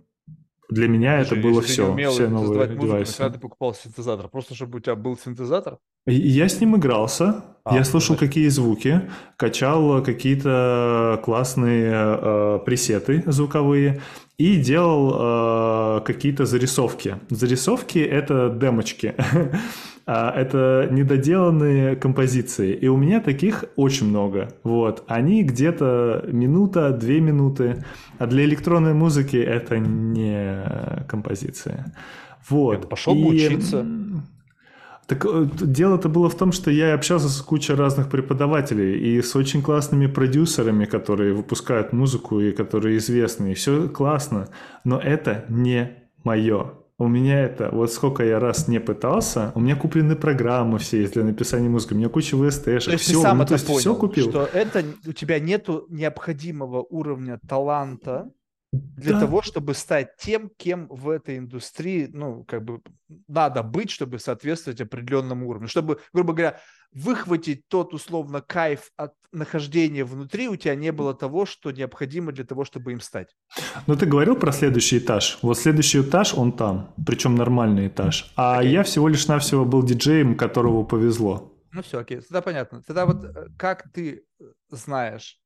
для 0.70 0.88
меня 0.88 1.24
Слушай, 1.24 1.38
это 1.38 1.48
было 1.48 1.62
все, 1.62 2.10
все 2.10 2.28
новые 2.28 2.68
музыку, 2.68 2.82
девайсы. 2.86 3.16
Когда 3.16 3.34
ты 3.34 3.40
покупал 3.40 3.74
синтезатор, 3.74 4.28
просто 4.28 4.54
чтобы 4.54 4.78
у 4.78 4.80
тебя 4.80 4.94
был 4.94 5.18
синтезатор? 5.18 5.78
Я 6.06 6.48
с 6.48 6.60
ним 6.60 6.76
игрался, 6.76 7.44
а, 7.64 7.74
я 7.74 7.84
слушал 7.84 8.14
значит... 8.16 8.28
какие 8.28 8.48
звуки, 8.48 9.02
качал 9.36 10.02
какие-то 10.02 11.20
классные 11.24 11.92
э, 11.92 12.58
пресеты 12.64 13.22
звуковые 13.26 14.00
и 14.40 14.56
делал 14.56 15.98
э, 15.98 16.00
какие-то 16.06 16.46
зарисовки. 16.46 17.16
Зарисовки 17.28 17.98
это 17.98 18.48
демочки. 18.48 19.14
А, 20.06 20.32
это 20.34 20.88
недоделанные 20.90 21.94
композиции. 21.94 22.72
И 22.72 22.88
у 22.88 22.96
меня 22.96 23.20
таких 23.20 23.66
очень 23.76 24.08
много. 24.08 24.48
Вот. 24.64 25.04
Они 25.06 25.44
где-то 25.44 26.24
минута, 26.26 26.90
две 26.90 27.20
минуты. 27.20 27.84
А 28.18 28.26
для 28.26 28.44
электронной 28.44 28.92
музыки 28.92 29.36
это 29.36 29.78
не 29.78 31.04
композиция. 31.06 31.94
Вот. 32.48 32.88
Пошел 32.88 33.14
бы 33.14 33.28
учиться. 33.28 33.86
Так 35.10 35.24
э, 35.24 35.44
дело-то 35.60 36.08
было 36.08 36.30
в 36.30 36.36
том, 36.36 36.52
что 36.52 36.70
я 36.70 36.94
общался 36.94 37.28
с 37.28 37.42
кучей 37.42 37.74
разных 37.74 38.08
преподавателей 38.08 38.96
и 38.96 39.20
с 39.20 39.34
очень 39.34 39.60
классными 39.60 40.06
продюсерами, 40.06 40.84
которые 40.84 41.34
выпускают 41.34 41.92
музыку 41.92 42.38
и 42.38 42.52
которые 42.52 42.98
известны. 42.98 43.50
И 43.50 43.54
все 43.54 43.88
классно, 43.88 44.50
но 44.84 45.00
это 45.00 45.46
не 45.48 45.90
мое. 46.22 46.74
У 46.96 47.08
меня 47.08 47.40
это, 47.40 47.70
вот 47.72 47.92
сколько 47.92 48.24
я 48.24 48.38
раз 48.38 48.68
не 48.68 48.78
пытался, 48.78 49.50
у 49.56 49.60
меня 49.60 49.74
куплены 49.74 50.14
программы 50.14 50.78
все 50.78 51.00
есть 51.00 51.14
для 51.14 51.24
написания 51.24 51.68
музыки, 51.68 51.94
у 51.94 51.96
меня 51.96 52.08
куча 52.08 52.36
VST-шек, 52.36 52.84
то 52.84 52.92
есть 52.92 53.02
все, 53.02 53.14
ты 53.14 53.20
сам 53.20 53.38
ну, 53.38 53.42
это 53.42 53.48
то 53.48 53.54
есть 53.54 53.66
понял, 53.66 53.80
все 53.80 53.94
купил. 53.96 54.28
что 54.28 54.44
это 54.44 54.84
у 55.08 55.12
тебя 55.12 55.40
нету 55.40 55.86
необходимого 55.88 56.86
уровня 56.88 57.40
таланта 57.48 58.30
для 58.72 59.14
да. 59.14 59.20
того, 59.20 59.42
чтобы 59.42 59.74
стать 59.74 60.16
тем, 60.16 60.50
кем 60.56 60.86
в 60.88 61.08
этой 61.08 61.38
индустрии, 61.38 62.08
ну, 62.12 62.44
как 62.44 62.64
бы 62.64 62.80
надо 63.26 63.62
быть, 63.64 63.90
чтобы 63.90 64.20
соответствовать 64.20 64.80
определенному 64.80 65.48
уровню. 65.48 65.66
Чтобы, 65.66 65.98
грубо 66.12 66.32
говоря, 66.32 66.60
выхватить 66.92 67.66
тот 67.68 67.94
условно 67.94 68.40
кайф 68.40 68.92
от 68.96 69.12
нахождения 69.32 70.04
внутри, 70.04 70.48
у 70.48 70.54
тебя 70.54 70.76
не 70.76 70.92
было 70.92 71.14
того, 71.14 71.46
что 71.46 71.72
необходимо 71.72 72.30
для 72.30 72.44
того, 72.44 72.64
чтобы 72.64 72.92
им 72.92 73.00
стать. 73.00 73.34
Но 73.88 73.96
ты 73.96 74.06
говорил 74.06 74.36
про 74.36 74.52
следующий 74.52 74.98
этаж. 74.98 75.38
Вот 75.42 75.58
следующий 75.58 76.02
этаж, 76.02 76.34
он 76.34 76.52
там, 76.52 76.94
причем 77.04 77.34
нормальный 77.34 77.88
этаж. 77.88 78.32
А 78.36 78.62
okay. 78.62 78.68
я 78.68 78.82
всего 78.84 79.08
лишь 79.08 79.26
навсего 79.26 79.64
был 79.64 79.82
диджеем, 79.82 80.36
которого 80.36 80.84
повезло. 80.84 81.52
Ну 81.72 81.82
все, 81.82 81.98
окей, 81.98 82.20
тогда 82.20 82.42
понятно. 82.42 82.82
Тогда 82.82 83.06
вот 83.06 83.24
э, 83.24 83.46
как 83.56 83.90
ты 83.92 84.24
э, 84.40 84.44
знаешь, 84.70 85.38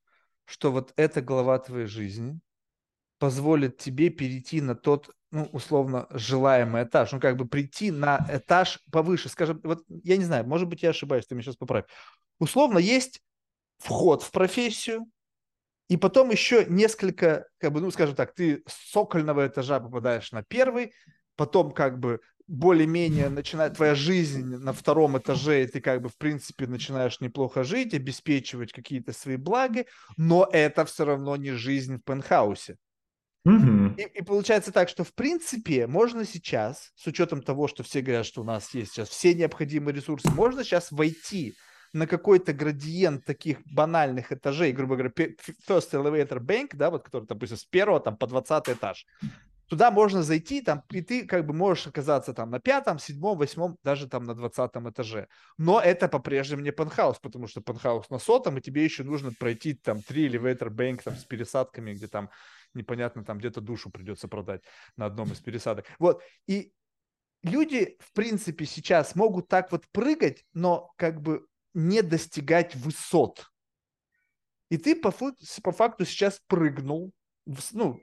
что 0.46 0.72
вот 0.72 0.92
эта 0.96 1.20
глава 1.22 1.58
твоей 1.58 1.86
жизни 1.86 2.40
позволит 3.18 3.78
тебе 3.78 4.10
перейти 4.10 4.60
на 4.60 4.74
тот 4.74 5.10
ну, 5.34 5.48
условно, 5.52 6.06
желаемый 6.10 6.84
этаж, 6.84 7.10
ну, 7.10 7.18
как 7.18 7.36
бы 7.36 7.44
прийти 7.44 7.90
на 7.90 8.24
этаж 8.30 8.78
повыше, 8.92 9.28
скажем, 9.28 9.60
вот, 9.64 9.82
я 9.88 10.16
не 10.16 10.22
знаю, 10.22 10.46
может 10.46 10.68
быть, 10.68 10.84
я 10.84 10.90
ошибаюсь, 10.90 11.26
ты 11.26 11.34
меня 11.34 11.42
сейчас 11.42 11.56
поправь. 11.56 11.86
Условно, 12.38 12.78
есть 12.78 13.20
вход 13.78 14.22
в 14.22 14.30
профессию, 14.30 15.06
и 15.88 15.96
потом 15.96 16.30
еще 16.30 16.64
несколько, 16.66 17.46
как 17.58 17.72
бы, 17.72 17.80
ну, 17.80 17.90
скажем 17.90 18.14
так, 18.14 18.32
ты 18.32 18.62
с 18.68 18.92
сокольного 18.92 19.46
этажа 19.46 19.80
попадаешь 19.80 20.30
на 20.30 20.44
первый, 20.44 20.92
потом 21.34 21.72
как 21.72 21.98
бы 21.98 22.20
более-менее 22.46 23.28
начинает 23.28 23.74
твоя 23.74 23.94
жизнь 23.94 24.44
на 24.44 24.72
втором 24.72 25.18
этаже, 25.18 25.64
и 25.64 25.66
ты 25.66 25.80
как 25.80 26.00
бы, 26.00 26.10
в 26.10 26.16
принципе, 26.16 26.66
начинаешь 26.66 27.20
неплохо 27.20 27.64
жить, 27.64 27.92
обеспечивать 27.92 28.72
какие-то 28.72 29.12
свои 29.12 29.36
блага, 29.36 29.84
но 30.16 30.48
это 30.52 30.84
все 30.84 31.04
равно 31.04 31.36
не 31.36 31.52
жизнь 31.52 31.96
в 31.96 32.04
пентхаусе. 32.04 32.76
Угу. 33.44 33.94
И, 33.98 34.02
и 34.02 34.22
получается 34.22 34.72
так, 34.72 34.88
что 34.88 35.04
в 35.04 35.12
принципе 35.12 35.86
можно 35.86 36.24
сейчас, 36.24 36.92
с 36.96 37.06
учетом 37.06 37.42
того, 37.42 37.68
что 37.68 37.82
все 37.82 38.00
говорят, 38.00 38.24
что 38.24 38.40
у 38.40 38.44
нас 38.44 38.72
есть 38.74 38.92
сейчас 38.92 39.08
все 39.10 39.34
необходимые 39.34 39.94
ресурсы, 39.94 40.30
можно 40.30 40.64
сейчас 40.64 40.90
войти 40.90 41.54
на 41.92 42.06
какой-то 42.06 42.52
градиент 42.52 43.24
таких 43.24 43.58
банальных 43.66 44.32
этажей, 44.32 44.72
грубо 44.72 44.96
говоря, 44.96 45.12
first 45.68 45.92
elevator 45.92 46.40
bank, 46.40 46.70
да, 46.72 46.90
вот 46.90 47.04
который, 47.04 47.26
допустим, 47.26 47.56
с 47.56 47.64
первого 47.64 48.00
там 48.00 48.16
по 48.16 48.26
20 48.26 48.70
этаж. 48.70 49.06
Туда 49.68 49.90
можно 49.90 50.22
зайти, 50.22 50.60
там, 50.60 50.82
и 50.90 51.00
ты 51.00 51.26
как 51.26 51.46
бы 51.46 51.54
можешь 51.54 51.86
оказаться 51.86 52.34
там 52.34 52.50
на 52.50 52.60
пятом, 52.60 52.98
седьмом, 52.98 53.38
восьмом, 53.38 53.78
даже 53.82 54.06
там 54.08 54.24
на 54.24 54.34
двадцатом 54.34 54.90
этаже. 54.90 55.26
Но 55.56 55.80
это 55.80 56.06
по-прежнему 56.08 56.62
не 56.62 56.70
пентхаус, 56.70 57.18
потому 57.18 57.46
что 57.46 57.62
пентхаус 57.62 58.10
на 58.10 58.18
сотом, 58.18 58.58
и 58.58 58.60
тебе 58.60 58.84
еще 58.84 59.04
нужно 59.04 59.32
пройти 59.32 59.74
там 59.74 60.02
три 60.02 60.28
elevator 60.28 60.68
bank 60.68 61.00
там 61.02 61.16
с 61.16 61.24
пересадками, 61.24 61.94
где 61.94 62.08
там 62.08 62.28
непонятно, 62.74 63.24
там 63.24 63.38
где-то 63.38 63.60
душу 63.60 63.90
придется 63.90 64.28
продать 64.28 64.62
на 64.96 65.06
одном 65.06 65.32
из 65.32 65.40
пересадок. 65.40 65.86
Вот, 65.98 66.22
и 66.46 66.72
люди, 67.42 67.96
в 68.00 68.12
принципе, 68.12 68.66
сейчас 68.66 69.14
могут 69.14 69.48
так 69.48 69.70
вот 69.72 69.86
прыгать, 69.92 70.44
но 70.52 70.92
как 70.96 71.20
бы 71.20 71.46
не 71.74 72.02
достигать 72.02 72.74
высот. 72.74 73.46
И 74.70 74.78
ты 74.78 74.96
по, 74.96 75.12
по 75.62 75.72
факту 75.72 76.04
сейчас 76.04 76.40
прыгнул, 76.46 77.12
в, 77.46 77.60
ну, 77.72 78.00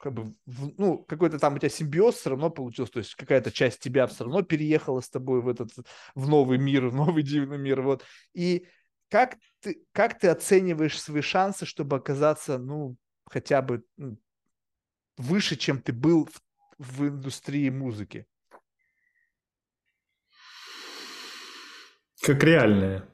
как 0.00 0.14
бы, 0.14 0.34
в, 0.46 0.72
ну, 0.78 1.04
какой-то 1.04 1.38
там 1.38 1.54
у 1.54 1.58
тебя 1.58 1.68
симбиоз 1.68 2.16
все 2.16 2.30
равно 2.30 2.50
получился, 2.50 2.94
то 2.94 2.98
есть 3.00 3.14
какая-то 3.14 3.52
часть 3.52 3.80
тебя 3.80 4.06
все 4.06 4.24
равно 4.24 4.42
переехала 4.42 5.00
с 5.00 5.10
тобой 5.10 5.42
в 5.42 5.48
этот, 5.48 5.70
в 6.14 6.28
новый 6.28 6.58
мир, 6.58 6.86
в 6.88 6.94
новый 6.94 7.22
дивный 7.22 7.58
мир, 7.58 7.82
вот. 7.82 8.04
И 8.32 8.66
как 9.10 9.36
ты, 9.60 9.84
как 9.92 10.18
ты 10.18 10.28
оцениваешь 10.28 11.00
свои 11.00 11.20
шансы, 11.20 11.66
чтобы 11.66 11.96
оказаться, 11.96 12.58
ну, 12.58 12.96
хотя 13.30 13.62
бы 13.62 13.84
выше, 15.16 15.56
чем 15.56 15.80
ты 15.80 15.92
был 15.92 16.26
в, 16.26 16.42
в 16.78 17.08
индустрии 17.08 17.70
музыки? 17.70 18.26
Как 22.22 22.42
реальные. 22.44 23.08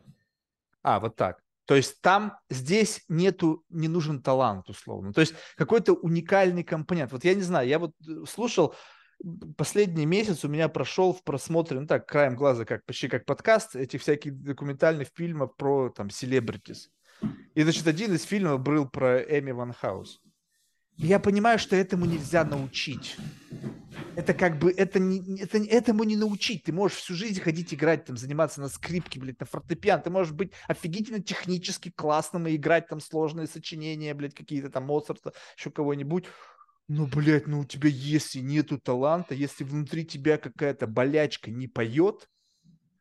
А, 0.82 0.98
вот 0.98 1.14
так. 1.14 1.40
То 1.66 1.74
есть 1.74 2.00
там, 2.00 2.38
здесь 2.48 3.04
нету, 3.08 3.64
не 3.68 3.88
нужен 3.88 4.22
талант, 4.22 4.68
условно. 4.68 5.12
То 5.12 5.20
есть 5.20 5.34
какой-то 5.56 5.94
уникальный 5.94 6.62
компонент. 6.62 7.12
Вот 7.12 7.24
я 7.24 7.34
не 7.34 7.42
знаю, 7.42 7.68
я 7.68 7.78
вот 7.78 7.92
э, 8.06 8.24
слушал, 8.28 8.74
последний 9.56 10.06
месяц 10.06 10.44
у 10.44 10.48
меня 10.48 10.68
прошел 10.68 11.12
в 11.12 11.24
просмотре, 11.24 11.80
ну 11.80 11.86
так, 11.86 12.06
краем 12.06 12.36
глаза, 12.36 12.64
как 12.64 12.84
почти 12.84 13.08
как 13.08 13.24
подкаст, 13.24 13.74
этих 13.74 14.02
всяких 14.02 14.40
документальных 14.40 15.08
фильмов 15.14 15.56
про 15.56 15.90
там 15.90 16.10
селебритис. 16.10 16.90
И, 17.54 17.62
значит, 17.62 17.86
один 17.86 18.14
из 18.14 18.24
фильмов 18.24 18.60
был 18.60 18.88
про 18.88 19.20
Эми 19.22 19.50
Ван 19.50 19.72
Хаус. 19.72 20.20
я 20.96 21.18
понимаю, 21.18 21.58
что 21.58 21.74
этому 21.74 22.04
нельзя 22.04 22.44
научить. 22.44 23.16
Это 24.14 24.34
как 24.34 24.58
бы, 24.58 24.70
это, 24.70 24.98
не, 24.98 25.40
это 25.40 25.58
этому 25.58 26.04
не 26.04 26.16
научить. 26.16 26.64
Ты 26.64 26.72
можешь 26.72 26.98
всю 26.98 27.14
жизнь 27.14 27.40
ходить 27.40 27.72
играть, 27.72 28.04
там, 28.04 28.16
заниматься 28.16 28.60
на 28.60 28.68
скрипке, 28.68 29.20
блядь, 29.20 29.40
на 29.40 29.46
фортепиано. 29.46 30.02
Ты 30.02 30.10
можешь 30.10 30.32
быть 30.32 30.52
офигительно 30.68 31.22
технически 31.22 31.90
классным 31.90 32.46
и 32.46 32.56
играть 32.56 32.88
там 32.88 33.00
сложные 33.00 33.46
сочинения, 33.46 34.14
блядь, 34.14 34.34
какие-то 34.34 34.70
там 34.70 34.84
Моцарта, 34.84 35.32
еще 35.56 35.70
кого-нибудь. 35.70 36.26
Ну, 36.88 37.06
блядь, 37.06 37.46
ну 37.46 37.60
у 37.60 37.64
тебя 37.64 37.88
если 37.88 38.40
нету 38.40 38.78
таланта, 38.78 39.34
если 39.34 39.64
внутри 39.64 40.04
тебя 40.04 40.38
какая-то 40.38 40.86
болячка 40.86 41.50
не 41.50 41.68
поет, 41.68 42.28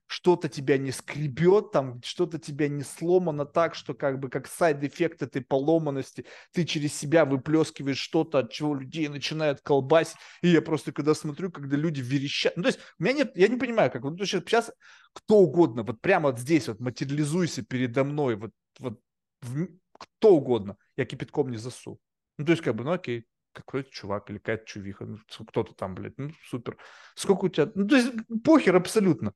что-то 0.07 0.49
тебя 0.49 0.77
не 0.77 0.91
скребет, 0.91 1.71
там 1.71 2.01
что-то 2.03 2.37
тебя 2.37 2.67
не 2.67 2.83
сломано 2.83 3.45
так, 3.45 3.75
что 3.75 3.93
как 3.93 4.19
бы 4.19 4.29
как 4.29 4.47
side 4.47 4.77
effect 4.77 5.21
этой 5.21 5.41
поломанности 5.41 6.25
ты 6.51 6.65
через 6.65 6.93
себя 6.93 7.25
выплескиваешь 7.25 7.97
что-то, 7.97 8.39
от 8.39 8.51
чего 8.51 8.75
людей 8.75 9.07
начинают 9.07 9.61
колбасить. 9.61 10.17
И 10.41 10.49
я 10.49 10.61
просто 10.61 10.91
когда 10.91 11.15
смотрю, 11.15 11.51
когда 11.51 11.75
люди 11.75 12.01
верещат. 12.01 12.55
Ну, 12.55 12.63
то 12.63 12.69
есть 12.69 12.79
у 12.99 13.03
меня 13.03 13.13
нет, 13.13 13.31
я 13.35 13.47
не 13.47 13.57
понимаю, 13.57 13.91
как 13.91 14.03
вот 14.03 14.17
сейчас, 14.19 14.43
сейчас 14.43 14.71
кто 15.13 15.37
угодно, 15.37 15.83
вот 15.83 16.01
прямо 16.01 16.29
вот 16.29 16.39
здесь 16.39 16.67
вот 16.67 16.79
материализуйся 16.79 17.63
передо 17.63 18.03
мной, 18.03 18.35
вот, 18.35 18.51
вот 18.79 18.99
в, 19.41 19.67
кто 19.93 20.35
угодно, 20.35 20.77
я 20.97 21.05
кипятком 21.05 21.49
не 21.49 21.57
засу. 21.57 21.99
Ну, 22.37 22.45
то 22.45 22.51
есть 22.51 22.63
как 22.63 22.75
бы, 22.75 22.83
ну 22.83 22.91
окей, 22.91 23.25
какой-то 23.53 23.89
чувак 23.89 24.29
или 24.29 24.37
какая-то 24.37 24.65
чувиха, 24.65 25.05
ну, 25.05 25.17
кто-то 25.47 25.73
там, 25.73 25.95
блядь, 25.95 26.17
ну 26.17 26.31
супер. 26.49 26.77
Сколько 27.15 27.45
у 27.45 27.49
тебя, 27.49 27.71
ну 27.73 27.87
то 27.87 27.95
есть 27.95 28.11
похер 28.43 28.75
абсолютно. 28.75 29.33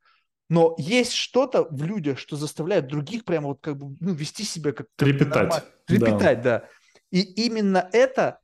Но 0.50 0.76
есть 0.78 1.14
что-то 1.14 1.68
в 1.70 1.84
людях, 1.84 2.18
что 2.18 2.36
заставляет 2.36 2.88
других 2.88 3.24
прямо 3.24 3.50
вот 3.50 3.60
как 3.62 3.78
бы 3.78 3.96
ну, 4.00 4.14
вести 4.14 4.44
себя 4.44 4.72
как... 4.72 4.88
Трепетать. 4.96 5.64
Трепетать, 5.86 6.42
да. 6.42 6.60
да. 6.60 6.68
И 7.12 7.22
именно 7.22 7.88
это 7.94 8.40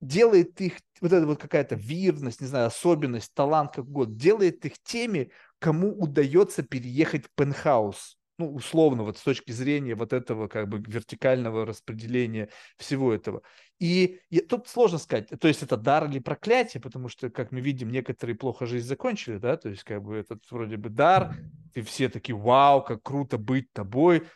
делает 0.00 0.60
их, 0.60 0.74
вот 1.00 1.12
эта 1.12 1.26
вот 1.26 1.40
какая-то 1.40 1.74
вирность, 1.74 2.40
не 2.40 2.46
знаю, 2.46 2.66
особенность, 2.66 3.34
талант, 3.34 3.72
как 3.74 3.86
год, 3.86 4.16
делает 4.16 4.64
их 4.64 4.80
теми, 4.82 5.30
кому 5.58 5.92
удается 5.92 6.62
переехать 6.62 7.26
в 7.26 7.30
пентхаус 7.34 8.19
ну, 8.40 8.54
условно, 8.54 9.02
вот 9.02 9.18
с 9.18 9.22
точки 9.22 9.52
зрения 9.52 9.94
вот 9.94 10.14
этого 10.14 10.48
как 10.48 10.66
бы 10.66 10.78
вертикального 10.78 11.66
распределения 11.66 12.48
всего 12.78 13.12
этого. 13.12 13.42
И, 13.78 14.20
и 14.30 14.40
тут 14.40 14.66
сложно 14.66 14.96
сказать, 14.96 15.28
то 15.28 15.46
есть 15.46 15.62
это 15.62 15.76
дар 15.76 16.06
или 16.06 16.20
проклятие, 16.20 16.80
потому 16.80 17.08
что, 17.08 17.28
как 17.28 17.52
мы 17.52 17.60
видим, 17.60 17.90
некоторые 17.90 18.34
плохо 18.34 18.64
жизнь 18.64 18.86
закончили, 18.86 19.36
да, 19.36 19.58
то 19.58 19.68
есть 19.68 19.84
как 19.84 20.02
бы 20.02 20.16
этот 20.16 20.42
вроде 20.50 20.78
бы 20.78 20.88
дар, 20.88 21.36
и 21.74 21.82
все 21.82 22.08
такие, 22.08 22.34
вау, 22.34 22.82
как 22.82 23.02
круто 23.02 23.36
быть 23.36 23.70
тобой, 23.74 24.26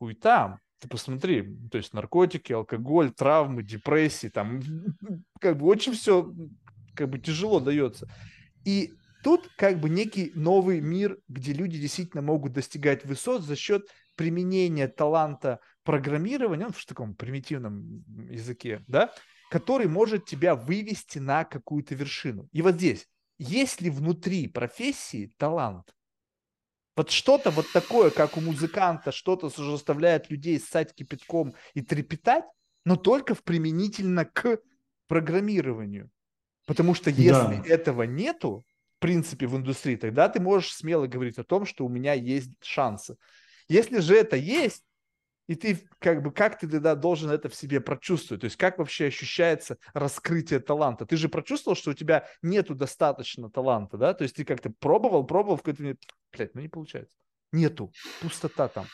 хуй 0.00 0.14
там, 0.14 0.58
ты 0.80 0.88
посмотри, 0.88 1.56
то 1.70 1.78
есть 1.78 1.94
наркотики, 1.94 2.52
алкоголь, 2.52 3.12
травмы, 3.12 3.62
депрессии, 3.62 4.28
там 4.28 4.60
как 5.40 5.58
бы 5.58 5.66
очень 5.66 5.92
все 5.92 6.32
как 6.94 7.08
бы 7.08 7.20
тяжело 7.20 7.60
дается. 7.60 8.08
И 8.64 8.94
Тут 9.24 9.48
как 9.56 9.80
бы 9.80 9.88
некий 9.88 10.32
новый 10.34 10.82
мир, 10.82 11.18
где 11.28 11.54
люди 11.54 11.80
действительно 11.80 12.20
могут 12.20 12.52
достигать 12.52 13.06
высот 13.06 13.42
за 13.42 13.56
счет 13.56 13.88
применения 14.16 14.86
таланта 14.86 15.60
программирования, 15.82 16.66
ну, 16.66 16.72
в 16.72 16.84
таком 16.84 17.14
примитивном 17.14 18.04
языке, 18.28 18.84
да, 18.86 19.14
который 19.50 19.88
может 19.88 20.26
тебя 20.26 20.54
вывести 20.54 21.20
на 21.20 21.44
какую-то 21.44 21.94
вершину. 21.94 22.50
И 22.52 22.60
вот 22.60 22.74
здесь, 22.74 23.08
есть 23.38 23.80
ли 23.80 23.88
внутри 23.88 24.46
профессии 24.46 25.32
талант? 25.38 25.90
Вот 26.94 27.10
что-то 27.10 27.50
вот 27.50 27.64
такое, 27.72 28.10
как 28.10 28.36
у 28.36 28.42
музыканта, 28.42 29.10
что-то 29.10 29.48
заставляет 29.48 30.30
людей 30.30 30.60
ссать 30.60 30.94
кипятком 30.94 31.54
и 31.72 31.80
трепетать, 31.80 32.44
но 32.84 32.96
только 32.96 33.34
в 33.34 33.42
применительно 33.42 34.26
к 34.26 34.58
программированию. 35.08 36.10
Потому 36.66 36.92
что 36.92 37.08
если 37.08 37.30
да. 37.56 37.62
этого 37.66 38.02
нету, 38.02 38.64
принципе 39.04 39.46
в 39.46 39.54
индустрии, 39.54 39.96
тогда 39.96 40.30
ты 40.30 40.40
можешь 40.40 40.72
смело 40.72 41.06
говорить 41.06 41.36
о 41.36 41.44
том, 41.44 41.66
что 41.66 41.84
у 41.84 41.90
меня 41.90 42.14
есть 42.14 42.52
шансы. 42.62 43.18
Если 43.68 43.98
же 43.98 44.16
это 44.16 44.34
есть, 44.34 44.82
и 45.46 45.56
ты 45.56 45.86
как 45.98 46.22
бы 46.22 46.30
как 46.30 46.58
ты 46.58 46.66
тогда 46.66 46.94
должен 46.94 47.30
это 47.30 47.50
в 47.50 47.54
себе 47.54 47.82
прочувствовать? 47.82 48.40
То 48.40 48.44
есть 48.46 48.56
как 48.56 48.78
вообще 48.78 49.08
ощущается 49.08 49.76
раскрытие 49.92 50.58
таланта? 50.60 51.04
Ты 51.04 51.18
же 51.18 51.28
прочувствовал, 51.28 51.76
что 51.76 51.90
у 51.90 51.94
тебя 51.94 52.26
нету 52.40 52.74
достаточно 52.74 53.50
таланта, 53.50 53.98
да? 53.98 54.14
То 54.14 54.22
есть 54.22 54.36
ты 54.36 54.44
как-то 54.46 54.72
пробовал, 54.80 55.24
пробовал, 55.24 55.56
в 55.56 55.60
какой-то 55.60 55.82
момент, 55.82 56.00
блядь, 56.32 56.54
ну 56.54 56.62
не 56.62 56.68
получается. 56.68 57.14
Нету, 57.52 57.92
пустота 58.22 58.68
там. 58.68 58.86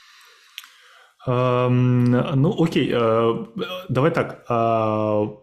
Um, 1.24 2.34
ну, 2.34 2.60
окей, 2.60 2.90
uh, 2.90 3.86
давай 3.88 4.10
так. 4.10 4.44
Uh, 4.50 5.36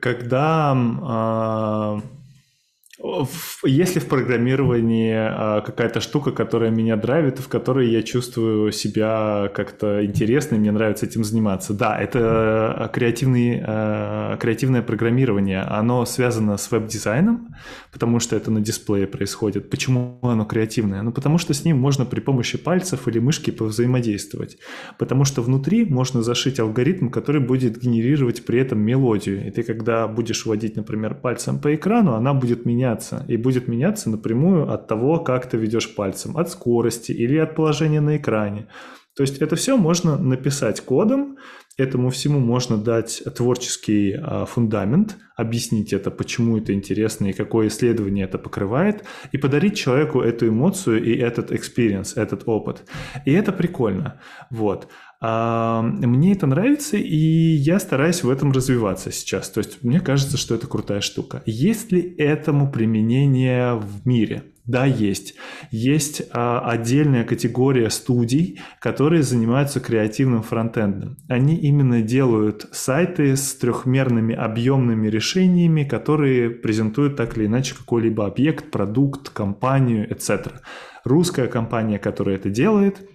когда 0.00 0.74
uh, 0.76 2.02
если 3.64 4.00
в 4.00 4.06
программировании 4.06 5.14
а, 5.14 5.60
какая-то 5.60 6.00
штука, 6.00 6.32
которая 6.32 6.70
меня 6.70 6.96
драйвит, 6.96 7.38
в 7.38 7.48
которой 7.48 7.90
я 7.90 8.02
чувствую 8.02 8.72
себя 8.72 9.50
как-то 9.54 10.04
интересно, 10.04 10.54
и 10.54 10.58
мне 10.58 10.72
нравится 10.72 11.04
этим 11.04 11.22
заниматься. 11.22 11.74
Да, 11.74 12.00
это 12.00 12.20
а, 12.20 12.88
креативный, 12.88 13.62
а, 13.62 14.36
креативное 14.38 14.80
программирование. 14.80 15.60
Оно 15.60 16.06
связано 16.06 16.56
с 16.56 16.70
веб-дизайном, 16.70 17.54
потому 17.92 18.20
что 18.20 18.36
это 18.36 18.50
на 18.50 18.60
дисплее 18.60 19.06
происходит. 19.06 19.68
Почему 19.68 20.18
оно 20.22 20.46
креативное? 20.46 21.02
Ну, 21.02 21.12
потому 21.12 21.36
что 21.36 21.52
с 21.52 21.62
ним 21.64 21.78
можно 21.78 22.06
при 22.06 22.20
помощи 22.20 22.56
пальцев 22.56 23.06
или 23.06 23.18
мышки 23.18 23.50
повзаимодействовать. 23.50 24.56
Потому 24.98 25.24
что 25.24 25.42
внутри 25.42 25.84
можно 25.84 26.22
зашить 26.22 26.58
алгоритм, 26.58 27.10
который 27.10 27.42
будет 27.42 27.78
генерировать 27.78 28.46
при 28.46 28.60
этом 28.60 28.80
мелодию. 28.80 29.46
И 29.46 29.50
ты, 29.50 29.62
когда 29.62 30.08
будешь 30.08 30.46
водить, 30.46 30.76
например, 30.76 31.14
пальцем 31.14 31.58
по 31.58 31.74
экрану, 31.74 32.14
она 32.14 32.32
будет 32.32 32.64
менять 32.64 32.93
меняться. 32.94 33.24
И 33.28 33.36
будет 33.36 33.68
меняться 33.68 34.10
напрямую 34.10 34.70
от 34.70 34.86
того, 34.86 35.18
как 35.18 35.46
ты 35.46 35.56
ведешь 35.56 35.94
пальцем, 35.94 36.36
от 36.36 36.50
скорости 36.50 37.12
или 37.12 37.38
от 37.38 37.54
положения 37.54 38.00
на 38.00 38.16
экране. 38.16 38.66
То 39.16 39.22
есть 39.22 39.38
это 39.38 39.54
все 39.54 39.76
можно 39.76 40.18
написать 40.18 40.80
кодом, 40.80 41.36
этому 41.78 42.08
всему 42.10 42.40
можно 42.40 42.76
дать 42.76 43.22
творческий 43.36 44.16
а, 44.20 44.44
фундамент, 44.44 45.16
объяснить 45.36 45.92
это, 45.92 46.10
почему 46.10 46.58
это 46.58 46.72
интересно 46.72 47.28
и 47.28 47.32
какое 47.32 47.68
исследование 47.68 48.24
это 48.24 48.38
покрывает, 48.38 49.04
и 49.32 49.38
подарить 49.38 49.76
человеку 49.76 50.20
эту 50.20 50.48
эмоцию 50.48 51.02
и 51.04 51.16
этот 51.16 51.52
experience, 51.52 52.12
этот 52.16 52.42
опыт. 52.46 52.84
И 53.26 53.32
это 53.32 53.52
прикольно. 53.52 54.20
Вот. 54.50 54.88
А, 55.20 55.82
мне 55.82 56.32
это 56.32 56.46
нравится, 56.46 56.96
и 56.96 57.16
я 57.16 57.78
стараюсь 57.78 58.22
в 58.22 58.30
этом 58.30 58.52
развиваться 58.52 59.10
сейчас. 59.12 59.48
То 59.50 59.58
есть 59.58 59.82
мне 59.82 60.00
кажется, 60.00 60.36
что 60.36 60.54
это 60.54 60.66
крутая 60.66 61.00
штука. 61.00 61.42
Есть 61.46 61.92
ли 61.92 62.14
этому 62.18 62.70
применение 62.70 63.74
в 63.74 64.06
мире? 64.06 64.44
Да, 64.66 64.86
есть. 64.86 65.34
Есть 65.70 66.22
а, 66.30 66.60
отдельная 66.60 67.24
категория 67.24 67.90
студий, 67.90 68.60
которые 68.80 69.22
занимаются 69.22 69.78
креативным 69.78 70.42
фронтендом. 70.42 71.18
Они 71.28 71.54
именно 71.56 72.00
делают 72.00 72.66
сайты 72.72 73.36
с 73.36 73.54
трехмерными 73.56 74.34
объемными 74.34 75.08
решениями, 75.08 75.84
которые 75.84 76.48
презентуют 76.48 77.16
так 77.16 77.36
или 77.36 77.44
иначе 77.44 77.74
какой-либо 77.74 78.26
объект, 78.26 78.70
продукт, 78.70 79.28
компанию, 79.28 80.10
etc. 80.10 80.50
Русская 81.04 81.46
компания, 81.46 81.98
которая 81.98 82.36
это 82.36 82.48
делает, 82.48 83.06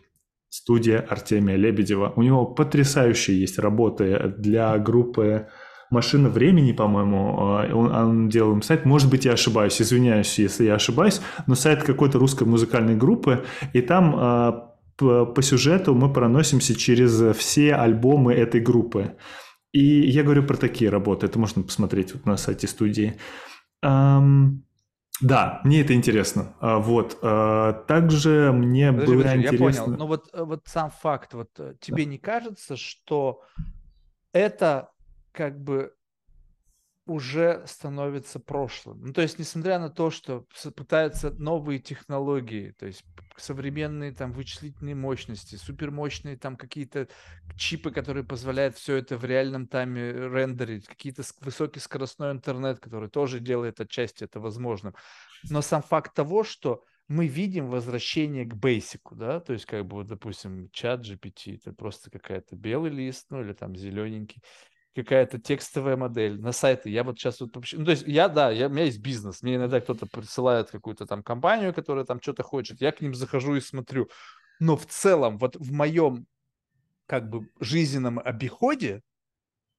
студия 0.50 1.00
Артемия 1.00 1.56
Лебедева. 1.56 2.14
У 2.16 2.22
него 2.22 2.46
потрясающие 2.46 3.40
есть 3.40 3.60
работы 3.60 4.34
для 4.38 4.78
группы 4.78 5.48
«Машина 5.90 6.30
времени», 6.30 6.72
по-моему, 6.72 7.36
а, 7.40 7.68
он, 7.74 7.92
он 7.92 8.30
делал 8.30 8.54
им 8.54 8.62
сайт. 8.62 8.86
Может 8.86 9.10
быть, 9.10 9.26
я 9.26 9.34
ошибаюсь, 9.34 9.82
извиняюсь, 9.82 10.38
если 10.38 10.66
я 10.66 10.76
ошибаюсь, 10.76 11.22
но 11.48 11.56
сайт 11.56 11.84
какой-то 11.84 12.20
русской 12.20 12.44
музыкальной 12.44 12.96
группы, 12.96 13.44
и 13.74 13.82
там 13.82 14.16
а, 14.16 14.76
по, 14.98 15.42
сюжету 15.42 15.96
мы 15.96 16.12
проносимся 16.14 16.76
через 16.76 17.36
все 17.38 17.74
альбомы 17.74 18.34
этой 18.34 18.62
группы. 18.62 19.16
И 19.72 19.84
я 19.84 20.24
говорю 20.24 20.44
про 20.44 20.58
такие 20.58 20.92
работы, 20.92 21.26
это 21.26 21.40
можно 21.40 21.64
посмотреть 21.64 22.14
вот 22.14 22.26
на 22.26 22.38
сайте 22.38 22.68
студии. 22.68 23.16
Да, 25.22 25.62
мне 25.64 25.82
это 25.82 25.94
интересно. 25.94 26.54
А, 26.60 26.80
вот. 26.80 27.18
А, 27.22 27.74
также 27.74 28.52
мне 28.54 28.92
подожди, 28.92 29.12
было 29.14 29.24
подожди, 29.24 29.40
интересно... 29.40 29.66
Я 29.66 29.84
понял. 29.84 29.98
Но 29.98 30.08
вот, 30.08 30.30
вот 30.34 30.62
сам 30.68 30.92
факт, 30.92 31.34
вот 31.34 31.50
э, 31.60 31.76
тебе 31.80 32.06
да. 32.06 32.10
не 32.12 32.18
кажется, 32.18 32.78
что 32.78 33.44
это 34.32 34.92
как 35.32 35.62
бы 35.62 35.94
уже 37.10 37.64
становится 37.66 38.40
прошлым. 38.40 39.02
Ну, 39.02 39.14
то 39.14 39.22
есть, 39.22 39.40
несмотря 39.40 39.80
на 39.80 39.90
то, 39.90 40.12
что 40.12 40.46
пытаются 40.76 41.32
новые 41.32 41.80
технологии, 41.80 42.72
то 42.78 42.86
есть 42.86 43.04
современные 43.36 44.14
там 44.14 44.32
вычислительные 44.32 44.96
мощности, 44.96 45.56
супермощные 45.56 46.38
там 46.38 46.56
какие-то 46.56 47.08
чипы, 47.58 47.92
которые 47.92 48.24
позволяют 48.24 48.76
все 48.76 48.96
это 48.98 49.18
в 49.18 49.26
реальном 49.26 49.68
тайме 49.68 50.12
рендерить, 50.12 50.88
какие-то 50.88 51.24
высокий 51.42 51.80
скоростной 51.80 52.32
интернет, 52.32 52.80
который 52.80 53.10
тоже 53.10 53.40
делает 53.40 53.82
отчасти 53.82 54.24
это 54.24 54.40
возможным. 54.40 54.94
Но 55.50 55.62
сам 55.62 55.82
факт 55.82 56.14
того, 56.14 56.44
что 56.44 56.84
мы 57.10 57.26
видим 57.26 57.70
возвращение 57.70 58.46
к 58.46 58.54
бейсику, 58.54 59.16
да, 59.16 59.40
то 59.40 59.54
есть 59.54 59.66
как 59.66 59.86
бы, 59.88 59.98
вот, 59.98 60.08
допустим, 60.08 60.70
чат 60.72 61.02
GPT, 61.02 61.56
это 61.56 61.74
просто 61.74 62.12
какая-то 62.12 62.56
белый 62.56 62.92
лист, 62.92 63.26
ну 63.32 63.42
или 63.42 63.54
там 63.54 63.76
зелененький, 63.76 64.44
какая-то 64.96 65.40
текстовая 65.40 65.98
модель 65.98 66.40
на 66.40 66.52
сайты. 66.52 66.90
Я 66.90 67.04
вот 67.04 67.18
сейчас 67.18 67.40
вот 67.40 67.56
вообще... 67.56 67.78
Ну, 67.78 67.86
то 67.86 67.92
есть 67.92 68.04
я, 68.08 68.28
да, 68.28 68.52
я, 68.52 68.68
у 68.68 68.70
меня 68.70 68.86
есть 68.86 69.00
бизнес. 69.00 69.42
Мне 69.42 69.56
иногда 69.56 69.80
кто-то 69.80 70.06
присылает 70.08 70.72
какую-то 70.72 71.06
там 71.06 71.24
компанию, 71.24 71.74
которая 71.74 72.06
там 72.06 72.22
что-то 72.22 72.44
хочет. 72.44 72.82
Я 72.82 72.92
к 72.92 73.02
ним 73.02 73.14
захожу 73.14 73.56
и 73.56 73.62
смотрю. 73.62 74.10
Но 74.60 74.76
в 74.76 74.86
целом, 74.86 75.38
вот 75.38 75.56
в 75.56 75.72
моем 75.72 76.26
как 77.06 77.30
бы 77.30 77.50
жизненном 77.60 78.20
обиходе 78.20 79.02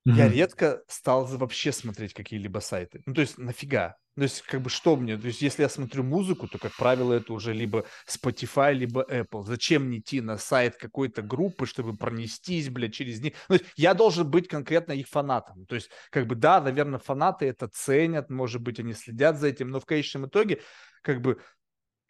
mm-hmm. 0.08 0.12
я 0.12 0.28
редко 0.28 0.82
стал 0.88 1.26
вообще 1.26 1.72
смотреть 1.72 2.14
какие-либо 2.14 2.60
сайты. 2.60 3.02
Ну, 3.06 3.14
то 3.14 3.20
есть 3.20 3.38
нафига? 3.38 3.96
То 4.20 4.24
есть, 4.24 4.42
как 4.42 4.60
бы, 4.60 4.68
что 4.68 4.96
мне? 4.96 5.16
То 5.16 5.28
есть, 5.28 5.40
если 5.40 5.62
я 5.62 5.70
смотрю 5.70 6.02
музыку, 6.02 6.46
то, 6.46 6.58
как 6.58 6.76
правило, 6.76 7.14
это 7.14 7.32
уже 7.32 7.54
либо 7.54 7.86
Spotify, 8.06 8.74
либо 8.74 9.02
Apple. 9.02 9.44
Зачем 9.44 9.86
мне 9.86 10.00
идти 10.00 10.20
на 10.20 10.36
сайт 10.36 10.76
какой-то 10.76 11.22
группы, 11.22 11.64
чтобы 11.64 11.96
пронестись, 11.96 12.68
блядь, 12.68 12.92
через 12.92 13.22
них? 13.22 13.32
Ну, 13.48 13.54
есть, 13.54 13.64
я 13.76 13.94
должен 13.94 14.30
быть 14.30 14.46
конкретно 14.46 14.92
их 14.92 15.08
фанатом. 15.08 15.64
То 15.64 15.74
есть, 15.74 15.88
как 16.10 16.26
бы, 16.26 16.34
да, 16.34 16.60
наверное, 16.60 16.98
фанаты 16.98 17.46
это 17.46 17.66
ценят, 17.68 18.28
может 18.28 18.60
быть, 18.60 18.78
они 18.78 18.92
следят 18.92 19.38
за 19.38 19.48
этим, 19.48 19.68
но 19.68 19.80
в 19.80 19.86
конечном 19.86 20.26
итоге, 20.26 20.60
как 21.00 21.22
бы, 21.22 21.40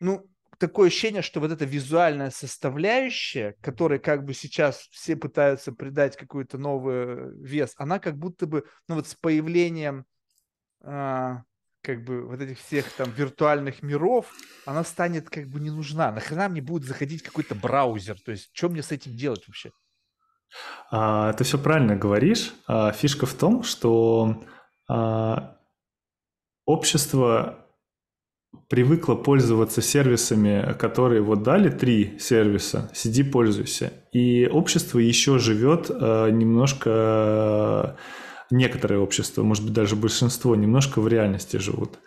ну, 0.01 0.29
такое 0.59 0.89
ощущение, 0.89 1.23
что 1.23 1.39
вот 1.39 1.53
эта 1.53 1.65
визуальная 1.65 2.31
составляющая, 2.31 3.55
которой 3.61 4.01
как 4.01 4.25
бы 4.25 4.35
сейчас 4.35 4.89
все 4.91 5.15
пытаются 5.15 5.71
придать 5.71 6.17
какой-то 6.17 6.59
новый 6.59 7.33
вес, 7.41 7.73
она 7.77 8.01
как 8.01 8.19
будто 8.19 8.49
бы, 8.49 8.65
ну 8.89 8.97
вот 8.97 9.07
с 9.07 9.15
появлением 9.15 10.07
а, 10.83 11.45
как 11.83 12.05
бы 12.05 12.27
вот 12.27 12.41
этих 12.41 12.59
всех 12.59 12.91
там 12.93 13.11
виртуальных 13.11 13.83
миров, 13.83 14.27
она 14.67 14.85
станет 14.85 15.31
как 15.31 15.47
бы 15.49 15.61
не 15.61 15.71
нужна. 15.71 16.13
Нахрена 16.13 16.49
мне 16.49 16.61
будет 16.61 16.85
заходить 16.85 17.23
какой-то 17.23 17.55
браузер? 17.55 18.21
То 18.21 18.33
есть, 18.33 18.51
что 18.53 18.69
мне 18.69 18.83
с 18.83 18.93
этим 18.93 19.17
делать 19.17 19.47
вообще? 19.47 19.71
А, 20.91 21.33
ты 21.33 21.45
все 21.45 21.59
правильно 21.59 21.97
говоришь. 21.97 22.53
А, 22.67 22.93
фишка 22.93 23.27
в 23.27 23.35
том, 23.35 23.63
что 23.63 24.45
а, 24.89 25.57
общество 26.65 27.67
привыкло 28.69 29.15
пользоваться 29.15 29.81
сервисами, 29.81 30.75
которые 30.79 31.23
вот 31.23 31.43
дали 31.43 31.71
три 31.71 32.19
сервиса, 32.19 32.91
сиди, 32.95 33.23
пользуйся. 33.23 33.93
И 34.13 34.47
общество 34.47 34.99
еще 34.99 35.39
живет 35.39 35.91
а, 35.91 36.29
немножко, 36.29 37.97
некоторое 38.51 38.99
общество, 38.99 39.43
может 39.43 39.65
быть 39.65 39.73
даже 39.73 39.97
большинство, 39.97 40.55
немножко 40.57 41.01
в 41.01 41.09
реальности 41.09 41.57
живут. 41.57 41.99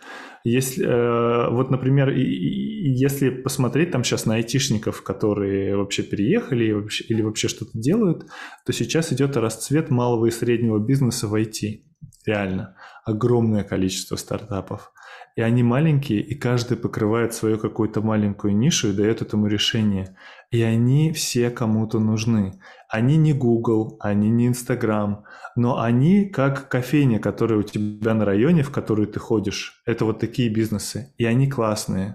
Если, 0.44 0.84
э, 0.84 1.50
вот, 1.50 1.70
например, 1.70 2.10
если 2.10 3.30
посмотреть 3.30 3.90
там 3.90 4.04
сейчас 4.04 4.26
на 4.26 4.34
айтишников, 4.34 5.02
которые 5.02 5.76
вообще 5.76 6.02
переехали 6.02 6.64
или 7.08 7.22
вообще 7.22 7.48
что-то 7.48 7.70
делают, 7.74 8.26
то 8.66 8.72
сейчас 8.72 9.12
идет 9.12 9.36
расцвет 9.36 9.90
малого 9.90 10.26
и 10.26 10.30
среднего 10.30 10.78
бизнеса 10.78 11.28
в 11.28 11.34
IT. 11.34 11.80
Реально. 12.26 12.76
Огромное 13.04 13.64
количество 13.64 14.16
стартапов. 14.16 14.92
И 15.36 15.40
они 15.40 15.62
маленькие, 15.62 16.20
и 16.20 16.34
каждый 16.34 16.76
покрывает 16.76 17.34
свою 17.34 17.58
какую-то 17.58 18.00
маленькую 18.02 18.56
нишу 18.56 18.90
и 18.90 18.92
дает 18.92 19.20
этому 19.20 19.48
решение. 19.48 20.16
И 20.50 20.62
они 20.62 21.12
все 21.12 21.50
кому-то 21.50 21.98
нужны. 21.98 22.60
Они 22.94 23.16
не 23.16 23.32
Google, 23.32 23.96
они 23.98 24.30
не 24.30 24.46
Instagram, 24.46 25.24
но 25.56 25.80
они 25.80 26.26
как 26.26 26.68
кофейня, 26.68 27.18
которая 27.18 27.58
у 27.58 27.62
тебя 27.64 28.14
на 28.14 28.24
районе, 28.24 28.62
в 28.62 28.70
которую 28.70 29.08
ты 29.08 29.18
ходишь. 29.18 29.82
Это 29.84 30.04
вот 30.04 30.20
такие 30.20 30.48
бизнесы, 30.48 31.12
и 31.18 31.24
они 31.24 31.50
классные, 31.50 32.14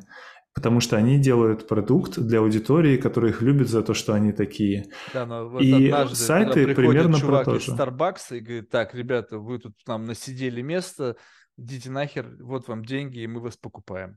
потому 0.54 0.80
что 0.80 0.96
они 0.96 1.20
делают 1.20 1.68
продукт 1.68 2.18
для 2.18 2.40
аудитории, 2.40 2.96
которая 2.96 3.32
их 3.32 3.42
любит 3.42 3.68
за 3.68 3.84
то, 3.84 3.94
что 3.94 4.14
они 4.14 4.32
такие. 4.32 4.86
Да, 5.14 5.26
но 5.26 5.50
вот 5.50 5.62
и 5.62 5.94
сайты 6.14 6.74
примерно 6.74 7.20
чувак 7.20 7.44
про 7.44 7.54
то 7.56 7.60
же. 7.60 7.74
Starbucks 7.74 8.38
и 8.38 8.40
говорит, 8.40 8.70
так, 8.70 8.96
ребята, 8.96 9.38
вы 9.38 9.60
тут 9.60 9.74
нам 9.86 10.06
насидели 10.06 10.62
место, 10.62 11.18
идите 11.58 11.92
нахер, 11.92 12.38
вот 12.40 12.70
вам 12.70 12.86
деньги, 12.86 13.20
и 13.20 13.28
мы 13.28 13.42
вас 13.42 13.58
покупаем. 13.58 14.16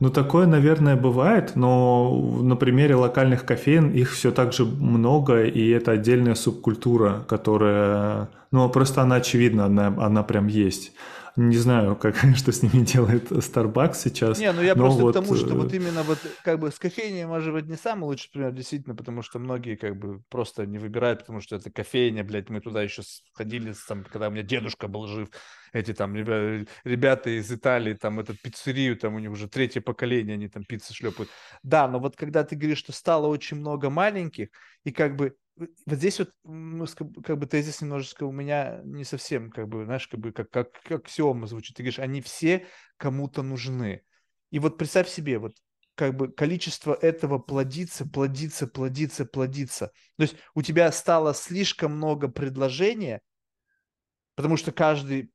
Ну, 0.00 0.10
такое, 0.10 0.46
наверное, 0.46 0.96
бывает, 0.96 1.52
но 1.54 2.40
на 2.42 2.56
примере 2.56 2.96
локальных 2.96 3.44
кофеин 3.44 3.90
их 3.90 4.12
все 4.12 4.32
так 4.32 4.52
же 4.52 4.64
много, 4.64 5.44
и 5.44 5.68
это 5.70 5.92
отдельная 5.92 6.34
субкультура, 6.34 7.24
которая... 7.28 8.28
Ну, 8.50 8.68
просто 8.68 9.02
она 9.02 9.16
очевидна, 9.16 9.66
она, 9.66 9.86
она 9.86 10.22
прям 10.22 10.48
есть. 10.48 10.92
Не 11.36 11.56
знаю, 11.56 11.96
как, 11.96 12.16
что 12.36 12.52
с 12.52 12.62
ними 12.62 12.84
делает 12.84 13.30
Starbucks 13.30 13.94
сейчас. 13.94 14.38
Не, 14.38 14.52
ну 14.52 14.60
я 14.60 14.74
просто 14.74 15.02
вот, 15.02 15.12
к 15.12 15.20
тому, 15.20 15.34
что 15.34 15.54
э, 15.54 15.54
вот 15.54 15.72
именно 15.72 16.02
вот 16.02 16.18
как 16.44 16.58
бы 16.58 16.70
с 16.70 16.78
кофейней, 16.78 17.24
может 17.24 17.54
быть, 17.54 17.66
не 17.66 17.76
самый 17.76 18.04
лучший 18.04 18.30
пример, 18.30 18.52
действительно, 18.52 18.94
потому 18.94 19.22
что 19.22 19.38
многие 19.38 19.76
как 19.76 19.96
бы 19.98 20.20
просто 20.28 20.66
не 20.66 20.78
выбирают, 20.78 21.20
потому 21.20 21.40
что 21.40 21.56
это 21.56 21.70
кофейня, 21.70 22.22
блядь, 22.22 22.50
мы 22.50 22.60
туда 22.60 22.82
еще 22.82 23.02
сходили, 23.02 23.74
там, 23.88 24.04
когда 24.04 24.28
у 24.28 24.30
меня 24.30 24.42
дедушка 24.42 24.88
был 24.88 25.06
жив, 25.06 25.28
эти 25.72 25.94
там 25.94 26.14
ребя- 26.14 26.68
ребята 26.84 27.30
из 27.30 27.50
Италии, 27.50 27.94
там, 27.94 28.20
эту 28.20 28.34
пиццерию, 28.34 28.96
там 28.96 29.14
у 29.14 29.18
них 29.18 29.30
уже 29.30 29.48
третье 29.48 29.80
поколение, 29.80 30.34
они 30.34 30.48
там 30.48 30.64
пиццы 30.64 30.92
шлепают. 30.92 31.30
Да, 31.62 31.88
но 31.88 31.98
вот 31.98 32.14
когда 32.14 32.44
ты 32.44 32.56
говоришь, 32.56 32.78
что 32.78 32.92
стало 32.92 33.28
очень 33.28 33.56
много 33.56 33.88
маленьких, 33.88 34.48
и 34.84 34.92
как 34.92 35.16
бы 35.16 35.34
вот 35.56 35.70
здесь 35.86 36.18
вот, 36.18 36.30
ну, 36.44 36.86
как 37.22 37.38
бы 37.38 37.46
тезис 37.46 37.80
немножечко 37.80 38.24
у 38.24 38.32
меня 38.32 38.80
не 38.84 39.04
совсем, 39.04 39.50
как 39.50 39.68
бы, 39.68 39.84
знаешь, 39.84 40.08
как 40.08 40.20
бы 40.20 40.32
как, 40.32 40.50
как, 40.50 40.72
как 40.72 41.06
аксиома 41.06 41.46
звучит. 41.46 41.76
Ты 41.76 41.82
говоришь, 41.82 41.98
они 41.98 42.20
все 42.20 42.66
кому-то 42.96 43.42
нужны. 43.42 44.02
И 44.50 44.58
вот 44.58 44.78
представь 44.78 45.08
себе, 45.08 45.38
вот 45.38 45.54
как 45.94 46.16
бы 46.16 46.32
количество 46.32 46.94
этого 46.94 47.38
плодится, 47.38 48.06
плодится, 48.08 48.66
плодится, 48.66 49.26
плодится. 49.26 49.86
То 50.16 50.22
есть 50.22 50.36
у 50.54 50.62
тебя 50.62 50.90
стало 50.90 51.34
слишком 51.34 51.96
много 51.96 52.28
предложения, 52.28 53.20
потому 54.34 54.56
что 54.56 54.72
каждый, 54.72 55.30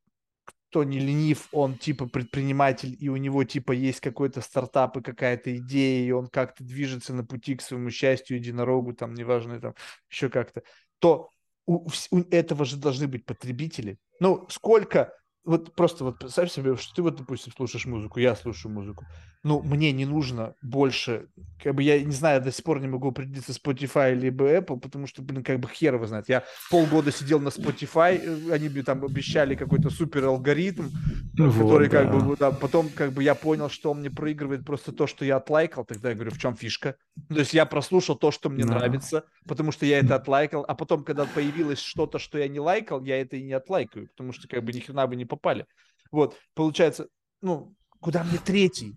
кто 0.70 0.84
не 0.84 1.00
ленив, 1.00 1.48
он 1.52 1.78
типа 1.78 2.08
предприниматель, 2.08 2.96
и 3.00 3.10
у 3.10 3.16
него 3.16 3.44
типа 3.44 3.72
есть 3.72 4.02
какой-то 4.02 4.42
стартап 4.42 4.98
и 4.98 5.02
какая-то 5.02 5.56
идея, 5.58 6.06
и 6.06 6.12
он 6.12 6.28
как-то 6.28 6.64
движется 6.64 7.14
на 7.14 7.24
пути 7.24 7.56
к 7.56 7.62
своему 7.62 7.90
счастью, 7.90 8.38
единорогу, 8.38 8.94
там, 8.94 9.14
неважно, 9.14 9.62
там, 9.62 9.76
еще 10.10 10.30
как-то, 10.30 10.64
то 11.00 11.30
у, 11.66 11.88
у 12.12 12.20
этого 12.32 12.66
же 12.66 12.78
должны 12.78 13.08
быть 13.08 13.26
потребители. 13.26 13.98
Ну, 14.20 14.46
сколько, 14.50 15.14
вот 15.48 15.76
просто 15.76 16.04
вот 16.04 16.20
представь 16.20 16.52
себе, 16.52 16.76
что 16.78 16.94
ты 16.96 17.02
вот, 17.02 17.16
допустим, 17.16 17.54
слушаешь 17.54 17.86
музыку, 17.86 18.20
я 18.20 18.36
слушаю 18.36 18.72
музыку, 18.72 19.08
ну, 19.44 19.62
мне 19.64 19.92
не 19.92 20.06
нужно 20.06 20.56
больше, 20.62 21.30
как 21.64 21.76
бы 21.76 21.84
я 21.84 22.04
не 22.04 22.12
знаю, 22.12 22.42
до 22.44 22.52
сих 22.52 22.64
пор 22.64 22.82
не 22.82 22.88
могу 22.88 23.10
определиться 23.10 23.54
Spotify 23.54 24.14
либо 24.14 24.46
Apple, 24.58 24.80
потому 24.80 25.08
что, 25.08 25.22
блин, 25.22 25.44
как 25.44 25.60
бы 25.60 25.70
хер 25.70 25.96
его 25.96 26.06
знает. 26.06 26.30
Я 26.30 26.44
полгода 26.70 27.12
сидел 27.12 27.40
на 27.40 27.50
Spotify, 27.50 28.18
э, 28.20 28.52
они 28.54 28.70
мне 28.70 28.84
там 28.84 29.04
обещали 29.06 29.56
какой-то 29.56 29.90
супер 29.90 30.26
алгоритм, 30.26 30.92
Вот, 31.38 31.56
который 31.56 31.90
как 31.90 32.10
да. 32.10 32.12
бы, 32.12 32.22
вот, 32.22 32.40
да, 32.40 32.52
потом 32.52 32.94
как 32.94 33.14
бы 33.14 33.24
я 33.24 33.36
понял, 33.36 33.70
что 33.70 33.92
он 33.92 34.00
мне 34.00 34.12
проигрывает 34.12 34.66
просто 34.66 34.92
то, 34.92 35.08
что 35.08 35.26
я 35.26 35.38
отлайкал, 35.38 35.86
тогда 35.86 36.10
я 36.10 36.16
говорю, 36.16 36.32
в 36.32 36.38
чем 36.38 36.56
фишка? 36.56 36.98
Ну, 37.30 37.36
То 37.36 37.40
есть 37.42 37.54
я 37.54 37.66
прослушал 37.66 38.16
то, 38.16 38.32
что 38.32 38.50
мне 38.50 38.64
Да. 38.64 38.66
нравится, 38.66 39.26
потому 39.48 39.72
что 39.72 39.86
я 39.86 40.00
это 40.00 40.16
отлайкал, 40.16 40.64
а 40.68 40.76
потом, 40.76 41.04
когда 41.04 41.26
появилось 41.26 41.80
что-то, 41.80 42.20
что 42.20 42.38
я 42.38 42.48
не 42.48 42.60
лайкал, 42.60 43.04
я 43.04 43.20
это 43.20 43.36
и 43.36 43.44
не 43.44 43.54
отлайкаю, 43.54 44.08
потому 44.10 44.32
что 44.32 44.48
как 44.48 44.64
бы 44.64 44.72
ни 44.72 44.80
хрена 44.80 45.08
бы 45.08 45.16
не 45.16 45.26
попали. 45.38 45.66
Вот, 46.12 46.36
получается, 46.56 47.08
ну, 47.42 47.76
куда 48.00 48.24
мне 48.24 48.40
третий? 48.44 48.96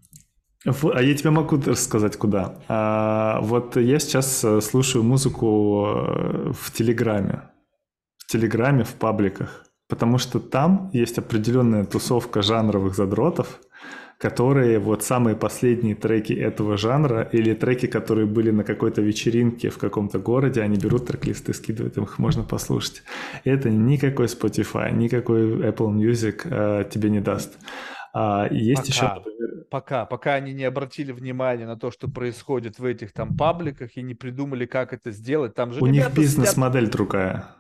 А 0.65 1.03
я 1.03 1.15
тебе 1.15 1.31
могу 1.31 1.57
рассказать, 1.57 2.17
куда. 2.17 2.59
А, 2.69 3.41
вот 3.41 3.77
я 3.77 3.99
сейчас 3.99 4.45
э, 4.45 4.61
слушаю 4.61 5.03
музыку 5.03 5.87
э, 5.87 6.53
в 6.53 6.71
Телеграме. 6.73 7.51
В 8.19 8.27
Телеграме, 8.27 8.85
в 8.85 8.95
пабликах. 8.95 9.65
Потому 9.89 10.19
что 10.19 10.39
там 10.39 10.91
есть 10.93 11.19
определенная 11.19 11.85
тусовка 11.85 12.43
жанровых 12.43 12.95
задротов, 12.95 13.61
которые 14.21 14.79
вот 14.79 15.03
самые 15.03 15.35
последние 15.35 15.95
треки 15.95 16.35
этого 16.35 16.77
жанра 16.77 17.23
или 17.33 17.55
треки, 17.55 17.87
которые 17.87 18.27
были 18.27 18.51
на 18.51 18.65
какой-то 18.65 19.01
вечеринке 19.01 19.71
в 19.71 19.79
каком-то 19.79 20.19
городе, 20.19 20.61
они 20.61 20.77
берут 20.77 21.07
трек-листы, 21.07 21.55
скидывают, 21.55 21.97
их 21.97 22.19
можно 22.19 22.43
послушать. 22.43 23.03
Это 23.45 23.71
никакой 23.71 24.27
Spotify, 24.27 24.93
никакой 24.93 25.71
Apple 25.71 25.95
Music 25.95 26.43
э, 26.45 26.85
тебе 26.91 27.09
не 27.09 27.21
даст. 27.21 27.59
А, 28.13 28.47
есть 28.51 28.89
еще, 28.89 29.03
Пока. 29.03 29.15
например, 29.15 29.51
Пока, 29.71 30.05
пока 30.05 30.35
они 30.35 30.53
не 30.53 30.65
обратили 30.65 31.13
внимания 31.13 31.65
на 31.65 31.77
то, 31.77 31.91
что 31.91 32.09
происходит 32.09 32.79
в 32.79 32.85
этих 32.85 33.13
там 33.13 33.37
пабликах 33.37 33.97
и 33.97 34.03
не 34.03 34.15
придумали, 34.15 34.67
как 34.67 34.93
это 34.93 35.13
сделать. 35.13 35.55
Там 35.55 35.73
же 35.73 35.81
у 35.81 35.87
них 35.87 36.03
ребята 36.03 36.17
сидят- 36.17 36.25
бизнес-модель 36.25 36.91
другая. 36.91 37.55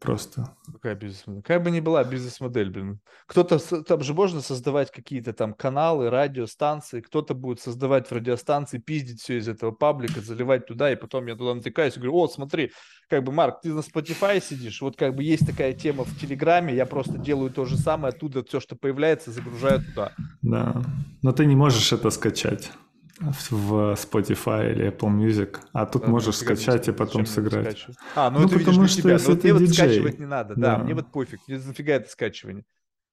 Просто. 0.00 0.56
Какая 0.72 0.94
бизнес-модель? 0.94 1.42
Какая 1.42 1.58
бы 1.58 1.70
ни 1.72 1.80
была 1.80 2.04
бизнес-модель, 2.04 2.70
блин. 2.70 3.00
Кто-то, 3.26 3.58
там 3.82 4.02
же 4.02 4.14
можно 4.14 4.40
создавать 4.40 4.92
какие-то 4.92 5.32
там 5.32 5.52
каналы, 5.52 6.10
радиостанции, 6.10 7.00
кто-то 7.00 7.34
будет 7.34 7.60
создавать 7.60 8.06
в 8.08 8.12
радиостанции, 8.12 8.78
пиздить 8.78 9.20
все 9.20 9.38
из 9.38 9.48
этого 9.48 9.72
паблика, 9.72 10.20
заливать 10.20 10.66
туда, 10.66 10.92
и 10.92 10.96
потом 10.96 11.26
я 11.26 11.34
туда 11.34 11.54
натыкаюсь 11.54 11.94
и 11.94 11.96
говорю, 11.96 12.12
вот, 12.12 12.32
смотри, 12.32 12.70
как 13.08 13.24
бы, 13.24 13.32
Марк, 13.32 13.62
ты 13.62 13.72
на 13.72 13.80
Spotify 13.80 14.40
сидишь, 14.40 14.80
вот 14.80 14.96
как 14.96 15.16
бы 15.16 15.24
есть 15.24 15.46
такая 15.46 15.72
тема 15.72 16.04
в 16.04 16.20
Телеграме, 16.20 16.74
я 16.74 16.86
просто 16.86 17.18
делаю 17.18 17.50
то 17.50 17.64
же 17.64 17.76
самое, 17.76 18.14
оттуда 18.14 18.44
все, 18.44 18.60
что 18.60 18.76
появляется, 18.76 19.32
загружаю 19.32 19.82
туда. 19.84 20.12
Да. 20.42 20.82
Но 21.22 21.32
ты 21.32 21.46
не 21.46 21.56
можешь 21.56 21.92
это 21.92 22.10
скачать 22.10 22.70
в 23.20 23.50
в 23.52 23.92
Spotify 23.94 24.72
или 24.72 24.88
Apple 24.90 25.10
Music, 25.16 25.58
а 25.72 25.86
тут 25.86 26.02
Да, 26.02 26.08
можешь 26.08 26.34
нафига 26.40 26.52
мне 26.54 26.60
скачать 26.62 26.88
и 26.88 26.92
потом 26.92 27.26
сыграть. 27.26 27.64
скачивать? 27.70 27.96
А, 28.16 28.30
ну, 28.30 28.40
Ну, 28.40 28.46
это 28.46 28.58
потому 28.58 28.86
что 28.88 29.02
тебя. 29.02 29.12
если 29.12 29.28
Ну, 29.28 29.32
вот 29.34 29.42
ты 29.42 29.48
мне 29.48 29.52
вот 29.60 29.62
диджей, 29.68 29.74
скачивать 29.88 30.18
не 30.18 30.26
надо, 30.26 30.54
да, 30.56 30.76
да. 30.76 30.84
мне 30.84 30.94
вот 30.94 31.12
пофиг, 31.12 31.40
мне 31.46 31.58
нафига 31.58 31.94
это 31.94 32.10
скачивание. 32.10 32.64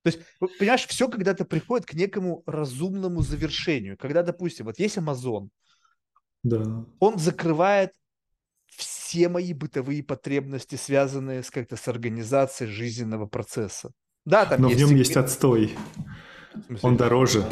То 0.03 0.07
есть, 0.09 0.19
вот, 0.39 0.57
понимаешь, 0.57 0.87
все 0.87 1.07
когда-то 1.07 1.45
приходит 1.45 1.85
к 1.85 1.93
некому 1.93 2.41
разумному 2.47 3.21
завершению. 3.21 3.97
Когда, 3.97 4.23
допустим, 4.23 4.65
вот 4.65 4.79
есть 4.79 4.97
Amazon, 4.97 5.49
Да. 6.43 6.83
он 6.99 7.19
закрывает 7.19 7.91
все 8.67 9.29
мои 9.29 9.53
бытовые 9.53 10.01
потребности, 10.03 10.75
связанные 10.75 11.43
с 11.43 11.51
как-то 11.51 11.75
с 11.75 11.87
организацией 11.87 12.69
жизненного 12.71 13.27
процесса. 13.27 13.91
Да, 14.25 14.45
там 14.47 14.61
Но 14.61 14.67
в 14.69 14.71
есть... 14.71 14.81
нем 14.83 14.95
есть 14.95 15.11
сегмент- 15.11 15.25
отстой. 15.25 15.75
в 16.55 16.65
смысле, 16.65 16.89
Он 16.89 16.97
дороже. 16.97 17.41
да. 17.41 17.49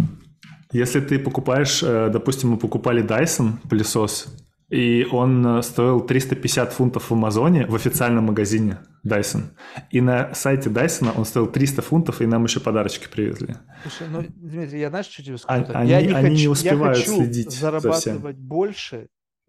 Если 0.72 1.00
ты 1.02 1.18
покупаешь, 1.18 1.82
э, 1.84 2.10
допустим, 2.10 2.50
мы 2.52 2.58
покупали 2.58 3.04
Dyson 3.04 3.54
пылесос, 3.70 4.28
и 4.70 5.08
он 5.12 5.46
э, 5.58 5.62
стоил 5.64 6.00
350 6.02 6.74
фунтов 6.74 7.10
в 7.10 7.14
Амазоне, 7.14 7.66
в 7.66 7.74
официальном 7.74 8.26
магазине 8.26 8.78
Dyson. 9.04 9.46
И 9.90 10.00
на 10.00 10.32
сайте 10.36 10.70
Dyson 10.70 11.12
он 11.18 11.26
стоил 11.26 11.48
300 11.48 11.82
фунтов, 11.82 12.22
и 12.22 12.28
нам 12.28 12.44
еще 12.44 12.60
подарочки 12.60 13.08
привезли. 13.12 13.56
Слушай, 13.82 14.08
ну, 14.12 14.24
Дмитрий, 14.30 14.80
я 14.82 14.90
знаешь, 14.90 15.08
что 15.08 15.24
тебе 15.24 15.38
скажу? 15.40 15.66
Они- 15.74 15.90
я 15.90 16.02
не 16.04 16.14
они 16.14 16.30
не 16.30 16.36
хочу, 16.38 16.52
успевают 16.52 16.98
я 17.00 17.04
хочу 17.04 17.18
следить 17.18 17.46
за 17.46 17.52
всем. 17.52 17.60
зарабатывать 17.82 18.38
больше, 18.38 19.08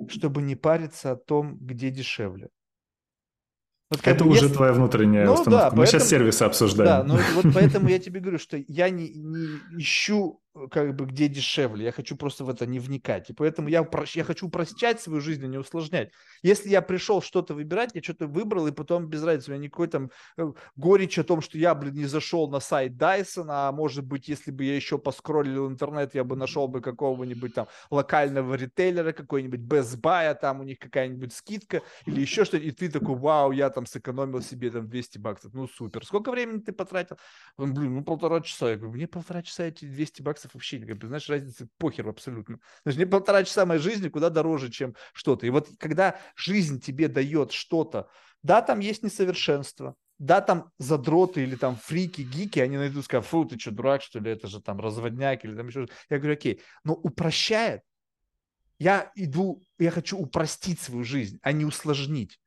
чтобы 0.08 0.40
не 0.40 0.56
париться 0.56 1.10
о 1.12 1.16
том, 1.16 1.58
где 1.60 1.90
дешевле. 1.90 2.48
Вот 3.90 4.00
Это 4.06 4.24
бы 4.24 4.30
уже 4.30 4.44
если- 4.44 4.54
твоя 4.54 4.72
внутренняя 4.72 5.26
Ну 5.26 5.32
установка. 5.34 5.70
да, 5.70 5.76
Мы 5.76 5.84
сейчас 5.84 6.02
поэтому- 6.04 6.08
сервисы 6.10 6.38
Да, 6.38 6.46
обсуждаем. 6.46 7.06
ну 7.08 7.18
вот 7.34 7.44
поэтому 7.54 7.88
я 7.88 7.98
тебе 7.98 8.20
говорю, 8.20 8.38
что 8.38 8.56
я 8.68 8.88
не, 8.88 9.08
не 9.10 9.46
ищу 9.78 10.40
как 10.70 10.96
бы 10.96 11.06
где 11.06 11.28
дешевле, 11.28 11.84
я 11.84 11.92
хочу 11.92 12.16
просто 12.16 12.44
в 12.44 12.50
это 12.50 12.66
не 12.66 12.80
вникать. 12.80 13.30
И 13.30 13.32
поэтому 13.32 13.68
я, 13.68 13.86
я 14.14 14.24
хочу 14.24 14.48
упрощать 14.48 15.00
свою 15.00 15.20
жизнь, 15.20 15.44
а 15.44 15.48
не 15.48 15.58
усложнять. 15.58 16.10
Если 16.42 16.68
я 16.68 16.82
пришел 16.82 17.22
что-то 17.22 17.54
выбирать, 17.54 17.90
я 17.94 18.02
что-то 18.02 18.26
выбрал, 18.26 18.66
и 18.66 18.72
потом 18.72 19.06
без 19.06 19.22
разницы, 19.22 19.50
у 19.50 19.54
меня 19.54 19.64
никакой 19.64 19.86
там 19.86 20.10
э, 20.36 20.52
горечь 20.74 21.18
о 21.18 21.24
том, 21.24 21.40
что 21.40 21.56
я, 21.56 21.74
блин, 21.74 21.94
не 21.94 22.06
зашел 22.06 22.50
на 22.50 22.58
сайт 22.58 22.92
Dyson, 22.92 23.46
а 23.48 23.70
может 23.70 24.04
быть, 24.04 24.28
если 24.28 24.50
бы 24.50 24.64
я 24.64 24.74
еще 24.74 24.98
поскроллил 24.98 25.68
интернет, 25.68 26.14
я 26.14 26.24
бы 26.24 26.34
нашел 26.34 26.66
бы 26.66 26.80
какого-нибудь 26.80 27.54
там 27.54 27.68
локального 27.90 28.54
ритейлера, 28.54 29.12
какой-нибудь 29.12 29.60
Best 29.60 30.00
Buy, 30.00 30.30
а 30.30 30.34
там 30.34 30.60
у 30.60 30.64
них 30.64 30.78
какая-нибудь 30.80 31.32
скидка 31.32 31.82
или 32.06 32.20
еще 32.20 32.44
что-то, 32.44 32.64
и 32.64 32.72
ты 32.72 32.90
такой, 32.90 33.16
вау, 33.16 33.52
я 33.52 33.70
там 33.70 33.86
сэкономил 33.86 34.42
себе 34.42 34.70
там 34.70 34.88
200 34.88 35.18
баксов, 35.18 35.54
ну 35.54 35.68
супер. 35.68 36.04
Сколько 36.04 36.32
времени 36.32 36.58
ты 36.58 36.72
потратил? 36.72 37.18
Он, 37.56 37.72
блин, 37.72 37.94
ну 37.94 38.04
полтора 38.04 38.40
часа. 38.40 38.70
Я 38.70 38.76
говорю, 38.76 38.94
мне 38.94 39.06
полтора 39.06 39.42
часа 39.42 39.64
эти 39.64 39.84
200 39.84 40.22
баксов 40.22 40.39
вообще, 40.52 40.78
как 40.78 40.98
бы, 40.98 41.08
знаешь, 41.08 41.28
разницы 41.28 41.68
похер 41.78 42.08
абсолютно. 42.08 42.58
Значит, 42.84 42.98
мне 42.98 43.06
полтора 43.06 43.44
часа 43.44 43.66
моей 43.66 43.80
жизни 43.80 44.08
куда 44.08 44.30
дороже, 44.30 44.70
чем 44.70 44.94
что-то. 45.12 45.46
И 45.46 45.50
вот 45.50 45.68
когда 45.78 46.18
жизнь 46.36 46.80
тебе 46.80 47.08
дает 47.08 47.52
что-то, 47.52 48.08
да, 48.42 48.62
там 48.62 48.80
есть 48.80 49.02
несовершенство, 49.02 49.96
да, 50.18 50.40
там 50.40 50.70
задроты 50.78 51.42
или 51.42 51.56
там 51.56 51.76
фрики, 51.76 52.22
гики, 52.22 52.58
они 52.58 52.76
найдут, 52.76 53.04
скажут, 53.04 53.26
фу, 53.26 53.44
ты 53.44 53.58
что, 53.58 53.70
дурак, 53.70 54.02
что 54.02 54.18
ли, 54.18 54.30
это 54.30 54.48
же 54.48 54.60
там 54.60 54.80
разводняк 54.80 55.44
или 55.44 55.56
там 55.56 55.68
еще 55.68 55.88
Я 56.08 56.18
говорю, 56.18 56.34
окей, 56.34 56.60
но 56.84 56.94
упрощает. 56.94 57.82
Я 58.78 59.12
иду, 59.14 59.62
я 59.78 59.90
хочу 59.90 60.18
упростить 60.18 60.80
свою 60.80 61.04
жизнь, 61.04 61.38
а 61.42 61.52
не 61.52 61.64
усложнить. 61.64 62.38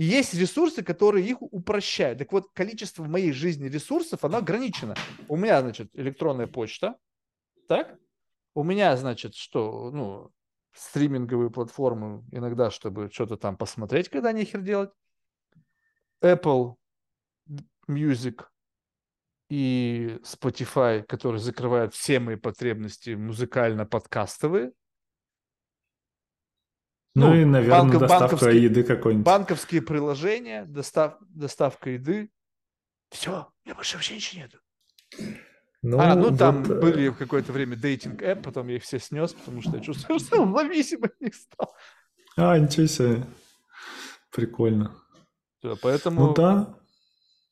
И 0.00 0.04
есть 0.04 0.32
ресурсы, 0.32 0.82
которые 0.82 1.28
их 1.28 1.42
упрощают. 1.42 2.20
Так 2.20 2.32
вот, 2.32 2.50
количество 2.54 3.02
в 3.02 3.08
моей 3.10 3.32
жизни 3.32 3.68
ресурсов, 3.68 4.24
оно 4.24 4.38
ограничено. 4.38 4.94
У 5.28 5.36
меня, 5.36 5.60
значит, 5.60 5.90
электронная 5.92 6.46
почта, 6.46 6.96
так? 7.68 7.98
У 8.54 8.64
меня, 8.64 8.96
значит, 8.96 9.34
что, 9.34 9.90
ну, 9.90 10.30
стриминговые 10.72 11.50
платформы 11.50 12.24
иногда, 12.32 12.70
чтобы 12.70 13.10
что-то 13.12 13.36
там 13.36 13.58
посмотреть, 13.58 14.08
когда 14.08 14.32
нехер 14.32 14.62
делать. 14.62 14.90
Apple 16.22 16.76
Music 17.86 18.46
и 19.50 20.18
Spotify, 20.22 21.02
которые 21.02 21.40
закрывают 21.40 21.92
все 21.92 22.20
мои 22.20 22.36
потребности 22.36 23.10
музыкально-подкастовые. 23.10 24.72
Ну, 27.14 27.28
ну 27.28 27.34
и, 27.34 27.44
наверное, 27.44 27.80
банков, 27.80 28.00
доставка 28.00 28.50
еды 28.50 28.84
какой-нибудь. 28.84 29.26
Банковские 29.26 29.82
приложения, 29.82 30.64
достав, 30.64 31.16
доставка 31.20 31.90
еды. 31.90 32.30
Все, 33.10 33.52
я 33.64 33.74
больше 33.74 33.96
вообще 33.96 34.14
ничего 34.14 34.42
нету. 34.42 34.58
Ну, 35.82 35.98
а, 35.98 36.14
ну 36.14 36.30
вот... 36.30 36.38
там 36.38 36.62
э, 36.62 36.80
были 36.80 37.08
в 37.08 37.16
какое-то 37.16 37.52
время 37.52 37.74
дейтинг 37.74 38.22
эп, 38.22 38.42
потом 38.42 38.68
я 38.68 38.76
их 38.76 38.84
все 38.84 39.00
снес, 39.00 39.32
потому 39.32 39.62
что 39.62 39.76
я 39.76 39.82
чувствую, 39.82 40.20
что 40.20 40.54
зависим 40.54 41.02
от 41.02 41.20
них 41.20 41.34
стал. 41.34 41.74
А, 42.36 42.58
ничего 42.58 42.86
себе. 42.86 43.26
Прикольно. 44.30 44.94
Все, 45.58 45.76
поэтому... 45.76 46.28
Ну 46.28 46.34
да. 46.34 46.74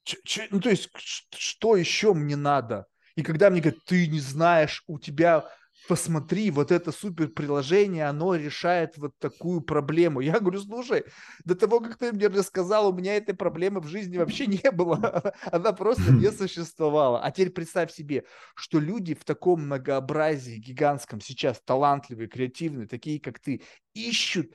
Ч- 0.05 0.21
ч- 0.25 0.49
ну 0.51 0.61
то 0.61 0.71
есть, 0.71 0.91
что 1.35 1.75
еще 1.75 2.15
мне 2.15 2.37
надо? 2.37 2.87
И 3.17 3.23
когда 3.23 3.51
мне 3.51 3.61
говорят, 3.61 3.83
ты 3.85 4.07
не 4.07 4.21
знаешь, 4.21 4.85
у 4.87 4.99
тебя 4.99 5.51
посмотри, 5.89 6.51
вот 6.51 6.71
это 6.71 6.93
супер 6.93 7.29
приложение, 7.29 8.05
оно 8.07 8.35
решает 8.35 8.99
вот 8.99 9.19
такую 9.19 9.63
проблему. 9.63 10.21
Я 10.21 10.39
говорю, 10.39 10.61
слушай, 10.61 11.05
до 11.45 11.55
того, 11.55 11.81
как 11.81 11.97
ты 11.97 12.13
мне 12.13 12.29
рассказал, 12.29 12.89
у 12.89 12.93
меня 12.93 13.17
этой 13.17 13.35
проблемы 13.35 13.81
в 13.81 13.87
жизни 13.87 14.19
вообще 14.19 14.47
не 14.47 14.71
было. 14.71 15.35
Она 15.51 15.73
просто 15.73 16.13
не 16.13 16.31
существовала. 16.33 17.23
А 17.23 17.31
теперь 17.31 17.51
представь 17.51 17.91
себе, 17.91 18.25
что 18.55 18.79
люди 18.79 19.15
в 19.15 19.25
таком 19.25 19.65
многообразии 19.65 20.59
гигантском 20.59 21.23
сейчас 21.23 21.61
талантливые, 21.65 22.29
креативные, 22.29 22.87
такие 22.87 23.19
как 23.19 23.39
ты, 23.39 23.63
ищут 23.95 24.53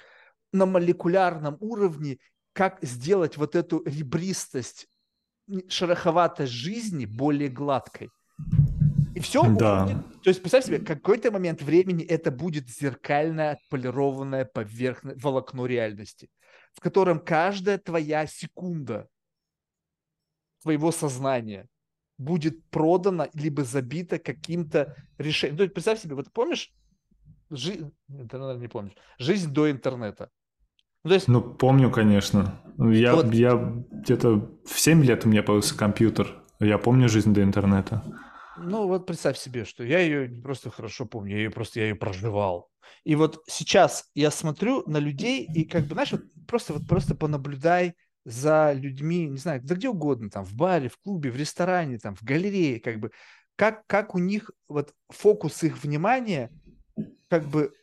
на 0.52 0.68
молекулярном 0.68 1.58
уровне, 1.60 2.20
как 2.54 2.78
сделать 2.84 3.38
вот 3.38 3.56
эту 3.56 3.82
ребристость, 3.86 4.88
шероховатость 5.68 6.52
жизни 6.52 7.08
более 7.08 7.50
гладкой. 7.50 8.12
И 9.16 9.20
все 9.20 9.44
да. 9.44 9.86
будет. 9.86 10.22
То 10.22 10.30
есть, 10.30 10.42
представь 10.42 10.66
себе, 10.66 10.80
какой-то 10.80 11.32
момент 11.32 11.62
времени 11.62 12.04
это 12.04 12.32
будет 12.32 12.70
зеркальное, 12.70 13.52
отполированное 13.52 14.46
поверхность, 14.46 15.24
волокно 15.24 15.66
реальности, 15.66 16.30
в 16.74 16.80
котором 16.80 17.20
каждая 17.20 17.78
твоя 17.78 18.26
секунда 18.26 19.08
твоего 20.62 20.92
сознания 20.92 21.68
будет 22.18 22.64
продана 22.70 23.30
либо 23.34 23.64
забита 23.64 24.18
каким-то 24.18 24.96
решением. 25.18 25.58
То 25.58 25.64
есть, 25.64 25.74
представь 25.74 26.00
себе, 26.00 26.16
вот 26.16 26.32
помнишь, 26.32 26.72
жи... 27.50 27.92
ты, 28.08 28.38
наверное, 28.38 28.62
не 28.62 28.68
помнишь, 28.68 28.94
жизнь 29.20 29.52
до 29.52 29.70
интернета. 29.70 30.30
Ну, 31.04 31.10
то 31.10 31.16
есть... 31.16 31.28
ну 31.28 31.42
помню, 31.42 31.92
конечно. 31.92 32.62
Я, 32.78 33.16
вот. 33.16 33.34
я 33.34 33.56
где-то 33.92 34.50
в 34.66 34.80
7 34.80 35.04
лет 35.04 35.26
у 35.26 35.30
меня 35.30 35.44
появился 35.44 35.78
компьютер. 35.78 36.42
Я 36.60 36.78
помню 36.78 37.10
жизнь 37.10 37.34
до 37.34 37.44
интернета. 37.44 38.04
Ну, 38.58 38.88
вот 38.88 39.06
представь 39.06 39.38
себе, 39.38 39.66
что 39.66 39.84
я 39.84 40.00
ее 40.00 40.30
просто 40.42 40.70
хорошо 40.70 41.06
помню, 41.06 41.32
я 41.36 41.44
ее 41.44 41.50
просто 41.50 41.80
я 41.80 41.88
ее 41.88 41.96
проживал. 41.96 42.70
И 43.04 43.16
вот 43.16 43.44
сейчас 43.48 44.10
я 44.14 44.32
смотрю 44.32 44.84
на 44.88 44.98
людей 44.98 45.48
и 45.54 45.66
как 45.66 45.84
бы, 45.84 45.94
знаешь, 45.96 46.12
вот 46.12 46.22
просто 46.48 46.74
вот 46.74 46.88
просто 46.88 47.16
понаблюдай 47.16 47.96
за 48.26 48.74
людьми, 48.74 49.28
не 49.28 49.38
знаю, 49.38 49.62
да 49.64 49.76
где 49.76 49.90
угодно, 49.90 50.30
там, 50.30 50.46
в 50.46 50.54
баре, 50.56 50.90
в 50.90 50.98
клубе, 50.98 51.32
в 51.32 51.36
ресторане, 51.36 51.98
там, 51.98 52.16
в 52.16 52.24
галерее, 52.24 52.80
как 52.80 53.00
бы, 53.00 53.12
как, 53.56 53.86
как 53.88 54.16
у 54.16 54.20
них 54.20 54.52
вот 54.68 54.94
фокус 55.10 55.64
их 55.64 55.84
внимания, 55.84 56.50
как 57.30 57.46
бы, 57.46 57.74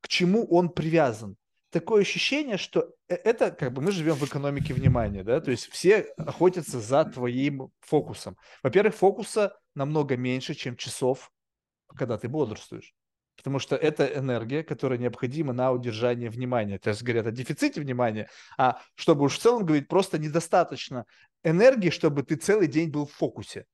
к 0.00 0.08
чему 0.08 0.44
он 0.46 0.68
привязан 0.68 1.36
такое 1.70 2.02
ощущение, 2.02 2.56
что 2.56 2.92
э, 3.08 3.14
это 3.14 3.50
как 3.50 3.72
бы 3.72 3.82
мы 3.82 3.92
живем 3.92 4.14
в 4.14 4.24
экономике 4.24 4.74
внимания, 4.74 5.22
да, 5.22 5.40
то 5.40 5.50
есть 5.50 5.68
все 5.68 6.00
охотятся 6.16 6.80
за 6.80 7.04
твоим 7.04 7.70
фокусом. 7.80 8.36
Во-первых, 8.62 8.94
фокуса 8.94 9.56
намного 9.74 10.16
меньше, 10.16 10.54
чем 10.54 10.76
часов, 10.76 11.30
когда 11.96 12.18
ты 12.18 12.28
бодрствуешь. 12.28 12.94
Потому 13.36 13.60
что 13.60 13.76
это 13.76 14.04
энергия, 14.04 14.64
которая 14.64 14.98
необходима 14.98 15.52
на 15.52 15.70
удержание 15.70 16.28
внимания. 16.28 16.78
То 16.78 16.90
есть 16.90 17.04
говорят 17.04 17.26
о 17.26 17.30
дефиците 17.30 17.80
внимания, 17.80 18.28
а 18.58 18.80
чтобы 18.96 19.26
уж 19.26 19.38
в 19.38 19.40
целом 19.40 19.64
говорить, 19.64 19.86
просто 19.86 20.18
недостаточно 20.18 21.04
энергии, 21.44 21.90
чтобы 21.90 22.24
ты 22.24 22.34
целый 22.34 22.66
день 22.66 22.90
был 22.90 23.06
в 23.06 23.12
фокусе. 23.12 23.66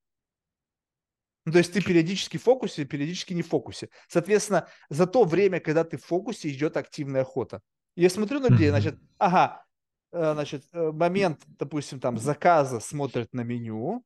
Ну, 1.46 1.52
то 1.52 1.58
есть 1.58 1.72
ты 1.72 1.82
периодически 1.82 2.36
в 2.36 2.42
фокусе, 2.42 2.84
периодически 2.84 3.32
не 3.32 3.42
в 3.42 3.48
фокусе. 3.48 3.88
Соответственно, 4.08 4.68
за 4.88 5.06
то 5.06 5.24
время, 5.24 5.60
когда 5.60 5.84
ты 5.84 5.96
в 5.96 6.04
фокусе, 6.04 6.50
идет 6.50 6.76
активная 6.76 7.22
охота. 7.22 7.60
Я 7.96 8.10
смотрю 8.10 8.40
на 8.40 8.48
людей, 8.48 8.70
значит, 8.70 8.98
ага, 9.18 9.64
э, 10.12 10.32
значит, 10.32 10.64
э, 10.72 10.90
момент, 10.92 11.40
допустим, 11.46 12.00
там 12.00 12.18
заказа 12.18 12.80
смотрят 12.80 13.32
на 13.32 13.42
меню, 13.42 14.04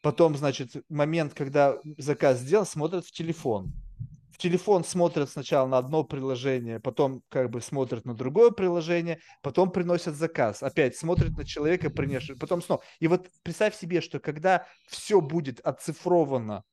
потом, 0.00 0.36
значит, 0.36 0.70
момент, 0.88 1.34
когда 1.34 1.76
заказ 1.98 2.38
сделан, 2.38 2.64
смотрят 2.64 3.04
в 3.04 3.12
телефон. 3.12 3.72
В 4.30 4.38
телефон 4.38 4.84
смотрят 4.84 5.30
сначала 5.30 5.66
на 5.66 5.78
одно 5.78 6.04
приложение, 6.04 6.78
потом 6.78 7.22
как 7.30 7.50
бы 7.50 7.60
смотрят 7.60 8.04
на 8.04 8.14
другое 8.14 8.50
приложение, 8.50 9.18
потом 9.42 9.70
приносят 9.70 10.14
заказ, 10.14 10.62
опять 10.62 10.96
смотрят 10.96 11.36
на 11.36 11.44
человека, 11.44 11.90
принесшего, 11.90 12.38
потом 12.38 12.62
снова. 12.62 12.82
И 13.00 13.08
вот 13.08 13.30
представь 13.42 13.74
себе, 13.74 14.00
что 14.00 14.18
когда 14.18 14.66
все 14.88 15.20
будет 15.20 15.60
оцифровано 15.60 16.64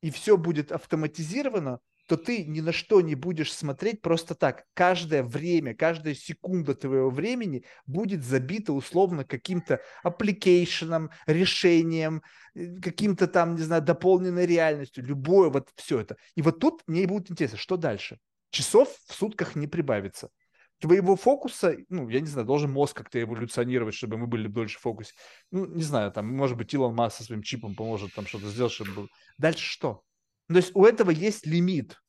и 0.00 0.10
все 0.10 0.36
будет 0.36 0.70
автоматизировано, 0.70 1.80
то 2.06 2.16
ты 2.16 2.44
ни 2.44 2.60
на 2.60 2.72
что 2.72 3.00
не 3.00 3.14
будешь 3.14 3.52
смотреть 3.52 4.00
просто 4.00 4.34
так. 4.34 4.64
Каждое 4.74 5.22
время, 5.22 5.74
каждая 5.74 6.14
секунда 6.14 6.74
твоего 6.74 7.10
времени 7.10 7.64
будет 7.86 8.24
забита 8.24 8.72
условно 8.72 9.24
каким-то 9.24 9.80
application 10.02 10.87
ом, 10.87 11.10
решением, 11.26 12.22
э, 12.54 12.76
каким-то 12.80 13.26
там, 13.26 13.56
не 13.56 13.62
знаю, 13.62 13.82
дополненной 13.82 14.46
реальностью, 14.46 15.04
любое 15.04 15.50
вот 15.50 15.68
все 15.74 16.00
это. 16.00 16.16
И 16.34 16.42
вот 16.42 16.60
тут 16.60 16.82
мне 16.86 17.06
будет 17.06 17.30
интересно, 17.30 17.58
что 17.58 17.76
дальше? 17.76 18.18
Часов 18.50 18.88
в 19.06 19.14
сутках 19.14 19.56
не 19.56 19.66
прибавится. 19.66 20.30
Твоего 20.78 21.16
фокуса, 21.16 21.76
ну, 21.88 22.08
я 22.08 22.20
не 22.20 22.26
знаю, 22.26 22.46
должен 22.46 22.70
мозг 22.70 22.96
как-то 22.96 23.20
эволюционировать, 23.20 23.94
чтобы 23.94 24.18
мы 24.18 24.26
были 24.26 24.46
дольше 24.46 24.78
в 24.78 24.82
фокусе. 24.82 25.14
Ну, 25.50 25.64
не 25.66 25.82
знаю, 25.82 26.12
там, 26.12 26.28
может 26.28 26.56
быть, 26.56 26.72
Илон 26.74 26.94
Маск 26.94 27.16
со 27.16 27.24
своим 27.24 27.42
чипом 27.42 27.74
поможет 27.74 28.14
там 28.14 28.26
что-то 28.26 28.48
сделать, 28.48 28.72
чтобы. 28.72 29.08
Дальше 29.38 29.64
что? 29.64 30.02
Ну, 30.48 30.54
то 30.54 30.60
есть 30.60 30.74
у 30.74 30.84
этого 30.84 31.10
есть 31.10 31.46
лимит. 31.46 32.00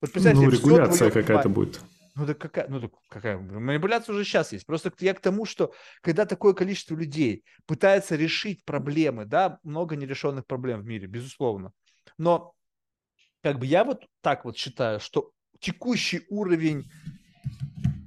Вот 0.00 0.10
ну, 0.14 0.50
регуляция 0.50 1.10
какая-то 1.10 1.48
будет. 1.48 1.80
Ну, 2.14 2.26
да 2.26 2.34
какая, 2.34 2.68
ну, 2.68 2.80
да 2.80 2.88
какая 3.08 3.38
манипуляция 3.38 4.14
уже 4.14 4.24
сейчас 4.24 4.52
есть. 4.52 4.66
Просто 4.66 4.92
я 5.00 5.14
к 5.14 5.20
тому, 5.20 5.46
что 5.46 5.72
когда 6.02 6.26
такое 6.26 6.52
количество 6.52 6.94
людей 6.94 7.44
пытается 7.66 8.16
решить 8.16 8.64
проблемы, 8.64 9.24
да, 9.24 9.58
много 9.62 9.96
нерешенных 9.96 10.46
проблем 10.46 10.82
в 10.82 10.84
мире, 10.84 11.06
безусловно. 11.06 11.72
Но 12.18 12.52
как 13.42 13.58
бы 13.58 13.66
я 13.66 13.84
вот 13.84 14.04
так 14.20 14.44
вот 14.44 14.58
считаю, 14.58 15.00
что 15.00 15.32
текущий 15.58 16.26
уровень 16.28 16.90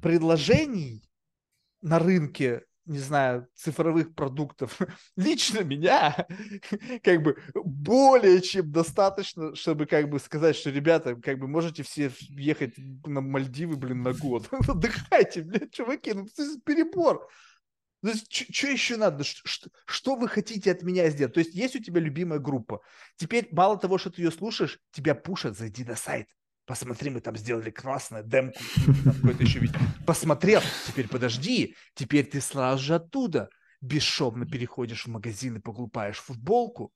предложений 0.03 1.01
на 1.81 1.97
рынке 1.97 2.63
не 2.85 2.99
знаю, 2.99 3.47
цифровых 3.55 4.13
продуктов, 4.13 4.79
лично 5.15 5.63
меня, 5.63 6.27
как 7.03 7.23
бы 7.23 7.37
более 7.53 8.41
чем 8.41 8.71
достаточно, 8.71 9.55
чтобы 9.55 9.85
как 9.85 10.09
бы 10.09 10.19
сказать, 10.19 10.55
что, 10.55 10.69
ребята, 10.69 11.15
как 11.15 11.39
бы 11.39 11.47
можете 11.47 11.83
все 11.83 12.11
ехать 12.29 12.73
на 13.05 13.21
Мальдивы, 13.21 13.75
блин, 13.75 14.03
на 14.03 14.13
год. 14.13 14.47
Отдыхайте, 14.67 15.41
блин, 15.41 15.69
чуваки, 15.71 16.13
ну 16.13 16.25
это 16.25 16.59
перебор. 16.63 17.27
Ну, 18.01 18.13
что 18.29 18.67
еще 18.67 18.97
надо? 18.97 19.23
Что, 19.23 19.69
что 19.85 20.15
вы 20.15 20.27
хотите 20.27 20.71
от 20.71 20.83
меня 20.83 21.09
сделать? 21.09 21.33
То 21.33 21.39
есть 21.39 21.55
есть 21.55 21.75
у 21.75 21.79
тебя 21.79 21.99
любимая 21.99 22.37
группа. 22.37 22.81
Теперь 23.15 23.47
мало 23.51 23.79
того, 23.79 23.97
что 23.97 24.11
ты 24.11 24.21
ее 24.21 24.31
слушаешь, 24.31 24.79
тебя 24.91 25.15
пушат, 25.15 25.57
зайди 25.57 25.83
на 25.83 25.95
сайт. 25.95 26.27
Посмотри, 26.65 27.11
мы 27.11 27.21
там 27.21 27.37
сделали 27.37 27.69
классное 27.69 28.23
демку, 28.23 28.59
какой-то 29.03 29.43
еще 29.43 29.59
видео. 29.59 29.79
Посмотрел, 30.05 30.61
теперь 30.87 31.07
подожди, 31.07 31.75
теперь 31.93 32.25
ты 32.25 32.41
сразу 32.41 32.83
же 32.83 32.95
оттуда 32.95 33.49
бесшовно 33.81 34.45
переходишь 34.47 35.05
в 35.05 35.09
магазин 35.09 35.57
и 35.57 35.61
покупаешь 35.61 36.17
футболку, 36.17 36.91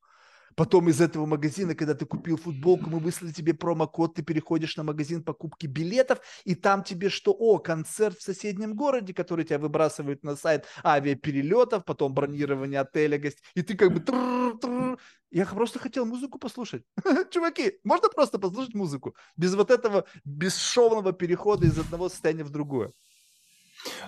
Потом 0.59 0.89
из 0.89 0.99
этого 0.99 1.25
магазина, 1.25 1.73
когда 1.73 1.93
ты 1.93 2.05
купил 2.05 2.35
футболку, 2.35 2.89
мы 2.89 2.99
выслали 2.99 3.31
тебе 3.31 3.53
промокод, 3.53 4.15
ты 4.15 4.23
переходишь 4.23 4.75
на 4.75 4.83
магазин 4.83 5.23
покупки 5.23 5.67
билетов, 5.67 6.19
и 6.43 6.53
там 6.53 6.83
тебе 6.83 7.07
что? 7.07 7.31
О, 7.31 7.59
концерт 7.59 8.17
в 8.17 8.21
соседнем 8.21 8.75
городе, 8.75 9.13
который 9.13 9.45
тебя 9.45 9.57
выбрасывают 9.57 10.21
на 10.21 10.35
сайт 10.35 10.65
авиаперелетов, 10.83 11.85
потом 11.85 12.13
бронирование 12.13 12.81
отеля, 12.81 13.17
гость, 13.17 13.41
и 13.55 13.61
ты 13.61 13.77
как 13.77 13.93
бы... 13.93 14.97
Я 15.31 15.45
просто 15.45 15.79
хотел 15.79 16.05
музыку 16.05 16.39
послушать. 16.39 16.83
Чуваки, 17.31 17.79
можно 17.85 18.09
просто 18.09 18.37
послушать 18.37 18.73
музыку? 18.73 19.15
Без 19.37 19.55
вот 19.55 19.71
этого 19.71 20.03
бесшовного 20.25 21.13
перехода 21.13 21.67
из 21.67 21.79
одного 21.79 22.09
состояния 22.09 22.43
в 22.43 22.49
другое. 22.49 22.91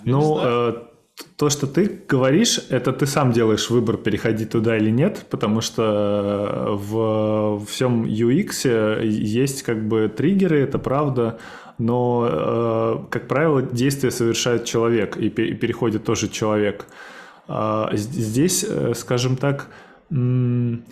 Ну, 0.04 0.92
то, 1.38 1.50
что 1.50 1.68
ты 1.68 2.02
говоришь, 2.08 2.60
это 2.70 2.94
ты 2.94 3.06
сам 3.06 3.32
делаешь 3.32 3.70
выбор, 3.70 3.98
переходить 3.98 4.52
туда 4.52 4.78
или 4.78 4.92
нет, 4.92 5.26
потому 5.30 5.62
что 5.62 5.84
э, 5.84 6.76
в 6.76 7.66
всем 7.66 8.06
UX 8.06 9.04
есть 9.04 9.64
как 9.64 9.88
бы 9.88 10.12
триггеры, 10.16 10.60
это 10.60 10.80
правда, 10.80 11.40
но, 11.78 12.28
э, 12.30 12.98
как 13.10 13.28
правило, 13.28 13.62
действие 13.62 14.12
совершает 14.12 14.66
человек, 14.66 15.18
и 15.18 15.30
переходит 15.30 16.04
тоже 16.04 16.30
человек. 16.30 16.86
А 17.48 17.90
здесь, 17.94 18.66
э, 18.68 18.94
скажем 18.96 19.36
так, 19.36 19.68
мне 20.10 20.84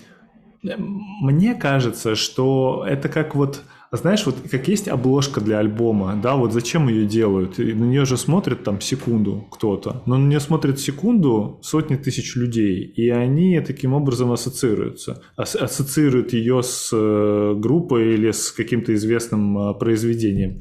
кажется, 1.55 2.15
что 2.15 2.85
это 2.87 3.07
как 3.07 3.35
вот 3.35 3.61
знаешь, 3.97 4.25
вот 4.25 4.35
как 4.51 4.67
есть 4.67 4.87
обложка 4.87 5.41
для 5.41 5.57
альбома, 5.57 6.19
да, 6.21 6.35
вот 6.35 6.53
зачем 6.53 6.87
ее 6.89 7.05
делают? 7.05 7.59
И 7.59 7.73
на 7.73 7.85
нее 7.85 8.05
же 8.05 8.17
смотрят 8.17 8.63
там 8.63 8.81
секунду 8.81 9.47
кто-то, 9.51 10.03
но 10.05 10.17
на 10.17 10.27
нее 10.27 10.39
смотрят 10.39 10.79
секунду 10.79 11.59
сотни 11.63 11.95
тысяч 11.95 12.35
людей, 12.35 12.83
и 12.83 13.09
они 13.09 13.59
таким 13.61 13.93
образом 13.93 14.31
ассоциируются, 14.31 15.23
ас- 15.35 15.55
ассоциируют 15.55 16.33
ее 16.33 16.61
с 16.61 16.91
э, 16.93 17.55
группой 17.57 18.13
или 18.13 18.29
с 18.29 18.51
каким-то 18.51 18.93
известным 18.93 19.57
э, 19.57 19.73
произведением. 19.73 20.59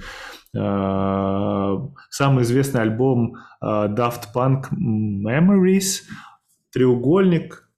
Э, 0.57 1.77
самый 2.09 2.45
известный 2.45 2.81
альбом 2.81 3.35
э, 3.61 3.67
Daft 3.67 4.29
Punk 4.35 4.71
Memories, 4.73 6.05
треугольник, 6.73 7.69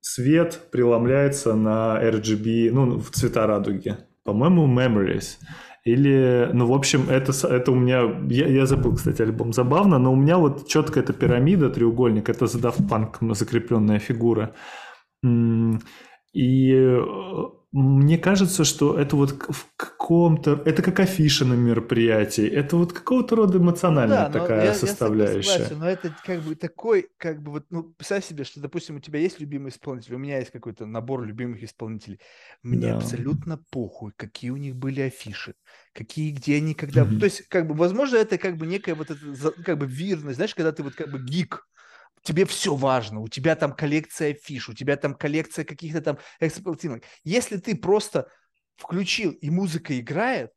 свет 0.00 0.68
преломляется 0.70 1.54
на 1.54 2.00
RGB, 2.00 2.70
ну, 2.70 2.98
в 3.00 3.10
цвета 3.10 3.48
радуги 3.48 3.96
по-моему, 4.24 4.66
Memories. 4.66 5.38
Или, 5.84 6.48
ну, 6.54 6.66
в 6.66 6.72
общем, 6.72 7.10
это, 7.10 7.32
это 7.46 7.70
у 7.70 7.74
меня... 7.74 8.02
Я, 8.30 8.48
я 8.48 8.66
забыл, 8.66 8.94
кстати, 8.94 9.22
альбом 9.22 9.52
забавно, 9.52 9.98
но 9.98 10.12
у 10.12 10.16
меня 10.16 10.38
вот 10.38 10.66
четко 10.66 11.00
эта 11.00 11.12
пирамида, 11.12 11.68
треугольник, 11.68 12.28
это 12.30 12.46
за 12.46 12.58
Daft 12.58 12.88
Punk 12.88 13.34
закрепленная 13.34 13.98
фигура. 13.98 14.54
И 16.34 16.72
э, 16.74 17.00
мне 17.70 18.18
кажется, 18.18 18.64
что 18.64 18.98
это 18.98 19.14
вот 19.14 19.30
в 19.48 19.66
каком-то... 19.76 20.60
Это 20.64 20.82
как 20.82 20.98
афиша 20.98 21.44
на 21.44 21.54
мероприятии. 21.54 22.44
Это 22.44 22.76
вот 22.76 22.92
какого-то 22.92 23.36
рода 23.36 23.58
эмоциональная 23.58 24.28
да, 24.28 24.40
такая 24.40 24.64
я, 24.66 24.74
составляющая. 24.74 25.48
Я 25.48 25.58
согласен, 25.58 25.78
но 25.78 25.88
это 25.88 26.16
как 26.24 26.40
бы 26.42 26.56
такой, 26.56 27.08
как 27.18 27.40
бы 27.40 27.52
вот, 27.52 27.66
ну, 27.70 27.84
представь 27.84 28.24
себе, 28.24 28.42
что, 28.42 28.60
допустим, 28.60 28.96
у 28.96 29.00
тебя 29.00 29.20
есть 29.20 29.38
любимый 29.38 29.70
исполнитель, 29.70 30.14
у 30.14 30.18
меня 30.18 30.38
есть 30.38 30.50
какой-то 30.50 30.86
набор 30.86 31.24
любимых 31.24 31.62
исполнителей. 31.62 32.18
Мне 32.64 32.88
да. 32.88 32.96
абсолютно 32.96 33.60
похуй, 33.70 34.12
какие 34.16 34.50
у 34.50 34.56
них 34.56 34.74
были 34.74 35.00
афиши, 35.00 35.54
какие, 35.92 36.32
где 36.32 36.56
они, 36.56 36.74
когда... 36.74 37.02
Mm-hmm. 37.02 37.18
То 37.20 37.24
есть, 37.24 37.48
как 37.48 37.68
бы, 37.68 37.74
возможно, 37.74 38.16
это 38.16 38.38
как 38.38 38.56
бы 38.56 38.66
некая 38.66 38.96
вот 38.96 39.10
эта, 39.10 39.52
как 39.64 39.78
бы, 39.78 39.86
вирность, 39.86 40.36
знаешь, 40.36 40.54
когда 40.54 40.72
ты 40.72 40.82
вот 40.82 40.94
как 40.94 41.10
бы 41.10 41.20
гик, 41.20 41.66
тебе 42.24 42.44
все 42.46 42.74
важно, 42.74 43.20
у 43.20 43.28
тебя 43.28 43.54
там 43.54 43.72
коллекция 43.72 44.34
фиш, 44.34 44.68
у 44.68 44.74
тебя 44.74 44.96
там 44.96 45.14
коллекция 45.14 45.64
каких-то 45.64 46.00
там 46.00 46.18
эксплуативных. 46.40 47.02
Если 47.22 47.58
ты 47.58 47.76
просто 47.76 48.28
включил 48.76 49.30
и 49.30 49.50
музыка 49.50 49.98
играет, 49.98 50.50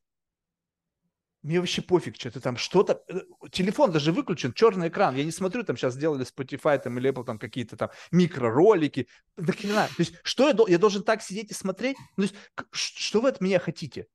мне 1.44 1.60
вообще 1.60 1.82
пофиг, 1.82 2.16
что 2.16 2.32
ты 2.32 2.40
там 2.40 2.58
что-то... 2.58 3.04
Э, 3.08 3.22
телефон 3.52 3.92
даже 3.92 4.12
выключен, 4.12 4.54
черный 4.54 4.90
экран. 4.90 5.16
Я 5.16 5.24
не 5.24 5.32
смотрю, 5.32 5.64
там 5.64 5.78
сейчас 5.78 5.94
сделали 5.94 6.26
Spotify 6.26 6.80
там, 6.80 6.98
или 6.98 7.12
Apple 7.12 7.24
там 7.24 7.38
какие-то 7.40 7.78
там 7.78 7.90
микроролики. 8.12 9.08
Да 9.38 9.54
хрена. 9.54 9.88
То 9.88 10.00
есть 10.00 10.16
что 10.24 10.50
я, 10.50 10.56
я 10.68 10.78
должен 10.78 11.04
так 11.04 11.22
сидеть 11.22 11.52
и 11.52 11.54
смотреть? 11.54 11.96
Ну, 12.18 12.28
то 12.28 12.34
есть 12.34 12.36
что 12.74 13.22
вы 13.22 13.30
от 13.30 13.40
меня 13.40 13.60
хотите? 13.60 14.08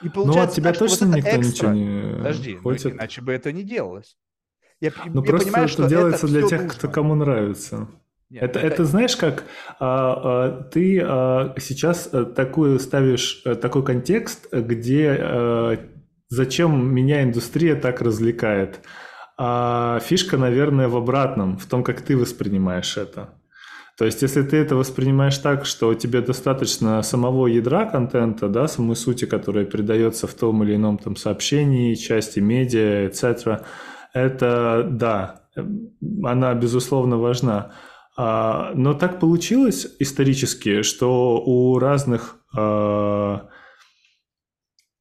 И 0.00 0.08
получается, 0.08 0.40
ну, 0.40 0.50
от 0.50 0.54
тебя 0.54 0.70
так, 0.70 0.78
точно 0.78 1.06
вот 1.06 1.16
никто 1.16 1.30
экстра... 1.30 1.68
ничего 1.68 1.72
не 1.72 2.16
Подожди, 2.16 2.54
ну, 2.54 2.62
хочет. 2.62 2.84
Ну, 2.84 2.90
иначе 2.90 3.20
бы 3.20 3.32
это 3.32 3.52
не 3.52 3.62
делалось. 3.62 4.16
Я, 4.82 4.90
ну 5.06 5.22
я 5.22 5.28
просто 5.28 5.46
понимаю, 5.46 5.64
это 5.66 5.72
что 5.72 5.88
делается 5.88 6.26
это 6.26 6.34
для 6.34 6.42
тех, 6.48 6.62
нужно. 6.62 6.76
кто 6.76 6.88
кому 6.88 7.14
нравится. 7.14 7.88
Нет, 8.30 8.42
это, 8.42 8.58
это... 8.58 8.66
это 8.66 8.84
знаешь 8.84 9.16
как 9.16 9.44
а, 9.78 9.84
а, 10.24 10.62
ты 10.64 11.00
а, 11.00 11.54
сейчас 11.60 12.08
э, 12.12 12.24
такую 12.24 12.80
ставишь 12.80 13.42
э, 13.44 13.54
такой 13.54 13.84
контекст, 13.84 14.52
где 14.52 15.16
а, 15.20 15.78
зачем 16.30 16.92
меня 16.92 17.22
индустрия 17.22 17.76
так 17.76 18.00
развлекает. 18.02 18.80
А 19.38 20.00
фишка, 20.00 20.36
наверное, 20.36 20.88
в 20.88 20.96
обратном, 20.96 21.58
в 21.58 21.66
том, 21.66 21.84
как 21.84 22.00
ты 22.00 22.16
воспринимаешь 22.16 22.96
это. 22.96 23.34
То 23.96 24.04
есть, 24.04 24.20
если 24.22 24.42
ты 24.42 24.56
это 24.56 24.74
воспринимаешь 24.74 25.38
так, 25.38 25.64
что 25.64 25.94
тебе 25.94 26.22
достаточно 26.22 27.02
самого 27.02 27.46
ядра 27.46 27.84
контента, 27.84 28.48
да, 28.48 28.66
самой 28.66 28.96
сути, 28.96 29.26
которая 29.26 29.64
передается 29.64 30.26
в 30.26 30.34
том 30.34 30.64
или 30.64 30.74
ином 30.74 30.98
там 30.98 31.14
сообщении, 31.14 31.94
части 31.94 32.40
медиа, 32.40 33.06
etc., 33.06 33.62
это 34.12 34.86
да, 34.90 35.42
она 36.24 36.54
безусловно 36.54 37.18
важна. 37.18 37.72
А, 38.16 38.72
но 38.74 38.94
так 38.94 39.20
получилось 39.20 39.86
исторически, 39.98 40.82
что 40.82 41.42
у 41.44 41.78
разных 41.78 42.36
а, 42.54 43.48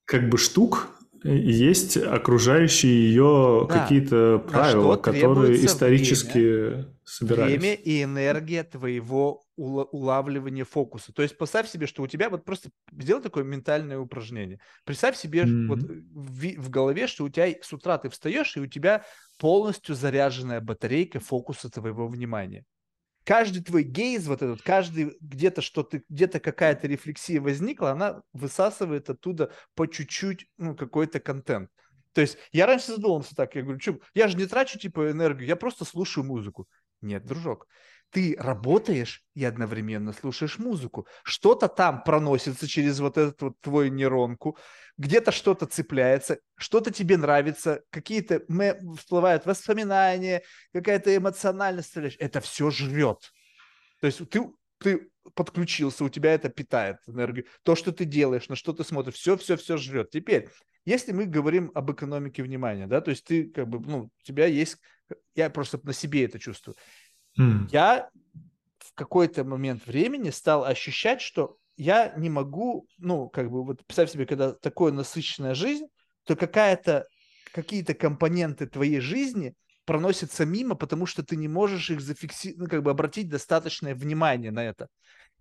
как 0.06 0.30
бы 0.30 0.38
штук 0.38 0.90
есть 1.24 1.98
окружающие 1.98 3.10
ее 3.10 3.68
да. 3.70 3.80
какие-то 3.80 4.44
правила, 4.50 4.96
которые 4.96 5.66
исторически 5.66 6.38
время, 6.38 6.86
собирались. 7.12 7.60
Время 7.60 7.74
и 7.74 8.04
энергия 8.04 8.64
твоего 8.64 9.44
улавливания 9.56 10.64
фокуса. 10.64 11.12
То 11.14 11.22
есть 11.22 11.38
поставь 11.38 11.70
себе, 11.70 11.86
что 11.86 12.04
у 12.04 12.08
тебя 12.08 12.30
вот 12.30 12.46
просто 12.46 12.70
сделай 12.92 13.22
такое 13.22 13.44
ментальное 13.44 14.00
упражнение. 14.00 14.60
Представь 14.86 15.18
себе 15.18 15.42
mm-hmm. 15.42 15.68
вот 15.68 15.80
в, 15.82 16.62
в 16.62 16.70
голове, 16.70 17.08
что 17.08 17.26
у 17.26 17.30
тебя 17.30 17.54
с 17.62 17.74
утра 17.74 17.98
ты 17.98 18.10
встаешь, 18.10 18.56
и 18.56 18.62
у 18.62 18.66
тебя 18.66 19.04
полностью 19.38 19.94
заряженная 19.94 20.62
батарейка 20.62 21.20
фокуса 21.20 21.70
твоего 21.70 22.08
внимания. 22.08 22.64
Каждый 23.24 23.62
твой 23.62 23.84
гейз, 23.84 24.26
вот 24.26 24.42
этот, 24.42 24.62
каждый 24.62 25.16
где-то 25.20 25.62
что-то, 25.62 26.02
где-то 26.10 26.40
какая-то 26.40 26.88
рефлексия 26.88 27.40
возникла, 27.40 27.92
она 27.92 28.22
высасывает 28.34 29.10
оттуда 29.10 29.52
по 29.76 29.86
чуть-чуть 29.86 30.48
ну, 30.58 30.76
какой-то 30.76 31.20
контент. 31.20 31.70
То 32.14 32.22
есть 32.22 32.38
я 32.52 32.66
раньше 32.66 32.88
задумался 32.88 33.36
так, 33.36 33.56
я 33.56 33.62
говорю, 33.62 33.80
что 33.80 34.00
я 34.14 34.28
же 34.28 34.38
не 34.38 34.46
трачу 34.46 34.78
типа 34.78 35.12
энергию, 35.12 35.48
я 35.48 35.56
просто 35.56 35.86
слушаю 35.86 36.26
музыку. 36.26 36.68
Нет, 37.02 37.26
дружок, 37.26 37.68
ты 38.12 38.36
работаешь 38.38 39.24
и 39.34 39.44
одновременно 39.44 40.14
слушаешь 40.14 40.60
музыку. 40.60 41.08
Что-то 41.24 41.68
там 41.68 42.04
проносится 42.04 42.68
через 42.68 43.00
вот 43.00 43.18
эту 43.18 43.46
вот 43.46 43.62
твою 43.62 43.92
нейронку, 43.92 44.58
где-то 44.98 45.32
что-то 45.32 45.66
цепляется, 45.66 46.40
что-то 46.58 46.92
тебе 46.92 47.18
нравится, 47.18 47.82
какие-то 47.90 48.42
всплывают 48.98 49.46
воспоминания, 49.46 50.44
какая-то 50.74 51.16
эмоциональность. 51.16 51.96
Это 52.20 52.42
все 52.42 52.70
жрет. 52.70 53.32
То 54.02 54.08
есть 54.08 54.30
ты, 54.30 54.44
ты 54.80 55.10
подключился, 55.34 56.04
у 56.04 56.10
тебя 56.10 56.34
это 56.34 56.50
питает 56.50 56.98
энергию. 57.08 57.46
То, 57.64 57.76
что 57.76 57.92
ты 57.92 58.06
делаешь, 58.06 58.50
на 58.50 58.56
что 58.56 58.74
ты 58.74 58.84
смотришь, 58.84 59.16
все-все-все 59.16 59.78
жрет. 59.78 60.10
Теперь, 60.10 60.50
если 60.84 61.14
мы 61.14 61.26
говорим 61.26 61.72
об 61.76 61.92
экономике 61.92 62.44
внимания, 62.44 62.88
да, 62.88 63.00
то 63.02 63.12
есть 63.12 63.24
ты 63.24 63.46
как 63.46 63.70
бы, 63.70 63.80
ну, 63.80 64.06
у 64.06 64.24
тебя 64.24 64.48
есть, 64.48 64.78
я 65.36 65.50
просто 65.50 65.80
на 65.84 65.94
себе 65.94 66.26
это 66.26 66.40
чувствую 66.40 66.76
Mm. 67.40 67.68
Я 67.72 68.10
в 68.80 68.94
какой-то 68.94 69.44
момент 69.44 69.86
времени 69.86 70.30
стал 70.30 70.66
ощущать, 70.66 71.22
что 71.22 71.58
я 71.78 72.14
не 72.18 72.30
могу, 72.30 72.88
ну, 72.98 73.30
как 73.30 73.50
бы, 73.50 73.64
вот 73.64 73.86
представь 73.86 74.12
себе, 74.12 74.26
когда 74.26 74.54
такая 74.54 74.92
насыщенная 74.92 75.56
жизнь, 75.56 75.86
то 76.26 76.36
какая-то, 76.36 77.08
какие-то 77.54 77.94
компоненты 77.94 78.68
твоей 78.68 79.00
жизни 79.00 79.56
проносятся 79.86 80.46
мимо, 80.46 80.76
потому 80.76 81.06
что 81.06 81.24
ты 81.24 81.36
не 81.36 81.48
можешь 81.48 81.90
их 81.90 82.02
зафиксировать, 82.02 82.60
ну, 82.60 82.68
как 82.68 82.84
бы 82.84 82.92
обратить 82.92 83.30
достаточное 83.30 83.96
внимание 83.96 84.52
на 84.52 84.64
это. 84.64 84.88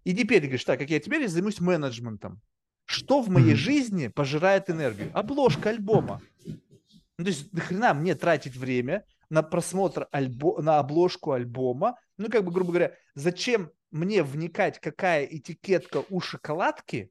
И 0.05 0.15
теперь 0.15 0.41
ты 0.41 0.47
говоришь, 0.47 0.65
так, 0.65 0.79
как 0.79 0.89
я 0.89 0.99
теперь 0.99 1.29
займусь 1.29 1.61
менеджментом. 1.61 2.41
Что 2.87 3.21
в 3.21 3.29
моей 3.29 3.53
mm-hmm. 3.53 3.57
жизни 3.57 4.09
пожирает 4.09 4.71
энергию? 4.71 5.11
Обложка 5.13 5.71
альбома. 5.71 6.23
Ну, 6.47 7.25
то 7.25 7.29
есть, 7.29 7.53
нахрена 7.53 7.93
мне 7.93 8.15
тратить 8.15 8.57
время 8.57 9.05
на 9.31 9.43
просмотр 9.43 10.09
альбо... 10.11 10.61
на 10.61 10.79
обложку 10.79 11.33
альбома? 11.33 11.99
Ну, 12.19 12.29
как 12.29 12.45
бы, 12.45 12.53
грубо 12.53 12.71
говоря, 12.71 12.97
зачем 13.15 13.71
мне 13.91 14.23
вникать, 14.23 14.79
какая 14.79 15.25
этикетка 15.25 16.05
у 16.11 16.21
шоколадки, 16.21 17.11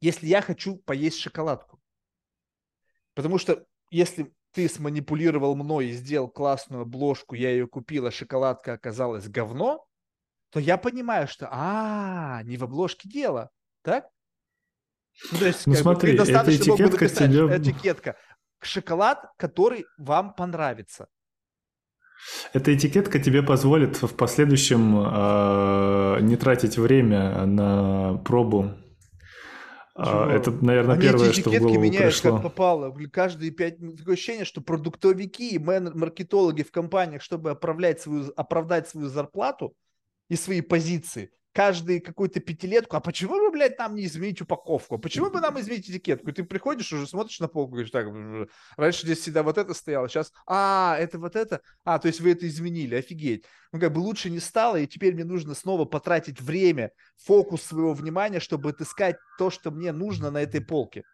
если 0.00 0.26
я 0.26 0.42
хочу 0.42 0.76
поесть 0.76 1.18
шоколадку? 1.18 1.80
Потому 3.14 3.38
что 3.38 3.64
если 3.90 4.34
ты 4.52 4.68
сманипулировал 4.68 5.54
мной 5.54 5.88
и 5.88 5.92
сделал 5.92 6.28
классную 6.28 6.82
обложку, 6.82 7.34
я 7.34 7.50
ее 7.50 7.66
купила, 7.66 8.10
шоколадка 8.10 8.72
оказалась 8.72 9.28
говно, 9.28 9.86
то 10.50 10.60
я 10.60 10.76
понимаю, 10.76 11.28
что 11.28 11.48
а, 11.50 12.42
не 12.44 12.56
в 12.56 12.64
обложке 12.64 13.08
дело, 13.08 13.50
так? 13.82 14.08
Ну, 15.30 15.38
то 15.38 15.46
есть, 15.46 15.66
ну 15.66 15.74
смотри, 15.74 16.16
бы, 16.16 16.24
эта 16.24 16.54
этикетка 16.54 17.08
тебе... 17.08 17.56
Этикетка. 17.56 18.16
Шоколад, 18.64 19.24
который 19.36 19.86
вам 19.98 20.34
понравится. 20.34 21.08
Эта 22.52 22.74
этикетка 22.74 23.18
тебе 23.18 23.42
позволит 23.42 24.00
в 24.00 24.14
последующем 24.14 24.96
э, 24.96 26.20
не 26.20 26.36
тратить 26.36 26.78
время 26.78 27.44
на 27.46 28.18
пробу 28.18 28.76
а, 29.94 30.30
это, 30.30 30.50
наверное, 30.50 30.94
Они 30.94 31.02
первое, 31.02 31.32
что 31.32 31.50
в 31.50 31.58
голову 31.58 31.80
меняют, 31.80 32.14
пришло. 32.14 32.32
как 32.32 32.42
попало. 32.42 32.96
Каждые 33.12 33.50
пять... 33.50 33.78
Такое 33.98 34.14
ощущение, 34.14 34.46
что 34.46 34.62
продуктовики 34.62 35.50
и 35.50 35.58
маркетологи 35.58 36.62
в 36.62 36.70
компаниях, 36.70 37.20
чтобы 37.20 37.50
оправдать 37.50 38.00
свою, 38.00 38.32
оправдать 38.34 38.88
свою 38.88 39.08
зарплату 39.08 39.74
и 40.28 40.36
свои 40.36 40.62
позиции, 40.62 41.30
каждый 41.52 42.00
какую-то 42.00 42.40
пятилетку, 42.40 42.96
а 42.96 43.00
почему 43.00 43.34
вы, 43.34 43.50
блядь, 43.50 43.78
нам 43.78 43.94
не 43.94 44.04
изменить 44.04 44.40
упаковку? 44.40 44.98
Почему 44.98 45.30
бы 45.30 45.40
нам 45.40 45.60
изменить 45.60 45.88
этикетку? 45.88 46.30
И 46.30 46.32
ты 46.32 46.44
приходишь, 46.44 46.92
уже 46.92 47.06
смотришь 47.06 47.40
на 47.40 47.48
полку, 47.48 47.72
говоришь, 47.72 47.90
так, 47.90 48.06
раньше 48.76 49.02
здесь 49.02 49.20
всегда 49.20 49.42
вот 49.42 49.58
это 49.58 49.74
стояло, 49.74 50.08
сейчас, 50.08 50.32
а, 50.46 50.96
это 50.98 51.18
вот 51.18 51.36
это, 51.36 51.60
а, 51.84 51.98
то 51.98 52.08
есть 52.08 52.20
вы 52.20 52.32
это 52.32 52.46
изменили, 52.46 52.94
офигеть. 52.94 53.44
Ну, 53.72 53.80
как 53.80 53.92
бы 53.92 54.00
лучше 54.00 54.30
не 54.30 54.40
стало, 54.40 54.76
и 54.76 54.86
теперь 54.86 55.14
мне 55.14 55.24
нужно 55.24 55.54
снова 55.54 55.84
потратить 55.84 56.40
время, 56.40 56.90
фокус 57.24 57.62
своего 57.62 57.94
внимания, 57.94 58.40
чтобы 58.40 58.70
отыскать 58.70 59.16
то, 59.38 59.50
что 59.50 59.70
мне 59.70 59.92
нужно 59.92 60.30
на 60.30 60.42
этой 60.42 60.60
полке. 60.60 61.04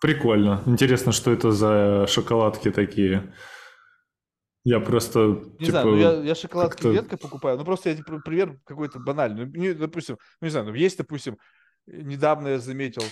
Прикольно. 0.00 0.62
Интересно, 0.66 1.12
что 1.12 1.30
это 1.30 1.52
за 1.52 2.06
шоколадки 2.08 2.70
такие. 2.70 3.32
Я 4.64 4.80
просто... 4.80 5.42
Не 5.58 5.66
типа, 5.66 5.70
знаю, 5.70 5.86
ну 5.88 5.96
я, 5.96 6.12
я 6.22 6.34
шоколадки 6.34 6.86
редко 6.86 7.16
покупаю, 7.16 7.58
ну 7.58 7.64
просто 7.64 7.90
я 7.90 7.96
типа, 7.96 8.20
пример 8.20 8.58
какой-то 8.64 9.00
банальный. 9.00 9.46
Ну, 9.46 9.74
допустим, 9.74 10.18
ну 10.40 10.46
не 10.46 10.50
знаю, 10.50 10.66
ну 10.66 10.74
есть, 10.74 10.98
допустим, 10.98 11.36
недавно 11.86 12.48
я 12.48 12.58
заметил, 12.58 13.02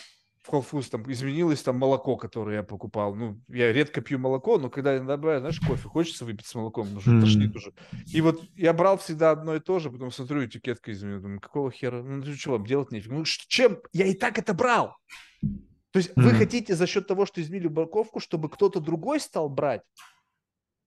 в 0.42 0.48
Whole 0.48 0.64
Foods 0.70 0.90
там 0.90 1.10
изменилось 1.10 1.62
там 1.62 1.76
молоко, 1.76 2.16
которое 2.16 2.56
я 2.56 2.62
покупал. 2.62 3.14
Ну, 3.14 3.40
я 3.48 3.72
редко 3.72 4.00
пью 4.00 4.18
молоко, 4.18 4.58
но 4.58 4.70
когда 4.70 4.94
я 4.94 5.00
добавляю, 5.00 5.40
знаешь, 5.40 5.60
кофе, 5.60 5.88
хочется 5.88 6.24
выпить 6.24 6.46
с 6.46 6.54
молоком, 6.54 6.96
уже 6.96 7.10
mm-hmm. 7.10 7.20
тошнит 7.20 7.56
уже. 7.56 7.72
И 8.06 8.20
вот 8.20 8.42
я 8.56 8.72
брал 8.72 8.96
всегда 8.96 9.32
одно 9.32 9.56
и 9.56 9.60
то 9.60 9.78
же, 9.78 9.90
потом 9.90 10.10
смотрю, 10.10 10.46
этикетка 10.46 10.92
изменилась, 10.92 11.22
думаю, 11.22 11.40
какого 11.40 11.70
хера, 11.70 12.02
ну, 12.02 12.24
что 12.34 12.52
вам 12.52 12.64
делать 12.64 12.90
нефиг. 12.90 13.12
Ну, 13.12 13.24
чем? 13.24 13.78
Я 13.92 14.06
и 14.06 14.14
так 14.14 14.38
это 14.38 14.54
брал. 14.54 14.96
То 15.92 15.98
есть 15.98 16.10
mm-hmm. 16.10 16.22
вы 16.22 16.30
хотите 16.30 16.74
за 16.74 16.86
счет 16.86 17.06
того, 17.06 17.26
что 17.26 17.42
изменили 17.42 17.66
упаковку, 17.66 18.20
чтобы 18.20 18.48
кто-то 18.48 18.80
другой 18.80 19.20
стал 19.20 19.50
брать? 19.50 19.82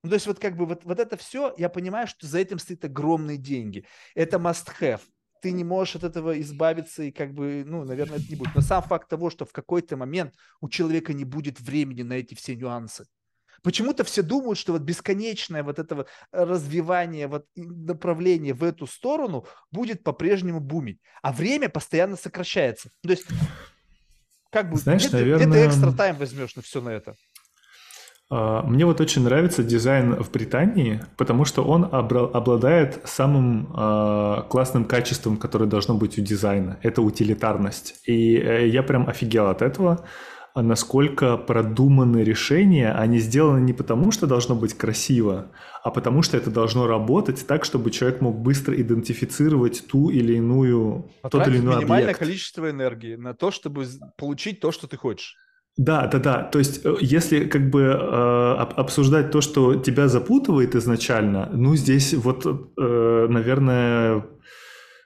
Ну, 0.04 0.10
то 0.10 0.16
есть 0.16 0.28
вот 0.28 0.40
как 0.40 0.58
бы 0.58 0.66
вот, 0.66 0.84
вот 0.84 1.00
это 1.00 1.16
все, 1.16 1.54
я 1.58 1.70
понимаю, 1.70 2.08
что 2.08 2.28
за 2.28 2.40
этим 2.40 2.60
стоит 2.60 2.84
огромные 2.84 3.38
деньги. 3.38 3.86
Это 4.16 4.38
must-have. 4.38 5.00
Ты 5.42 5.52
не 5.52 5.64
можешь 5.64 5.96
от 5.96 6.04
этого 6.04 6.40
избавиться 6.42 7.04
и 7.04 7.12
как 7.12 7.34
бы, 7.34 7.64
ну, 7.66 7.86
наверное, 7.86 8.18
это 8.18 8.30
не 8.30 8.36
будет. 8.36 8.54
Но 8.54 8.62
сам 8.62 8.84
факт 8.84 9.10
того, 9.10 9.30
что 9.30 9.46
в 9.46 9.54
какой-то 9.54 9.96
момент 9.96 10.36
у 10.62 10.70
человека 10.70 11.14
не 11.14 11.24
будет 11.24 11.60
времени 11.62 12.02
на 12.02 12.14
эти 12.14 12.34
все 12.34 12.56
нюансы. 12.56 13.06
Почему-то 13.62 14.04
все 14.04 14.24
думают, 14.24 14.60
что 14.60 14.74
вот 14.74 14.82
бесконечное 14.82 15.64
вот 15.64 15.80
это 15.80 15.96
вот 15.96 16.10
развивание, 16.34 17.28
вот 17.28 17.46
направление 17.56 18.54
в 18.54 18.64
эту 18.64 18.88
сторону 18.88 19.46
будет 19.72 20.04
по-прежнему 20.04 20.60
бумить, 20.60 21.00
а 21.22 21.32
время 21.32 21.70
постоянно 21.70 22.18
сокращается. 22.18 22.90
То 23.02 23.12
есть, 23.12 23.26
как 24.50 24.70
бы, 24.70 24.76
Знаешь, 24.78 25.08
где, 25.08 25.16
наверное... 25.16 25.48
где 25.48 25.54
ты 25.54 25.68
экстра 25.68 25.92
тайм 25.94 26.18
возьмешь 26.18 26.58
на 26.58 26.62
все 26.62 26.82
на 26.82 26.90
это? 26.90 27.16
А, 28.30 28.64
мне 28.64 28.86
вот 28.86 29.02
очень 29.02 29.24
нравится 29.24 29.64
дизайн 29.64 30.16
в 30.16 30.32
Британии, 30.32 31.02
потому 31.18 31.46
что 31.46 31.64
он 31.64 31.88
обладает 31.92 33.02
самым 33.06 33.74
э, 33.76 34.44
классным 34.50 34.86
качеством, 34.86 35.38
которое 35.38 35.66
должно 35.66 35.96
быть 35.96 36.18
у 36.18 36.22
дизайна. 36.22 36.80
Это 36.82 37.02
утилитарность. 37.02 38.02
И 38.08 38.38
э, 38.38 38.68
я 38.68 38.84
прям 38.84 39.08
офигел 39.08 39.48
от 39.48 39.62
этого, 39.62 40.06
насколько 40.56 41.38
продуманы 41.38 42.24
решения. 42.24 42.92
Они 42.92 43.20
сделаны 43.20 43.60
не 43.60 43.74
потому, 43.74 44.12
что 44.12 44.28
должно 44.28 44.56
быть 44.56 44.74
красиво, 44.74 45.52
а 45.84 45.92
потому 45.92 46.22
что 46.22 46.38
это 46.38 46.50
должно 46.50 46.88
работать 46.88 47.46
так, 47.46 47.66
чтобы 47.66 47.92
человек 47.92 48.22
мог 48.22 48.40
быстро 48.40 48.80
идентифицировать 48.80 49.86
ту 49.88 50.10
или 50.10 50.36
иную, 50.36 51.10
тот 51.30 51.48
или 51.48 51.58
иной 51.58 51.78
минимальное 51.78 52.06
объект. 52.06 52.20
количество 52.20 52.70
энергии 52.70 53.16
на 53.16 53.34
то, 53.34 53.52
чтобы 53.52 53.86
получить 54.18 54.60
то, 54.60 54.72
что 54.72 54.88
ты 54.88 54.98
хочешь. 54.98 55.38
Да, 55.78 56.06
да, 56.08 56.20
да. 56.20 56.44
То 56.44 56.60
есть, 56.60 56.86
э, 56.86 56.96
если 57.02 57.46
как 57.46 57.70
бы 57.72 57.82
э, 57.82 57.96
обсуждать 57.96 59.32
то, 59.32 59.42
что 59.42 59.76
тебя 59.76 60.08
запутывает 60.08 60.76
изначально, 60.76 61.50
ну 61.52 61.76
здесь 61.76 62.14
вот, 62.14 62.46
э, 62.46 63.28
наверное, 63.30 64.24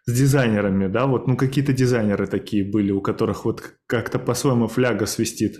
с 0.05 0.13
дизайнерами, 0.13 0.87
да, 0.87 1.05
вот, 1.05 1.27
ну 1.27 1.37
какие-то 1.37 1.71
дизайнеры 1.73 2.27
такие 2.27 2.65
были, 2.69 2.91
у 2.91 3.01
которых 3.01 3.45
вот 3.45 3.61
как-то 3.87 4.19
по-своему 4.19 4.67
фляга 4.67 5.05
свистит. 5.05 5.57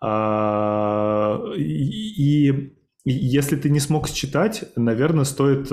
А, 0.00 1.40
и, 1.56 2.74
если 3.04 3.56
ты 3.56 3.70
не 3.70 3.80
смог 3.80 4.08
считать, 4.08 4.64
наверное, 4.76 5.24
стоит 5.24 5.68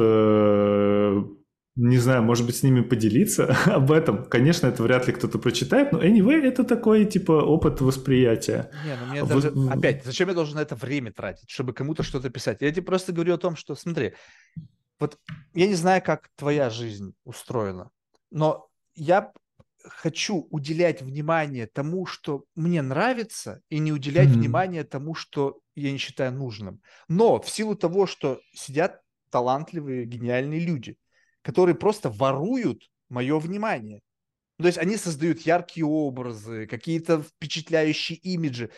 не 1.76 1.98
знаю, 1.98 2.24
может 2.24 2.46
быть, 2.46 2.56
с 2.56 2.64
ними 2.64 2.82
поделиться 2.82 3.48
об 3.66 3.92
этом. 3.92 4.26
Конечно, 4.26 4.68
это 4.68 4.82
вряд 4.82 5.08
ли 5.08 5.14
кто-то 5.14 5.38
прочитает, 5.40 5.92
но 5.92 6.02
anyway, 6.02 6.42
это 6.42 6.64
такой, 6.64 7.06
типа, 7.06 7.34
опыт 7.34 7.82
восприятия. 7.82 8.72
Не, 8.86 8.96
ну 8.96 9.06
мне 9.08 9.24
в... 9.24 9.28
даже... 9.28 9.54
Опять, 9.70 10.06
зачем 10.06 10.30
я 10.30 10.36
должен 10.36 10.56
на 10.56 10.62
это 10.62 10.76
время 10.76 11.12
тратить, 11.12 11.50
чтобы 11.50 11.74
кому-то 11.74 12.04
что-то 12.04 12.30
писать? 12.30 12.62
Я 12.62 12.72
тебе 12.72 12.84
просто 12.84 13.12
говорю 13.12 13.34
о 13.34 13.38
том, 13.38 13.56
что, 13.58 13.76
смотри, 13.76 14.14
вот 15.00 15.20
я 15.54 15.68
не 15.68 15.76
знаю, 15.76 16.02
как 16.02 16.30
твоя 16.38 16.70
жизнь 16.70 17.14
устроена, 17.26 17.92
но 18.32 18.70
я 18.96 19.34
хочу 19.84 20.48
уделять 20.50 21.02
внимание 21.02 21.68
тому, 21.68 22.06
что 22.06 22.46
мне 22.56 22.82
нравится, 22.82 23.62
и 23.70 23.80
не 23.80 23.92
уделять 23.92 24.30
mm-hmm. 24.30 24.34
внимание 24.34 24.84
тому, 24.86 25.14
что 25.14 25.60
я 25.76 25.92
не 25.92 25.98
считаю 25.98 26.32
нужным. 26.32 26.80
Но 27.10 27.42
в 27.42 27.50
силу 27.50 27.76
того, 27.76 28.08
что 28.08 28.40
сидят 28.54 29.02
талантливые, 29.30 30.06
гениальные 30.06 30.62
люди– 30.62 30.96
которые 31.46 31.76
просто 31.76 32.10
воруют 32.10 32.90
мое 33.08 33.38
внимание. 33.38 34.02
То 34.58 34.66
есть 34.66 34.80
они 34.80 34.98
создают 34.98 35.42
яркие 35.42 35.86
образы, 35.86 36.66
какие-то 36.66 37.22
впечатляющие 37.22 38.18
имиджи. 38.18 38.72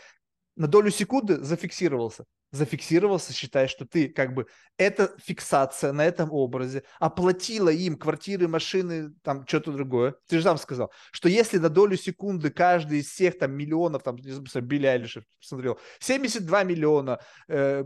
На 0.58 0.68
долю 0.68 0.92
секунды 0.92 1.38
зафиксировался. 1.38 2.26
Зафиксировался, 2.52 3.34
считая, 3.34 3.68
что 3.68 3.86
ты 3.86 4.10
как 4.10 4.34
бы 4.34 4.48
эта 4.78 5.16
фиксация 5.18 5.94
на 5.94 6.06
этом 6.06 6.32
образе 6.32 6.84
оплатила 7.00 7.70
им 7.70 7.98
квартиры, 7.98 8.48
машины, 8.48 9.14
там 9.22 9.46
что-то 9.48 9.72
другое. 9.72 10.16
Ты 10.28 10.38
же 10.38 10.44
сам 10.44 10.58
сказал, 10.58 10.92
что 11.12 11.30
если 11.30 11.58
на 11.60 11.70
долю 11.70 11.96
секунды 11.96 12.50
каждый 12.50 13.00
из 13.00 13.08
всех 13.08 13.38
там 13.38 13.54
миллионов, 13.54 14.04
там, 14.04 14.16
Билли 14.16 14.88
Айлиш 14.88 15.20
посмотрел, 15.40 15.80
72 16.00 16.64
миллиона 16.64 17.20
э, 17.48 17.86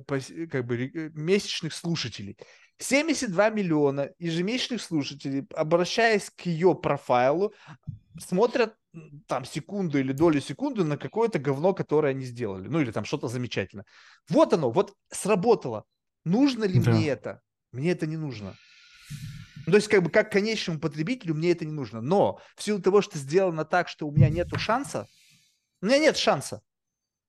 как 0.50 0.66
бы 0.66 0.86
э, 0.86 1.10
месячных 1.14 1.74
слушателей. 1.74 2.38
72 2.82 3.50
миллиона 3.52 4.12
ежемесячных 4.18 4.82
слушателей, 4.82 5.46
обращаясь 5.56 6.30
к 6.30 6.42
ее 6.42 6.74
профайлу, 6.76 7.54
смотрят 8.20 8.76
там 9.28 9.46
секунду 9.46 10.00
или 10.00 10.12
долю 10.12 10.42
секунды 10.42 10.84
на 10.84 10.98
какое-то 10.98 11.40
говно, 11.40 11.74
которое 11.74 12.10
они 12.10 12.26
сделали. 12.26 12.68
Ну 12.68 12.82
или 12.82 12.92
там 12.92 13.06
что-то 13.06 13.28
замечательное. 13.28 13.86
Вот 14.30 14.54
оно, 14.54 14.72
вот 14.72 14.96
сработало. 15.10 15.86
Нужно 16.26 16.66
ли 16.66 16.80
да. 16.80 16.92
мне 16.92 17.08
это? 17.10 17.42
Мне 17.72 17.92
это 17.92 18.08
не 18.08 18.18
нужно. 18.18 18.56
Ну, 19.66 19.72
то 19.72 19.76
есть, 19.76 19.88
как 19.88 20.02
бы, 20.02 20.10
как 20.10 20.32
конечному 20.32 20.80
потребителю 20.80 21.36
мне 21.36 21.52
это 21.52 21.66
не 21.66 21.72
нужно. 21.72 22.02
Но 22.02 22.40
в 22.56 22.64
силу 22.64 22.82
того, 22.82 23.02
что 23.02 23.18
сделано 23.18 23.64
так, 23.64 23.88
что 23.90 24.08
у 24.08 24.12
меня 24.12 24.30
нет 24.30 24.50
шанса, 24.58 25.08
у 25.82 25.86
меня 25.86 26.00
нет 26.00 26.18
шанса. 26.18 26.62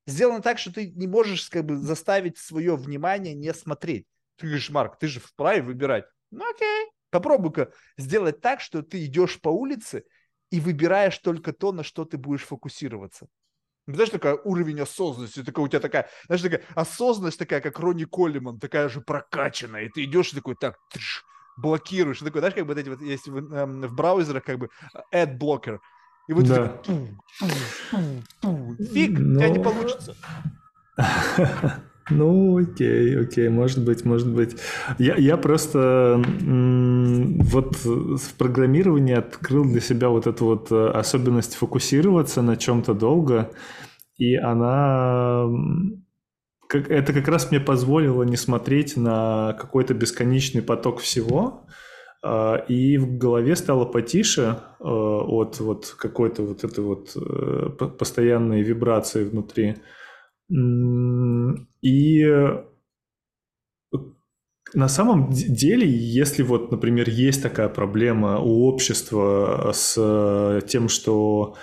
Сделано 0.07 0.41
так, 0.41 0.59
что 0.59 0.73
ты 0.73 0.91
не 0.91 1.07
можешь 1.07 1.49
как 1.49 1.65
бы 1.65 1.77
заставить 1.77 2.39
свое 2.39 2.75
внимание 2.75 3.35
не 3.35 3.53
смотреть. 3.53 4.07
Ты 4.37 4.47
говоришь, 4.47 4.71
Марк, 4.71 4.99
ты 4.99 5.09
же 5.09 5.21
вправе 5.21 5.63
выбирать. 5.63 6.05
Ну 6.31 6.49
окей, 6.51 6.91
попробуй-ка 7.11 7.73
сделать 7.97 8.41
так, 8.41 8.61
что 8.61 8.83
ты 8.83 9.05
идешь 9.05 9.41
по 9.41 9.51
улице 9.51 10.05
и 10.51 10.61
выбираешь 10.61 11.19
только 11.19 11.53
то, 11.53 11.73
на 11.73 11.85
что 11.85 12.05
ты 12.05 12.19
будешь 12.19 12.43
фокусироваться. 12.43 13.29
Знаешь, 13.87 14.11
такая 14.11 14.37
уровень 14.37 14.81
осознанности, 14.81 15.43
такая 15.43 15.65
у 15.65 15.69
тебя 15.69 15.81
такая, 15.81 16.09
знаешь, 16.27 16.43
такая 16.43 16.63
осознанность 16.75 17.39
такая, 17.39 17.61
как 17.61 17.79
Ронни 17.81 18.05
Коллиман, 18.05 18.61
такая 18.61 18.89
же 18.89 19.01
прокачанная, 19.01 19.85
и 19.85 19.89
ты 19.89 20.05
идешь 20.05 20.33
и 20.33 20.37
такой, 20.37 20.55
так, 20.55 20.79
тш, 20.91 21.25
блокируешь, 21.57 22.23
и 22.23 22.25
такой, 22.25 22.41
знаешь, 22.41 22.55
как 22.55 22.65
бы 22.65 22.75
вот 22.75 22.81
эти 22.81 22.89
вот 22.89 23.01
есть 23.01 23.27
в, 23.27 23.37
эм, 23.37 23.83
в 23.83 23.95
браузерах 23.95 24.45
как 24.45 24.59
бы 24.59 24.71
ad 25.13 25.37
blocker, 25.37 25.81
и 26.29 26.33
вот 26.33 26.47
да. 26.47 26.69
ты 26.69 26.93
такой, 26.93 27.17
фиг, 28.87 29.19
Но... 29.19 29.35
у 29.35 29.39
тебя 29.39 29.49
не 29.49 29.59
ну. 29.59 29.65
получится. 29.65 30.17
Ну, 32.11 32.59
окей, 32.59 33.21
окей, 33.21 33.49
может 33.49 33.85
быть, 33.85 34.05
может 34.05 34.29
быть. 34.29 34.57
Я, 34.99 35.17
я 35.17 35.37
просто 35.37 36.23
вот 36.41 37.77
в 37.77 38.35
программировании 38.37 39.15
открыл 39.15 39.65
для 39.65 39.81
себя 39.81 40.09
вот 40.09 40.27
эту 40.27 40.45
вот 40.45 40.73
э, 40.73 40.89
особенность 40.89 41.55
фокусироваться 41.55 42.43
на 42.43 42.57
чем-то 42.57 42.95
долго, 42.95 43.51
и 44.17 44.35
она 44.35 45.47
как, 46.73 46.91
это 46.91 47.13
как 47.13 47.29
раз 47.29 47.51
мне 47.51 47.61
позволило 47.61 48.23
не 48.23 48.37
смотреть 48.37 48.97
на 48.97 49.53
какой-то 49.61 49.93
бесконечный 49.93 50.63
поток 50.63 51.01
всего, 51.01 51.67
а, 52.23 52.57
и 52.57 52.97
в 52.97 53.19
голове 53.19 53.57
стало 53.57 53.85
потише 53.85 54.59
э, 54.81 54.85
от 54.85 55.61
вот 55.61 55.95
какой-то 55.99 56.43
вот 56.43 56.65
этой 56.65 56.83
вот 56.83 57.15
э, 57.15 57.69
постоянной 57.99 58.63
вибрации 58.63 59.25
внутри. 59.25 59.77
И 60.53 62.25
на 64.75 64.89
самом 64.89 65.31
деле, 65.31 65.87
если 65.89 66.43
вот, 66.43 66.71
например, 66.71 67.09
есть 67.09 67.43
такая 67.43 67.69
проблема 67.69 68.39
у 68.39 68.65
общества 68.67 69.71
с 69.75 70.63
тем, 70.67 70.89
что 70.89 71.57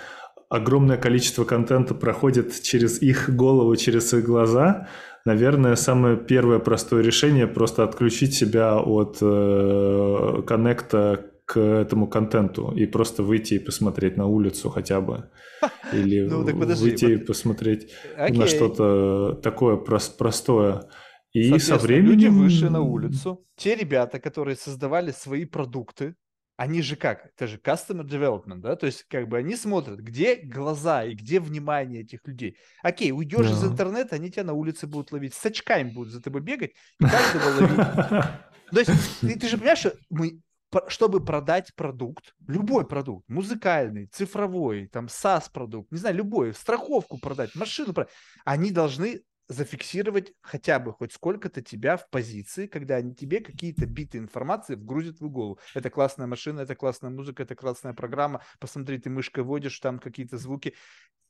огромное 0.48 0.96
количество 0.96 1.44
контента 1.44 1.94
проходит 1.94 2.60
через 2.62 3.00
их 3.00 3.30
голову, 3.34 3.74
через 3.76 4.12
их 4.12 4.24
глаза, 4.24 4.88
наверное, 5.24 5.76
самое 5.76 6.16
первое 6.16 6.58
простое 6.58 7.02
решение 7.02 7.46
просто 7.46 7.84
отключить 7.84 8.34
себя 8.34 8.78
от 8.78 9.18
э, 9.20 10.42
коннекта 10.46 11.29
к 11.50 11.58
этому 11.58 12.06
контенту 12.06 12.72
и 12.76 12.86
просто 12.86 13.24
выйти 13.24 13.54
и 13.54 13.58
посмотреть 13.58 14.16
на 14.16 14.26
улицу 14.26 14.70
хотя 14.70 15.00
бы. 15.00 15.30
Или 15.92 16.20
ну, 16.20 16.44
выйти 16.44 17.06
и 17.06 17.16
посмотреть 17.16 17.90
на 18.16 18.46
что-то 18.46 19.34
такое 19.42 19.76
простое. 19.76 20.84
И 21.32 21.58
со 21.58 21.76
временем... 21.76 22.10
Люди 22.10 22.26
вышли 22.26 22.68
на 22.68 22.82
улицу. 22.82 23.44
Те 23.56 23.74
ребята, 23.74 24.20
которые 24.20 24.54
создавали 24.54 25.10
свои 25.10 25.44
продукты, 25.44 26.14
они 26.56 26.82
же 26.82 26.94
как? 26.94 27.26
Это 27.34 27.48
же 27.48 27.56
customer 27.56 28.04
development, 28.04 28.60
да? 28.60 28.76
То 28.76 28.86
есть 28.86 29.04
как 29.08 29.28
бы 29.28 29.36
они 29.38 29.56
смотрят, 29.56 29.98
где 29.98 30.36
глаза 30.36 31.04
и 31.04 31.14
где 31.14 31.40
внимание 31.40 32.02
этих 32.02 32.20
людей. 32.26 32.58
Окей, 32.84 33.10
уйдешь 33.10 33.48
да. 33.48 33.52
из 33.52 33.64
интернета, 33.64 34.14
они 34.14 34.30
тебя 34.30 34.44
на 34.44 34.52
улице 34.52 34.86
будут 34.86 35.10
ловить, 35.10 35.34
с 35.34 35.44
очками 35.44 35.90
будут 35.90 36.12
за 36.12 36.22
тобой 36.22 36.42
бегать 36.42 36.70
и 37.00 37.04
каждого 37.04 37.60
ловить. 37.60 37.76
То 38.70 38.78
есть 38.78 39.20
ты, 39.20 39.36
ты 39.36 39.48
же 39.48 39.56
понимаешь, 39.56 39.78
что 39.78 39.94
мы 40.10 40.40
чтобы 40.88 41.24
продать 41.24 41.74
продукт, 41.74 42.34
любой 42.46 42.86
продукт, 42.86 43.28
музыкальный, 43.28 44.06
цифровой, 44.06 44.86
там 44.86 45.06
SaaS-продукт, 45.06 45.90
не 45.90 45.98
знаю, 45.98 46.16
любой, 46.16 46.54
страховку 46.54 47.18
продать, 47.18 47.54
машину 47.54 47.92
продать, 47.92 48.12
они 48.44 48.70
должны 48.70 49.22
зафиксировать 49.48 50.32
хотя 50.42 50.78
бы 50.78 50.92
хоть 50.92 51.12
сколько-то 51.12 51.60
тебя 51.60 51.96
в 51.96 52.08
позиции, 52.08 52.68
когда 52.68 52.96
они 52.96 53.16
тебе 53.16 53.40
какие-то 53.40 53.84
биты 53.84 54.18
информации 54.18 54.76
вгрузят 54.76 55.18
в 55.20 55.28
голову. 55.28 55.58
Это 55.74 55.90
классная 55.90 56.28
машина, 56.28 56.60
это 56.60 56.76
классная 56.76 57.10
музыка, 57.10 57.42
это 57.42 57.56
классная 57.56 57.92
программа. 57.92 58.42
Посмотри, 58.60 58.98
ты 58.98 59.10
мышкой 59.10 59.42
вводишь 59.42 59.80
там 59.80 59.98
какие-то 59.98 60.38
звуки. 60.38 60.74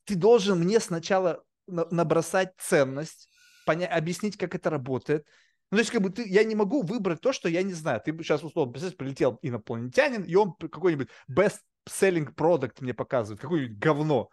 Ты 0.05 0.17
должен 0.17 0.59
мне 0.61 0.81
сначала 0.81 1.43
набросать 1.67 2.53
ценность, 2.59 3.31
объяснить, 3.67 4.37
как 4.37 4.55
это 4.55 4.69
работает, 4.69 5.27
ну, 5.71 5.77
то 5.77 5.81
есть, 5.81 5.91
как 5.91 6.03
бы 6.03 6.11
ты, 6.11 6.29
я 6.29 6.43
не 6.45 6.55
могу 6.55 6.83
выбрать 6.83 7.21
то, 7.21 7.33
что 7.33 7.49
я 7.49 7.63
не 7.63 7.73
знаю. 7.73 8.01
Ты 8.05 8.13
сейчас, 8.19 8.43
условно, 8.43 8.73
представляешь, 8.73 8.97
прилетел 8.99 9.39
инопланетянин, 9.43 10.25
и 10.25 10.35
он 10.35 10.55
какой-нибудь 10.55 11.09
best-selling 11.31 12.35
product 12.35 12.77
мне 12.81 12.93
показывает, 12.93 13.41
какое-нибудь 13.41 13.79
говно. 13.79 14.31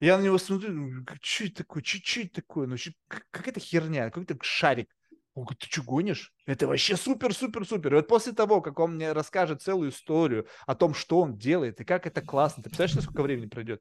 Я 0.00 0.18
на 0.18 0.22
него 0.22 0.38
смотрю, 0.38 0.72
ну, 0.72 1.04
что 1.22 1.44
это 1.44 1.56
такое, 1.58 1.82
что 1.84 2.20
это 2.20 2.34
такое? 2.34 2.66
Ну, 2.66 2.76
какая-то 3.30 3.60
херня, 3.60 4.10
какой-то 4.10 4.36
шарик. 4.42 4.90
Он 5.34 5.44
говорит, 5.44 5.60
ты 5.60 5.66
что, 5.66 5.82
гонишь? 5.82 6.32
Это 6.46 6.66
вообще 6.66 6.96
супер-супер-супер. 6.96 7.92
И 7.92 7.96
вот 7.96 8.08
после 8.08 8.32
того, 8.32 8.60
как 8.60 8.78
он 8.78 8.96
мне 8.96 9.12
расскажет 9.12 9.62
целую 9.62 9.90
историю 9.90 10.46
о 10.66 10.74
том, 10.74 10.94
что 10.94 11.20
он 11.20 11.36
делает 11.36 11.80
и 11.80 11.84
как 11.84 12.06
это 12.06 12.20
классно, 12.20 12.62
ты 12.62 12.70
представляешь, 12.70 13.04
сколько 13.04 13.22
времени 13.22 13.46
пройдет? 13.46 13.80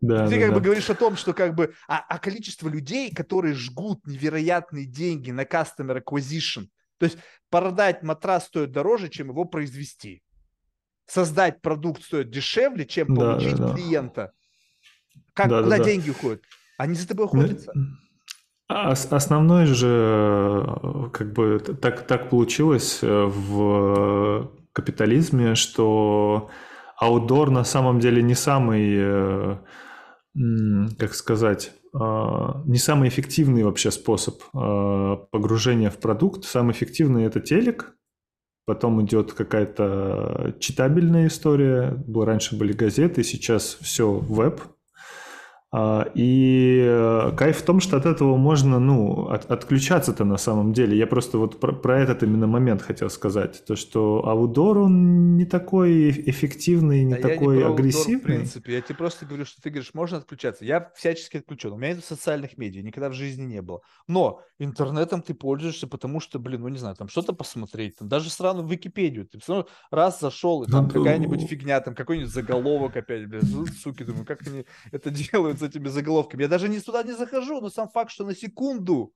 Да, 0.00 0.28
ты 0.28 0.36
да, 0.36 0.40
как 0.40 0.50
да. 0.50 0.54
бы 0.54 0.60
говоришь 0.60 0.90
о 0.90 0.94
том, 0.94 1.16
что 1.16 1.32
как 1.32 1.54
бы, 1.54 1.74
а, 1.88 1.98
а 1.98 2.18
количество 2.18 2.68
людей, 2.68 3.12
которые 3.12 3.54
жгут 3.54 4.06
невероятные 4.06 4.86
деньги 4.86 5.30
на 5.32 5.42
customer 5.42 6.02
acquisition, 6.02 6.68
то 6.98 7.06
есть 7.06 7.18
продать 7.50 8.02
матрас 8.02 8.46
стоит 8.46 8.70
дороже, 8.70 9.08
чем 9.08 9.28
его 9.30 9.44
произвести. 9.44 10.22
Создать 11.06 11.60
продукт 11.62 12.02
стоит 12.04 12.30
дешевле, 12.30 12.84
чем 12.84 13.14
получить 13.14 13.56
да, 13.56 13.68
да, 13.68 13.74
клиента. 13.74 14.32
Как, 15.32 15.48
да, 15.48 15.62
куда 15.62 15.78
да, 15.78 15.84
деньги 15.84 16.06
да. 16.06 16.12
уходят? 16.12 16.42
Они 16.76 16.94
за 16.94 17.08
тобой 17.08 17.28
ну, 17.32 17.40
охотятся. 17.40 17.72
Основной 18.68 19.66
же, 19.66 21.10
как 21.12 21.32
бы, 21.32 21.58
так, 21.58 22.06
так 22.06 22.28
получилось 22.28 22.98
э, 23.02 23.24
в 23.24 24.52
капитализме, 24.72 25.54
что 25.54 26.50
аутдор 26.98 27.50
на 27.50 27.64
самом 27.64 27.98
деле 27.98 28.22
не 28.22 28.34
самый 28.34 28.94
э, 28.94 29.56
как 30.98 31.14
сказать, 31.14 31.72
а, 31.92 32.62
не 32.66 32.78
самый 32.78 33.08
эффективный 33.08 33.64
вообще 33.64 33.90
способ 33.90 34.42
а, 34.54 35.16
погружения 35.16 35.90
в 35.90 35.98
продукт. 35.98 36.44
Самый 36.44 36.72
эффективный 36.72 37.24
это 37.24 37.40
телек, 37.40 37.94
потом 38.66 39.04
идет 39.04 39.32
какая-то 39.32 40.56
читабельная 40.60 41.28
история. 41.28 42.02
Раньше 42.14 42.56
были 42.56 42.72
газеты, 42.72 43.22
сейчас 43.24 43.78
все 43.80 44.12
веб, 44.12 44.60
и 46.14 46.82
э, 46.82 47.32
кайф 47.36 47.58
в 47.58 47.62
том, 47.62 47.80
что 47.80 47.98
от 47.98 48.06
этого 48.06 48.36
можно, 48.36 48.78
ну, 48.78 49.28
от, 49.28 49.50
отключаться-то 49.50 50.24
на 50.24 50.38
самом 50.38 50.72
деле. 50.72 50.96
Я 50.96 51.06
просто 51.06 51.36
вот 51.36 51.60
про, 51.60 51.74
про 51.74 52.00
этот 52.00 52.22
именно 52.22 52.46
момент 52.46 52.80
хотел 52.80 53.10
сказать. 53.10 53.62
То, 53.66 53.76
что 53.76 54.26
аудор, 54.26 54.78
он 54.78 55.36
не 55.36 55.44
такой 55.44 56.10
эффективный, 56.10 57.04
не 57.04 57.16
да 57.16 57.28
такой 57.28 57.58
я 57.58 57.66
не 57.66 57.72
агрессивный. 57.72 58.14
Аудор, 58.14 58.22
в 58.22 58.24
принципе, 58.24 58.72
я 58.72 58.80
тебе 58.80 58.94
просто 58.94 59.26
говорю, 59.26 59.44
что 59.44 59.60
ты 59.60 59.68
говоришь, 59.68 59.92
можно 59.92 60.16
отключаться. 60.16 60.64
Я 60.64 60.90
всячески 60.96 61.36
отключен. 61.36 61.72
У 61.72 61.76
меня 61.76 61.92
нет 61.92 62.04
социальных 62.04 62.56
медиа, 62.56 62.82
никогда 62.82 63.10
в 63.10 63.12
жизни 63.12 63.44
не 63.44 63.60
было. 63.60 63.82
Но 64.06 64.40
интернетом 64.58 65.20
ты 65.20 65.34
пользуешься, 65.34 65.86
потому 65.86 66.20
что, 66.20 66.38
блин, 66.38 66.62
ну 66.62 66.68
не 66.68 66.78
знаю, 66.78 66.96
там 66.96 67.08
что-то 67.08 67.34
посмотреть, 67.34 67.98
там 67.98 68.08
даже 68.08 68.30
сразу 68.30 68.62
в 68.62 68.72
Википедию. 68.72 69.26
Ты 69.26 69.38
все 69.38 69.52
равно 69.52 69.68
раз 69.90 70.18
зашел, 70.18 70.62
и 70.62 70.70
там 70.70 70.84
ну, 70.84 70.90
какая-нибудь 70.90 71.42
фигня, 71.42 71.78
там 71.82 71.94
какой-нибудь 71.94 72.32
заголовок 72.32 72.96
опять, 72.96 73.28
блин, 73.28 73.42
суки, 73.66 74.02
думаю, 74.02 74.24
как 74.24 74.46
они 74.46 74.64
это 74.92 75.10
делают 75.32 75.58
этими 75.68 75.88
заголовками. 75.88 76.42
Я 76.42 76.48
даже 76.48 76.68
не 76.68 76.80
туда 76.80 77.02
не 77.02 77.12
захожу, 77.12 77.60
но 77.60 77.70
сам 77.70 77.88
факт, 77.88 78.10
что 78.10 78.24
на 78.24 78.34
секунду, 78.34 79.14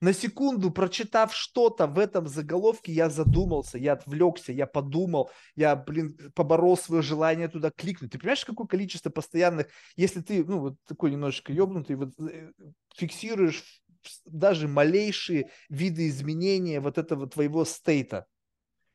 на 0.00 0.12
секунду, 0.12 0.70
прочитав 0.70 1.34
что-то 1.34 1.86
в 1.86 1.98
этом 1.98 2.28
заголовке, 2.28 2.92
я 2.92 3.08
задумался, 3.08 3.78
я 3.78 3.94
отвлекся, 3.94 4.52
я 4.52 4.66
подумал, 4.66 5.30
я, 5.56 5.76
блин, 5.76 6.18
поборол 6.34 6.76
свое 6.76 7.02
желание 7.02 7.48
туда 7.48 7.70
кликнуть. 7.70 8.12
Ты 8.12 8.18
понимаешь, 8.18 8.44
какое 8.44 8.66
количество 8.66 9.10
постоянных, 9.10 9.68
если 9.96 10.20
ты, 10.20 10.44
ну, 10.44 10.58
вот 10.60 10.74
такой 10.86 11.10
немножечко 11.10 11.52
ебнутый, 11.52 11.96
вот 11.96 12.10
э, 12.20 12.52
фиксируешь 12.94 13.82
даже 14.26 14.68
малейшие 14.68 15.50
виды 15.70 16.08
изменения 16.08 16.80
вот 16.80 16.98
этого 16.98 17.26
твоего 17.26 17.64
стейта, 17.64 18.26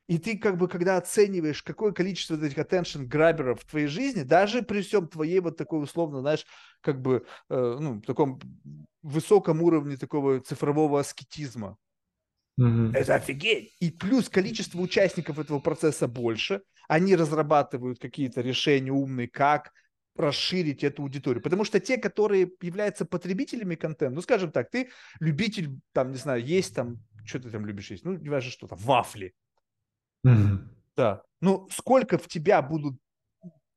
и 0.09 0.17
ты 0.17 0.39
как 0.39 0.57
бы, 0.57 0.67
когда 0.67 0.97
оцениваешь, 0.97 1.61
какое 1.61 1.91
количество 1.91 2.35
этих 2.43 2.57
attention 2.57 3.03
граберов 3.05 3.61
в 3.61 3.65
твоей 3.65 3.85
жизни, 3.85 4.23
даже 4.23 4.63
при 4.63 4.81
всем 4.81 5.07
твоей 5.07 5.39
вот 5.39 5.55
такой 5.55 5.83
условно, 5.83 6.21
знаешь, 6.21 6.47
как 6.81 6.99
бы, 6.99 7.27
э, 7.49 7.77
ну, 7.79 8.01
таком 8.01 8.39
высоком 9.03 9.61
уровне 9.61 9.97
такого 9.97 10.39
цифрового 10.39 10.99
аскетизма, 10.99 11.77
mm-hmm. 12.59 12.95
это 12.95 13.13
офигеть. 13.13 13.75
И 13.79 13.91
плюс 13.91 14.29
количество 14.29 14.79
участников 14.79 15.37
этого 15.37 15.59
процесса 15.59 16.07
больше, 16.07 16.63
они 16.87 17.15
разрабатывают 17.15 17.99
какие-то 17.99 18.41
решения 18.41 18.91
умные, 18.91 19.27
как 19.27 19.71
расширить 20.15 20.83
эту 20.83 21.03
аудиторию. 21.03 21.43
Потому 21.43 21.65
что 21.65 21.79
те, 21.79 21.97
которые 21.97 22.51
являются 22.61 23.05
потребителями 23.05 23.75
контента, 23.75 24.15
ну, 24.15 24.21
скажем 24.21 24.51
так, 24.51 24.71
ты 24.71 24.89
любитель, 25.19 25.69
там, 25.93 26.09
не 26.09 26.17
знаю, 26.17 26.43
есть 26.43 26.73
там, 26.73 26.97
что 27.25 27.39
ты 27.39 27.51
там 27.51 27.67
любишь 27.67 27.91
есть, 27.91 28.03
ну, 28.03 28.13
не 28.13 28.29
важно 28.29 28.49
что-то, 28.49 28.73
вафли, 28.73 29.35
Mm-hmm. 30.25 30.57
Да. 30.95 31.23
Ну, 31.41 31.67
сколько 31.71 32.17
в 32.17 32.27
тебя 32.27 32.61
будут 32.61 32.97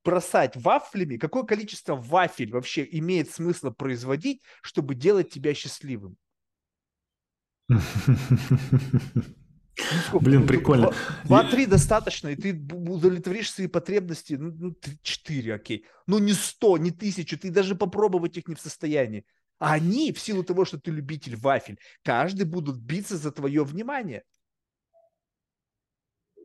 бросать 0.05 0.56
вафлями, 0.56 1.16
какое 1.16 1.44
количество 1.44 1.94
вафель 1.94 2.52
вообще 2.52 2.86
имеет 2.90 3.31
смысл 3.31 3.70
производить, 3.70 4.43
чтобы 4.62 4.94
делать 4.94 5.31
тебя 5.31 5.55
счастливым? 5.55 6.16
Ну, 7.69 7.81
Блин, 10.20 10.47
прикольно. 10.47 10.93
Два-три 11.24 11.66
достаточно, 11.66 12.28
и 12.28 12.36
ты 12.36 12.52
удовлетворишь 12.52 13.51
свои 13.51 13.66
потребности, 13.66 14.35
ну, 14.35 14.77
четыре, 15.02 15.55
окей. 15.55 15.86
Ну, 16.06 16.19
не 16.19 16.35
сто, 16.35 16.77
не 16.77 16.90
тысячу, 16.90 17.39
ты 17.39 17.51
даже 17.51 17.74
попробовать 17.74 18.36
их 18.36 18.48
не 18.48 18.55
в 18.55 18.60
состоянии. 18.60 19.24
А 19.59 19.74
они, 19.74 20.12
в 20.12 20.19
силу 20.19 20.43
того, 20.43 20.64
что 20.64 20.78
ты 20.78 20.90
любитель 20.90 21.36
вафель, 21.36 21.78
каждый 22.02 22.44
будут 22.44 22.78
биться 22.78 23.16
за 23.16 23.31
твое 23.31 23.64
внимание. 23.64 24.24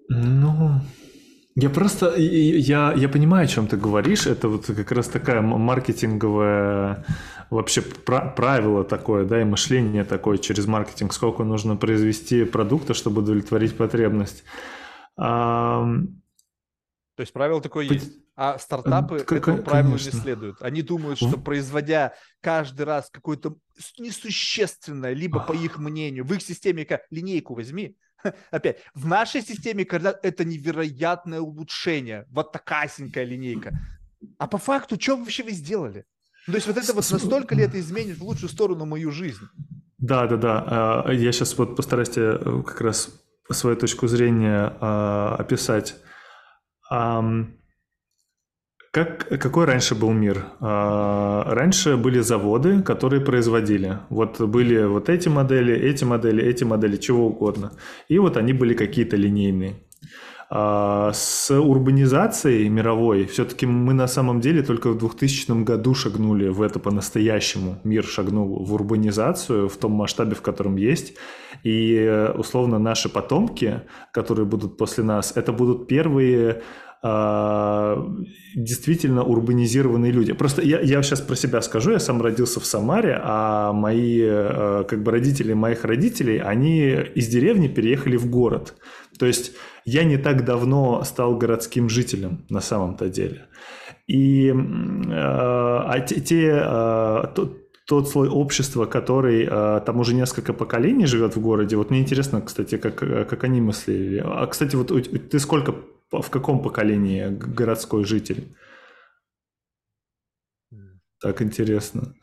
Ну, 0.09 0.81
я 1.55 1.69
просто, 1.69 2.15
я, 2.15 2.93
я 2.93 3.09
понимаю, 3.09 3.45
о 3.45 3.47
чем 3.47 3.67
ты 3.67 3.77
говоришь. 3.77 4.27
Это 4.27 4.47
вот 4.47 4.67
как 4.67 4.91
раз 4.91 5.07
такая 5.07 5.41
маркетинговая 5.41 7.03
вообще 7.49 7.81
правило 7.81 8.83
такое, 8.83 9.25
да, 9.25 9.41
и 9.41 9.43
мышление 9.43 10.03
такое 10.03 10.37
через 10.37 10.67
маркетинг, 10.67 11.13
сколько 11.13 11.43
нужно 11.43 11.75
произвести 11.75 12.45
продукта, 12.45 12.93
чтобы 12.93 13.21
удовлетворить 13.21 13.75
потребность. 13.75 14.43
А... 15.17 15.83
То 17.15 17.21
есть 17.21 17.33
правило 17.33 17.59
такое 17.59 17.85
есть. 17.85 18.11
А 18.35 18.59
стартапы 18.59 19.21
как, 19.21 19.39
этому 19.39 19.63
правилу 19.63 19.93
не 19.93 20.11
следуют. 20.11 20.61
Они 20.61 20.83
думают, 20.83 21.17
что 21.17 21.39
производя 21.39 22.13
каждый 22.39 22.83
раз 22.83 23.09
какое-то 23.09 23.55
несущественное, 23.97 25.13
либо 25.13 25.39
по 25.39 25.53
их 25.53 25.79
мнению, 25.79 26.23
в 26.23 26.31
их 26.33 26.43
системе 26.43 26.85
как 26.85 27.01
линейку 27.09 27.55
возьми, 27.55 27.97
опять, 28.51 28.79
в 28.93 29.05
нашей 29.05 29.41
системе 29.41 29.85
когда 29.85 30.17
это 30.23 30.45
невероятное 30.45 31.41
улучшение, 31.41 32.25
вот 32.29 32.51
такая 32.51 32.89
линейка. 33.23 33.77
А 34.37 34.47
по 34.47 34.57
факту, 34.57 34.99
что 34.99 35.15
вообще 35.15 35.43
вы 35.43 35.51
сделали? 35.51 36.05
Ну, 36.47 36.53
то 36.53 36.57
есть 36.57 36.67
вот 36.67 36.77
это 36.77 36.93
вот 36.93 37.09
настолько 37.11 37.55
ли 37.55 37.63
это 37.63 37.79
изменит 37.79 38.17
в 38.17 38.23
лучшую 38.23 38.49
сторону 38.49 38.85
мою 38.85 39.11
жизнь? 39.11 39.47
Да, 39.97 40.27
да, 40.27 40.37
да. 40.37 41.03
А, 41.05 41.11
я 41.11 41.31
сейчас 41.31 41.57
вот 41.57 41.75
постараюсь 41.75 42.09
тебе 42.09 42.37
э, 42.39 42.63
как 42.65 42.79
раз 42.81 43.09
свою 43.51 43.75
точку 43.75 44.07
зрения 44.07 44.73
а, 44.79 45.35
описать. 45.37 45.95
Как, 48.97 49.27
какой 49.39 49.65
раньше 49.65 49.93
был 49.93 50.11
мир? 50.11 50.45
А, 50.59 51.43
раньше 51.53 51.97
были 51.97 52.19
заводы, 52.19 52.81
которые 52.81 53.21
производили. 53.21 53.99
Вот 54.09 54.41
были 54.41 54.85
вот 54.85 55.07
эти 55.09 55.29
модели, 55.29 55.71
эти 55.71 56.03
модели, 56.03 56.43
эти 56.43 56.63
модели, 56.63 56.97
чего 56.97 57.27
угодно. 57.27 57.73
И 58.07 58.17
вот 58.17 58.37
они 58.37 58.53
были 58.53 58.73
какие-то 58.73 59.15
линейные. 59.15 59.75
А, 60.49 61.11
с 61.13 61.51
урбанизацией 61.51 62.69
мировой 62.69 63.25
все-таки 63.25 63.67
мы 63.67 63.93
на 63.93 64.07
самом 64.07 64.41
деле 64.41 64.63
только 64.63 64.89
в 64.89 64.97
2000 64.97 65.63
году 65.63 65.93
шагнули 65.93 66.47
в 66.47 66.63
это 66.63 66.79
по-настоящему. 66.79 67.79
Мир 67.83 68.03
шагнул 68.03 68.65
в 68.65 68.73
урбанизацию 68.73 69.69
в 69.69 69.77
том 69.77 69.91
масштабе, 69.91 70.33
в 70.33 70.41
котором 70.41 70.75
есть. 70.75 71.13
И 71.63 72.31
условно 72.35 72.79
наши 72.79 73.09
потомки, 73.09 73.81
которые 74.11 74.47
будут 74.47 74.77
после 74.77 75.03
нас, 75.03 75.33
это 75.35 75.51
будут 75.53 75.87
первые 75.87 76.63
действительно 78.57 79.23
урбанизированные 79.23 80.11
люди. 80.11 80.33
Просто 80.33 80.63
я, 80.63 80.79
я 80.79 81.03
сейчас 81.03 81.21
про 81.21 81.35
себя 81.35 81.61
скажу, 81.61 81.91
я 81.91 81.99
сам 81.99 82.21
родился 82.21 82.59
в 82.59 82.65
Самаре, 82.65 83.19
а 83.23 83.71
мои 83.71 84.19
э, 84.19 84.83
как 84.87 85.03
бы 85.03 85.11
родители 85.11 85.53
моих 85.53 85.85
родителей, 85.85 86.39
они 86.39 86.89
из 87.15 87.27
деревни 87.27 87.67
переехали 87.67 88.17
в 88.17 88.27
город. 88.29 88.73
То 89.19 89.27
есть 89.27 89.51
я 89.85 90.03
не 90.03 90.17
так 90.17 90.43
давно 90.43 91.03
стал 91.03 91.37
городским 91.37 91.87
жителем 91.87 92.45
на 92.49 92.59
самом-то 92.59 93.09
деле. 93.09 93.45
И 94.07 94.49
э, 94.49 94.53
а 95.11 95.99
те, 95.99 96.19
те 96.19 96.59
э, 96.59 97.23
тот, 97.35 97.57
тот 97.85 98.09
слой 98.09 98.27
общества, 98.27 98.85
который 98.85 99.45
там 99.45 99.99
уже 99.99 100.15
несколько 100.15 100.51
поколений 100.53 101.05
живет 101.05 101.35
в 101.35 101.41
городе. 101.41 101.77
Вот 101.77 101.91
мне 101.91 101.99
интересно, 101.99 102.41
кстати, 102.41 102.77
как, 102.77 102.95
как 102.95 103.43
они 103.43 103.61
мыслили. 103.61 104.21
А, 104.25 104.45
кстати, 104.47 104.75
вот 104.75 104.91
ты 105.29 105.39
сколько, 105.39 105.73
в 106.11 106.29
каком 106.29 106.61
поколении 106.61 107.29
городской 107.29 108.03
житель? 108.05 108.55
Так 111.19 111.41
интересно. 111.41 112.13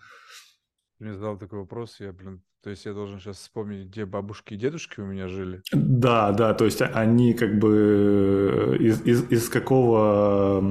Мне 0.99 1.15
задал 1.15 1.37
такой 1.37 1.61
вопрос, 1.61 1.97
я, 2.01 2.13
блин, 2.13 2.43
то 2.65 2.71
есть 2.71 2.87
я 2.87 2.95
должен 2.95 3.21
сейчас 3.21 3.37
вспомнить, 3.37 3.89
где 3.89 4.07
бабушки 4.07 4.55
и 4.55 4.57
дедушки 4.57 5.01
у 5.01 5.05
меня 5.05 5.29
жили? 5.29 5.61
Да, 5.73 6.33
да, 6.33 6.55
то 6.55 6.65
есть 6.65 6.81
они 6.81 7.35
как 7.35 7.59
бы 7.59 8.77
э, 8.77 8.77
из, 8.79 9.03
из, 9.05 9.31
из 9.31 9.49
какого, 9.51 10.63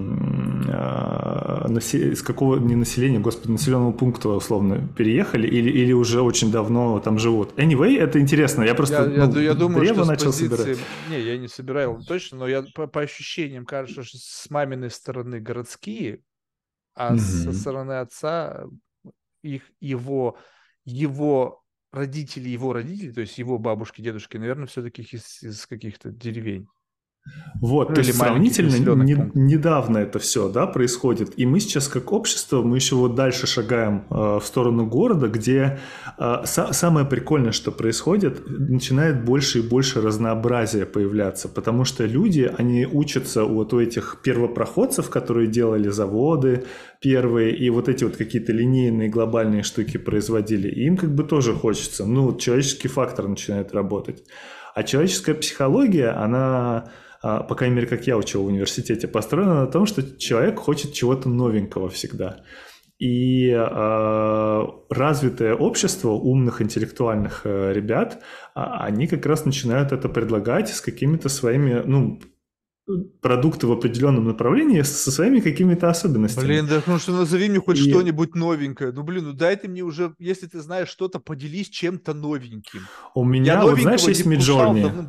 а, 0.70 1.68
из 1.70 2.24
какого, 2.24 2.58
не 2.58 2.76
населения, 2.76 3.20
господи, 3.20 3.52
населенного 3.52 3.92
пункта 3.92 4.30
условно 4.30 4.88
переехали 4.98 5.46
или, 5.46 5.70
или 5.70 5.92
уже 5.92 6.22
очень 6.22 6.52
давно 6.52 7.00
там 7.00 7.20
живут? 7.20 7.54
Anyway, 7.60 8.00
это 8.00 8.20
интересно, 8.20 8.64
я 8.64 8.74
просто 8.74 9.12
я, 9.12 9.28
ну, 9.28 9.36
я, 9.36 9.42
я 9.42 9.54
думаю, 9.54 9.86
что 9.86 10.06
начал 10.06 10.32
позиции... 10.32 10.48
собирать. 10.48 10.80
Не, 11.10 11.22
я 11.22 11.38
не 11.38 11.48
собирал 11.48 12.02
точно, 12.04 12.40
но 12.40 12.48
я 12.48 12.64
по, 12.74 12.88
по 12.88 13.02
ощущениям 13.02 13.66
кажется, 13.66 14.02
что 14.04 14.18
с 14.18 14.50
маминой 14.50 14.90
стороны 14.90 15.40
городские, 15.40 16.24
а 16.96 17.14
угу. 17.14 17.20
со 17.20 17.54
стороны 17.54 18.00
отца 18.00 18.66
их, 19.44 19.64
его, 19.80 20.38
его 20.86 21.64
родители 21.92 22.50
его 22.50 22.74
родителей, 22.74 23.14
то 23.14 23.22
есть 23.22 23.38
его 23.38 23.60
бабушки, 23.60 24.02
дедушки, 24.02 24.38
наверное, 24.38 24.66
все-таки 24.66 25.04
из, 25.04 25.44
из 25.44 25.68
каких-то 25.68 26.10
деревень. 26.10 26.68
Вот, 27.62 27.90
ну, 27.90 27.96
то 27.96 28.02
есть 28.02 28.18
сравнительно 28.18 28.76
не, 29.04 29.32
недавно 29.34 30.00
это 30.00 30.20
все, 30.20 30.50
да, 30.50 30.68
происходит. 30.68 31.32
И 31.38 31.46
мы 31.46 31.62
сейчас 31.62 31.88
как 31.88 32.12
общество, 32.12 32.62
мы 32.62 32.76
еще 32.76 32.96
вот 32.96 33.16
дальше 33.16 33.48
шагаем 33.48 34.04
э, 34.10 34.40
в 34.40 34.44
сторону 34.44 34.86
города, 34.86 35.30
где 35.30 35.80
э, 36.18 36.44
са- 36.44 36.74
самое 36.74 37.06
прикольное, 37.06 37.54
что 37.54 37.72
происходит, 37.72 38.44
начинает 38.50 39.24
больше 39.24 39.60
и 39.60 39.62
больше 39.62 40.02
разнообразия 40.02 40.86
появляться, 40.86 41.48
потому 41.48 41.86
что 41.86 42.06
люди, 42.06 42.52
они 42.58 42.86
учатся 42.86 43.46
вот 43.46 43.74
у 43.74 43.80
этих 43.80 44.18
первопроходцев, 44.22 45.10
которые 45.10 45.48
делали 45.48 45.88
заводы 45.88 46.66
первые, 47.00 47.56
и 47.56 47.70
вот 47.70 47.88
эти 47.88 48.04
вот 48.04 48.18
какие-то 48.18 48.52
линейные 48.52 49.08
глобальные 49.08 49.64
штуки 49.64 49.96
производили, 49.96 50.68
и 50.68 50.86
им 50.86 50.98
как 50.98 51.16
бы 51.16 51.24
тоже 51.24 51.54
хочется, 51.54 52.06
ну, 52.06 52.36
человеческий 52.36 52.90
фактор 52.90 53.30
начинает 53.30 53.74
работать. 53.74 54.24
А 54.76 54.84
человеческая 54.84 55.36
психология, 55.36 56.10
она 56.10 56.90
по 57.24 57.56
крайней 57.56 57.76
мере, 57.78 57.88
как 57.88 58.06
я 58.06 58.18
учил 58.18 58.44
в 58.44 58.48
университете, 58.48 59.08
построена 59.08 59.62
на 59.62 59.68
том, 59.68 59.86
что 59.86 60.18
человек 60.18 60.60
хочет 60.60 60.94
чего-то 60.94 61.30
новенького 61.30 61.90
всегда. 61.90 62.44
И 63.00 63.50
э, 63.50 64.68
развитое 64.90 65.56
общество 65.56 66.12
умных 66.12 66.62
интеллектуальных 66.62 67.42
э, 67.44 67.74
ребят, 67.74 68.22
э, 68.56 68.62
они 68.62 69.08
как 69.08 69.26
раз 69.26 69.46
начинают 69.46 69.92
это 69.92 70.10
предлагать 70.10 70.70
с 70.70 70.80
какими-то 70.80 71.28
своими, 71.28 71.82
ну, 71.86 72.22
продукты 73.22 73.68
в 73.68 73.72
определенном 73.72 74.26
направлении 74.26 74.82
со 74.82 75.12
своими 75.12 75.40
какими-то 75.40 75.90
особенностями. 75.90 76.46
Блин, 76.46 76.68
да 76.68 76.82
ну 76.86 77.00
что 77.00 77.14
назови 77.14 77.50
мне 77.50 77.60
хоть 77.60 77.80
и... 77.80 77.90
что-нибудь 77.90 78.36
новенькое. 78.36 78.92
Ну 78.92 79.04
блин, 79.04 79.26
ну 79.26 79.34
дай 79.34 79.56
ты 79.56 79.68
мне 79.68 79.82
уже, 79.82 80.14
если 80.20 80.48
ты 80.48 80.62
знаешь 80.62 80.90
что-то, 80.90 81.20
поделись 81.20 81.70
чем-то 81.70 82.14
новеньким. 82.14 82.82
У 83.16 83.24
меня, 83.24 83.54
Я 83.54 83.64
вот 83.64 83.80
знаешь, 83.80 84.02
есть 84.04 84.26
Midjourney. 84.26 85.08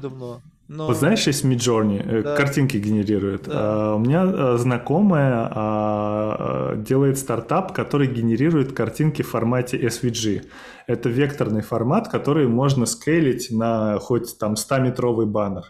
Но... 0.68 0.86
Вот 0.86 0.96
знаешь, 0.96 1.26
есть 1.26 1.44
Midjourney, 1.44 2.02
э, 2.02 2.22
да. 2.22 2.36
картинки 2.36 2.78
генерирует. 2.78 3.44
Да. 3.44 3.52
А, 3.54 3.94
у 3.96 3.98
меня 3.98 4.22
а, 4.24 4.56
знакомая 4.56 5.48
а, 5.50 6.76
делает 6.76 7.18
стартап, 7.18 7.72
который 7.72 8.06
генерирует 8.06 8.72
картинки 8.72 9.22
в 9.22 9.28
формате 9.28 9.78
SVG. 9.78 10.46
Это 10.86 11.08
векторный 11.10 11.62
формат, 11.62 12.08
который 12.08 12.48
можно 12.48 12.86
скейлить 12.86 13.50
на 13.50 13.98
хоть 13.98 14.38
там 14.38 14.54
100-метровый 14.54 15.26
баннер. 15.26 15.64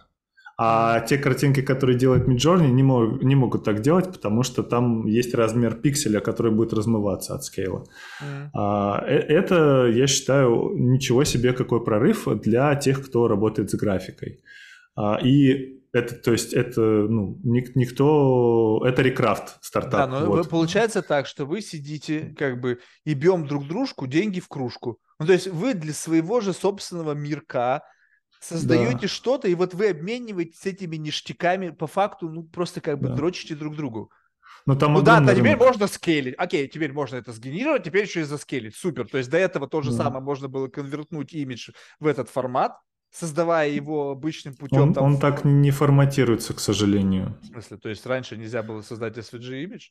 А 0.56 1.00
те 1.00 1.18
картинки, 1.18 1.62
которые 1.62 1.98
делает 1.98 2.28
Midjourney, 2.28 2.68
не, 2.68 2.84
мог, 2.84 3.20
не 3.22 3.34
могут 3.34 3.64
так 3.64 3.80
делать, 3.80 4.12
потому 4.12 4.44
что 4.44 4.62
там 4.62 5.04
есть 5.06 5.34
размер 5.34 5.74
пикселя, 5.74 6.20
который 6.20 6.52
будет 6.52 6.72
размываться 6.72 7.34
от 7.34 7.42
скейла. 7.42 7.84
Mm. 8.22 8.50
А, 8.54 9.04
это, 9.04 9.86
я 9.92 10.06
считаю, 10.06 10.70
ничего 10.76 11.24
себе 11.24 11.52
какой 11.52 11.82
прорыв 11.82 12.28
для 12.42 12.72
тех, 12.76 13.04
кто 13.04 13.26
работает 13.26 13.70
с 13.70 13.74
графикой. 13.74 14.38
А, 14.96 15.18
и 15.22 15.82
это, 15.92 16.14
то 16.16 16.32
есть, 16.32 16.52
это, 16.52 16.80
ну, 16.80 17.38
никто, 17.44 18.82
это 18.84 19.02
рекрафт 19.02 19.62
стартап. 19.64 20.10
Да, 20.10 20.20
но 20.20 20.26
вот. 20.26 20.48
получается 20.48 21.02
так, 21.02 21.26
что 21.26 21.46
вы 21.46 21.60
сидите, 21.60 22.34
как 22.36 22.60
бы, 22.60 22.80
и 23.04 23.14
бьем 23.14 23.46
друг 23.46 23.66
дружку 23.66 24.06
деньги 24.06 24.40
в 24.40 24.48
кружку. 24.48 24.98
Ну, 25.20 25.26
то 25.26 25.32
есть, 25.32 25.46
вы 25.46 25.74
для 25.74 25.92
своего 25.92 26.40
же 26.40 26.52
собственного 26.52 27.12
мирка 27.12 27.82
создаете 28.40 29.02
да. 29.02 29.08
что-то, 29.08 29.48
и 29.48 29.54
вот 29.54 29.74
вы 29.74 29.90
обмениваетесь 29.90 30.66
этими 30.66 30.96
ништяками, 30.96 31.70
по 31.70 31.86
факту, 31.86 32.28
ну, 32.28 32.42
просто 32.42 32.80
как 32.80 33.00
бы 33.00 33.08
да. 33.08 33.14
дрочите 33.14 33.54
друг 33.54 33.76
другу. 33.76 34.10
Но 34.66 34.76
там 34.76 34.94
ну 34.94 35.02
да, 35.02 35.20
да, 35.20 35.34
теперь 35.34 35.56
можно 35.56 35.86
скейлить. 35.86 36.34
Окей, 36.38 36.66
теперь 36.68 36.92
можно 36.92 37.16
это 37.16 37.32
сгенерировать, 37.32 37.84
теперь 37.84 38.04
еще 38.04 38.20
и 38.20 38.24
заскейлить. 38.24 38.74
Супер. 38.74 39.06
То 39.06 39.18
есть 39.18 39.28
до 39.28 39.36
этого 39.36 39.68
то 39.68 39.82
же 39.82 39.90
да. 39.90 40.04
самое 40.04 40.24
можно 40.24 40.48
было 40.48 40.68
конвертнуть 40.68 41.34
имидж 41.34 41.70
в 42.00 42.06
этот 42.06 42.30
формат, 42.30 42.72
создавая 43.14 43.70
его 43.70 44.10
обычным 44.10 44.54
путем. 44.54 44.80
Он, 44.80 44.92
там, 44.92 45.04
он 45.04 45.18
так 45.20 45.44
не 45.44 45.70
форматируется, 45.70 46.52
к 46.52 46.60
сожалению. 46.60 47.38
В 47.42 47.46
смысле? 47.46 47.76
То 47.76 47.88
есть 47.88 48.04
раньше 48.06 48.36
нельзя 48.36 48.62
было 48.62 48.82
создать 48.82 49.16
SVG 49.16 49.62
имидж? 49.62 49.90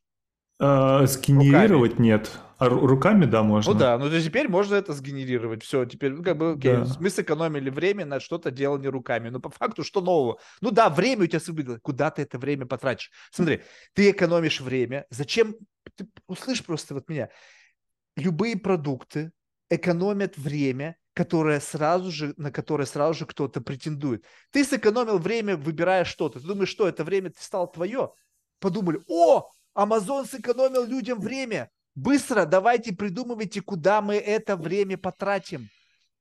А, 0.60 1.06
сгенерировать 1.06 1.94
руками. 1.94 2.06
нет. 2.06 2.32
А 2.58 2.70
руками, 2.70 3.26
да, 3.26 3.42
можно. 3.42 3.74
Ну 3.74 3.80
да, 3.80 3.98
ну 3.98 4.10
то 4.10 4.22
теперь 4.22 4.50
можно 4.50 4.76
это 4.76 4.94
сгенерировать. 4.94 5.64
Все, 5.64 5.86
теперь, 5.86 6.12
ну, 6.12 6.22
как 6.22 6.38
бы, 6.38 6.52
окей, 6.52 6.76
да. 6.76 6.86
мы 7.00 7.10
сэкономили 7.10 7.70
время 7.70 8.06
на 8.06 8.20
что-то 8.20 8.52
делание 8.52 8.90
руками. 8.90 9.30
Но 9.30 9.40
по 9.40 9.50
факту, 9.50 9.84
что 9.84 10.02
нового? 10.02 10.38
Ну 10.62 10.72
да, 10.72 10.90
время 10.90 11.24
у 11.24 11.28
тебя 11.28 11.40
свободно. 11.40 11.80
Куда 11.80 12.12
ты 12.12 12.24
это 12.24 12.38
время 12.38 12.66
потратишь? 12.66 13.10
Смотри, 13.32 13.62
ты 13.94 14.12
экономишь 14.12 14.60
время. 14.60 15.06
Зачем? 15.10 15.56
Ты 15.96 16.08
услышь 16.28 16.64
просто 16.64 16.94
вот 16.94 17.08
меня. 17.08 17.30
Любые 18.18 18.58
продукты 18.58 19.32
экономят 19.70 20.38
время, 20.38 20.98
которое 21.14 21.60
сразу 21.60 22.12
же, 22.12 22.34
на 22.38 22.52
которое 22.52 22.86
сразу 22.86 23.20
же 23.20 23.26
кто-то 23.26 23.62
претендует. 23.62 24.26
Ты 24.52 24.64
сэкономил 24.64 25.20
время, 25.20 25.56
выбирая 25.56 26.06
что-то. 26.06 26.40
Ты 26.40 26.48
думаешь, 26.48 26.70
что 26.70 26.88
это 26.88 27.04
время 27.04 27.32
стало 27.38 27.68
твое? 27.68 28.12
Подумали, 28.60 29.02
о, 29.08 29.50
Амазон 29.74 30.26
сэкономил 30.26 30.86
людям 30.86 31.20
время. 31.20 31.70
Быстро 31.96 32.46
давайте 32.46 32.94
придумывайте, 32.94 33.62
куда 33.62 34.02
мы 34.02 34.16
это 34.16 34.58
время 34.58 34.98
потратим. 34.98 35.70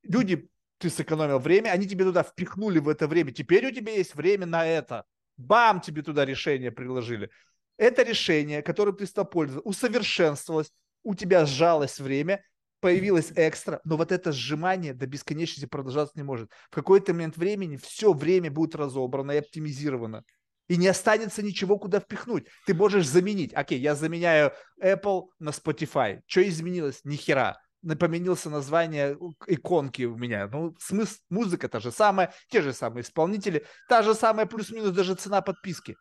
Люди, 0.03 0.47
ты 0.77 0.89
сэкономил 0.89 1.39
время, 1.39 1.69
они 1.69 1.87
тебе 1.87 2.05
туда 2.05 2.21
впихнули 2.21 2.79
в 2.79 2.89
это 2.89 3.07
время. 3.07 3.31
Теперь 3.31 3.65
у 3.65 3.71
тебя 3.71 3.93
есть 3.93 4.13
время 4.13 4.45
на 4.45 4.65
это. 4.65 5.05
Бам, 5.37 5.81
тебе 5.81 6.03
туда 6.03 6.25
решение 6.25 6.71
приложили. 6.71 7.31
Это 7.77 8.03
решение, 8.03 8.61
которым 8.61 8.95
ты 8.95 9.07
стал 9.07 9.25
пользоваться, 9.25 9.67
усовершенствовалось, 9.67 10.71
у 11.01 11.15
тебя 11.15 11.45
сжалось 11.45 11.99
время, 11.99 12.43
появилось 12.83 13.31
экстра, 13.37 13.79
но 13.85 13.95
вот 13.95 14.11
это 14.11 14.33
сжимание 14.33 14.93
до 14.93 15.07
бесконечности 15.07 15.65
продолжаться 15.65 16.11
не 16.17 16.23
может. 16.23 16.51
В 16.69 16.75
какой-то 16.75 17.13
момент 17.13 17.37
времени 17.37 17.77
все 17.77 18.11
время 18.11 18.51
будет 18.51 18.75
разобрано 18.75 19.31
и 19.31 19.37
оптимизировано 19.37 20.25
и 20.67 20.75
не 20.75 20.89
останется 20.89 21.41
ничего, 21.41 21.79
куда 21.79 22.01
впихнуть. 22.01 22.47
Ты 22.65 22.73
можешь 22.73 23.07
заменить. 23.07 23.53
Окей, 23.53 23.79
я 23.79 23.95
заменяю 23.95 24.51
Apple 24.81 25.27
на 25.39 25.51
Spotify. 25.51 26.19
Что 26.27 26.45
изменилось? 26.45 26.99
Ни 27.05 27.15
хера. 27.15 27.57
Поменялся 27.99 28.49
название 28.49 29.17
иконки 29.47 30.03
у 30.03 30.17
меня. 30.17 30.49
Ну, 30.51 30.75
смысл, 30.77 31.19
музыка 31.29 31.69
та 31.69 31.79
же 31.79 31.91
самая, 31.91 32.33
те 32.49 32.61
же 32.61 32.73
самые 32.73 33.03
исполнители, 33.03 33.65
та 33.87 34.03
же 34.03 34.13
самая 34.13 34.45
плюс-минус 34.45 34.91
даже 34.91 35.15
цена 35.15 35.41
подписки. 35.41 35.95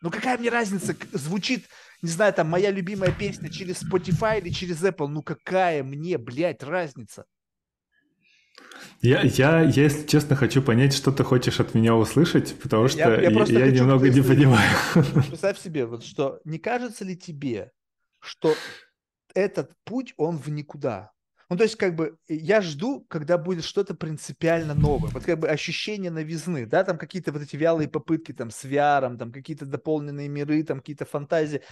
Ну 0.00 0.10
какая 0.10 0.38
мне 0.38 0.48
разница, 0.48 0.96
звучит, 1.12 1.68
не 2.02 2.10
знаю, 2.10 2.32
там 2.32 2.48
моя 2.48 2.70
любимая 2.70 3.12
песня 3.12 3.50
через 3.50 3.82
Spotify 3.82 4.40
или 4.40 4.50
через 4.50 4.82
Apple, 4.82 5.08
ну 5.08 5.22
какая 5.22 5.82
мне, 5.82 6.18
блядь, 6.18 6.62
разница? 6.62 7.24
Я, 9.00 9.22
я, 9.22 9.60
я, 9.60 9.84
если 9.84 10.06
честно, 10.06 10.34
хочу 10.34 10.62
понять, 10.62 10.92
что 10.92 11.12
ты 11.12 11.22
хочешь 11.22 11.60
от 11.60 11.74
меня 11.74 11.94
услышать, 11.94 12.58
потому 12.60 12.88
что 12.88 12.98
я, 12.98 13.14
я, 13.20 13.30
я, 13.30 13.66
я 13.66 13.70
немного 13.70 14.08
не 14.08 14.20
понимаю. 14.20 14.76
Представь 15.28 15.58
себе, 15.58 15.86
вот 15.86 16.04
что 16.04 16.40
не 16.44 16.58
кажется 16.58 17.04
ли 17.04 17.16
тебе, 17.16 17.70
что 18.20 18.54
этот 19.34 19.72
путь, 19.84 20.14
он 20.16 20.38
в 20.38 20.48
никуда? 20.48 21.12
Ну, 21.50 21.56
то 21.56 21.62
есть, 21.62 21.76
как 21.76 21.94
бы, 21.94 22.18
я 22.28 22.60
жду, 22.60 23.06
когда 23.08 23.38
будет 23.38 23.64
что-то 23.64 23.94
принципиально 23.94 24.74
новое. 24.74 25.10
Вот 25.10 25.24
как 25.24 25.38
бы 25.38 25.48
ощущение 25.48 26.10
новизны, 26.10 26.66
да, 26.66 26.84
там 26.84 26.98
какие-то 26.98 27.32
вот 27.32 27.42
эти 27.42 27.56
вялые 27.56 27.88
попытки 27.88 28.32
там 28.32 28.50
с 28.50 28.64
VR, 28.64 29.16
там 29.16 29.32
какие-то 29.32 29.64
дополненные 29.64 30.28
миры, 30.28 30.62
там 30.62 30.80
какие-то 30.80 31.06
фантазии. 31.06 31.62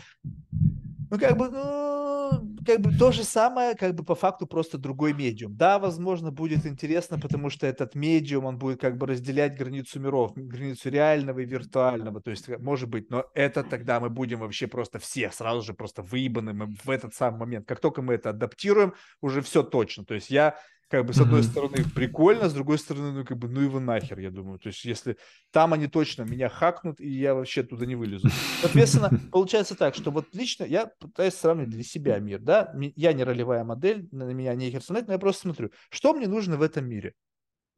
Ну, 1.10 1.18
как 1.18 1.36
бы, 1.36 1.50
ну, 1.50 2.56
как 2.66 2.80
бы 2.80 2.92
то 2.92 3.12
же 3.12 3.24
самое, 3.24 3.74
как 3.74 3.94
бы 3.94 4.04
по 4.04 4.14
факту 4.14 4.46
просто 4.46 4.78
другой 4.78 5.12
медиум. 5.12 5.56
Да, 5.56 5.78
возможно, 5.78 6.32
будет 6.32 6.66
интересно, 6.66 7.18
потому 7.18 7.50
что 7.50 7.66
этот 7.66 7.94
медиум, 7.94 8.44
он 8.44 8.58
будет 8.58 8.80
как 8.80 8.96
бы 8.96 9.06
разделять 9.06 9.56
границу 9.56 10.00
миров, 10.00 10.32
границу 10.34 10.90
реального 10.90 11.40
и 11.40 11.44
виртуального, 11.44 12.20
то 12.20 12.30
есть, 12.30 12.48
может 12.58 12.88
быть, 12.88 13.10
но 13.10 13.24
это 13.34 13.62
тогда 13.62 14.00
мы 14.00 14.10
будем 14.10 14.40
вообще 14.40 14.66
просто 14.66 14.98
все 14.98 15.30
сразу 15.30 15.62
же 15.62 15.74
просто 15.74 16.02
выебаны 16.02 16.74
в 16.82 16.90
этот 16.90 17.14
самый 17.14 17.38
момент. 17.38 17.66
Как 17.68 17.80
только 17.80 18.02
мы 18.02 18.14
это 18.14 18.30
адаптируем, 18.30 18.94
уже 19.20 19.42
все 19.42 19.62
точно. 19.66 20.04
То 20.04 20.14
есть 20.14 20.30
я 20.30 20.56
как 20.88 21.04
бы 21.04 21.12
с 21.12 21.20
одной 21.20 21.40
mm-hmm. 21.40 21.44
стороны 21.44 21.84
прикольно, 21.94 22.48
с 22.48 22.54
другой 22.54 22.78
стороны, 22.78 23.10
ну 23.10 23.24
как 23.24 23.38
бы 23.38 23.48
ну 23.48 23.60
его 23.60 23.80
нахер, 23.80 24.18
я 24.20 24.30
думаю. 24.30 24.58
То 24.58 24.68
есть 24.68 24.84
если 24.84 25.16
там 25.50 25.72
они 25.72 25.88
точно 25.88 26.22
меня 26.22 26.48
хакнут, 26.48 27.00
и 27.00 27.08
я 27.08 27.34
вообще 27.34 27.64
туда 27.64 27.86
не 27.86 27.96
вылезу. 27.96 28.28
Соответственно, 28.60 29.10
получается 29.32 29.74
так, 29.74 29.94
что 29.94 30.10
вот 30.10 30.26
лично 30.32 30.64
я 30.64 30.86
пытаюсь 30.86 31.34
сравнить 31.34 31.70
для 31.70 31.82
себя 31.82 32.18
мир, 32.18 32.38
да, 32.40 32.72
я 32.94 33.12
не 33.12 33.24
ролевая 33.24 33.64
модель, 33.64 34.08
на 34.12 34.24
меня 34.32 34.54
не 34.54 34.70
херсонет, 34.70 35.08
но 35.08 35.14
я 35.14 35.18
просто 35.18 35.42
смотрю, 35.42 35.70
что 35.90 36.14
мне 36.14 36.28
нужно 36.28 36.56
в 36.56 36.62
этом 36.62 36.88
мире. 36.88 37.14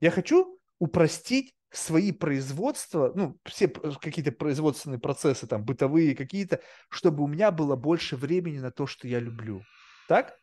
Я 0.00 0.10
хочу 0.10 0.58
упростить 0.78 1.54
свои 1.70 2.12
производства, 2.12 3.12
ну, 3.14 3.36
все 3.44 3.68
какие-то 3.68 4.32
производственные 4.32 4.98
процессы, 4.98 5.46
там, 5.46 5.64
бытовые 5.64 6.14
какие-то, 6.14 6.60
чтобы 6.88 7.24
у 7.24 7.26
меня 7.26 7.50
было 7.50 7.76
больше 7.76 8.16
времени 8.16 8.58
на 8.58 8.70
то, 8.70 8.86
что 8.86 9.06
я 9.08 9.18
люблю. 9.18 9.62
Так? 10.08 10.34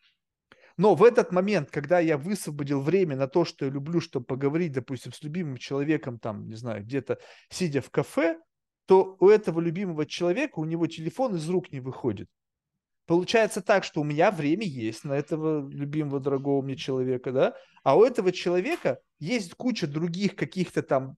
Но 0.78 0.96
в 0.96 1.04
этот 1.04 1.32
момент, 1.32 1.72
когда 1.72 2.00
я 2.00 2.18
высвободил 2.18 2.82
время 2.82 3.16
на 3.16 3.28
то, 3.28 3.46
что 3.46 3.66
я 3.66 3.72
люблю, 3.72 4.02
чтобы 4.02 4.26
поговорить, 4.26 4.74
допустим, 4.74 5.14
с 5.14 5.24
любимым 5.24 5.58
человеком, 5.58 6.20
там, 6.20 6.48
не 6.48 6.56
знаю, 6.56 6.84
где-то 6.84 7.20
сидя 7.50 7.82
в 7.82 7.90
кафе, 7.90 8.38
то 8.86 9.16
у 9.20 9.30
этого 9.30 9.60
любимого 9.60 10.06
человека, 10.06 10.60
у 10.60 10.66
него 10.66 10.86
телефон 10.88 11.36
из 11.36 11.50
рук 11.50 11.72
не 11.72 11.80
выходит. 11.80 12.28
Получается 13.08 13.62
так, 13.62 13.84
что 13.84 14.02
у 14.02 14.04
меня 14.04 14.32
время 14.32 14.66
есть 14.66 15.04
на 15.04 15.14
этого 15.14 15.70
любимого, 15.70 16.20
дорогого 16.20 16.62
мне 16.62 16.76
человека, 16.76 17.32
да, 17.32 17.56
а 17.84 17.96
у 17.96 18.04
этого 18.04 18.32
человека 18.32 19.00
есть 19.20 19.54
куча 19.54 19.88
других 19.88 20.36
каких-то 20.36 20.82
там 20.82 21.16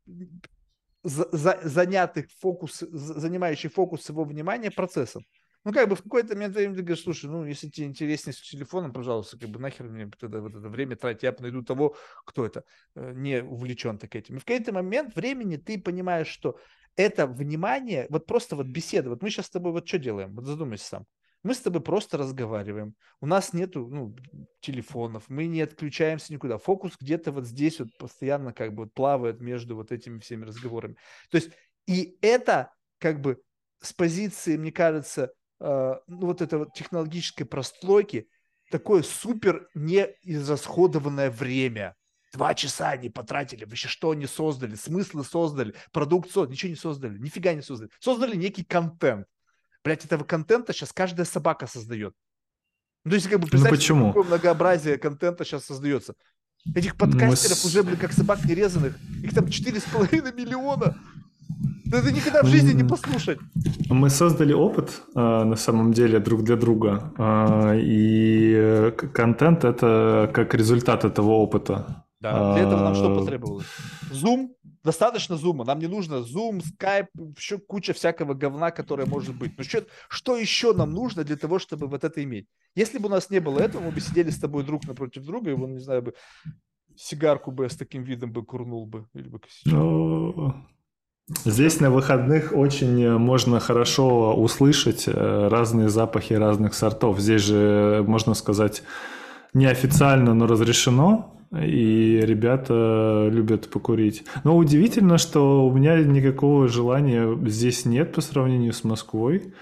за, 1.03 1.29
за, 1.31 1.59
занятых 1.63 2.27
фокус, 2.39 2.79
занимающих 2.79 3.71
фокус 3.71 4.09
его 4.09 4.25
внимания 4.25 4.69
процессов. 4.69 5.23
Ну, 5.67 5.73
как 5.73 5.89
бы 5.89 5.97
в 5.97 6.01
какой-то 6.01 6.33
момент 6.33 6.55
времени 6.55 6.77
ты 6.77 6.81
говоришь, 6.81 7.03
слушай, 7.03 7.29
ну, 7.29 7.43
если 7.43 7.67
тебе 7.67 7.87
интереснее 7.87 8.33
с 8.33 8.39
телефоном, 8.39 8.93
пожалуйста, 8.93 9.37
как 9.37 9.49
бы 9.49 9.59
нахер 9.59 9.83
мне 9.87 10.09
тогда 10.17 10.39
вот 10.39 10.55
это 10.55 10.69
время 10.69 10.95
тратить, 10.95 11.23
я 11.23 11.35
найду 11.39 11.61
того, 11.61 11.97
кто 12.25 12.45
это 12.45 12.63
э, 12.95 13.11
не 13.13 13.43
увлечен 13.43 13.97
так 13.97 14.15
этим. 14.15 14.37
И 14.37 14.39
в 14.39 14.45
какой-то 14.45 14.71
момент 14.71 15.13
времени 15.17 15.57
ты 15.57 15.77
понимаешь, 15.77 16.29
что 16.29 16.57
это 16.95 17.27
внимание, 17.27 18.07
вот 18.09 18.25
просто 18.27 18.55
вот 18.55 18.67
беседа, 18.67 19.09
вот 19.09 19.21
мы 19.21 19.29
сейчас 19.29 19.47
с 19.47 19.49
тобой 19.49 19.73
вот 19.73 19.85
что 19.85 19.99
делаем, 19.99 20.33
вот 20.35 20.45
задумайся 20.45 20.85
сам. 20.85 21.05
Мы 21.43 21.53
с 21.53 21.59
тобой 21.59 21.81
просто 21.81 22.17
разговариваем. 22.17 22.95
У 23.19 23.25
нас 23.25 23.51
нету 23.51 23.89
ну, 23.89 24.15
телефонов, 24.61 25.25
мы 25.27 25.47
не 25.47 25.59
отключаемся 25.59 26.31
никуда. 26.31 26.59
Фокус 26.59 26.93
где-то 26.97 27.33
вот 27.33 27.45
здесь 27.45 27.79
вот 27.79 27.89
постоянно 27.99 28.53
как 28.53 28.73
бы 28.73 28.87
плавает 28.87 29.41
между 29.41 29.75
вот 29.75 29.91
этими 29.91 30.19
всеми 30.19 30.45
разговорами. 30.45 30.95
То 31.29 31.35
есть 31.35 31.49
и 31.87 32.17
это 32.21 32.71
как 32.99 33.19
бы 33.19 33.41
с 33.81 33.91
позиции, 33.91 34.55
мне 34.55 34.71
кажется, 34.71 35.33
ну, 35.59 36.01
вот 36.07 36.41
это 36.41 36.59
вот 36.59 36.73
технологической 36.73 37.45
простройки 37.45 38.27
такое 38.69 39.03
супер 39.03 39.67
неизрасходованное 39.73 41.31
время. 41.31 41.95
Два 42.33 42.53
часа 42.53 42.89
они 42.89 43.09
потратили, 43.09 43.63
вообще 43.63 43.87
что 43.87 44.11
они 44.11 44.27
создали, 44.27 44.75
смыслы 44.75 45.23
создали, 45.23 45.73
продукт 45.91 46.29
создали, 46.29 46.51
ничего 46.53 46.69
не 46.69 46.75
создали, 46.75 47.17
нифига 47.17 47.53
не 47.53 47.61
создали. 47.61 47.89
Создали 47.99 48.35
некий 48.35 48.63
контент. 48.63 49.25
Блять, 49.83 50.03
этого 50.03 50.23
контента 50.25 50.73
сейчас 50.73 50.91
каждая 50.91 51.25
собака 51.25 51.67
создает. 51.67 52.13
Ну, 53.05 53.11
то 53.11 53.15
есть, 53.15 53.29
как 53.29 53.39
бы, 53.39 53.47
ну, 53.49 53.69
почему? 53.69 54.07
какое 54.07 54.25
многообразие 54.25 54.97
контента 54.97 55.45
сейчас 55.45 55.63
создается. 55.65 56.15
Этих 56.75 56.97
подкастеров 56.97 57.63
Мы... 57.63 57.69
уже, 57.69 57.83
блин, 57.83 57.97
как 57.97 58.11
собак 58.11 58.43
нерезанных, 58.43 58.97
их 59.23 59.33
там 59.33 59.45
4,5 59.45 60.35
миллиона. 60.35 60.97
Да 61.85 62.01
ты 62.01 62.11
никогда 62.11 62.43
в 62.43 62.47
жизни 62.47 62.73
не 62.73 62.83
послушать. 62.83 63.39
Мы 63.89 64.09
создали 64.09 64.53
опыт, 64.53 65.01
а, 65.15 65.45
на 65.45 65.55
самом 65.55 65.93
деле, 65.93 66.19
друг 66.19 66.43
для 66.43 66.55
друга. 66.55 67.13
А, 67.17 67.73
и 67.75 68.53
э, 68.55 68.91
контент— 68.91 69.63
это 69.63 70.29
как 70.33 70.53
результат 70.53 71.05
этого 71.05 71.31
опыта. 71.31 72.05
Да, 72.19 72.53
для 72.53 72.63
этого 72.63 72.83
нам 72.83 72.95
что 72.95 73.13
а, 73.13 73.19
потребовалось? 73.19 73.65
Zoom? 74.11 74.49
Достаточно 74.83 75.35
зума. 75.35 75.65
Нам 75.65 75.79
не 75.79 75.87
нужно 75.87 76.15
Zoom, 76.15 76.61
Skype, 76.61 77.07
еще 77.37 77.57
куча 77.57 77.93
всякого 77.93 78.33
говна, 78.33 78.71
которое 78.71 79.05
может 79.05 79.35
быть. 79.35 79.57
Ну 79.57 79.63
что, 79.63 79.85
что 80.09 80.37
еще 80.37 80.73
нам 80.73 80.93
нужно 80.93 81.23
для 81.23 81.35
того, 81.35 81.59
чтобы 81.59 81.87
вот 81.87 82.03
это 82.03 82.23
иметь? 82.23 82.47
Если 82.75 82.97
бы 82.97 83.07
у 83.07 83.11
нас 83.11 83.29
не 83.29 83.39
было 83.39 83.59
этого, 83.59 83.81
мы 83.83 83.91
бы 83.91 83.99
сидели 83.99 84.29
с 84.29 84.39
тобой 84.39 84.63
друг 84.63 84.87
напротив 84.87 85.25
друга, 85.25 85.51
и 85.51 85.53
он, 85.53 85.73
не 85.73 85.79
знаю, 85.79 86.03
бы 86.03 86.13
сигарку 86.95 87.51
бы 87.51 87.69
с 87.69 87.75
таким 87.75 88.03
видом 88.03 88.31
бы 88.31 88.45
курнул 88.45 88.85
бы. 88.85 89.07
Или 89.13 89.29
бы 89.29 89.41
Здесь 91.29 91.81
на 91.81 91.91
выходных 91.91 92.53
очень 92.53 93.03
э, 93.03 93.17
можно 93.17 93.59
хорошо 93.59 94.33
услышать 94.33 95.09
э, 95.09 95.47
разные 95.49 95.89
запахи 95.89 96.31
разных 96.31 96.73
сортов. 96.73 97.19
Здесь 97.19 97.41
же, 97.41 98.01
можно 98.07 98.33
сказать, 98.33 98.81
неофициально, 99.53 100.33
но 100.33 100.47
разрешено, 100.47 101.35
и 101.51 102.21
ребята 102.23 103.27
любят 103.29 103.69
покурить. 103.69 104.23
Но 104.45 104.55
удивительно, 104.55 105.17
что 105.17 105.67
у 105.67 105.71
меня 105.73 105.97
никакого 106.01 106.69
желания 106.69 107.37
здесь 107.45 107.83
нет 107.83 108.13
по 108.13 108.21
сравнению 108.21 108.71
с 108.71 108.85
Москвой. 108.85 109.53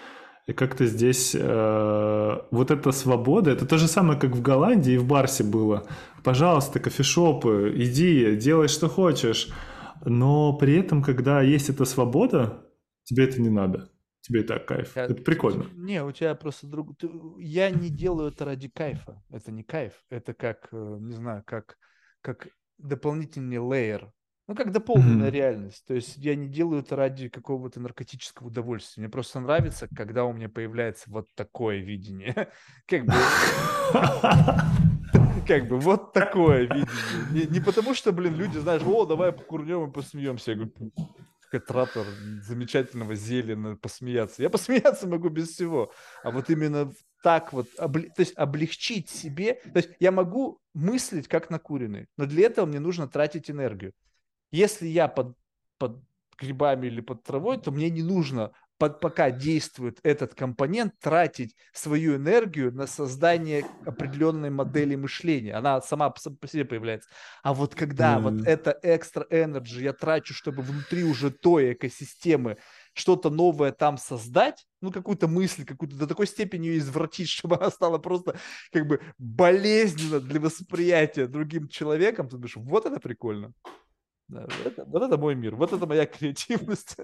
И 0.45 0.53
как-то 0.53 0.85
здесь 0.85 1.35
э, 1.35 2.37
вот 2.51 2.69
эта 2.69 2.91
свобода, 2.91 3.49
это 3.49 3.65
то 3.65 3.79
же 3.79 3.87
самое, 3.87 4.19
как 4.19 4.35
в 4.35 4.41
Голландии 4.43 4.93
и 4.93 4.97
в 4.99 5.05
Барсе 5.05 5.43
было. 5.43 5.85
Пожалуйста, 6.23 6.79
кофешопы, 6.79 7.73
иди, 7.75 8.35
делай, 8.35 8.67
что 8.67 8.87
хочешь. 8.87 9.49
Но 10.03 10.57
при 10.57 10.77
этом, 10.77 11.01
когда 11.01 11.41
есть 11.41 11.69
эта 11.69 11.85
свобода, 11.85 12.65
тебе 13.03 13.25
это 13.25 13.41
не 13.41 13.49
надо. 13.49 13.89
тебе 14.21 14.41
и 14.41 14.43
так 14.43 14.65
кайф. 14.67 14.95
Я, 14.95 15.05
это 15.05 15.15
прикольно. 15.15 15.65
Не, 15.73 16.03
у 16.03 16.11
тебя 16.11 16.33
просто 16.35 16.67
друг... 16.67 16.95
Я 17.37 17.69
не 17.69 17.89
делаю 17.89 18.31
это 18.31 18.45
ради 18.45 18.69
кайфа. 18.69 19.21
Это 19.29 19.51
не 19.51 19.63
кайф. 19.63 19.93
Это 20.09 20.33
как, 20.33 20.67
э, 20.71 20.97
не 20.99 21.13
знаю, 21.13 21.43
как, 21.45 21.77
как 22.21 22.49
дополнительный 22.77 23.59
лейер. 23.59 24.11
Ну, 24.47 24.53
как 24.53 24.71
дополненная 24.71 25.29
mm-hmm. 25.29 25.33
реальность. 25.33 25.85
То 25.87 25.95
есть 25.95 26.17
я 26.17 26.35
не 26.35 26.47
делаю 26.47 26.81
это 26.81 26.95
ради 26.95 27.29
какого-то 27.29 27.79
наркотического 27.79 28.47
удовольствия. 28.47 29.01
Мне 29.01 29.09
просто 29.09 29.39
нравится, 29.39 29.87
когда 29.95 30.25
у 30.25 30.33
меня 30.33 30.49
появляется 30.49 31.09
вот 31.09 31.27
такое 31.33 31.79
видение. 31.79 32.49
Как 32.85 33.05
бы... 33.05 33.13
Как 35.47 35.67
бы 35.67 35.79
вот 35.79 36.13
такое 36.13 36.61
видение. 36.61 37.47
Не 37.47 37.59
потому 37.59 37.93
что, 37.93 38.11
блин, 38.11 38.35
люди, 38.35 38.57
знаешь, 38.57 38.81
о, 38.85 39.05
давай 39.05 39.31
покурнем 39.31 39.89
и 39.89 39.93
посмеемся. 39.93 40.51
Я 40.51 40.57
говорю, 40.57 40.91
трапор 41.59 42.05
замечательного 42.41 43.15
зелена 43.15 43.75
посмеяться. 43.77 44.41
Я 44.41 44.49
посмеяться 44.49 45.07
могу 45.07 45.29
без 45.29 45.49
всего. 45.49 45.91
А 46.23 46.31
вот 46.31 46.49
именно 46.49 46.91
так 47.23 47.53
вот, 47.53 47.67
обли... 47.77 48.09
то 48.09 48.21
есть 48.21 48.37
облегчить 48.37 49.09
себе, 49.09 49.55
то 49.73 49.77
есть 49.77 49.89
я 49.99 50.11
могу 50.11 50.59
мыслить 50.73 51.27
как 51.27 51.49
накуренный, 51.49 52.07
но 52.17 52.25
для 52.25 52.45
этого 52.45 52.65
мне 52.65 52.79
нужно 52.79 53.07
тратить 53.07 53.49
энергию. 53.49 53.93
Если 54.51 54.87
я 54.87 55.07
под, 55.07 55.35
под 55.79 56.03
грибами 56.37 56.87
или 56.87 57.01
под 57.01 57.23
травой, 57.23 57.57
то 57.57 57.71
мне 57.71 57.89
не 57.89 58.03
нужно 58.03 58.51
под, 58.77 58.99
пока 58.99 59.31
действует 59.31 59.99
этот 60.03 60.35
компонент, 60.35 60.93
тратить 60.99 61.55
свою 61.73 62.17
энергию 62.17 62.73
на 62.73 62.87
создание 62.87 63.65
определенной 63.85 64.49
модели 64.49 64.95
мышления. 64.95 65.53
Она 65.53 65.81
сама 65.81 66.09
по, 66.09 66.47
себе 66.47 66.65
появляется. 66.65 67.09
А 67.43 67.53
вот 67.53 67.75
когда 67.75 68.17
mm. 68.17 68.21
вот 68.21 68.47
это 68.47 68.77
экстра 68.83 69.25
энергии 69.29 69.83
я 69.83 69.93
трачу, 69.93 70.33
чтобы 70.33 70.61
внутри 70.61 71.03
уже 71.03 71.31
той 71.31 71.73
экосистемы 71.73 72.57
что-то 72.93 73.29
новое 73.29 73.71
там 73.71 73.97
создать, 73.97 74.65
ну, 74.81 74.91
какую-то 74.91 75.27
мысль, 75.27 75.65
какую-то 75.65 75.97
до 75.97 76.07
такой 76.07 76.27
степени 76.27 76.67
ее 76.67 76.77
извратить, 76.79 77.29
чтобы 77.29 77.57
она 77.57 77.69
стала 77.69 77.97
просто 77.97 78.37
как 78.71 78.87
бы 78.87 79.01
болезненно 79.17 80.19
для 80.19 80.39
восприятия 80.39 81.27
другим 81.27 81.67
человеком, 81.67 82.27
ты 82.27 82.37
думаешь, 82.37 82.55
вот 82.55 82.85
это 82.85 82.99
прикольно. 82.99 83.53
Да, 84.27 84.41
вот, 84.41 84.65
это, 84.65 84.85
вот 84.85 85.03
это 85.03 85.17
мой 85.17 85.35
мир, 85.35 85.55
вот 85.55 85.73
это 85.73 85.85
моя 85.85 86.05
креативность. 86.05 86.97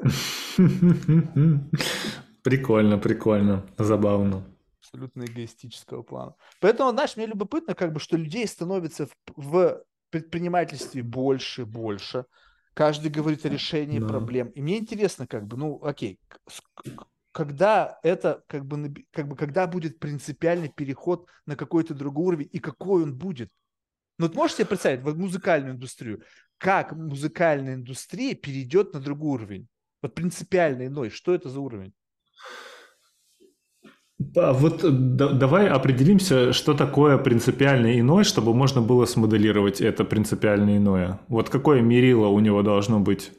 Прикольно, 2.44 2.98
прикольно, 2.98 3.66
забавно. 3.78 4.44
Абсолютно 4.80 5.26
эгоистического 5.26 6.02
плана. 6.02 6.34
Поэтому, 6.60 6.90
знаешь, 6.92 7.16
мне 7.16 7.28
любопытно, 7.28 7.76
как 7.76 7.94
бы, 7.94 8.00
что 8.00 8.18
людей 8.18 8.48
становится 8.48 9.06
в, 9.06 9.14
в 9.36 9.84
предпринимательстве 10.10 11.04
больше, 11.04 11.66
больше. 11.66 12.26
Каждый 12.74 13.12
говорит 13.12 13.46
о 13.46 13.50
решении 13.50 14.00
да. 14.00 14.08
проблем. 14.08 14.48
И 14.50 14.62
мне 14.62 14.80
интересно, 14.80 15.28
как 15.28 15.46
бы, 15.46 15.58
ну, 15.58 15.80
окей, 15.84 16.20
когда 17.32 18.00
это, 18.04 18.44
как 18.48 18.66
бы, 18.66 18.94
как 19.12 19.28
бы, 19.28 19.36
когда 19.36 19.68
будет 19.68 20.00
принципиальный 20.00 20.70
переход 20.70 21.28
на 21.46 21.56
какой-то 21.56 21.94
другой 21.94 22.26
уровень 22.28 22.50
и 22.52 22.60
какой 22.60 23.04
он 23.04 23.16
будет? 23.16 23.50
Ну, 24.22 24.28
вот 24.28 24.36
можете 24.36 24.58
себе 24.58 24.68
представить, 24.68 25.02
вот 25.02 25.18
музыкальную 25.18 25.74
индустрию, 25.74 26.22
как 26.60 26.92
музыкальная 26.92 27.74
индустрия 27.74 28.36
перейдет 28.36 28.94
на 28.94 29.00
другой 29.00 29.32
уровень? 29.32 29.68
Вот 30.04 30.14
принципиально 30.14 30.86
иной. 30.86 31.10
Что 31.10 31.34
это 31.34 31.50
за 31.50 31.60
уровень? 31.60 31.92
А 34.36 34.54
вот 34.54 35.16
да, 35.16 35.30
давай 35.30 35.68
определимся, 35.68 36.54
что 36.54 36.76
такое 36.76 37.18
принципиально 37.18 38.00
иной, 38.00 38.24
чтобы 38.24 38.54
можно 38.54 38.80
было 38.80 39.06
смоделировать 39.06 39.82
это 39.82 40.06
принципиально 40.06 40.78
иное. 40.78 41.20
Вот 41.28 41.50
какое 41.50 41.82
мерило 41.82 42.28
у 42.28 42.40
него 42.40 42.62
должно 42.62 43.00
быть? 43.00 43.32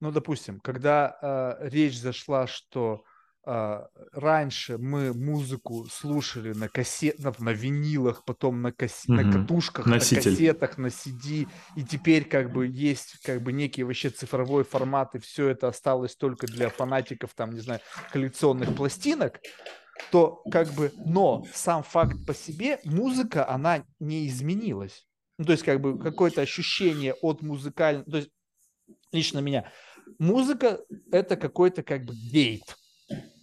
Ну, 0.00 0.10
допустим, 0.10 0.58
когда 0.58 1.16
э, 1.22 1.68
речь 1.68 1.96
зашла, 1.96 2.48
что 2.48 3.04
раньше 3.44 4.76
мы 4.76 5.14
музыку 5.14 5.86
слушали 5.90 6.52
на 6.52 6.68
кассетах, 6.68 7.38
на 7.38 7.50
винилах, 7.50 8.24
потом 8.24 8.60
на, 8.60 8.72
касс... 8.72 9.04
угу. 9.06 9.14
на 9.14 9.32
катушках, 9.32 9.86
Носитель. 9.86 10.16
на 10.16 10.22
кассетах, 10.22 10.78
на 10.78 10.86
CD, 10.88 11.48
и 11.74 11.82
теперь 11.82 12.24
как 12.24 12.52
бы 12.52 12.66
есть 12.66 13.18
как 13.22 13.42
бы 13.42 13.52
некие 13.52 13.86
вообще 13.86 14.10
цифровой 14.10 14.64
формат, 14.64 15.14
и 15.14 15.18
все 15.18 15.48
это 15.48 15.68
осталось 15.68 16.16
только 16.16 16.46
для 16.46 16.68
фанатиков, 16.68 17.32
там, 17.34 17.52
не 17.52 17.60
знаю, 17.60 17.80
коллекционных 18.12 18.74
пластинок, 18.76 19.40
то 20.10 20.42
как 20.50 20.68
бы, 20.72 20.92
но 21.04 21.46
сам 21.52 21.82
факт 21.82 22.24
по 22.26 22.34
себе, 22.34 22.78
музыка, 22.84 23.48
она 23.48 23.84
не 23.98 24.28
изменилась. 24.28 25.06
Ну, 25.38 25.46
то 25.46 25.52
есть 25.52 25.64
как 25.64 25.80
бы 25.80 25.98
какое-то 25.98 26.42
ощущение 26.42 27.14
от 27.14 27.40
музыкального, 27.40 28.04
то 28.04 28.16
есть 28.18 28.30
лично 29.12 29.38
меня, 29.38 29.70
музыка 30.18 30.80
это 31.10 31.36
какой-то 31.36 31.82
как 31.82 32.04
бы 32.04 32.14
гейт, 32.14 32.76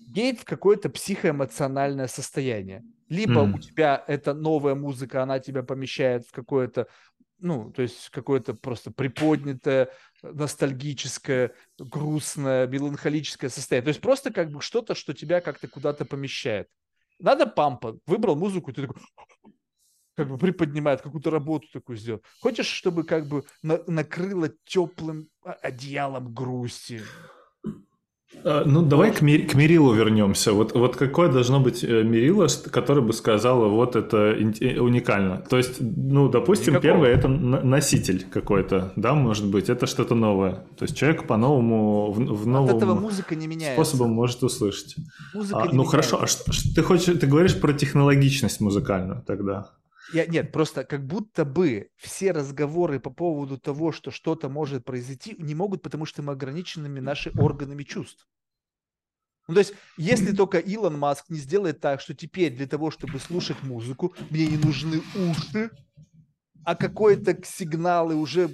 гейт 0.08 0.40
в 0.40 0.46
какое-то 0.46 0.90
психоэмоциональное 0.90 2.08
состояние. 2.08 2.84
Либо 3.10 3.42
mm. 3.42 3.56
у 3.56 3.60
тебя 3.60 4.04
эта 4.08 4.34
новая 4.34 4.76
музыка, 4.76 5.24
она 5.24 5.40
тебя 5.40 5.64
помещает 5.64 6.26
в 6.26 6.32
какое-то, 6.32 6.88
ну, 7.40 7.72
то 7.72 7.82
есть 7.82 8.10
какое-то 8.10 8.54
просто 8.54 8.92
приподнятое, 8.92 9.90
ностальгическое, 10.22 11.54
грустное, 11.78 12.68
меланхолическое 12.68 13.50
состояние. 13.50 13.86
То 13.86 13.90
есть 13.90 14.02
просто 14.02 14.34
как 14.34 14.52
бы 14.52 14.62
что-то, 14.62 14.96
что 14.96 15.14
тебя 15.14 15.42
как-то 15.42 15.68
куда-то 15.68 16.06
помещает. 16.06 16.68
Надо 17.20 17.48
пампа. 17.48 17.98
Выбрал 18.06 18.36
музыку, 18.36 18.74
ты 18.74 18.88
такой 18.88 19.02
как 20.16 20.30
бы 20.30 20.38
приподнимает, 20.38 21.02
какую-то 21.02 21.30
работу 21.30 21.68
такую 21.72 21.98
сделал. 21.98 22.22
Хочешь, 22.42 22.68
чтобы 22.68 23.04
как 23.04 23.28
бы 23.28 23.44
на, 23.62 23.82
накрыло 23.88 24.50
теплым 24.66 25.30
одеялом 25.44 26.34
грусти? 26.34 27.02
А, 28.44 28.64
ну, 28.66 28.82
давай 28.82 29.14
к, 29.14 29.22
мир, 29.22 29.48
к 29.48 29.56
мерилу 29.56 29.94
вернемся. 29.94 30.52
Вот, 30.52 30.74
вот 30.74 30.96
какое 30.96 31.32
должно 31.32 31.60
быть 31.60 31.84
э, 31.84 32.04
мерило, 32.04 32.48
которое 32.70 33.02
бы 33.02 33.14
сказало, 33.14 33.68
вот 33.68 33.96
это 33.96 34.18
э, 34.38 34.80
уникально? 34.80 35.44
То 35.50 35.58
есть, 35.58 35.78
ну, 35.80 36.28
допустим, 36.28 36.74
Никакого. 36.74 36.94
первое 36.94 37.12
это 37.12 37.28
носитель 37.30 38.26
какой-то, 38.30 38.92
да, 38.96 39.14
может 39.14 39.48
быть, 39.48 39.70
это 39.70 39.88
что-то 39.88 40.16
новое. 40.16 40.66
То 40.78 40.84
есть 40.84 40.98
человек 40.98 41.26
по-новому, 41.26 42.12
в, 42.12 42.18
в 42.18 42.48
новом 42.48 42.70
От 42.70 42.76
этого 42.76 42.96
музыка 42.96 43.36
не 43.36 43.48
меняется. 43.48 43.74
способом 43.82 44.12
может 44.12 44.44
услышать. 44.44 44.96
Музыка 45.34 45.60
а, 45.60 45.62
не 45.62 45.68
ну, 45.70 45.84
меняется. 45.84 45.92
хорошо, 45.92 46.20
а 46.22 46.28
что, 46.28 46.74
ты 46.76 46.84
хочешь, 46.84 47.18
ты 47.20 47.28
говоришь 47.28 47.60
про 47.60 47.72
технологичность 47.74 48.60
музыкальную 48.60 49.24
тогда? 49.26 49.70
Я, 50.14 50.26
нет, 50.26 50.52
просто 50.52 50.84
как 50.84 51.06
будто 51.06 51.44
бы 51.44 51.90
все 51.98 52.32
разговоры 52.32 53.00
по 53.00 53.10
поводу 53.10 53.58
того, 53.58 53.92
что 53.92 54.12
что-то 54.12 54.50
может 54.50 54.86
произойти, 54.86 55.36
не 55.38 55.54
могут, 55.54 55.82
потому 55.82 56.06
что 56.06 56.22
мы 56.22 56.34
ограниченными 56.34 57.00
наши 57.00 57.32
органами 57.32 57.84
чувств. 57.84 58.28
Ну, 59.48 59.54
то 59.54 59.60
есть, 59.60 59.74
если 59.98 60.36
только 60.36 60.60
Илон 60.60 60.98
Маск 61.00 61.30
не 61.30 61.38
сделает 61.38 61.80
так, 61.80 62.02
что 62.02 62.14
теперь 62.14 62.56
для 62.56 62.68
того, 62.68 62.92
чтобы 62.92 63.20
слушать 63.20 63.64
музыку, 63.64 64.14
мне 64.30 64.48
не 64.48 64.58
нужны 64.58 65.02
уши, 65.16 65.72
а 66.66 66.76
какой-то 66.76 67.38
сигналы 67.46 68.16
уже 68.16 68.50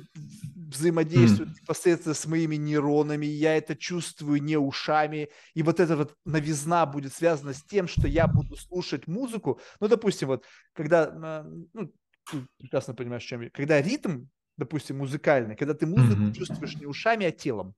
взаимодействуют 0.73 1.51
mm. 1.51 1.61
непосредственно 1.61 2.15
с 2.15 2.25
моими 2.25 2.55
нейронами, 2.55 3.25
я 3.25 3.57
это 3.57 3.75
чувствую 3.75 4.41
не 4.41 4.57
ушами, 4.57 5.29
и 5.53 5.63
вот 5.63 5.79
эта 5.79 5.95
вот 5.95 6.15
новизна 6.25 6.85
будет 6.85 7.13
связана 7.13 7.53
с 7.53 7.63
тем, 7.63 7.87
что 7.87 8.07
я 8.07 8.27
буду 8.27 8.55
слушать 8.55 9.07
музыку, 9.07 9.59
ну, 9.79 9.87
допустим, 9.87 10.27
вот, 10.29 10.45
когда, 10.73 11.43
ну, 11.73 11.91
ты 12.31 12.45
прекрасно 12.57 12.93
понимаешь, 12.93 13.23
чем 13.23 13.41
я, 13.41 13.49
когда 13.49 13.81
ритм, 13.81 14.25
допустим, 14.57 14.97
музыкальный, 14.97 15.55
когда 15.55 15.73
ты 15.73 15.85
музыку 15.85 16.21
mm-hmm. 16.21 16.33
чувствуешь 16.33 16.75
не 16.75 16.85
ушами, 16.85 17.25
а 17.25 17.31
телом, 17.31 17.73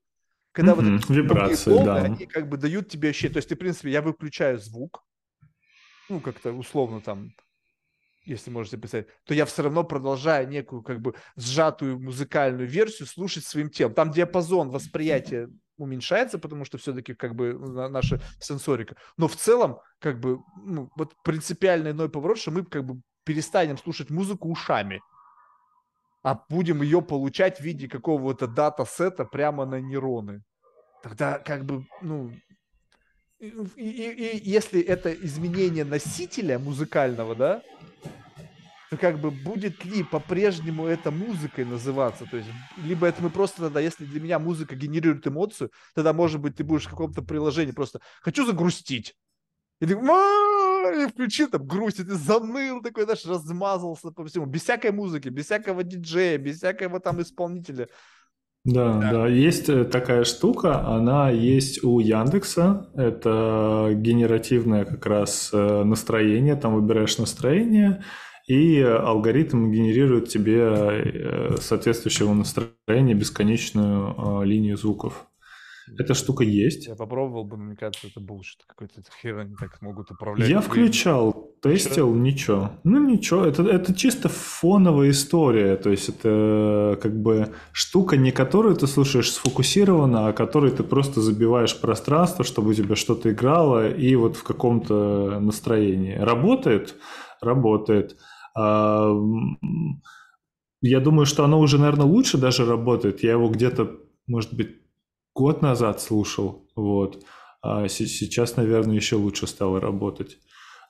когда 0.52 0.74
mm-hmm. 0.74 0.92
вот 0.92 1.04
эти 1.04 1.12
вибрации, 1.12 1.70
волны, 1.70 1.86
да. 1.86 2.04
они 2.04 2.26
как 2.26 2.50
бы 2.50 2.58
дают 2.58 2.90
тебе 2.90 3.10
ощущение, 3.10 3.34
то 3.34 3.38
есть 3.38 3.50
ты, 3.50 3.56
в 3.56 3.60
принципе, 3.60 3.92
я 3.92 4.02
выключаю 4.02 4.60
звук, 4.60 5.04
ну, 6.10 6.20
как-то 6.20 6.52
условно 6.52 7.02
там 7.02 7.32
если 8.26 8.52
можете 8.52 8.78
представить, 8.78 9.08
то 9.24 9.34
я 9.34 9.46
все 9.46 9.64
равно 9.64 9.84
продолжаю 9.84 10.48
некую 10.48 10.82
как 10.82 11.00
бы 11.02 11.16
сжатую 11.36 12.00
музыкальную 12.00 12.68
версию 12.68 13.08
слушать 13.08 13.46
своим 13.46 13.70
телом. 13.70 13.94
Там 13.94 14.12
диапазон 14.12 14.70
восприятия 14.70 15.50
уменьшается, 15.78 16.40
потому 16.40 16.66
что 16.66 16.78
все-таки 16.78 17.14
как 17.14 17.36
бы 17.36 17.54
наша 17.54 18.22
сенсорика. 18.40 18.96
Но 19.18 19.28
в 19.28 19.36
целом 19.36 19.80
как 20.00 20.20
бы 20.20 20.40
ну, 20.64 20.90
вот 20.96 21.14
принципиально 21.24 21.90
иной 21.90 22.10
поворот, 22.10 22.38
что 22.38 22.52
мы 22.52 22.66
как 22.66 22.86
бы 22.86 23.02
перестанем 23.24 23.78
слушать 23.78 24.10
музыку 24.10 24.50
ушами, 24.50 25.02
а 26.24 26.40
будем 26.50 26.82
ее 26.82 27.02
получать 27.02 27.60
в 27.60 27.64
виде 27.64 27.88
какого-то 27.88 28.48
дата-сета 28.48 29.26
прямо 29.26 29.66
на 29.66 29.80
нейроны. 29.80 30.42
Тогда 31.04 31.38
как 31.38 31.66
бы, 31.66 31.86
ну, 32.02 32.32
и, 33.40 33.48
и, 33.76 34.38
и 34.38 34.50
если 34.50 34.82
это 34.82 35.14
изменение 35.14 35.84
носителя 35.86 36.60
музыкального, 36.60 37.36
да, 37.36 37.62
то 38.90 38.98
как 38.98 39.20
бы 39.20 39.32
будет 39.32 39.84
ли 39.84 40.04
по-прежнему 40.04 40.86
это 40.86 41.12
музыкой 41.12 41.66
называться? 41.66 42.26
То 42.26 42.38
есть, 42.38 42.50
либо 42.78 43.08
это 43.08 43.22
мы 43.22 43.30
просто 43.30 43.64
тогда, 43.64 43.80
если 43.80 44.06
для 44.06 44.22
меня 44.22 44.40
музыка 44.40 44.76
генерирует 44.76 45.28
эмоцию, 45.28 45.72
тогда, 45.94 46.14
может 46.14 46.40
быть, 46.40 46.56
ты 46.56 46.64
будешь 46.64 46.86
в 46.86 46.90
каком-то 46.90 47.22
приложении 47.22 47.72
просто 47.72 48.00
«хочу 48.22 48.46
загрустить». 48.46 49.16
И 49.82 49.86
ты 49.86 49.94
и 49.94 51.08
включил 51.08 51.50
там 51.50 51.66
грусть, 51.66 52.00
и 52.00 52.04
ты 52.04 52.14
заныл 52.14 52.82
такой, 52.82 53.04
знаешь, 53.04 53.26
размазался 53.26 54.12
по 54.12 54.24
всему. 54.26 54.46
Без 54.46 54.64
всякой 54.64 54.92
музыки, 54.92 55.30
без 55.30 55.46
всякого 55.46 55.84
диджея, 55.84 56.38
без 56.38 56.58
всякого 56.58 57.00
там 57.00 57.22
исполнителя. 57.22 57.90
Да, 58.66 58.94
да, 59.00 59.12
да, 59.12 59.28
есть 59.28 59.70
э, 59.70 59.86
такая 59.86 60.24
штука, 60.24 60.88
она 60.88 61.30
есть 61.30 61.84
у 61.84 62.00
Яндекса, 62.00 62.90
это 62.96 63.92
генеративное 63.94 64.86
как 64.86 65.06
раз 65.06 65.52
э, 65.54 65.84
настроение, 65.84 66.56
там 66.56 66.74
выбираешь 66.74 67.20
настроение, 67.20 68.04
и 68.48 68.82
алгоритм 68.82 69.72
генерирует 69.72 70.30
тебе 70.30 70.62
э, 70.64 71.56
соответствующего 71.62 72.34
настроения 72.34 73.14
бесконечную 73.14 74.42
линию 74.44 74.78
звуков. 74.78 75.28
Эта 75.98 76.14
штука 76.14 76.44
есть. 76.44 76.88
Я 76.88 76.96
попробовал 76.96 77.44
бы, 77.44 77.58
но 77.58 77.64
мне 77.66 77.76
кажется, 77.76 78.08
это 78.08 78.20
булшит. 78.20 78.64
Какой-то 78.68 79.02
хер 79.22 79.38
они 79.38 79.56
так 79.56 79.82
могут 79.82 80.10
управлять. 80.12 80.50
Я 80.50 80.62
включал, 80.62 81.52
тестил, 81.62 82.10
Вчера... 82.10 82.24
ничего. 82.24 82.72
Ну, 82.84 83.08
ничего. 83.08 83.46
Это, 83.46 83.64
это 83.64 83.94
чисто 83.94 84.30
фоновая 84.30 85.12
история. 85.12 85.76
То 85.76 85.92
есть 85.92 86.10
это 86.10 86.98
как 87.02 87.22
бы 87.22 87.54
штука, 87.72 88.18
не 88.18 88.32
которую 88.32 88.76
ты 88.76 88.88
слушаешь 88.88 89.32
сфокусированно, 89.32 90.28
а 90.28 90.34
которой 90.34 90.72
ты 90.72 90.84
просто 90.84 91.22
забиваешь 91.22 91.80
пространство, 91.80 92.44
чтобы 92.44 92.72
у 92.72 92.74
тебя 92.74 92.96
что-то 92.96 93.32
играло, 93.32 93.88
и 93.88 94.16
вот 94.16 94.36
в 94.38 94.44
каком-то 94.44 95.40
настроении. 95.40 96.16
Работает? 96.16 96.96
Работает. 97.42 98.18
А, 98.58 99.14
я 100.82 101.00
думаю, 101.00 101.26
что 101.26 101.44
оно 101.44 101.60
уже, 101.60 101.78
наверное, 101.78 102.06
лучше 102.06 102.38
даже 102.38 102.66
работает. 102.66 103.24
Я 103.24 103.32
его 103.34 103.50
где-то, 103.50 103.92
может 104.28 104.54
быть, 104.54 104.85
год 105.36 105.62
назад 105.62 106.02
слушал, 106.02 106.66
вот, 106.76 107.24
а 107.62 107.88
сейчас, 107.88 108.56
наверное, 108.56 108.96
еще 108.96 109.18
лучше 109.18 109.48
стало 109.48 109.80
работать. 109.80 110.38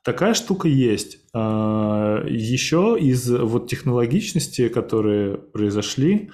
Такая 0.04 0.36
штука 0.36 0.68
есть. 0.68 1.18
А, 1.34 2.24
еще 2.28 2.96
из 3.00 3.28
вот 3.28 3.68
технологичности, 3.68 4.70
которые 4.70 5.38
произошли, 5.38 6.30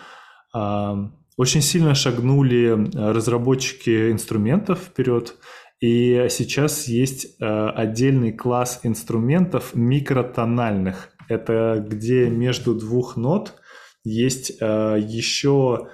а, 0.53 1.09
очень 1.37 1.61
сильно 1.61 1.95
шагнули 1.95 2.89
разработчики 2.93 4.11
инструментов 4.11 4.79
вперед, 4.79 5.35
и 5.79 6.27
сейчас 6.29 6.87
есть 6.87 7.35
отдельный 7.39 8.31
класс 8.33 8.81
инструментов 8.83 9.73
микротональных. 9.73 11.09
Это 11.29 11.83
где 11.87 12.29
между 12.29 12.75
двух 12.75 13.15
нот 13.15 13.55
есть 14.03 14.49
еще 14.51 15.87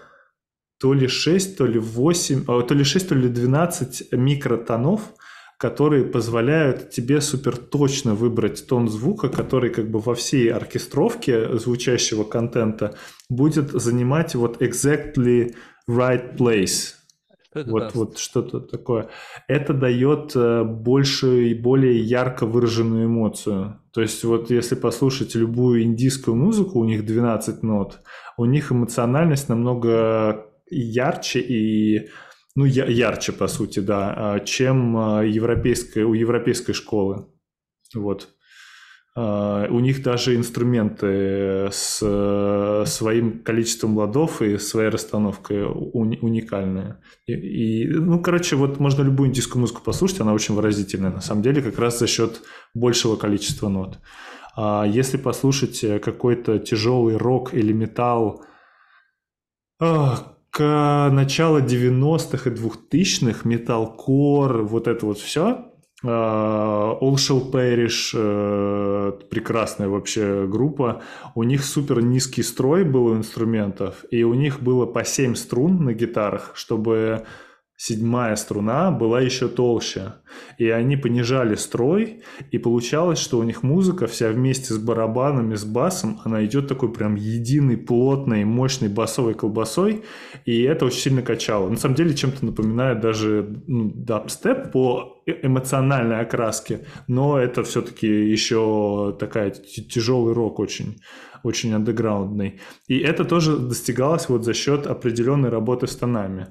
то 0.79 0.93
ли 0.93 1.07
6, 1.07 1.57
то 1.57 1.65
ли 1.65 1.79
8, 1.79 2.45
а, 2.47 2.61
то 2.61 2.73
ли 2.73 2.83
6, 2.83 3.09
то 3.09 3.15
ли 3.15 3.29
12 3.29 4.11
микротонов, 4.11 5.13
которые 5.57 6.05
позволяют 6.05 6.91
тебе 6.91 7.19
супер 7.19 7.57
точно 7.57 8.13
выбрать 8.13 8.67
тон 8.67 8.87
звука, 8.89 9.29
который 9.29 9.71
как 9.71 9.89
бы 9.89 9.99
во 9.99 10.13
всей 10.13 10.51
оркестровке 10.51 11.57
звучащего 11.57 12.23
контента 12.23 12.95
будет 13.29 13.71
занимать 13.71 14.35
вот 14.35 14.61
exactly 14.61 15.55
right 15.89 16.37
place. 16.37 16.93
это 17.55 17.71
вот, 17.71 17.95
вот 17.95 18.17
что-то 18.19 18.59
такое. 18.59 19.09
Это 19.47 19.73
дает 19.73 20.35
э, 20.35 20.63
больше 20.63 21.49
и 21.49 21.53
более 21.55 21.99
ярко 22.01 22.45
выраженную 22.45 23.07
эмоцию. 23.07 23.79
То 23.93 24.01
есть 24.01 24.23
вот 24.25 24.51
если 24.51 24.75
послушать 24.75 25.33
любую 25.33 25.81
индийскую 25.81 26.35
музыку, 26.35 26.77
у 26.77 26.85
них 26.85 27.03
12 27.03 27.63
нот, 27.63 28.01
у 28.37 28.45
них 28.45 28.71
эмоциональность 28.71 29.49
намного 29.49 30.46
ярче 30.69 31.39
и 31.39 32.09
ну, 32.57 32.65
ярче, 32.65 33.33
по 33.33 33.47
сути, 33.47 33.79
да, 33.81 34.13
а, 34.17 34.39
чем 34.39 34.97
а, 34.97 35.23
европейская, 35.23 36.05
у 36.05 36.15
европейской 36.15 36.73
школы. 36.73 37.27
Вот. 37.93 38.29
А, 39.15 39.67
у 39.69 39.79
них 39.79 40.01
даже 40.01 40.35
инструменты 40.35 41.69
с 41.71 41.99
своим 42.87 43.43
количеством 43.43 43.95
ладов 43.95 44.41
и 44.41 44.57
своей 44.57 44.89
расстановкой 44.89 45.67
уникальные. 45.67 46.99
И, 47.27 47.33
и, 47.33 47.87
ну, 47.89 48.19
короче, 48.23 48.55
вот 48.55 48.79
можно 48.79 49.03
любую 49.03 49.29
индийскую 49.29 49.61
музыку 49.61 49.83
послушать, 49.83 50.21
она 50.21 50.33
очень 50.33 50.55
выразительная, 50.55 51.11
на 51.11 51.21
самом 51.21 51.43
деле, 51.43 51.61
как 51.61 51.77
раз 51.77 51.99
за 51.99 52.07
счет 52.07 52.41
большего 52.73 53.17
количества 53.17 53.69
нот. 53.69 53.99
А 54.55 54.83
если 54.83 55.17
послушать 55.17 55.85
какой-то 56.01 56.57
тяжелый 56.57 57.17
рок 57.17 57.53
или 57.53 57.71
металл, 57.71 58.43
к 60.51 61.09
началу 61.11 61.59
90-х 61.59 62.49
и 62.49 62.53
2000-х 62.53 63.47
металкор, 63.47 64.63
вот 64.63 64.87
это 64.87 65.05
вот 65.05 65.19
все, 65.19 65.65
а, 66.03 66.97
All 67.01 67.15
Shall 67.15 67.51
Perish, 67.51 68.11
э, 68.13 69.11
прекрасная 69.29 69.87
вообще 69.87 70.45
группа. 70.47 71.01
У 71.33 71.43
них 71.43 71.63
супер 71.63 72.01
низкий 72.01 72.43
строй 72.43 72.83
был 72.83 73.07
у 73.07 73.15
инструментов, 73.15 74.05
и 74.11 74.23
у 74.23 74.33
них 74.35 74.61
было 74.61 74.85
по 74.85 75.03
7 75.03 75.35
струн 75.35 75.83
на 75.83 75.93
гитарах, 75.93 76.51
чтобы 76.53 77.25
седьмая 77.77 78.35
струна 78.35 78.89
была 78.89 79.21
еще 79.21 79.47
толще. 79.47 80.15
И 80.57 80.67
они 80.67 80.97
понижали 80.97 81.55
строй, 81.55 82.23
и 82.51 82.57
получалось, 82.57 83.19
что 83.19 83.37
у 83.37 83.43
них 83.43 83.61
музыка 83.61 84.07
вся 84.07 84.29
вместе 84.29 84.73
с 84.73 84.77
барабанами, 84.79 85.53
с 85.53 85.63
басом, 85.63 86.19
она 86.25 86.43
идет 86.43 86.67
такой 86.67 86.91
прям 86.91 87.15
единой, 87.15 87.77
плотной, 87.77 88.43
мощной 88.45 88.89
басовой 88.89 89.35
колбасой, 89.35 90.03
и 90.45 90.63
это 90.63 90.85
очень 90.85 91.01
сильно 91.01 91.21
качало. 91.21 91.69
На 91.69 91.77
самом 91.77 91.95
деле 91.95 92.15
чем-то 92.15 92.45
напоминает 92.45 92.99
даже 92.99 93.61
ну, 93.67 93.91
дабстеп 93.93 94.71
по 94.71 95.21
э, 95.27 95.33
эмоциональной 95.43 96.19
окраске, 96.19 96.81
но 97.07 97.37
это 97.37 97.63
все-таки 97.63 98.07
еще 98.07 99.15
такая 99.19 99.51
тяжелый 99.51 100.33
рок 100.33 100.59
очень 100.59 100.97
очень 101.43 101.71
андеграундный. 101.71 102.59
И 102.87 102.97
это 102.97 103.23
тоже 103.23 103.57
достигалось 103.57 104.27
вот 104.27 104.43
за 104.43 104.53
счет 104.53 104.87
определенной 104.87 105.49
работы 105.49 105.85
с 105.85 105.95
тонами. 105.95 106.47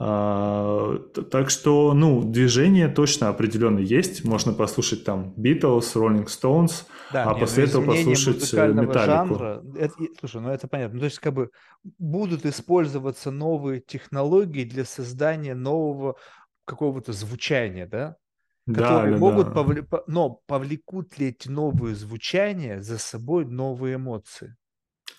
А, 0.00 0.96
так 1.30 1.50
что, 1.50 1.92
ну, 1.92 2.22
движение 2.22 2.88
точно 2.88 3.30
определенно 3.30 3.80
есть. 3.80 4.24
Можно 4.24 4.52
послушать 4.52 5.04
там 5.04 5.34
Beatles, 5.36 5.92
Rolling 5.94 6.26
Stones, 6.26 6.84
да, 7.12 7.28
а 7.28 7.34
не, 7.34 7.40
после 7.40 7.64
этого 7.64 7.84
послушать 7.84 8.54
э, 8.54 8.68
Металлику. 8.68 9.34
Жанра, 9.34 9.62
это, 9.76 9.94
слушай, 10.20 10.40
ну 10.40 10.50
это 10.50 10.68
понятно. 10.68 10.94
Ну, 10.94 11.00
то 11.00 11.06
есть, 11.06 11.18
как 11.18 11.34
бы 11.34 11.50
будут 11.98 12.46
использоваться 12.46 13.32
новые 13.32 13.80
технологии 13.80 14.64
для 14.64 14.84
создания 14.84 15.54
нового 15.54 16.14
какого-то 16.64 17.12
звучания, 17.12 17.86
да? 17.86 18.16
которые 18.72 19.14
да, 19.14 19.18
могут, 19.18 19.46
да. 19.48 19.52
Повле... 19.52 19.86
но 20.06 20.40
повлекут 20.46 21.18
ли 21.18 21.28
эти 21.28 21.48
новые 21.48 21.94
звучания 21.94 22.80
за 22.80 22.98
собой 22.98 23.46
новые 23.46 23.96
эмоции? 23.96 24.56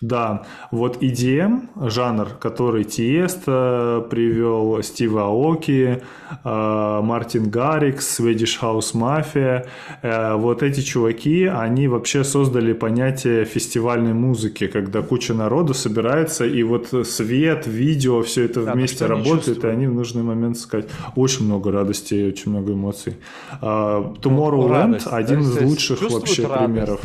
Да, 0.00 0.46
вот 0.70 1.02
EDM, 1.02 1.68
жанр, 1.90 2.28
который 2.40 2.84
Тиеста 2.84 4.06
привел, 4.08 4.82
Стив 4.82 5.14
Аоки, 5.16 6.02
э, 6.42 7.00
Мартин 7.02 7.50
Гаррикс, 7.50 8.18
Swedish 8.18 8.58
House 8.62 8.94
Mafia, 8.94 9.66
э, 10.00 10.34
вот 10.36 10.62
эти 10.62 10.80
чуваки, 10.80 11.44
они 11.44 11.86
вообще 11.86 12.24
создали 12.24 12.72
понятие 12.72 13.44
фестивальной 13.44 14.14
музыки, 14.14 14.68
когда 14.68 15.02
куча 15.02 15.34
народу 15.34 15.74
собирается, 15.74 16.46
и 16.46 16.62
вот 16.62 16.88
свет, 17.06 17.66
видео, 17.66 18.22
все 18.22 18.44
это 18.46 18.64
да, 18.64 18.72
вместе 18.72 19.04
работает, 19.04 19.64
и 19.64 19.68
они 19.68 19.86
в 19.86 19.92
нужный 19.92 20.22
момент 20.22 20.56
сказать. 20.56 20.88
Очень 21.14 21.44
много 21.44 21.72
радости, 21.72 22.28
очень 22.28 22.52
много 22.52 22.72
эмоций. 22.72 23.18
Tomorrowland 23.60 25.02
ну, 25.04 25.14
один 25.14 25.40
из 25.40 25.60
лучших 25.60 26.00
вообще 26.10 26.46
радость. 26.46 26.64
примеров. 26.64 27.00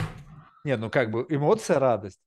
Нет, 0.63 0.79
ну 0.79 0.89
как 0.89 1.11
бы 1.11 1.25
эмоция 1.27 1.77
радость. 1.79 2.19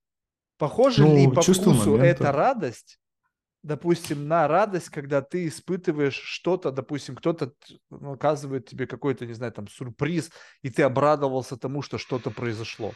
Похоже 0.59 1.03
ну, 1.03 1.17
ли 1.17 1.29
по 1.33 1.41
вкусу 1.41 1.71
момента. 1.71 2.05
эта 2.05 2.33
радость, 2.33 2.99
допустим, 3.63 4.27
на 4.27 4.49
радость, 4.49 4.91
когда 4.91 5.23
ты 5.23 5.47
испытываешь 5.47 6.17
что-то, 6.17 6.73
допустим, 6.73 7.15
кто-то 7.15 7.53
оказывает 7.91 8.67
тебе 8.67 8.87
какой-то, 8.87 9.25
не 9.25 9.35
знаю, 9.35 9.53
там, 9.53 9.69
сюрприз, 9.69 10.31
и 10.63 10.71
ты 10.71 10.83
обрадовался 10.83 11.57
тому, 11.57 11.83
что 11.83 11.97
что-то 11.99 12.31
произошло. 12.31 12.93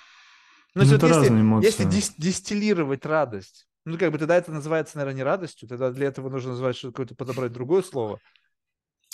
Ну, 0.75 0.85
ну 0.85 0.95
это 0.95 1.07
вот 1.07 1.17
если, 1.17 1.29
эмоции. 1.29 1.67
если 1.67 1.87
дис- 1.87 2.15
дистиллировать 2.17 3.07
радость, 3.07 3.67
ну, 3.85 3.99
как 3.99 4.11
бы 4.11 4.19
тогда 4.19 4.37
это 4.37 4.53
называется, 4.53 4.97
наверное, 4.97 5.19
не 5.19 5.23
радостью, 5.23 5.69
тогда 5.69 5.91
для 5.91 6.09
этого 6.09 6.31
нужно 6.31 6.51
назвать 6.51 6.77
что-то, 6.77 6.93
какое-то 6.93 7.15
подобрать 7.15 7.53
другое 7.53 7.83
слово. 7.83 8.21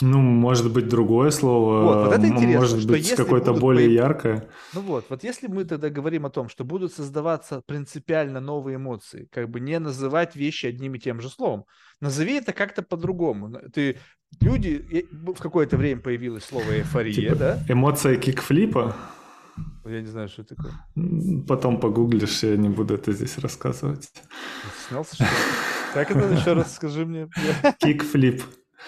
Ну, 0.00 0.18
может 0.20 0.72
быть, 0.72 0.88
другое 0.88 1.30
слово. 1.30 1.82
Вот, 1.82 2.06
вот 2.06 2.12
это 2.12 2.26
интересно, 2.28 2.60
может 2.60 2.80
что 2.80 2.88
быть, 2.88 3.10
какое-то 3.10 3.52
более 3.52 3.88
появ... 3.88 4.04
яркое. 4.04 4.48
Ну 4.72 4.80
вот, 4.82 5.06
вот 5.08 5.24
если 5.24 5.48
мы 5.48 5.64
тогда 5.64 5.90
говорим 5.90 6.24
о 6.24 6.30
том, 6.30 6.48
что 6.48 6.64
будут 6.64 6.92
создаваться 6.92 7.62
принципиально 7.66 8.40
новые 8.40 8.76
эмоции, 8.76 9.28
как 9.32 9.50
бы 9.50 9.58
не 9.58 9.78
называть 9.80 10.36
вещи 10.36 10.66
одним 10.66 10.94
и 10.94 11.00
тем 11.00 11.20
же 11.20 11.28
словом, 11.28 11.64
назови 12.00 12.34
это 12.34 12.52
как-то 12.52 12.82
по-другому. 12.82 13.58
Ты 13.72 13.98
люди 14.40 15.06
в 15.10 15.40
какое-то 15.40 15.76
время 15.76 16.00
появилось 16.00 16.44
слово 16.44 16.78
эйфория, 16.78 17.14
типа 17.14 17.34
да? 17.34 17.58
Эмоция 17.68 18.16
кикфлипа. 18.16 18.94
Я 19.84 20.00
не 20.00 20.06
знаю, 20.06 20.28
что 20.28 20.42
это 20.42 20.54
такое. 20.54 20.74
Потом 21.48 21.80
погуглишь, 21.80 22.44
я 22.44 22.56
не 22.56 22.68
буду 22.68 22.94
это 22.94 23.12
здесь 23.12 23.36
рассказывать. 23.38 24.08
снялся, 24.88 25.16
что 25.16 25.24
ли? 25.24 25.30
Как 25.94 26.10
это 26.12 26.32
еще 26.32 26.52
раз 26.52 26.74
скажи 26.76 27.04
мне? 27.04 27.28
Кикфлип. 27.80 28.42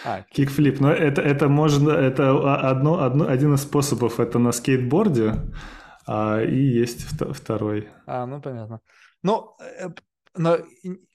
А, 0.04 0.22
кикфлип. 0.22 0.80
Но 0.80 0.92
это, 0.92 1.22
это 1.22 1.48
можно, 1.48 1.90
это 1.90 2.70
одно, 2.70 3.02
одно, 3.02 3.28
один 3.28 3.54
из 3.54 3.62
способов. 3.62 4.20
Это 4.20 4.38
на 4.38 4.52
скейтборде, 4.52 5.34
а, 6.06 6.42
и 6.42 6.56
есть 6.56 7.02
второй. 7.02 7.88
А, 8.06 8.26
ну 8.26 8.40
понятно. 8.40 8.80
Ну, 9.22 9.56
э, 9.60 9.88
но 10.36 10.58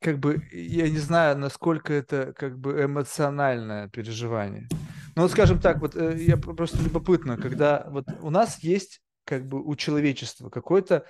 как 0.01 0.19
бы 0.19 0.41
я 0.51 0.89
не 0.89 0.97
знаю, 0.97 1.37
насколько 1.37 1.93
это 1.93 2.33
как 2.33 2.59
бы 2.59 2.83
эмоциональное 2.83 3.87
переживание. 3.89 4.67
Ну 5.15 5.27
скажем 5.29 5.59
так, 5.59 5.79
вот 5.79 5.95
э, 5.95 6.17
я 6.17 6.37
просто 6.37 6.81
любопытно, 6.83 7.37
когда 7.37 7.85
вот 7.89 8.05
у 8.21 8.29
нас 8.29 8.59
есть 8.59 9.01
как 9.25 9.47
бы 9.47 9.63
у 9.63 9.75
человечества 9.75 10.49
какой-то 10.49 11.05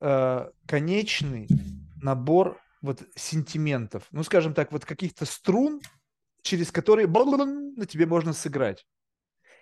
э, 0.00 0.50
конечный 0.66 1.48
набор 2.02 2.58
вот 2.82 3.02
сентиментов, 3.14 4.04
ну 4.10 4.22
скажем 4.22 4.54
так, 4.54 4.72
вот 4.72 4.84
каких-то 4.84 5.24
струн, 5.26 5.80
через 6.46 6.70
которые 6.70 7.06
на 7.08 7.86
тебе 7.86 8.06
можно 8.06 8.32
сыграть. 8.32 8.86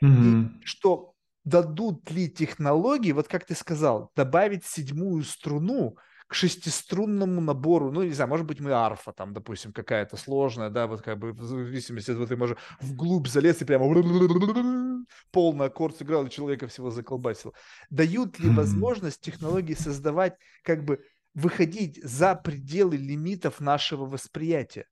Mm-hmm. 0.02 0.60
И 0.60 0.64
что 0.64 1.14
дадут 1.44 2.10
ли 2.10 2.28
технологии, 2.28 3.12
вот 3.12 3.28
как 3.28 3.44
ты 3.44 3.54
сказал, 3.54 4.10
добавить 4.14 4.64
седьмую 4.64 5.24
струну 5.24 5.96
к 6.26 6.34
шестиструнному 6.34 7.40
набору, 7.40 7.90
ну, 7.90 8.02
не 8.02 8.12
знаю, 8.12 8.30
может 8.30 8.46
быть, 8.46 8.60
мы 8.60 8.72
арфа 8.72 9.12
там, 9.12 9.34
допустим, 9.34 9.72
какая-то 9.72 10.16
сложная, 10.16 10.70
да, 10.70 10.86
вот 10.86 11.02
как 11.02 11.18
бы 11.18 11.32
в 11.32 11.42
зависимости 11.42 12.10
от, 12.10 12.18
вот 12.18 12.28
ты 12.28 12.36
можешь 12.36 12.56
вглубь 12.80 13.28
залез 13.28 13.60
и 13.60 13.64
прямо 13.64 13.86
полный 15.30 15.66
аккорд 15.66 15.96
сыграл, 15.96 16.26
и 16.26 16.30
человека 16.30 16.66
всего 16.66 16.90
заколбасил. 16.90 17.54
Дают 17.90 18.38
ли 18.38 18.48
возможность 18.50 19.20
технологии 19.20 19.74
создавать, 19.74 20.36
как 20.62 20.84
бы, 20.84 21.04
выходить 21.34 22.02
за 22.02 22.34
пределы 22.34 22.96
лимитов 22.96 23.60
нашего 23.60 24.06
восприятия? 24.06 24.86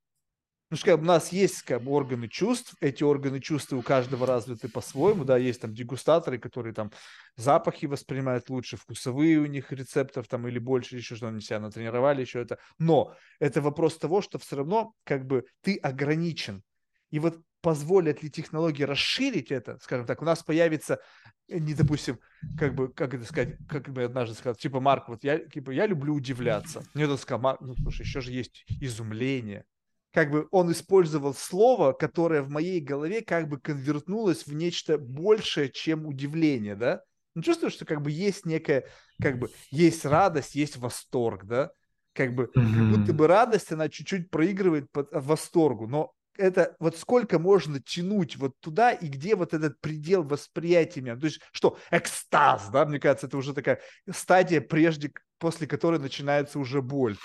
Ну, 0.73 0.77
что 0.79 0.95
у 0.95 1.03
нас 1.03 1.33
есть 1.33 1.65
как 1.65 1.83
бы, 1.83 1.91
органы 1.91 2.29
чувств, 2.29 2.75
эти 2.81 3.05
органы 3.05 3.41
чувств 3.41 3.75
у 3.75 3.83
каждого 3.83 4.27
развиты 4.27 4.71
по-своему, 4.71 5.23
да, 5.23 5.37
есть 5.37 5.61
там 5.61 5.75
дегустаторы, 5.75 6.39
которые 6.39 6.73
там 6.73 6.91
запахи 7.37 7.85
воспринимают 7.85 8.49
лучше, 8.49 8.79
вкусовые 8.79 9.39
у 9.39 9.45
них 9.45 9.71
рецептов 9.71 10.29
там 10.29 10.49
или 10.49 10.59
больше, 10.59 10.97
еще 10.97 11.15
что 11.15 11.29
они 11.29 11.43
себя 11.43 11.61
натренировали, 11.61 12.23
еще 12.23 12.41
это. 12.41 12.57
Но 12.79 13.15
это 13.39 13.61
вопрос 13.61 13.99
того, 13.99 14.23
что 14.23 14.39
все 14.39 14.57
равно 14.57 14.95
как 15.05 15.27
бы 15.27 15.45
ты 15.61 15.77
ограничен. 15.77 16.63
И 17.11 17.19
вот 17.19 17.39
позволят 17.61 18.23
ли 18.23 18.31
технологии 18.31 18.85
расширить 18.85 19.51
это, 19.51 19.79
скажем 19.83 20.07
так, 20.07 20.23
у 20.23 20.25
нас 20.25 20.43
появится, 20.43 21.01
э, 21.49 21.59
не 21.59 21.75
допустим, 21.75 22.19
как 22.59 22.75
бы, 22.75 22.89
как 22.89 23.13
это 23.13 23.27
сказать, 23.27 23.59
как 23.69 23.91
бы 23.91 24.05
однажды 24.05 24.35
сказал, 24.35 24.55
типа, 24.55 24.81
Марк, 24.81 25.09
вот 25.09 25.23
я, 25.23 25.39
типа, 25.39 25.71
я 25.71 25.87
люблю 25.87 26.15
удивляться. 26.15 26.83
Мне 26.95 27.05
кто 27.05 27.19
сказал, 27.19 27.43
Марк, 27.43 27.61
ну, 27.61 27.75
слушай, 27.75 28.07
еще 28.07 28.23
же 28.23 28.33
есть 28.33 28.65
изумление, 28.81 29.67
как 30.13 30.31
бы 30.31 30.47
он 30.51 30.71
использовал 30.71 31.35
слово, 31.35 31.93
которое 31.93 32.43
в 32.43 32.51
моей 32.51 32.81
голове 32.81 33.23
как 33.23 33.49
бы 33.49 33.59
конвертнулось 33.59 34.47
в 34.47 34.55
нечто 34.55 34.99
большее, 34.99 35.71
чем 35.71 36.07
удивление, 36.07 36.77
да? 36.77 37.03
Ну, 37.35 37.43
чувствуешь, 37.43 37.73
что 37.73 37.87
как 37.87 38.03
бы 38.03 38.11
есть 38.11 38.45
некая, 38.45 38.87
как 39.21 39.39
бы, 39.39 39.51
есть 39.71 40.05
радость, 40.05 40.55
есть 40.55 40.77
восторг, 40.77 41.47
да? 41.47 41.71
Как 42.13 42.35
бы, 42.35 42.45
mm-hmm. 42.45 42.75
как 42.75 42.99
будто 42.99 43.13
бы 43.15 43.27
радость, 43.27 43.73
она 43.73 43.89
чуть-чуть 43.89 44.31
проигрывает 44.31 44.91
под 44.93 45.09
восторгу, 45.13 45.87
но 45.87 46.13
это 46.37 46.77
вот 46.79 46.97
сколько 46.97 47.39
можно 47.39 47.81
тянуть 47.81 48.37
вот 48.37 48.53
туда 48.61 48.93
и 48.93 49.07
где 49.09 49.37
вот 49.37 49.55
этот 49.55 49.81
предел 49.81 50.23
восприятия 50.23 51.01
меня. 51.01 51.17
То 51.17 51.27
есть 51.27 51.41
что, 51.53 51.79
экстаз, 51.91 52.69
да, 52.71 52.85
мне 52.85 52.99
кажется, 52.99 53.27
это 53.27 53.37
уже 53.37 53.55
такая 53.55 53.81
стадия, 54.11 54.61
прежде, 54.61 55.13
после 55.39 55.67
которой 55.67 55.99
начинается 55.99 56.59
уже 56.59 56.83
боль. 56.83 57.17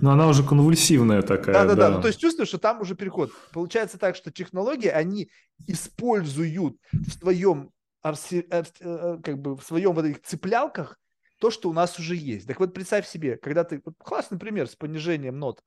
Но 0.00 0.12
она 0.12 0.28
уже 0.28 0.44
конвульсивная 0.44 1.22
такая. 1.22 1.54
Да-да-да, 1.54 1.90
ну, 1.90 2.00
то 2.02 2.08
есть 2.08 2.20
чувствуешь, 2.20 2.48
что 2.48 2.58
там 2.58 2.80
уже 2.80 2.94
переход. 2.94 3.32
Получается 3.52 3.98
так, 3.98 4.16
что 4.16 4.30
технологии, 4.30 4.88
они 4.88 5.30
используют 5.66 6.76
в 6.92 7.10
своем, 7.10 7.70
арси... 8.02 8.46
Э, 8.50 8.62
э, 8.80 9.18
как 9.22 9.38
бы 9.38 9.56
в 9.56 9.62
своем 9.62 9.92
вот 9.92 10.04
этих 10.04 10.22
цеплялках 10.22 10.98
то, 11.40 11.50
что 11.50 11.68
у 11.68 11.72
нас 11.72 11.98
уже 11.98 12.16
есть. 12.16 12.46
Так 12.46 12.60
вот 12.60 12.72
представь 12.72 13.06
себе, 13.06 13.36
когда 13.36 13.64
ты, 13.64 13.82
вот 13.84 13.94
классный 13.98 14.38
пример 14.38 14.68
с 14.68 14.76
понижением 14.76 15.38
нот 15.38 15.60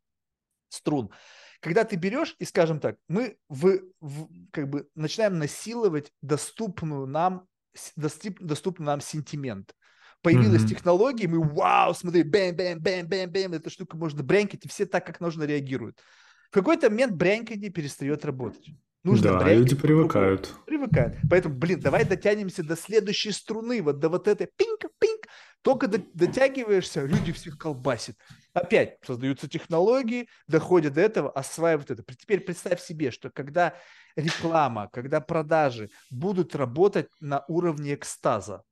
струн, 0.70 1.12
когда 1.60 1.84
ты 1.84 1.96
берешь 1.96 2.36
и, 2.40 2.46
скажем 2.46 2.80
так, 2.80 2.98
мы 3.08 3.38
в, 3.50 3.80
в, 4.00 4.28
как 4.52 4.70
бы 4.70 4.88
начинаем 4.96 5.40
насиловать 5.40 6.12
доступную 6.22 7.08
нам, 7.08 7.48
доступ, 7.96 8.40
доступный 8.40 8.86
нам 8.86 9.02
сентимент. 9.02 9.74
Появилась 10.22 10.64
mm-hmm. 10.64 10.68
технология, 10.70 11.28
мы 11.28 11.44
вау, 11.44 11.94
смотри, 11.94 12.24
бэм, 12.24 12.56
бэм, 12.56 12.80
бэм, 12.80 13.08
бэм, 13.08 13.32
бэм, 13.32 13.54
эта 13.54 13.70
штука 13.70 13.98
можно 13.98 14.24
брянкать, 14.24 14.66
и 14.66 14.68
все 14.68 14.86
так, 14.86 15.06
как 15.06 15.20
нужно 15.20 15.44
реагируют. 15.44 16.00
В 16.50 16.54
какой-то 16.54 16.90
момент 16.90 17.14
брянканье 17.14 17.70
перестает 17.70 18.26
работать. 18.26 18.70
Нужно 19.08 19.40
да, 19.40 19.54
люди 19.54 19.74
привыкают. 19.74 20.54
Привыкают. 20.66 21.16
Поэтому, 21.30 21.56
блин, 21.56 21.80
давай 21.80 22.04
дотянемся 22.04 22.62
до 22.62 22.76
следующей 22.76 23.32
струны, 23.32 23.82
вот 23.82 24.00
до 24.00 24.10
вот 24.10 24.28
этой 24.28 24.50
пинг, 24.58 24.82
пинг. 25.00 25.28
Только 25.62 25.88
дотягиваешься, 25.88 27.06
люди 27.06 27.32
всех 27.32 27.58
колбасит. 27.58 28.18
Опять 28.54 28.98
создаются 29.06 29.48
технологии, 29.48 30.28
доходят 30.48 30.94
до 30.94 31.02
этого, 31.02 31.32
осваивают 31.32 31.90
это. 31.90 32.04
Теперь 32.04 32.42
представь 32.42 32.82
себе, 32.82 33.12
что 33.12 33.30
когда 33.30 33.76
реклама, 34.18 34.90
когда 34.92 35.22
продажи 35.22 35.90
будут 36.12 36.54
работать 36.54 37.08
на 37.22 37.46
уровне 37.48 37.94
экстаза. 37.94 38.64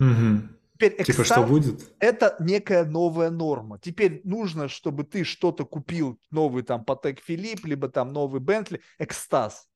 Угу. 0.00 0.48
Теперь 0.74 0.94
экстаз 0.98 1.06
типа 1.06 1.24
что 1.24 1.42
будет? 1.46 1.94
Это 2.00 2.36
некая 2.40 2.84
новая 2.84 3.30
норма. 3.30 3.78
Теперь 3.78 4.20
нужно, 4.24 4.68
чтобы 4.68 5.04
ты 5.04 5.24
что-то 5.24 5.64
купил, 5.64 6.20
новый 6.30 6.62
там 6.62 6.84
Патек 6.84 7.20
Филипп, 7.20 7.64
либо 7.64 7.88
там 7.88 8.12
новый 8.12 8.40
Бентли, 8.40 8.80
экстаз 8.98 9.68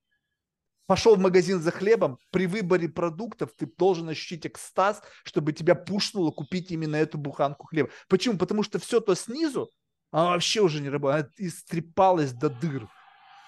пошел 0.88 1.16
в 1.16 1.20
магазин 1.20 1.60
за 1.60 1.70
хлебом, 1.70 2.18
при 2.32 2.46
выборе 2.46 2.88
продуктов 2.88 3.50
ты 3.54 3.66
должен 3.66 4.08
ощутить 4.08 4.46
экстаз, 4.46 5.02
чтобы 5.22 5.52
тебя 5.52 5.74
пушнуло 5.74 6.30
купить 6.30 6.72
именно 6.72 6.96
эту 6.96 7.18
буханку 7.18 7.66
хлеба. 7.66 7.90
Почему? 8.08 8.38
Потому 8.38 8.62
что 8.62 8.78
все 8.78 8.98
то 8.98 9.14
снизу, 9.14 9.70
оно 10.10 10.30
вообще 10.30 10.62
уже 10.62 10.80
не 10.80 10.88
работает, 10.88 11.26
оно 11.26 11.46
истрепалось 11.46 12.32
до 12.32 12.48
дыр. 12.48 12.88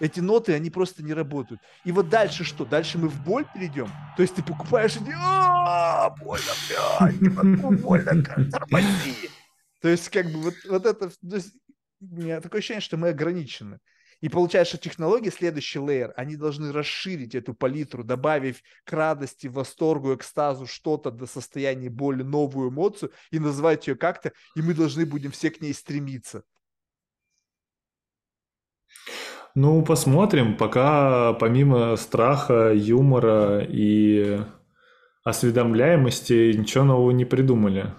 Эти 0.00 0.20
ноты, 0.20 0.54
они 0.54 0.70
просто 0.70 1.02
не 1.02 1.12
работают. 1.12 1.60
И 1.84 1.92
вот 1.92 2.08
дальше 2.08 2.42
что? 2.44 2.64
Дальше 2.64 2.98
мы 2.98 3.08
в 3.08 3.22
боль 3.22 3.46
перейдем? 3.54 3.88
То 4.16 4.22
есть 4.22 4.34
ты 4.34 4.42
покупаешь 4.42 4.96
и 4.96 5.00
«А, 5.14 6.10
больно, 6.10 6.52
блядь, 6.68 7.20
не 7.20 7.28
могу, 7.28 7.70
больно, 7.76 8.22
тормози. 8.50 9.30
То 9.80 9.88
есть 9.88 10.08
как 10.08 10.26
бы 10.26 10.40
вот, 10.40 10.54
вот 10.68 10.86
это, 10.86 11.08
то 11.08 11.36
есть, 11.36 11.52
у 12.00 12.16
меня 12.16 12.40
такое 12.40 12.58
ощущение, 12.58 12.80
что 12.80 12.96
мы 12.96 13.10
ограничены. 13.10 13.78
И 14.20 14.28
получается, 14.28 14.76
что 14.76 14.88
технологии, 14.88 15.30
следующий 15.30 15.78
лейер, 15.78 16.12
они 16.16 16.36
должны 16.36 16.72
расширить 16.72 17.34
эту 17.34 17.54
палитру, 17.54 18.04
добавив 18.04 18.62
к 18.84 18.92
радости, 18.92 19.46
восторгу, 19.46 20.14
экстазу 20.14 20.66
что-то 20.66 21.10
до 21.10 21.26
состояния 21.26 21.88
боли, 21.88 22.22
новую 22.22 22.70
эмоцию 22.70 23.12
и 23.30 23.38
назвать 23.38 23.86
ее 23.86 23.96
как-то, 23.96 24.32
и 24.54 24.62
мы 24.62 24.74
должны 24.74 25.06
будем 25.06 25.30
все 25.30 25.50
к 25.50 25.60
ней 25.62 25.72
стремиться. 25.72 26.42
Ну, 29.54 29.82
посмотрим. 29.82 30.56
Пока 30.56 31.32
помимо 31.34 31.96
страха, 31.96 32.72
юмора 32.72 33.64
и 33.68 34.40
осведомляемости 35.24 36.52
ничего 36.56 36.84
нового 36.84 37.10
не 37.10 37.24
придумали. 37.24 37.92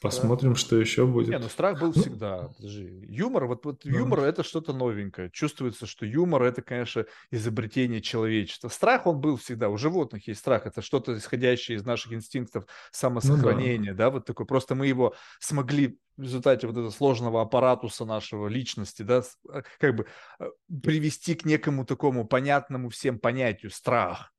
Посмотрим, 0.00 0.52
да. 0.52 0.56
что 0.56 0.76
еще 0.76 1.06
будет. 1.06 1.28
Не, 1.28 1.38
ну 1.38 1.48
страх 1.48 1.80
был 1.80 1.92
ну 1.94 2.00
всегда. 2.00 2.48
Подожди. 2.56 3.06
Юмор, 3.08 3.46
вот, 3.46 3.64
вот 3.64 3.84
юмор 3.84 4.20
это 4.20 4.42
что-то 4.42 4.72
новенькое. 4.72 5.30
Чувствуется, 5.30 5.86
что 5.86 6.06
юмор 6.06 6.42
это, 6.42 6.62
конечно, 6.62 7.06
изобретение 7.30 8.00
человечества. 8.00 8.68
Страх 8.68 9.06
он 9.06 9.20
был 9.20 9.36
всегда. 9.36 9.68
У 9.68 9.76
животных 9.76 10.26
есть 10.28 10.40
страх. 10.40 10.66
Это 10.66 10.82
что-то 10.82 11.16
исходящее 11.16 11.78
из 11.78 11.84
наших 11.84 12.12
инстинктов 12.12 12.66
самосохранения, 12.90 13.92
ну, 13.92 13.96
да. 13.98 14.04
да, 14.04 14.10
вот 14.10 14.26
такой. 14.26 14.46
Просто 14.46 14.74
мы 14.74 14.86
его 14.86 15.14
смогли 15.40 15.98
в 16.16 16.22
результате 16.22 16.66
вот 16.66 16.72
этого 16.74 16.90
сложного 16.90 17.42
аппаратуса 17.42 18.04
нашего 18.04 18.48
личности, 18.48 19.02
да, 19.02 19.22
э, 19.52 19.62
как 19.78 19.96
бы 19.96 20.06
э, 20.38 20.50
привести 20.82 21.34
к 21.34 21.44
некому 21.44 21.84
такому 21.84 22.26
понятному 22.26 22.88
всем 22.88 23.18
понятию 23.18 23.70
страх 23.70 24.32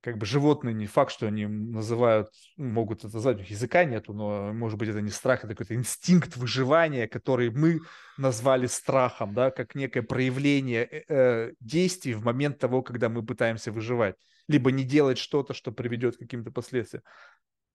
как 0.00 0.18
бы 0.18 0.26
животные 0.26 0.74
не 0.74 0.86
факт, 0.86 1.12
что 1.12 1.26
они 1.26 1.46
называют, 1.46 2.28
могут 2.56 3.04
это 3.04 3.14
назвать, 3.14 3.36
у 3.36 3.38
них 3.40 3.50
языка 3.50 3.84
нету, 3.84 4.12
но 4.12 4.52
может 4.52 4.78
быть 4.78 4.88
это 4.88 5.00
не 5.00 5.10
страх, 5.10 5.40
это 5.40 5.54
какой-то 5.54 5.74
инстинкт 5.74 6.36
выживания, 6.36 7.08
который 7.08 7.50
мы 7.50 7.80
назвали 8.16 8.66
страхом, 8.66 9.34
да, 9.34 9.50
как 9.50 9.74
некое 9.74 10.02
проявление 10.02 10.84
э, 10.84 11.02
э, 11.08 11.52
действий 11.60 12.14
в 12.14 12.24
момент 12.24 12.58
того, 12.58 12.82
когда 12.82 13.08
мы 13.08 13.24
пытаемся 13.24 13.72
выживать, 13.72 14.14
либо 14.48 14.70
не 14.70 14.84
делать 14.84 15.18
что-то, 15.18 15.54
что 15.54 15.72
приведет 15.72 16.16
к 16.16 16.20
каким-то 16.20 16.50
последствиям. 16.50 17.02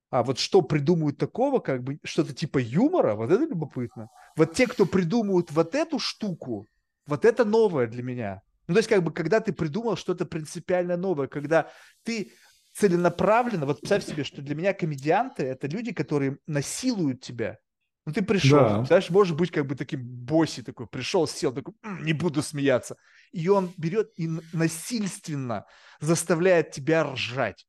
А 0.10 0.24
вот 0.24 0.40
что 0.40 0.62
придумают 0.62 1.18
такого, 1.18 1.60
как 1.60 1.84
бы 1.84 1.98
что-то 2.04 2.34
типа 2.34 2.58
юмора, 2.58 3.16
вот 3.16 3.32
это 3.32 3.46
любопытно. 3.46 4.10
Вот 4.36 4.54
те, 4.54 4.68
кто 4.68 4.86
придумают 4.86 5.52
вот 5.52 5.74
эту 5.74 6.00
штуку, 6.00 6.66
вот 7.08 7.26
это 7.26 7.46
новое 7.46 7.88
для 7.88 8.04
меня. 8.04 8.42
Ну, 8.68 8.74
то 8.74 8.80
есть, 8.80 8.90
как 8.90 9.04
бы, 9.04 9.12
когда 9.12 9.40
ты 9.40 9.54
придумал 9.54 9.96
что-то 9.96 10.26
принципиально 10.26 10.98
новое, 10.98 11.28
когда 11.28 11.70
ты 12.04 12.32
целенаправленно, 12.74 13.66
вот 13.66 13.82
представь 13.82 14.06
себе, 14.06 14.24
что 14.24 14.42
для 14.42 14.56
меня 14.56 14.74
комедианты– 14.74 15.44
это 15.46 15.68
люди, 15.68 15.92
которые 15.94 16.38
насилуют 16.48 17.22
тебя. 17.22 17.58
Ну, 18.06 18.14
ты 18.14 18.24
пришел, 18.24 18.60
да. 18.60 18.84
знаешь, 18.86 19.10
может 19.10 19.36
быть, 19.36 19.52
как 19.52 19.68
бы 19.68 19.76
таким 19.76 20.02
босси 20.04 20.64
такой, 20.64 20.88
пришел, 20.88 21.28
сел, 21.28 21.54
такой, 21.54 21.76
не 22.02 22.14
буду 22.14 22.42
смеяться. 22.42 22.96
И 23.32 23.48
он 23.48 23.72
берет 23.78 24.12
и 24.16 24.28
насильственно 24.54 25.66
заставляет 26.00 26.72
тебя 26.72 27.04
ржать. 27.04 27.68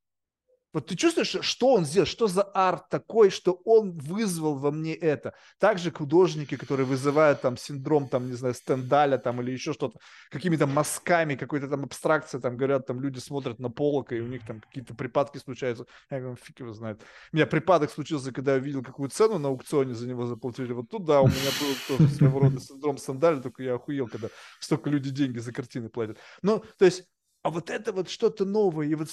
Вот 0.73 0.87
ты 0.87 0.95
чувствуешь, 0.95 1.37
что 1.41 1.73
он 1.73 1.85
сделал, 1.85 2.07
что 2.07 2.27
за 2.27 2.41
арт 2.41 2.89
такой, 2.89 3.29
что 3.29 3.61
он 3.63 3.91
вызвал 3.91 4.55
во 4.55 4.71
мне 4.71 4.95
это. 4.95 5.33
Также 5.59 5.91
художники, 5.91 6.57
которые 6.57 6.87
вызывают 6.87 7.41
там 7.41 7.57
синдром, 7.57 8.09
там, 8.09 8.27
не 8.27 8.33
знаю, 8.33 8.55
Стендаля 8.55 9.17
там 9.17 9.39
или 9.41 9.51
еще 9.51 9.73
что-то, 9.73 9.99
какими-то 10.31 10.65
мазками, 10.65 11.35
какой-то 11.35 11.67
там 11.67 11.83
абстракция, 11.83 12.41
там 12.41 12.57
говорят, 12.57 12.87
там 12.87 12.99
люди 12.99 13.19
смотрят 13.19 13.59
на 13.59 13.69
полок, 13.69 14.11
и 14.13 14.19
у 14.19 14.27
них 14.27 14.45
там 14.45 14.61
какие-то 14.61 14.95
припадки 14.95 15.37
случаются. 15.37 15.85
Я 16.09 16.19
говорю, 16.19 16.37
фиг 16.41 16.59
его 16.59 16.73
знает. 16.73 17.01
У 17.31 17.35
меня 17.35 17.45
припадок 17.45 17.91
случился, 17.91 18.31
когда 18.31 18.53
я 18.53 18.59
видел, 18.59 18.81
какую 18.81 19.09
цену 19.09 19.37
на 19.37 19.49
аукционе 19.49 19.93
за 19.93 20.07
него 20.07 20.25
заплатили. 20.25 20.73
Вот 20.73 20.89
тут, 20.89 21.05
да, 21.05 21.21
у 21.21 21.27
меня 21.27 21.51
был 21.59 21.97
тоже 21.97 22.09
своего 22.15 22.39
рода 22.39 22.59
синдром 22.59 22.97
Стендаля, 22.97 23.39
только 23.39 23.61
я 23.61 23.75
охуел, 23.75 24.07
когда 24.07 24.29
столько 24.59 24.89
люди 24.89 25.11
деньги 25.11 25.37
за 25.37 25.53
картины 25.53 25.89
платят. 25.89 26.17
Ну, 26.41 26.63
то 26.79 26.85
есть 26.85 27.03
а 27.43 27.49
вот 27.49 27.69
это 27.69 27.91
вот 27.91 28.09
что-то 28.09 28.45
новое, 28.45 28.87
и 28.87 28.95
вот 28.95 29.09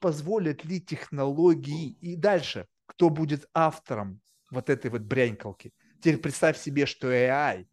позволят 0.00 0.64
ли 0.64 0.80
технологии 0.80 1.96
и 2.00 2.14
дальше, 2.14 2.68
кто 2.86 3.10
будет 3.10 3.48
автором 3.52 4.20
вот 4.50 4.70
этой 4.70 4.88
вот 4.88 5.02
брянькалки. 5.02 5.72
Теперь 5.98 6.18
представь 6.18 6.58
себе, 6.58 6.86
что 6.86 7.12
AI, 7.12 7.66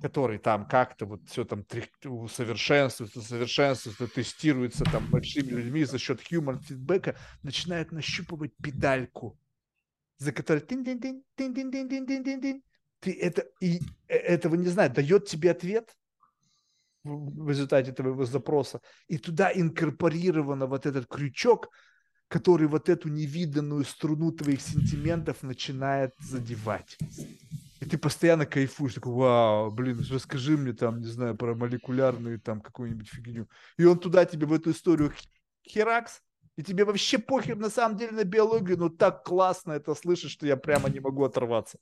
который 0.00 0.38
там 0.38 0.66
как-то 0.66 1.04
вот 1.04 1.28
все 1.28 1.44
там 1.44 1.66
усовершенствуется, 2.04 3.18
усовершенствуется, 3.18 4.06
тестируется 4.06 4.84
там 4.84 5.10
большими 5.10 5.50
людьми 5.50 5.84
за 5.84 5.98
счет 5.98 6.20
human 6.32 6.58
фидбэка, 6.62 7.14
начинает 7.42 7.92
нащупывать 7.92 8.56
педальку, 8.56 9.38
за 10.16 10.32
которой 10.32 10.60
тин 10.60 10.82
тин 10.82 10.98
тин 10.98 11.22
тин 11.36 11.54
тин 11.54 11.70
тин 11.70 12.06
тин 12.06 12.24
тин 12.24 12.40
тин, 12.40 12.62
ты 13.00 13.12
это 13.12 13.46
и 13.60 13.80
э, 14.08 14.14
этого 14.14 14.54
не 14.54 14.68
знает, 14.68 14.94
дает 14.94 15.26
тебе 15.26 15.50
ответ, 15.50 15.94
в 17.04 17.48
результате 17.48 17.92
твоего 17.92 18.24
запроса, 18.24 18.80
и 19.06 19.18
туда 19.18 19.50
инкорпорировано 19.52 20.66
вот 20.66 20.86
этот 20.86 21.06
крючок, 21.06 21.68
который 22.28 22.66
вот 22.66 22.88
эту 22.88 23.08
невиданную 23.08 23.84
струну 23.84 24.32
твоих 24.32 24.60
сентиментов 24.60 25.42
начинает 25.42 26.12
задевать. 26.18 26.98
И 27.80 27.86
ты 27.86 27.96
постоянно 27.96 28.44
кайфуешь, 28.44 28.94
такой, 28.94 29.12
вау, 29.12 29.70
блин, 29.70 30.04
расскажи 30.10 30.56
мне 30.56 30.72
там, 30.72 31.00
не 31.00 31.06
знаю, 31.06 31.36
про 31.36 31.54
молекулярную 31.54 32.40
там 32.40 32.60
какую-нибудь 32.60 33.08
фигню. 33.08 33.48
И 33.76 33.84
он 33.84 33.98
туда 33.98 34.24
тебе 34.24 34.46
в 34.46 34.52
эту 34.52 34.72
историю 34.72 35.12
херакс, 35.66 36.20
и 36.56 36.62
тебе 36.64 36.84
вообще 36.84 37.18
похер 37.18 37.56
на 37.56 37.70
самом 37.70 37.96
деле 37.96 38.12
на 38.12 38.24
биологию, 38.24 38.78
но 38.78 38.88
так 38.88 39.22
классно 39.22 39.72
это 39.72 39.94
слышать, 39.94 40.32
что 40.32 40.46
я 40.46 40.56
прямо 40.56 40.90
не 40.90 40.98
могу 40.98 41.24
оторваться. 41.24 41.78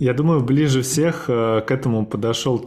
Я 0.00 0.14
думаю, 0.14 0.40
ближе 0.40 0.80
всех 0.80 1.28
э, 1.28 1.60
к 1.60 1.70
этому 1.70 2.06
подошел 2.06 2.58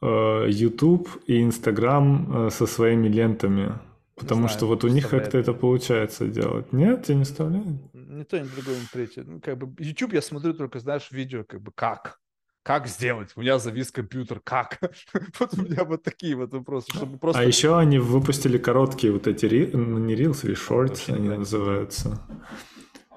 э, 0.00 0.46
YouTube 0.48 1.08
и 1.26 1.42
Instagram 1.42 2.46
э, 2.46 2.50
со 2.50 2.66
своими 2.66 3.08
лентами. 3.08 3.72
Потому 4.14 4.42
знаю, 4.42 4.56
что 4.56 4.66
вот 4.66 4.84
у 4.84 4.88
них 4.88 5.10
как-то 5.10 5.38
это 5.38 5.52
получается 5.52 6.26
делать. 6.26 6.72
Нет, 6.72 7.04
тебе 7.04 7.16
не 7.16 7.24
вставляет? 7.24 7.66
Ни 7.92 8.22
то, 8.22 8.38
ни 8.40 8.46
другое, 8.46 8.76
ни 8.76 8.86
третье. 8.92 9.24
Ну, 9.26 9.40
как 9.40 9.58
бы 9.58 9.84
YouTube 9.84 10.14
я 10.14 10.22
смотрю 10.22 10.54
только, 10.54 10.78
знаешь, 10.78 11.10
видео, 11.10 11.44
как 11.44 11.60
бы 11.60 11.72
как. 11.74 12.20
Как 12.62 12.86
сделать? 12.86 13.30
У 13.36 13.40
меня 13.40 13.58
завис 13.58 13.90
компьютер. 13.90 14.40
Как? 14.42 14.78
вот 15.40 15.58
у 15.58 15.62
меня 15.62 15.84
вот 15.84 16.02
такие 16.04 16.36
вот 16.36 16.52
вопросы. 16.52 16.92
Чтобы 16.94 17.18
просто... 17.18 17.40
А 17.40 17.44
еще 17.44 17.76
они 17.76 17.98
выпустили 17.98 18.56
короткие 18.56 19.12
вот 19.12 19.26
эти, 19.26 19.70
ну, 19.72 19.98
не 19.98 20.14
Reels, 20.14 20.44
или 20.44 20.56
Shorts 20.56 21.12
они 21.12 21.28
называются. 21.28 22.20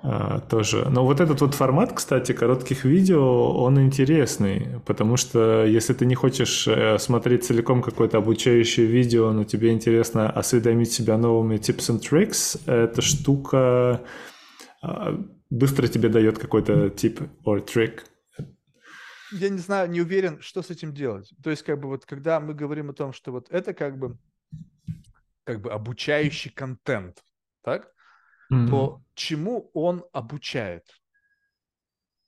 А, 0.02 0.40
тоже. 0.40 0.88
Но 0.90 1.06
вот 1.06 1.20
этот 1.20 1.42
вот 1.42 1.54
формат, 1.54 1.92
кстати, 1.94 2.32
коротких 2.32 2.86
видео, 2.86 3.52
он 3.62 3.82
интересный, 3.82 4.80
потому 4.86 5.18
что 5.18 5.66
если 5.66 5.94
ты 5.94 6.06
не 6.06 6.16
хочешь 6.16 6.68
э, 6.68 6.98
смотреть 6.98 7.44
целиком 7.44 7.82
какое-то 7.82 8.18
обучающее 8.18 8.86
видео, 8.86 9.34
но 9.34 9.44
тебе 9.44 9.74
интересно 9.74 10.30
осведомить 10.30 10.94
себя 10.94 11.18
новыми 11.18 11.56
tips 11.56 11.90
and 11.90 12.00
tricks, 12.00 12.62
эта 12.66 13.02
штука 13.02 14.02
а, 14.82 15.22
быстро 15.50 15.88
тебе 15.88 16.08
дает 16.08 16.40
какой-то 16.40 16.90
тип 16.90 17.20
or 17.46 17.66
trick. 17.66 18.00
Я 19.34 19.50
не 19.50 19.60
знаю, 19.60 19.90
не 19.90 20.00
уверен, 20.00 20.40
что 20.42 20.62
с 20.62 20.70
этим 20.70 20.94
делать. 20.94 21.30
То 21.44 21.50
есть, 21.50 21.64
как 21.64 21.78
бы 21.78 21.90
вот, 21.90 22.06
когда 22.06 22.40
мы 22.40 22.54
говорим 22.54 22.90
о 22.90 22.94
том, 22.94 23.12
что 23.12 23.34
вот 23.34 23.48
это 23.50 23.74
как 23.74 24.00
бы, 24.00 24.18
как 25.44 25.62
бы 25.62 25.72
обучающий 25.72 26.52
контент, 26.52 27.22
так? 27.64 27.92
Mm-hmm. 28.52 28.70
то 28.70 29.02
чему 29.14 29.70
он 29.74 30.04
обучает? 30.14 30.86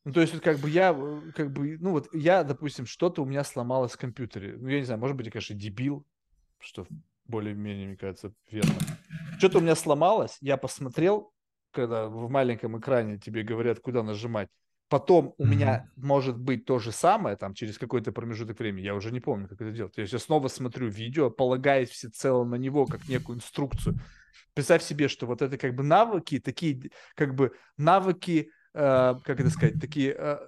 Ну, 0.03 0.14
то 0.14 0.22
есть, 0.22 0.34
вот 0.34 0.41
как 0.41 0.57
бы 0.57 0.69
я, 0.69 0.95
э, 0.98 1.31
как 1.35 1.52
бы, 1.52 1.77
ну, 1.80 1.91
вот 1.91 2.10
я, 2.14 2.43
допустим, 2.43 2.85
что-то 2.85 3.22
у 3.22 3.26
меня 3.26 3.43
сломалось 3.43 3.91
в 3.91 3.98
компьютере. 3.98 4.57
Ну, 4.57 4.68
я 4.68 4.80
не 4.80 4.85
знаю, 4.85 4.99
может 4.99 5.15
быть, 5.15 5.27
я, 5.27 5.31
конечно, 5.31 5.56
дебил, 5.56 6.06
что 6.60 6.88
более-менее, 7.26 7.88
мне 7.88 7.98
кажется, 7.98 8.34
верно. 8.49 8.73
Что-то 9.38 9.60
у 9.60 9.61
меня 9.61 9.76
сломалось, 9.76 10.38
я 10.41 10.57
посмотрел, 10.57 11.31
когда 11.72 12.07
в 12.07 12.30
маленьком 12.30 12.80
экране 12.80 13.18
тебе 13.18 13.43
говорят, 13.43 13.80
куда 13.80 14.03
нажимать. 14.03 14.49
Потом 14.89 15.35
у 15.38 15.45
mm-hmm. 15.45 15.48
меня 15.48 15.89
может 15.95 16.38
быть 16.38 16.65
то 16.65 16.80
же 16.80 16.91
самое, 16.91 17.38
там, 17.38 17.53
через 17.53 17.77
какой-то 17.77 18.11
промежуток 18.11 18.60
времени, 18.60 18.84
я 18.84 18.95
уже 18.95 19.11
не 19.11 19.22
помню, 19.22 19.48
как 19.48 19.61
это 19.61 19.72
делать. 19.72 19.93
То 19.93 20.02
есть 20.02 20.11
я 20.11 20.19
снова 20.19 20.48
смотрю 20.49 20.89
видео, 20.89 21.30
полагаясь 21.30 21.89
всецело 21.89 22.43
на 22.43 22.56
него, 22.56 22.85
как 22.85 23.07
некую 23.07 23.38
инструкцию. 23.38 23.95
Представь 24.53 24.83
себе, 24.83 25.07
что 25.07 25.25
вот 25.25 25.41
это 25.41 25.57
как 25.57 25.75
бы 25.75 25.83
навыки, 25.83 26.39
такие 26.39 26.91
как 27.15 27.35
бы 27.35 27.53
навыки, 27.77 28.49
э, 28.73 29.15
как 29.23 29.39
это 29.39 29.49
сказать, 29.49 29.79
такие, 29.79 30.13
э, 30.17 30.39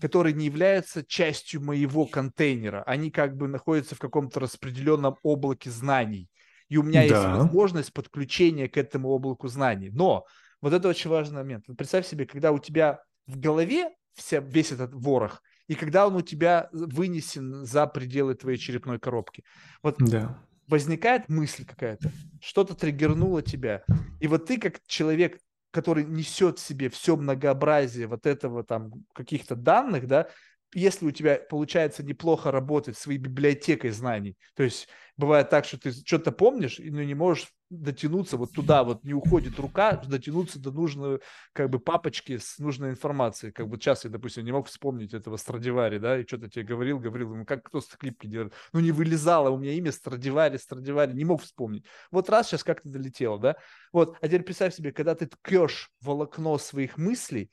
которые 0.00 0.34
не 0.34 0.46
являются 0.46 1.04
частью 1.04 1.62
моего 1.62 2.06
контейнера. 2.06 2.82
Они 2.82 3.10
как 3.10 3.36
бы 3.36 3.46
находятся 3.48 3.94
в 3.94 3.98
каком-то 3.98 4.40
распределенном 4.40 5.16
облаке 5.22 5.70
знаний. 5.70 6.28
И 6.68 6.76
у 6.76 6.82
меня 6.82 7.06
да. 7.06 7.06
есть 7.06 7.24
возможность 7.24 7.92
подключения 7.92 8.68
к 8.68 8.76
этому 8.76 9.10
облаку 9.10 9.48
знаний. 9.48 9.90
Но 9.90 10.24
вот 10.60 10.72
это 10.72 10.88
очень 10.88 11.10
важный 11.10 11.36
момент. 11.36 11.66
Представь 11.76 12.06
себе, 12.06 12.26
когда 12.26 12.50
у 12.50 12.58
тебя 12.58 13.00
в 13.26 13.38
голове 13.38 13.90
вся, 14.14 14.40
весь 14.40 14.72
этот 14.72 14.94
ворох, 14.94 15.42
и 15.66 15.74
когда 15.74 16.06
он 16.06 16.16
у 16.16 16.22
тебя 16.22 16.68
вынесен 16.72 17.64
за 17.64 17.86
пределы 17.86 18.34
твоей 18.34 18.58
черепной 18.58 18.98
коробки. 18.98 19.44
Вот 19.82 19.96
да 19.98 20.38
возникает 20.68 21.28
мысль 21.28 21.64
какая-то, 21.64 22.10
что-то 22.40 22.74
триггернуло 22.74 23.42
тебя, 23.42 23.84
и 24.20 24.26
вот 24.26 24.46
ты 24.46 24.58
как 24.58 24.80
человек, 24.86 25.38
который 25.70 26.04
несет 26.04 26.58
в 26.58 26.66
себе 26.66 26.88
все 26.88 27.16
многообразие 27.16 28.06
вот 28.06 28.26
этого 28.26 28.64
там 28.64 28.92
каких-то 29.12 29.56
данных, 29.56 30.06
да, 30.06 30.28
если 30.74 31.06
у 31.06 31.10
тебя 31.12 31.36
получается 31.48 32.02
неплохо 32.02 32.50
работать 32.50 32.98
своей 32.98 33.18
библиотекой 33.18 33.90
знаний, 33.90 34.36
то 34.54 34.62
есть 34.62 34.88
бывает 35.16 35.48
так, 35.50 35.64
что 35.64 35.78
ты 35.78 35.92
что-то 35.92 36.32
помнишь, 36.32 36.80
но 36.82 37.02
не 37.02 37.14
можешь 37.14 37.48
дотянуться 37.82 38.36
вот 38.36 38.52
туда, 38.52 38.84
вот 38.84 39.04
не 39.04 39.14
уходит 39.14 39.58
рука, 39.58 39.96
дотянуться 39.96 40.58
до 40.58 40.70
нужной 40.70 41.20
как 41.52 41.70
бы 41.70 41.78
папочки 41.78 42.38
с 42.38 42.58
нужной 42.58 42.90
информацией. 42.90 43.52
Как 43.52 43.68
бы 43.68 43.76
сейчас 43.76 44.04
я, 44.04 44.10
допустим, 44.10 44.44
не 44.44 44.52
мог 44.52 44.68
вспомнить 44.68 45.14
этого 45.14 45.36
Страдивари, 45.36 45.98
да, 45.98 46.18
и 46.18 46.26
что-то 46.26 46.48
тебе 46.48 46.64
говорил, 46.64 46.98
говорил, 46.98 47.34
ну 47.34 47.44
как 47.44 47.64
кто 47.64 47.80
с 47.80 47.86
клипки 47.86 48.26
делает, 48.26 48.52
ну 48.72 48.80
не 48.80 48.92
вылезало 48.92 49.50
у 49.50 49.58
меня 49.58 49.72
имя 49.72 49.92
Страдивари, 49.92 50.56
Страдивари, 50.56 51.12
не 51.12 51.24
мог 51.24 51.42
вспомнить. 51.42 51.84
Вот 52.10 52.30
раз 52.30 52.48
сейчас 52.48 52.64
как-то 52.64 52.88
долетело, 52.88 53.38
да, 53.38 53.56
вот, 53.92 54.16
а 54.20 54.26
теперь 54.26 54.42
представь 54.42 54.74
себе, 54.74 54.92
когда 54.92 55.14
ты 55.14 55.26
ткешь 55.26 55.90
волокно 56.00 56.58
своих 56.58 56.98
мыслей, 56.98 57.50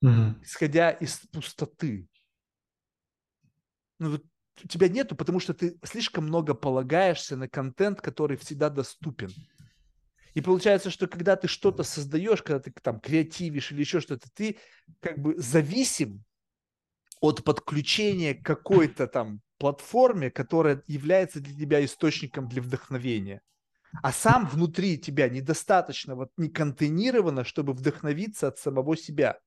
угу. 0.00 0.36
исходя 0.42 0.90
из 0.90 1.18
пустоты, 1.32 2.08
ну, 3.98 4.10
вот 4.10 4.24
у 4.64 4.68
тебя 4.68 4.88
нету, 4.88 5.16
потому 5.16 5.40
что 5.40 5.54
ты 5.54 5.78
слишком 5.82 6.24
много 6.24 6.54
полагаешься 6.54 7.36
на 7.36 7.48
контент, 7.48 8.00
который 8.00 8.36
всегда 8.36 8.68
доступен. 8.68 9.30
И 10.34 10.40
получается, 10.40 10.90
что 10.90 11.06
когда 11.06 11.36
ты 11.36 11.48
что-то 11.48 11.82
создаешь, 11.82 12.42
когда 12.42 12.60
ты 12.60 12.72
там 12.82 13.00
креативишь 13.00 13.72
или 13.72 13.80
еще 13.80 14.00
что-то, 14.00 14.28
ты 14.34 14.58
как 15.00 15.18
бы 15.18 15.34
зависим 15.36 16.24
от 17.20 17.44
подключения 17.44 18.34
к 18.34 18.44
какой-то 18.44 19.06
там 19.06 19.40
платформе, 19.58 20.30
которая 20.30 20.82
является 20.86 21.40
для 21.40 21.54
тебя 21.54 21.84
источником 21.84 22.48
для 22.48 22.62
вдохновения. 22.62 23.42
А 24.02 24.10
сам 24.10 24.46
внутри 24.46 24.98
тебя 24.98 25.28
недостаточно 25.28 26.16
вот 26.16 26.30
не 26.36 26.48
контейнировано, 26.48 27.44
чтобы 27.44 27.74
вдохновиться 27.74 28.48
от 28.48 28.58
самого 28.58 28.96
себя 28.96 29.38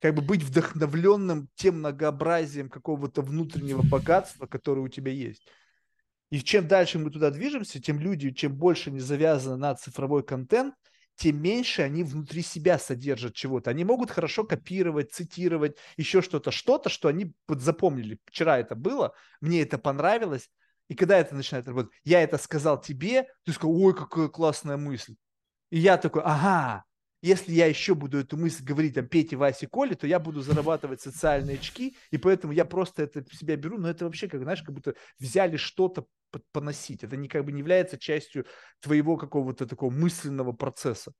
как 0.00 0.14
бы 0.14 0.20
быть 0.20 0.42
вдохновленным 0.42 1.48
тем 1.54 1.78
многообразием 1.78 2.68
какого-то 2.68 3.22
внутреннего 3.22 3.80
богатства, 3.82 4.46
которое 4.46 4.82
у 4.82 4.88
тебя 4.88 5.10
есть. 5.10 5.48
И 6.30 6.40
чем 6.40 6.66
дальше 6.66 6.98
мы 6.98 7.10
туда 7.10 7.30
движемся, 7.30 7.80
тем 7.80 8.00
люди, 8.00 8.30
чем 8.30 8.54
больше 8.54 8.90
они 8.90 9.00
завязаны 9.00 9.56
на 9.56 9.74
цифровой 9.74 10.24
контент, 10.24 10.74
тем 11.16 11.40
меньше 11.40 11.82
они 11.82 12.02
внутри 12.02 12.42
себя 12.42 12.78
содержат 12.78 13.34
чего-то. 13.34 13.70
Они 13.70 13.84
могут 13.84 14.10
хорошо 14.10 14.44
копировать, 14.44 15.12
цитировать, 15.12 15.76
еще 15.96 16.22
что-то, 16.22 16.50
что-то, 16.50 16.88
что 16.88 17.08
они 17.08 17.32
запомнили. 17.48 18.18
Вчера 18.24 18.58
это 18.58 18.74
было, 18.74 19.14
мне 19.40 19.62
это 19.62 19.78
понравилось, 19.78 20.50
и 20.88 20.94
когда 20.94 21.18
это 21.18 21.34
начинает 21.34 21.68
работать, 21.68 21.92
я 22.02 22.22
это 22.22 22.36
сказал 22.36 22.80
тебе, 22.80 23.26
ты 23.44 23.52
сказал, 23.52 23.76
ой, 23.76 23.94
какая 23.94 24.28
классная 24.28 24.76
мысль. 24.76 25.14
И 25.70 25.78
я 25.78 25.96
такой, 25.96 26.22
ага, 26.24 26.84
если 27.24 27.52
я 27.52 27.66
еще 27.66 27.94
буду 27.94 28.18
эту 28.18 28.36
мысль 28.36 28.62
говорить 28.62 28.94
там 28.94 29.08
Пете, 29.08 29.36
Васе, 29.36 29.66
Коле, 29.66 29.94
то 29.94 30.06
я 30.06 30.18
буду 30.18 30.42
зарабатывать 30.42 31.00
социальные 31.00 31.56
очки, 31.56 31.96
и 32.10 32.18
поэтому 32.18 32.52
я 32.52 32.66
просто 32.66 33.04
это 33.04 33.24
себя 33.34 33.56
беру, 33.56 33.78
но 33.78 33.88
это 33.88 34.04
вообще, 34.04 34.28
как, 34.28 34.42
знаешь, 34.42 34.62
как 34.62 34.74
будто 34.74 34.94
взяли 35.18 35.56
что-то 35.56 36.06
поносить. 36.52 37.02
Это 37.02 37.16
не 37.16 37.28
как 37.28 37.46
бы 37.46 37.52
не 37.52 37.60
является 37.60 37.96
частью 37.96 38.44
твоего 38.80 39.16
какого-то 39.16 39.66
такого 39.66 39.90
мысленного 39.90 40.52
процесса. 40.52 41.12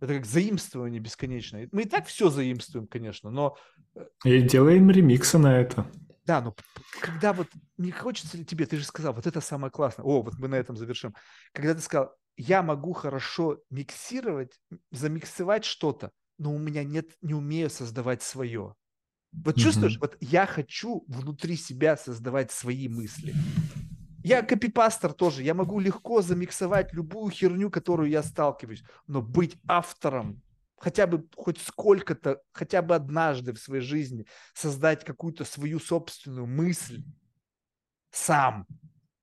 Это 0.00 0.14
как 0.14 0.26
заимствование 0.26 1.00
бесконечное. 1.00 1.68
Мы 1.72 1.82
и 1.82 1.88
так 1.88 2.06
все 2.06 2.30
заимствуем, 2.30 2.86
конечно, 2.86 3.30
но... 3.30 3.56
Э, 3.96 4.04
и 4.24 4.40
делаем 4.42 4.90
ремиксы 4.90 5.38
на 5.38 5.58
это. 5.60 5.90
Да, 6.24 6.40
но 6.40 6.54
когда 7.00 7.32
вот 7.32 7.48
не 7.76 7.90
хочется 7.90 8.36
ли 8.36 8.44
тебе, 8.44 8.64
ты 8.64 8.76
же 8.76 8.84
сказал, 8.84 9.12
вот 9.12 9.26
это 9.26 9.40
самое 9.40 9.72
классное. 9.72 10.04
О, 10.04 10.22
вот 10.22 10.34
мы 10.38 10.46
на 10.46 10.54
этом 10.54 10.76
завершим. 10.76 11.14
Когда 11.52 11.74
ты 11.74 11.80
сказал, 11.80 12.14
я 12.40 12.62
могу 12.62 12.92
хорошо 12.94 13.58
миксировать, 13.70 14.58
замиксовать 14.90 15.64
что-то, 15.64 16.10
но 16.38 16.54
у 16.54 16.58
меня 16.58 16.84
нет, 16.84 17.10
не 17.20 17.34
умею 17.34 17.68
создавать 17.68 18.22
свое. 18.22 18.74
Вот 19.32 19.56
mm-hmm. 19.56 19.60
чувствуешь, 19.60 19.98
вот 19.98 20.16
я 20.20 20.46
хочу 20.46 21.04
внутри 21.06 21.56
себя 21.56 21.96
создавать 21.96 22.50
свои 22.50 22.88
мысли. 22.88 23.34
Я 24.24 24.42
копипастер 24.42 25.12
тоже, 25.12 25.42
я 25.42 25.54
могу 25.54 25.80
легко 25.80 26.22
замиксовать 26.22 26.92
любую 26.92 27.30
херню, 27.30 27.70
которую 27.70 28.10
я 28.10 28.22
сталкиваюсь, 28.22 28.82
но 29.06 29.22
быть 29.22 29.56
автором, 29.68 30.42
хотя 30.78 31.06
бы 31.06 31.26
хоть 31.36 31.58
сколько-то, 31.58 32.40
хотя 32.52 32.80
бы 32.82 32.94
однажды 32.94 33.52
в 33.52 33.58
своей 33.58 33.82
жизни 33.82 34.26
создать 34.54 35.04
какую-то 35.04 35.44
свою 35.44 35.78
собственную 35.78 36.46
мысль 36.46 37.02
сам, 38.10 38.66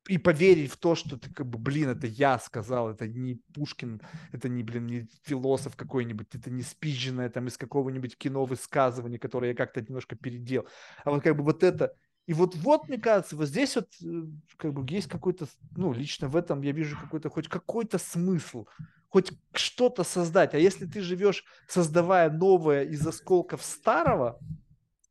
и 0.08 0.18
поверить 0.18 0.72
в 0.72 0.78
то, 0.78 0.96
что 0.96 1.18
ты 1.18 1.34
как 1.34 1.48
бы, 1.48 1.58
блин, 1.58 1.90
это 1.90 2.08
я 2.08 2.40
сказал, 2.40 2.90
это 2.90 3.08
не 3.08 3.36
Пушкин, 3.54 4.02
это 4.32 4.50
не, 4.50 4.64
блин, 4.64 4.88
не 4.88 5.08
философ 5.24 5.76
какой-нибудь, 5.76 6.28
это 6.34 6.50
не 6.50 6.62
спизженное 6.62 7.30
там 7.30 7.48
из 7.48 7.58
какого-нибудь 7.58 8.18
кино 8.18 8.46
высказывания, 8.46 9.20
которое 9.20 9.50
я 9.50 9.56
как-то 9.56 9.82
немножко 9.82 10.16
передел. 10.16 10.66
А 11.04 11.12
вот 11.12 11.24
как 11.24 11.36
бы 11.36 11.44
вот 11.44 11.64
это, 11.64 11.94
и 12.26 12.34
вот, 12.34 12.56
вот, 12.56 12.88
мне 12.88 12.98
кажется, 12.98 13.36
вот 13.36 13.48
здесь 13.48 13.76
вот 13.76 13.90
э, 14.04 14.24
как 14.58 14.74
бы 14.74 14.86
есть 14.94 15.08
какой-то, 15.08 15.48
ну, 15.76 15.94
лично 15.94 16.28
в 16.28 16.36
этом 16.36 16.62
я 16.62 16.72
вижу 16.72 16.98
какой-то, 17.00 17.30
хоть 17.30 17.48
какой-то 17.48 17.98
смысл, 17.98 18.66
хоть 19.10 19.32
что-то 19.54 20.04
создать. 20.04 20.54
А 20.54 20.58
если 20.58 20.86
ты 20.86 21.02
живешь, 21.02 21.46
создавая 21.68 22.30
новое 22.30 22.84
из 22.84 23.06
осколков 23.06 23.64
старого, 23.64 24.40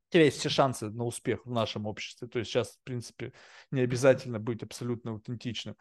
у 0.08 0.12
тебя 0.12 0.24
есть 0.24 0.38
все 0.38 0.48
шансы 0.48 0.88
на 0.88 1.04
успех 1.04 1.44
в 1.44 1.50
нашем 1.50 1.86
обществе. 1.86 2.28
То 2.28 2.38
есть 2.38 2.50
сейчас, 2.50 2.76
в 2.76 2.84
принципе, 2.84 3.32
не 3.70 3.80
обязательно 3.80 4.38
быть 4.38 4.62
абсолютно 4.62 5.12
аутентичным. 5.12 5.76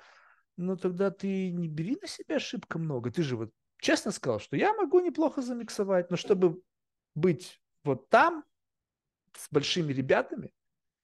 Но 0.58 0.76
тогда 0.76 1.12
ты 1.12 1.52
не 1.52 1.68
бери 1.68 1.98
на 2.02 2.08
себя 2.08 2.38
ошибка 2.38 2.80
много. 2.80 3.12
Ты 3.12 3.24
же 3.24 3.36
вот 3.36 3.52
честно 3.80 4.12
сказал, 4.12 4.40
что 4.40 4.56
я 4.56 4.74
могу 4.74 5.00
неплохо 5.00 5.42
замиксовать, 5.42 6.10
но 6.10 6.18
чтобы 6.18 6.62
быть 7.14 7.62
вот 7.84 8.10
там 8.10 8.44
с 9.38 9.48
большими 9.52 9.94
ребятами, 9.94 10.52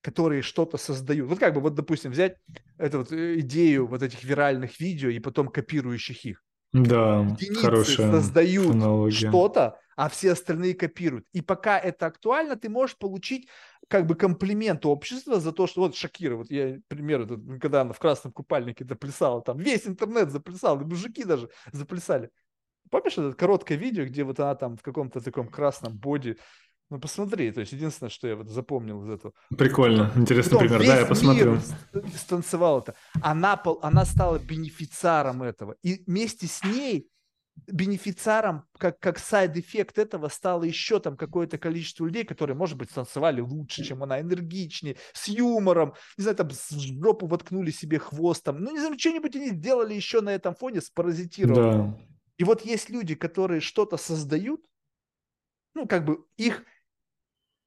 которые 0.02 0.42
что-то 0.42 0.78
создают. 0.78 1.30
Вот 1.30 1.38
как 1.38 1.54
бы, 1.54 1.62
вот, 1.62 1.76
допустим, 1.76 2.12
взять 2.12 2.38
эту 2.78 3.00
вот 3.00 3.12
э, 3.12 3.40
идею 3.42 3.88
вот 3.88 4.02
этих 4.02 4.24
виральных 4.24 4.80
видео 4.80 5.10
и 5.10 5.20
потом 5.20 5.50
копирующих 5.50 6.26
их. 6.26 6.44
Да, 6.74 7.20
Единицы 7.20 7.62
хорошая 7.62 8.12
создают 8.12 9.14
что-то, 9.14 9.78
а 10.02 10.10
все 10.10 10.32
остальные 10.32 10.74
копируют. 10.74 11.28
И 11.32 11.42
пока 11.42 11.78
это 11.78 12.08
актуально, 12.08 12.56
ты 12.56 12.70
можешь 12.70 12.98
получить 12.98 13.48
как 13.88 14.08
бы 14.08 14.16
комплимент 14.16 14.84
общества 14.88 15.40
за 15.40 15.52
то, 15.52 15.68
что 15.68 15.82
вот 15.82 15.96
Шакира, 15.96 16.38
вот 16.38 16.50
я 16.50 16.80
пример, 16.88 17.22
этот, 17.22 17.40
когда 17.62 17.82
она 17.82 17.94
в 17.94 18.00
красном 18.00 18.34
купальнике 18.34 18.84
доплясала, 18.84 19.44
там 19.44 19.60
весь 19.60 19.86
интернет 19.86 20.32
заплясал, 20.32 20.82
и 20.82 20.86
мужики 20.86 21.24
даже 21.24 21.52
заплясали. 21.72 22.32
Помнишь 22.90 23.20
это 23.20 23.34
короткое 23.34 23.76
видео, 23.78 24.06
где 24.06 24.24
вот 24.24 24.40
она 24.40 24.56
там 24.56 24.76
в 24.76 24.82
каком-то 24.82 25.22
таком 25.22 25.48
красном 25.48 26.00
боди 26.00 26.40
ну, 26.90 27.00
посмотри, 27.00 27.52
то 27.52 27.62
есть 27.62 27.72
единственное, 27.72 28.10
что 28.10 28.28
я 28.28 28.36
вот 28.36 28.50
запомнил 28.50 29.04
из 29.04 29.10
этого. 29.12 29.34
Прикольно, 29.56 30.12
интересный 30.16 30.54
Потом 30.54 30.68
пример, 30.68 30.88
да, 30.88 31.00
я 31.00 31.06
посмотрю. 31.06 31.60
станцевал 32.18 32.80
это. 32.80 32.96
Она, 33.22 33.62
она 33.82 34.04
стала 34.04 34.40
бенефициаром 34.40 35.42
этого. 35.42 35.78
И 35.84 36.04
вместе 36.06 36.48
с 36.48 36.62
ней 36.66 37.08
бенефициаром, 37.68 38.66
как, 38.78 39.00
как 39.00 39.20
side 39.20 39.51
effect 39.51 39.98
этого, 39.98 40.30
стало 40.30 40.64
еще 40.64 41.00
там 41.00 41.18
какое-то 41.18 41.58
количество 41.58 42.06
людей, 42.06 42.24
которые, 42.24 42.56
может 42.56 42.78
быть, 42.78 42.90
танцевали 42.90 43.42
лучше, 43.42 43.84
чем 43.84 44.04
она, 44.04 44.20
энергичнее, 44.22 44.98
с 45.14 45.28
юмором, 45.28 45.94
не 46.18 46.24
знаю, 46.24 46.38
там, 46.38 46.50
с 46.52 46.72
жопу 46.72 47.28
воткнули 47.28 47.72
себе 47.72 48.00
хвостом. 48.00 48.60
Ну, 48.60 48.72
не 48.72 48.80
знаю, 48.80 48.98
что-нибудь 48.98 49.36
они 49.36 49.50
сделали 49.50 49.94
еще 49.94 50.22
на 50.22 50.30
этом 50.30 50.56
фоне, 50.56 50.82
спаразитировали. 50.82 51.78
Да. 51.78 52.00
И 52.38 52.44
вот 52.44 52.66
есть 52.66 52.90
люди, 52.90 53.16
которые 53.16 53.62
что-то 53.62 53.98
создают, 53.98 54.66
ну, 55.76 55.88
как 55.88 56.06
бы 56.06 56.26
их 56.38 56.64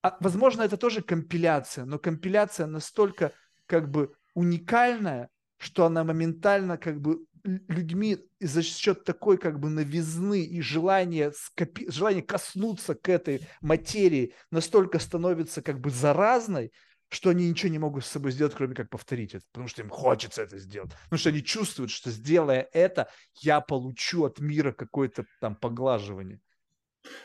а, 0.03 0.19
возможно, 0.21 0.61
это 0.61 0.77
тоже 0.77 1.01
компиляция, 1.01 1.87
но 1.87 1.99
компиляция 1.99 2.67
настолько 2.67 3.33
как 3.65 3.91
бы 3.91 4.13
уникальная, 4.35 5.31
что 5.57 5.87
она 5.87 6.05
моментально 6.05 6.77
как 6.77 7.01
бы 7.01 7.25
людьми 7.45 8.19
за 8.41 8.63
счет 8.63 9.05
такой 9.05 9.39
как 9.39 9.61
бы 9.61 9.69
новизны 9.69 10.43
и 10.43 10.61
желания, 10.61 11.33
скопи... 11.37 11.91
желания 11.91 12.23
коснуться 12.23 12.95
к 12.95 13.09
этой 13.09 13.47
материи 13.61 14.35
настолько 14.51 14.99
становится 14.99 15.63
как 15.63 15.81
бы 15.81 15.91
заразной, 15.91 16.73
что 17.11 17.31
они 17.31 17.49
ничего 17.49 17.71
не 17.71 17.79
могут 17.79 18.05
с 18.05 18.09
собой 18.09 18.33
сделать, 18.33 18.55
кроме 18.55 18.75
как 18.75 18.91
повторить 18.91 19.35
это, 19.35 19.45
потому 19.53 19.69
что 19.69 19.83
им 19.83 19.91
хочется 19.91 20.43
это 20.43 20.59
сделать, 20.59 20.91
потому 21.05 21.19
что 21.19 21.29
они 21.29 21.45
чувствуют, 21.45 21.91
что 21.91 22.11
сделая 22.11 22.69
это, 22.73 23.09
я 23.41 23.61
получу 23.61 24.25
от 24.25 24.41
мира 24.41 24.73
какое-то 24.73 25.27
там 25.41 25.55
поглаживание. 25.55 26.41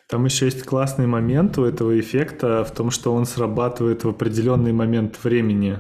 Там 0.08 0.26
еще 0.26 0.46
есть 0.46 0.64
классный 0.64 1.08
момент 1.08 1.58
у 1.58 1.64
этого 1.64 1.98
эффекта 1.98 2.66
в 2.66 2.72
том, 2.74 2.92
что 2.92 3.14
он 3.14 3.26
срабатывает 3.26 4.04
в 4.04 4.10
определенный 4.10 4.74
момент 4.74 5.24
времени. 5.24 5.80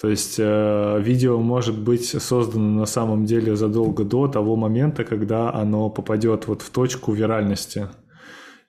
То 0.00 0.08
есть 0.08 0.36
э, 0.38 1.00
видео 1.00 1.38
может 1.40 1.78
быть 1.78 2.06
создано 2.06 2.80
на 2.80 2.86
самом 2.86 3.26
деле 3.26 3.54
задолго 3.54 4.04
до 4.04 4.28
того 4.28 4.56
момента, 4.56 5.04
когда 5.04 5.52
оно 5.52 5.90
попадет 5.90 6.46
вот 6.46 6.62
в 6.62 6.70
точку 6.70 7.12
виральности 7.12 7.88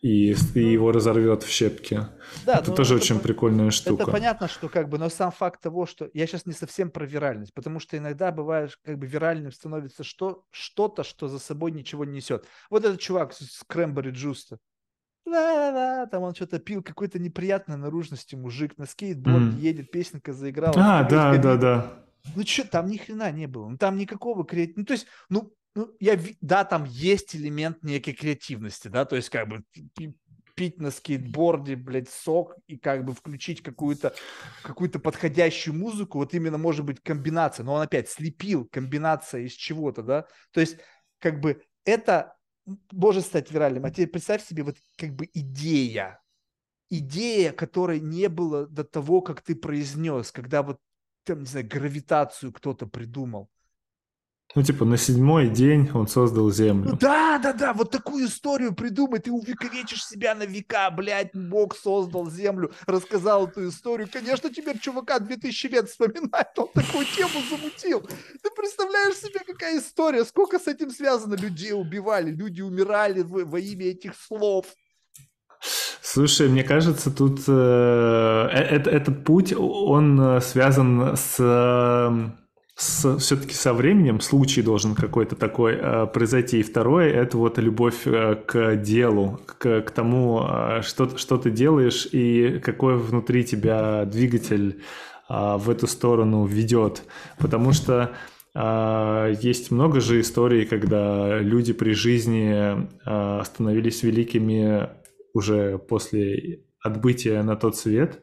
и, 0.02 0.36
и 0.56 0.60
его 0.60 0.92
разорвет 0.92 1.44
в 1.44 1.50
щепки. 1.50 2.08
Да, 2.46 2.58
это 2.58 2.74
тоже 2.74 2.96
это, 2.96 3.04
очень 3.04 3.20
прикольная 3.20 3.72
штука. 3.72 4.04
Это 4.04 4.12
понятно, 4.12 4.50
что 4.50 4.68
как 4.68 4.90
бы, 4.90 4.98
но 4.98 5.08
сам 5.10 5.32
факт 5.32 5.62
того, 5.62 5.86
что 5.86 6.10
я 6.14 6.28
сейчас 6.28 6.46
не 6.46 6.54
совсем 6.54 6.92
про 6.92 7.06
виральность, 7.06 7.54
потому 7.54 7.80
что 7.80 7.98
иногда 7.98 8.32
бывает, 8.34 8.76
как 8.84 8.98
бы 8.98 9.08
виральным 9.08 9.54
становится 9.54 10.04
что, 10.04 10.44
что-то, 10.50 11.04
что 11.04 11.30
за 11.30 11.40
собой 11.40 11.72
ничего 11.72 12.04
не 12.04 12.16
несет. 12.16 12.46
Вот 12.70 12.84
этот 12.84 13.00
чувак 13.00 13.34
с 13.34 13.64
Крэмбери 13.68 14.10
Джуста. 14.12 14.58
Да-да-да, 15.26 16.08
там 16.08 16.24
он 16.24 16.36
что-то 16.36 16.60
пил, 16.60 16.82
какой-то 16.82 17.20
неприятной 17.20 17.78
наружности 17.78 18.36
мужик 18.36 18.78
на 18.78 18.86
скейтборде 18.86 19.58
mm. 19.58 19.60
едет, 19.60 19.92
песенка 19.92 20.34
заиграла. 20.34 20.74
А, 20.76 21.04
да, 21.04 21.38
да, 21.38 21.58
да. 21.58 21.94
Ну 22.36 22.44
что, 22.46 22.68
там 22.68 22.88
ни 22.88 22.98
хрена 22.98 23.32
не 23.32 23.48
было. 23.48 23.70
Ну 23.70 23.78
там 23.78 23.98
никакого 23.98 24.46
креатива. 24.46 24.80
Ну 24.80 24.86
то 24.86 24.94
есть, 24.94 25.08
ну 25.30 25.54
ну, 25.74 25.90
я, 26.00 26.20
да, 26.42 26.66
там 26.66 26.84
есть 26.84 27.36
элемент 27.36 27.82
некой 27.82 28.14
креативности, 28.14 28.90
да, 28.90 29.06
то 29.06 29.16
есть 29.16 29.30
как 29.30 29.48
бы 29.48 29.64
пить 30.54 30.80
на 30.80 30.92
скейтборде, 30.92 31.78
блядь, 31.78 32.10
сок 32.10 32.56
и 32.68 32.78
как 32.78 33.06
бы 33.06 33.14
включить 33.14 33.64
какую-то 33.64 34.14
какую-то 34.64 35.00
подходящую 35.00 35.76
музыку, 35.76 36.18
вот 36.18 36.34
именно 36.34 36.58
может 36.58 36.86
быть 36.86 37.02
комбинация, 37.02 37.64
но 37.64 37.74
он 37.74 37.82
опять 37.82 38.10
слепил 38.10 38.68
комбинация 38.70 39.44
из 39.44 39.54
чего-то, 39.54 40.04
да, 40.04 40.26
то 40.52 40.60
есть 40.60 40.78
как 41.20 41.40
бы 41.40 41.64
это 41.86 42.36
может 42.92 43.26
стать 43.26 43.52
виральным, 43.52 43.86
а 43.86 43.92
теперь 43.92 44.08
представь 44.08 44.46
себе 44.46 44.64
вот 44.64 44.78
как 44.98 45.16
бы 45.16 45.30
идея, 45.34 46.22
идея, 46.90 47.52
которой 47.52 48.00
не 48.00 48.30
было 48.30 48.68
до 48.68 48.84
того, 48.84 49.22
как 49.22 49.42
ты 49.42 49.56
произнес, 49.56 50.32
когда 50.32 50.64
вот 50.64 50.80
там, 51.24 51.40
не 51.40 51.46
знаю, 51.46 51.68
гравитацию 51.68 52.52
кто-то 52.52 52.88
придумал, 52.88 53.50
ну, 54.56 54.64
типа, 54.64 54.86
на 54.86 54.98
седьмой 54.98 55.50
день 55.50 55.90
он 55.94 56.08
создал 56.08 56.52
Землю. 56.52 56.98
Да, 57.00 57.40
да, 57.40 57.54
да, 57.54 57.74
вот 57.74 57.92
такую 57.92 58.26
историю 58.26 58.74
придумай, 58.74 59.20
ты 59.20 59.32
увековечишь 59.32 60.06
себя 60.06 60.36
на 60.36 60.44
века, 60.44 60.92
блядь, 60.92 61.34
Бог 61.34 61.76
создал 61.76 62.30
Землю, 62.30 62.72
рассказал 62.86 63.48
эту 63.48 63.70
историю. 63.70 64.10
Конечно, 64.12 64.50
теперь 64.50 64.80
чувака 64.80 65.20
2000 65.20 65.68
лет 65.68 65.90
вспоминает, 65.90 66.48
он 66.58 66.68
такую 66.74 67.06
тему 67.06 67.42
замутил. 67.50 68.02
Ты 68.02 68.50
представляешь 68.56 69.16
себе, 69.16 69.40
какая 69.46 69.80
история, 69.80 70.26
сколько 70.26 70.60
с 70.60 70.68
этим 70.68 70.92
связано? 70.92 71.36
Людей 71.36 71.74
убивали, 71.74 72.32
люди 72.32 72.62
умирали 72.62 73.22
во, 73.22 73.46
во 73.46 73.60
имя 73.60 73.88
этих 73.88 74.16
слов. 74.16 74.66
Слушай, 76.02 76.50
мне 76.50 76.64
кажется, 76.64 77.12
тут 77.12 77.42
э, 77.48 78.48
э, 78.52 78.76
этот 78.90 79.24
путь, 79.24 79.54
он 79.54 80.20
э, 80.20 80.42
связан 80.42 81.16
с... 81.16 81.38
Э, 82.78 83.18
все-таки 83.18 83.54
со 83.54 83.74
временем 83.74 84.20
случай 84.20 84.62
должен 84.62 84.96
какой-то 84.96 85.36
такой 85.36 85.74
э, 85.74 86.08
произойти. 86.08 86.60
И 86.60 86.64
второе– 86.64 87.10
это 87.14 87.38
вот 87.38 87.58
любовь 87.58 88.06
э, 88.06 88.36
к 88.36 88.76
делу, 88.78 89.40
к, 89.46 89.82
к 89.82 89.92
тому, 89.92 90.46
э, 90.50 90.82
что, 90.84 91.18
что 91.18 91.38
ты 91.38 91.52
делаешь 91.52 92.08
и 92.12 92.60
какой 92.60 92.98
внутри 92.98 93.44
тебя 93.44 94.06
двигатель 94.06 94.82
э, 95.30 95.58
в 95.58 95.70
эту 95.70 95.88
сторону 95.88 96.46
ведет. 96.46 97.04
Потому 97.38 97.74
что 97.74 98.12
а, 98.54 99.32
есть 99.42 99.72
много 99.72 100.02
же 100.02 100.20
историй, 100.20 100.66
когда 100.66 101.40
люди 101.40 101.74
при 101.74 101.94
жизни 101.94 102.88
а, 103.06 103.44
становились 103.46 104.04
великими 104.04 104.90
уже 105.34 105.78
после 105.78 106.64
отбытия 106.82 107.44
на 107.44 107.56
тот 107.56 107.78
свет. 107.78 108.22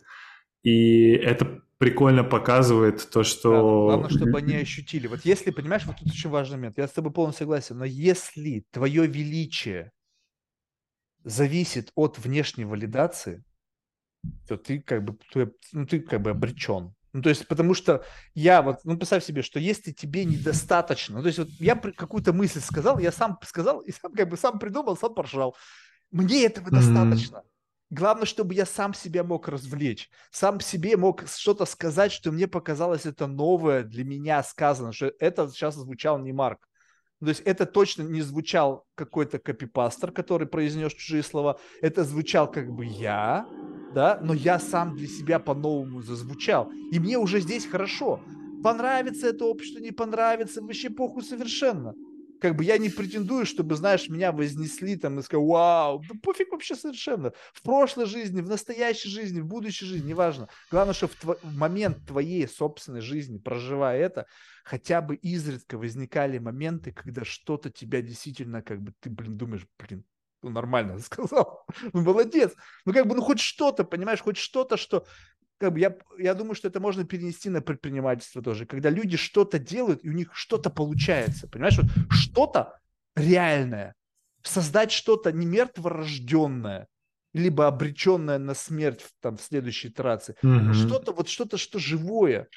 И 0.62 1.12
это 1.12 1.62
прикольно 1.78 2.24
показывает 2.24 3.08
то, 3.10 3.23
что... 3.23 3.52
Да, 3.52 3.97
главное, 3.97 4.10
чтобы 4.10 4.39
они 4.39 4.57
ощутили. 4.57 5.07
Вот 5.07 5.24
если, 5.24 5.50
понимаешь, 5.50 5.86
вот 5.86 5.97
тут 5.97 6.08
очень 6.08 6.31
важный 6.31 6.57
момент, 6.57 6.78
я 6.78 6.89
с 6.89 6.92
тобой 6.92 7.12
полностью 7.12 7.44
согласен, 7.44 7.78
но 7.78 7.84
если 7.84 8.65
твое 8.70 9.07
величие 9.07 9.92
зависит 11.24 11.92
от 11.94 12.18
внешней 12.18 12.65
валидации, 12.65 13.42
то 14.48 14.57
ты 14.57 14.81
как 14.81 15.05
бы, 15.05 15.18
ну, 15.73 15.86
ты 15.86 16.00
как 16.00 16.20
бы 16.20 16.31
обречен. 16.31 16.94
Ну, 17.12 17.23
то 17.23 17.31
есть, 17.31 17.47
потому 17.47 17.74
что 17.74 18.05
я 18.34 18.60
вот, 18.60 18.81
ну, 18.84 18.97
представь 18.97 19.24
себе, 19.24 19.42
что 19.42 19.58
если 19.58 19.92
тебе 19.92 20.24
недостаточно, 20.24 21.16
ну, 21.16 21.23
то 21.23 21.28
есть, 21.28 21.39
вот 21.39 21.48
я 21.58 21.74
какую-то 21.74 22.32
мысль 22.32 22.60
сказал, 22.60 22.98
я 22.98 23.12
сам 23.12 23.39
сказал 23.42 23.81
и 23.81 23.92
сам 23.92 24.12
как 24.12 24.28
бы 24.28 24.36
сам 24.36 24.58
придумал, 24.58 24.97
сам 24.97 25.15
поржал. 25.15 25.57
Мне 26.10 26.44
этого 26.44 26.68
mm-hmm. 26.68 26.70
достаточно. 26.70 27.42
Главное, 27.91 28.26
чтобы 28.26 28.52
я 28.52 28.67
сам 28.67 28.92
себя 28.92 29.25
мог 29.25 29.49
развлечь, 29.49 30.10
сам 30.31 30.60
себе 30.60 30.97
мог 30.99 31.26
что-то 31.26 31.65
сказать, 31.65 32.12
что 32.12 32.31
мне 32.33 32.47
показалось 32.47 33.07
это 33.07 33.26
новое 33.26 33.83
для 33.83 34.05
меня 34.05 34.42
сказано, 34.42 34.92
что 34.92 35.12
это 35.18 35.49
сейчас 35.49 35.75
звучал 35.75 36.18
не 36.18 36.33
Марк. 36.33 36.68
То 37.20 37.28
есть 37.28 37.41
это 37.47 37.65
точно 37.65 38.02
не 38.02 38.20
звучал 38.20 38.86
какой-то 38.94 39.39
копипастер, 39.39 40.12
который 40.12 40.47
произнес 40.47 40.92
чужие 40.92 41.23
слова. 41.23 41.58
Это 41.81 42.05
звучал 42.05 42.50
как 42.50 42.70
бы 42.70 42.84
я, 42.84 43.47
да, 43.94 44.20
но 44.23 44.34
я 44.34 44.58
сам 44.58 44.94
для 44.94 45.08
себя 45.08 45.39
по-новому 45.39 46.02
зазвучал. 46.02 46.70
И 46.92 47.00
мне 47.00 47.17
уже 47.18 47.41
здесь 47.41 47.67
хорошо. 47.67 48.20
Понравится 48.62 49.28
это 49.28 49.47
общество, 49.47 49.81
не 49.81 49.92
понравится, 49.92 50.60
вообще 50.60 50.91
похуй 50.91 51.23
совершенно 51.23 51.94
как 52.41 52.57
бы 52.57 52.65
я 52.65 52.78
не 52.78 52.89
претендую, 52.89 53.47
чтобы, 53.47 53.75
знаешь, 53.75 54.08
меня 54.08 54.33
вознесли 54.33 54.97
там 54.97 55.18
и 55.18 55.23
сказали, 55.23 55.47
вау, 55.47 56.02
да 56.08 56.15
пофиг 56.23 56.50
вообще 56.50 56.75
совершенно. 56.75 57.33
В 57.52 57.62
прошлой 57.62 58.07
жизни, 58.07 58.41
в 58.41 58.49
настоящей 58.49 59.08
жизни, 59.08 59.41
в 59.41 59.47
будущей 59.47 59.86
жизни, 59.86 60.08
неважно. 60.08 60.49
Главное, 60.70 60.94
что 60.94 61.08
в, 61.08 61.12
тво- 61.12 61.39
в 61.42 61.57
момент 61.57 62.07
твоей 62.07 62.47
собственной 62.49 63.00
жизни, 63.00 63.39
проживая 63.39 63.99
это, 64.00 64.26
хотя 64.65 65.00
бы 65.00 65.17
изредка 65.17 65.78
возникали 65.78 66.39
моменты, 66.39 66.92
когда 66.92 67.25
что-то 67.25 67.70
тебя 67.70 68.02
действительно, 68.02 68.62
как 68.62 68.81
бы, 68.81 68.92
ты, 69.00 69.10
блин, 69.10 69.36
думаешь, 69.36 69.67
блин, 69.78 70.05
ну, 70.42 70.50
нормально 70.50 70.99
сказал, 71.00 71.65
ну, 71.92 72.02
молодец. 72.02 72.55
Ну, 72.84 72.92
как 72.92 73.07
бы, 73.07 73.15
ну, 73.15 73.23
хоть 73.23 73.41
что-то, 73.41 73.84
понимаешь, 73.84 74.20
хоть 74.20 74.36
что-то, 74.36 74.76
что 74.76 75.07
как 75.58 75.72
бы 75.72 75.80
я, 75.80 75.96
я 76.18 76.34
думаю, 76.34 76.54
что 76.54 76.68
это 76.68 76.80
можно 76.80 77.04
перенести 77.04 77.50
на 77.50 77.60
предпринимательство 77.60 78.42
тоже, 78.42 78.66
когда 78.66 78.90
люди 78.90 79.16
что-то 79.16 79.58
делают, 79.58 80.04
и 80.04 80.08
у 80.08 80.12
них 80.12 80.30
что-то 80.34 80.70
получается, 80.70 81.48
понимаешь, 81.48 81.78
вот 81.78 81.90
что-то 82.10 82.78
реальное, 83.16 83.94
создать 84.42 84.92
что-то 84.92 85.32
не 85.32 85.46
мертворожденное, 85.46 86.86
либо 87.34 87.66
обреченное 87.66 88.38
на 88.38 88.54
смерть 88.54 89.02
в, 89.02 89.10
там, 89.20 89.36
в 89.36 89.42
следующей 89.42 89.88
итерации, 89.88 90.36
mm-hmm. 90.42 90.72
что-то 90.72 91.12
вот 91.12 91.28
что-то, 91.28 91.58
что 91.58 91.78
живое, 91.78 92.48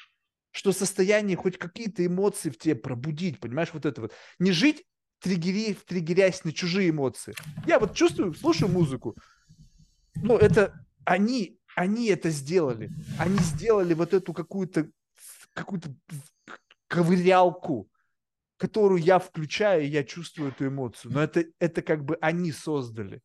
что 0.52 0.72
состояние 0.72 1.36
хоть 1.36 1.58
какие-то 1.58 2.06
эмоции 2.06 2.50
в 2.50 2.58
тебе 2.58 2.74
пробудить, 2.74 3.40
понимаешь, 3.40 3.70
вот 3.72 3.84
это 3.84 4.02
вот. 4.02 4.12
Не 4.38 4.52
жить 4.52 4.84
триггери, 5.20 5.74
триггерясь 5.86 6.44
на 6.44 6.52
чужие 6.52 6.90
эмоции. 6.90 7.34
Я 7.66 7.78
вот 7.78 7.94
чувствую, 7.94 8.34
слушаю 8.34 8.70
музыку, 8.70 9.16
ну, 10.14 10.36
это 10.36 10.86
они 11.04 11.58
они 11.74 12.08
это 12.08 12.30
сделали. 12.30 12.90
Они 13.18 13.38
сделали 13.38 13.94
вот 13.94 14.14
эту 14.14 14.32
какую-то 14.32 14.88
какую-то 15.54 15.94
ковырялку, 16.88 17.90
которую 18.56 19.00
я 19.02 19.18
включаю, 19.18 19.84
и 19.84 19.88
я 19.88 20.04
чувствую 20.04 20.50
эту 20.50 20.68
эмоцию. 20.68 21.12
Но 21.12 21.22
это, 21.22 21.44
это 21.58 21.82
как 21.82 22.04
бы 22.04 22.16
они 22.20 22.52
создали. 22.52 23.20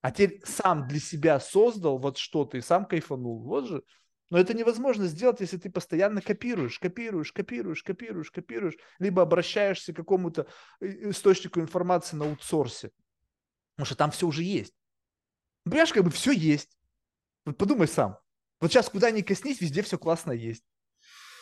А 0.00 0.10
теперь 0.10 0.42
сам 0.44 0.88
для 0.88 0.98
себя 0.98 1.38
создал 1.38 1.98
вот 1.98 2.18
что-то 2.18 2.58
и 2.58 2.60
сам 2.60 2.84
кайфанул. 2.84 3.42
Вот 3.42 3.68
же. 3.68 3.82
Но 4.30 4.38
это 4.38 4.54
невозможно 4.54 5.06
сделать, 5.06 5.40
если 5.40 5.58
ты 5.58 5.70
постоянно 5.70 6.22
копируешь, 6.22 6.78
копируешь, 6.78 7.32
копируешь, 7.32 7.82
копируешь, 7.82 8.30
копируешь, 8.30 8.76
либо 8.98 9.22
обращаешься 9.22 9.92
к 9.92 9.96
какому-то 9.96 10.46
э, 10.80 11.10
источнику 11.10 11.60
информации 11.60 12.16
на 12.16 12.24
аутсорсе. 12.24 12.90
Потому 13.74 13.86
что 13.86 13.94
там 13.94 14.10
все 14.10 14.26
уже 14.26 14.42
есть. 14.42 14.74
Понимаешь, 15.64 15.92
как 15.92 16.04
бы 16.04 16.10
все 16.10 16.32
есть. 16.32 16.76
Вот 17.44 17.56
подумай 17.56 17.88
сам. 17.88 18.18
Вот 18.60 18.70
сейчас 18.70 18.88
куда 18.88 19.10
ни 19.10 19.22
коснись, 19.22 19.60
везде 19.60 19.82
все 19.82 19.98
классно 19.98 20.32
есть. 20.32 20.62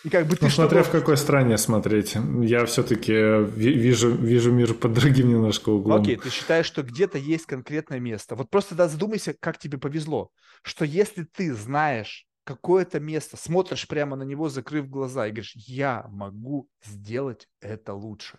И 0.02 0.08
как 0.08 0.26
бы 0.26 0.36
ты 0.36 0.46
ну, 0.46 0.50
смотря 0.50 0.82
в 0.82 0.90
какой 0.90 1.18
стране 1.18 1.58
смотреть. 1.58 2.16
Я 2.40 2.64
все-таки 2.64 3.12
вижу, 3.12 4.10
вижу 4.10 4.50
мир 4.50 4.72
под 4.72 4.94
другим 4.94 5.28
немножко 5.28 5.68
углом. 5.68 6.00
Окей, 6.00 6.16
ты 6.16 6.30
считаешь, 6.30 6.64
что 6.64 6.82
где-то 6.82 7.18
есть 7.18 7.44
конкретное 7.44 8.00
место. 8.00 8.34
Вот 8.34 8.48
просто 8.48 8.74
да, 8.74 8.88
задумайся, 8.88 9.34
как 9.38 9.58
тебе 9.58 9.76
повезло. 9.76 10.30
Что 10.62 10.86
если 10.86 11.24
ты 11.24 11.54
знаешь 11.54 12.26
какое-то 12.44 12.98
место, 12.98 13.36
смотришь 13.36 13.86
прямо 13.86 14.16
на 14.16 14.22
него, 14.22 14.48
закрыв 14.48 14.88
глаза, 14.88 15.26
и 15.26 15.30
говоришь, 15.30 15.52
я 15.54 16.06
могу 16.08 16.70
сделать 16.82 17.46
это 17.60 17.92
лучше. 17.92 18.38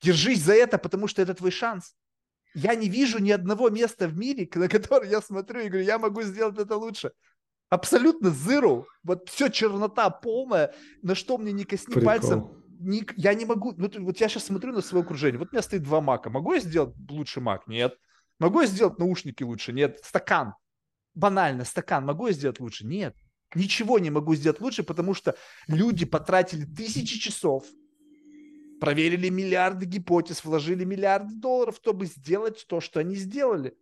Держись 0.00 0.42
за 0.42 0.54
это, 0.54 0.78
потому 0.78 1.08
что 1.08 1.20
это 1.20 1.34
твой 1.34 1.50
шанс 1.50 1.96
я 2.58 2.74
не 2.74 2.88
вижу 2.88 3.18
ни 3.18 3.30
одного 3.30 3.70
места 3.70 4.08
в 4.08 4.18
мире, 4.18 4.48
на 4.54 4.68
которое 4.68 5.08
я 5.08 5.20
смотрю 5.20 5.60
и 5.60 5.68
говорю, 5.68 5.86
я 5.86 5.98
могу 5.98 6.22
сделать 6.22 6.58
это 6.58 6.76
лучше. 6.76 7.12
Абсолютно 7.70 8.28
zero. 8.28 8.84
Вот 9.04 9.28
все 9.28 9.48
чернота 9.48 10.10
полная, 10.10 10.74
на 11.02 11.14
что 11.14 11.38
мне 11.38 11.52
не 11.52 11.64
косни 11.64 11.94
Прикол. 11.94 12.06
пальцем. 12.06 12.64
Не, 12.80 13.04
я 13.16 13.34
не 13.34 13.44
могу, 13.44 13.74
ну, 13.76 13.90
вот 14.00 14.18
я 14.18 14.28
сейчас 14.28 14.44
смотрю 14.44 14.72
на 14.72 14.80
свое 14.80 15.04
окружение, 15.04 15.38
вот 15.38 15.48
у 15.50 15.52
меня 15.52 15.62
стоит 15.62 15.82
два 15.82 16.00
мака, 16.00 16.30
могу 16.30 16.54
я 16.54 16.60
сделать 16.60 16.94
лучше 17.08 17.40
мак? 17.40 17.66
Нет. 17.66 17.96
Могу 18.38 18.60
я 18.60 18.66
сделать 18.66 18.98
наушники 18.98 19.42
лучше? 19.42 19.72
Нет. 19.72 20.00
Стакан. 20.02 20.54
Банально, 21.14 21.64
стакан. 21.64 22.04
Могу 22.04 22.28
я 22.28 22.32
сделать 22.32 22.60
лучше? 22.60 22.86
Нет. 22.86 23.16
Ничего 23.54 23.98
не 23.98 24.10
могу 24.10 24.34
сделать 24.36 24.60
лучше, 24.60 24.82
потому 24.82 25.14
что 25.14 25.34
люди 25.66 26.04
потратили 26.04 26.64
тысячи 26.64 27.18
часов, 27.18 27.66
проверили 28.80 29.28
миллиарды 29.28 29.86
гипотез, 29.86 30.44
вложили 30.44 30.84
миллиарды 30.84 31.34
долларов, 31.34 31.76
чтобы 31.76 32.06
сделать 32.06 32.64
то, 32.68 32.80
что 32.80 33.00
они 33.00 33.16
сделали. 33.16 33.76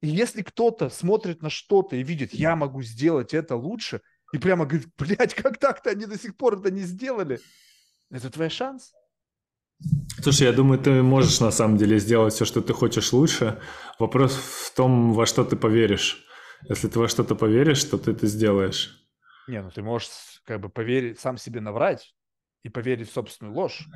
И 0.00 0.08
если 0.08 0.42
кто-то 0.42 0.88
смотрит 0.88 1.42
на 1.42 1.50
что-то 1.50 1.96
и 1.96 2.02
видит, 2.02 2.32
я 2.32 2.56
могу 2.56 2.82
сделать 2.82 3.34
это 3.34 3.56
лучше, 3.56 4.00
и 4.32 4.38
прямо 4.38 4.64
говорит, 4.64 4.88
блядь, 4.96 5.34
как 5.34 5.58
так-то 5.58 5.90
они 5.90 6.06
до 6.06 6.18
сих 6.18 6.36
пор 6.36 6.58
это 6.58 6.70
не 6.70 6.82
сделали, 6.82 7.40
это 8.10 8.30
твой 8.30 8.48
шанс. 8.48 8.92
Слушай, 10.22 10.48
я 10.48 10.52
думаю, 10.52 10.78
ты 10.78 11.02
можешь 11.02 11.40
на 11.40 11.50
самом 11.50 11.76
деле 11.76 11.98
сделать 11.98 12.34
все, 12.34 12.44
что 12.44 12.60
ты 12.60 12.72
хочешь 12.72 13.12
лучше. 13.12 13.60
Вопрос 13.98 14.34
в 14.34 14.74
том, 14.74 15.12
во 15.14 15.26
что 15.26 15.44
ты 15.44 15.56
поверишь. 15.56 16.26
Если 16.68 16.88
ты 16.88 16.98
во 16.98 17.08
что-то 17.08 17.34
поверишь, 17.34 17.82
то 17.84 17.96
ты 17.96 18.10
это 18.10 18.26
сделаешь. 18.26 19.08
Не, 19.48 19.62
ну 19.62 19.70
ты 19.70 19.82
можешь 19.82 20.10
как 20.44 20.60
бы 20.60 20.68
поверить, 20.68 21.18
сам 21.18 21.38
себе 21.38 21.60
наврать 21.60 22.14
и 22.62 22.68
поверить 22.68 23.10
в 23.10 23.14
собственную 23.14 23.54
ложь. 23.54 23.86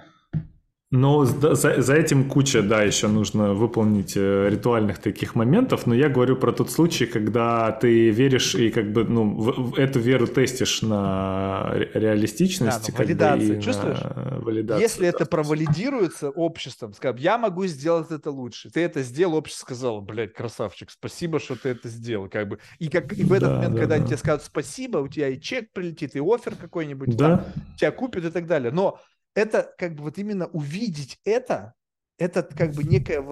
Ну, 0.97 1.25
за, 1.25 1.83
за 1.83 1.95
этим 1.95 2.29
куча, 2.29 2.63
да, 2.63 2.83
еще 2.83 3.09
нужно 3.09 3.53
выполнить 3.53 4.13
э, 4.17 4.49
ритуальных 4.49 4.99
таких 4.99 5.35
моментов, 5.35 5.87
но 5.87 5.95
я 5.95 6.09
говорю 6.09 6.37
про 6.37 6.53
тот 6.53 6.71
случай, 6.71 7.07
когда 7.07 7.73
ты 7.73 8.11
веришь 8.11 8.55
и 8.55 8.71
как 8.71 8.93
бы, 8.93 9.03
ну, 9.03 9.25
в, 9.35 9.73
в 9.73 9.75
эту 9.75 9.99
веру 9.99 10.29
тестишь 10.29 10.83
на 10.83 11.73
реалистичность. 11.95 12.93
Да, 12.93 12.97
валидация, 12.97 13.61
чувствуешь? 13.61 13.99
Валидацию, 14.41 14.81
Если 14.81 15.03
да. 15.03 15.09
это 15.09 15.27
провалидируется 15.27 16.31
обществом, 16.31 16.95
скажем, 16.95 17.17
я 17.19 17.39
могу 17.39 17.67
сделать 17.67 18.13
это 18.13 18.31
лучше, 18.31 18.71
ты 18.71 18.83
это 18.83 19.03
сделал, 19.03 19.35
общество 19.35 19.65
сказало, 19.65 20.01
блядь, 20.01 20.33
красавчик, 20.33 20.93
спасибо, 20.93 21.41
что 21.41 21.57
ты 21.57 21.71
это 21.71 21.89
сделал, 21.89 22.29
как 22.29 22.47
бы. 22.47 22.61
И, 22.79 22.89
как, 22.89 23.13
и 23.15 23.25
в 23.25 23.33
этот 23.33 23.49
да, 23.49 23.55
момент, 23.57 23.75
да, 23.75 23.81
когда 23.81 23.97
да. 23.97 24.01
они 24.01 24.07
тебе 24.07 24.19
скажут 24.19 24.45
спасибо, 24.45 24.99
у 24.99 25.09
тебя 25.09 25.29
и 25.29 25.41
чек 25.41 25.73
прилетит, 25.73 26.15
и 26.15 26.21
офер 26.21 26.55
какой-нибудь, 26.55 27.17
да. 27.17 27.39
там, 27.39 27.47
тебя 27.77 27.91
купят 27.91 28.25
и 28.27 28.31
так 28.31 28.47
далее, 28.47 28.71
но 28.71 29.01
это 29.35 29.75
как 29.79 29.95
бы 29.95 30.05
вот 30.05 30.19
именно 30.19 30.47
увидеть 30.47 31.21
это, 31.25 31.75
это 32.19 32.43
как 32.43 32.73
бы 32.73 32.85
некая, 32.85 33.25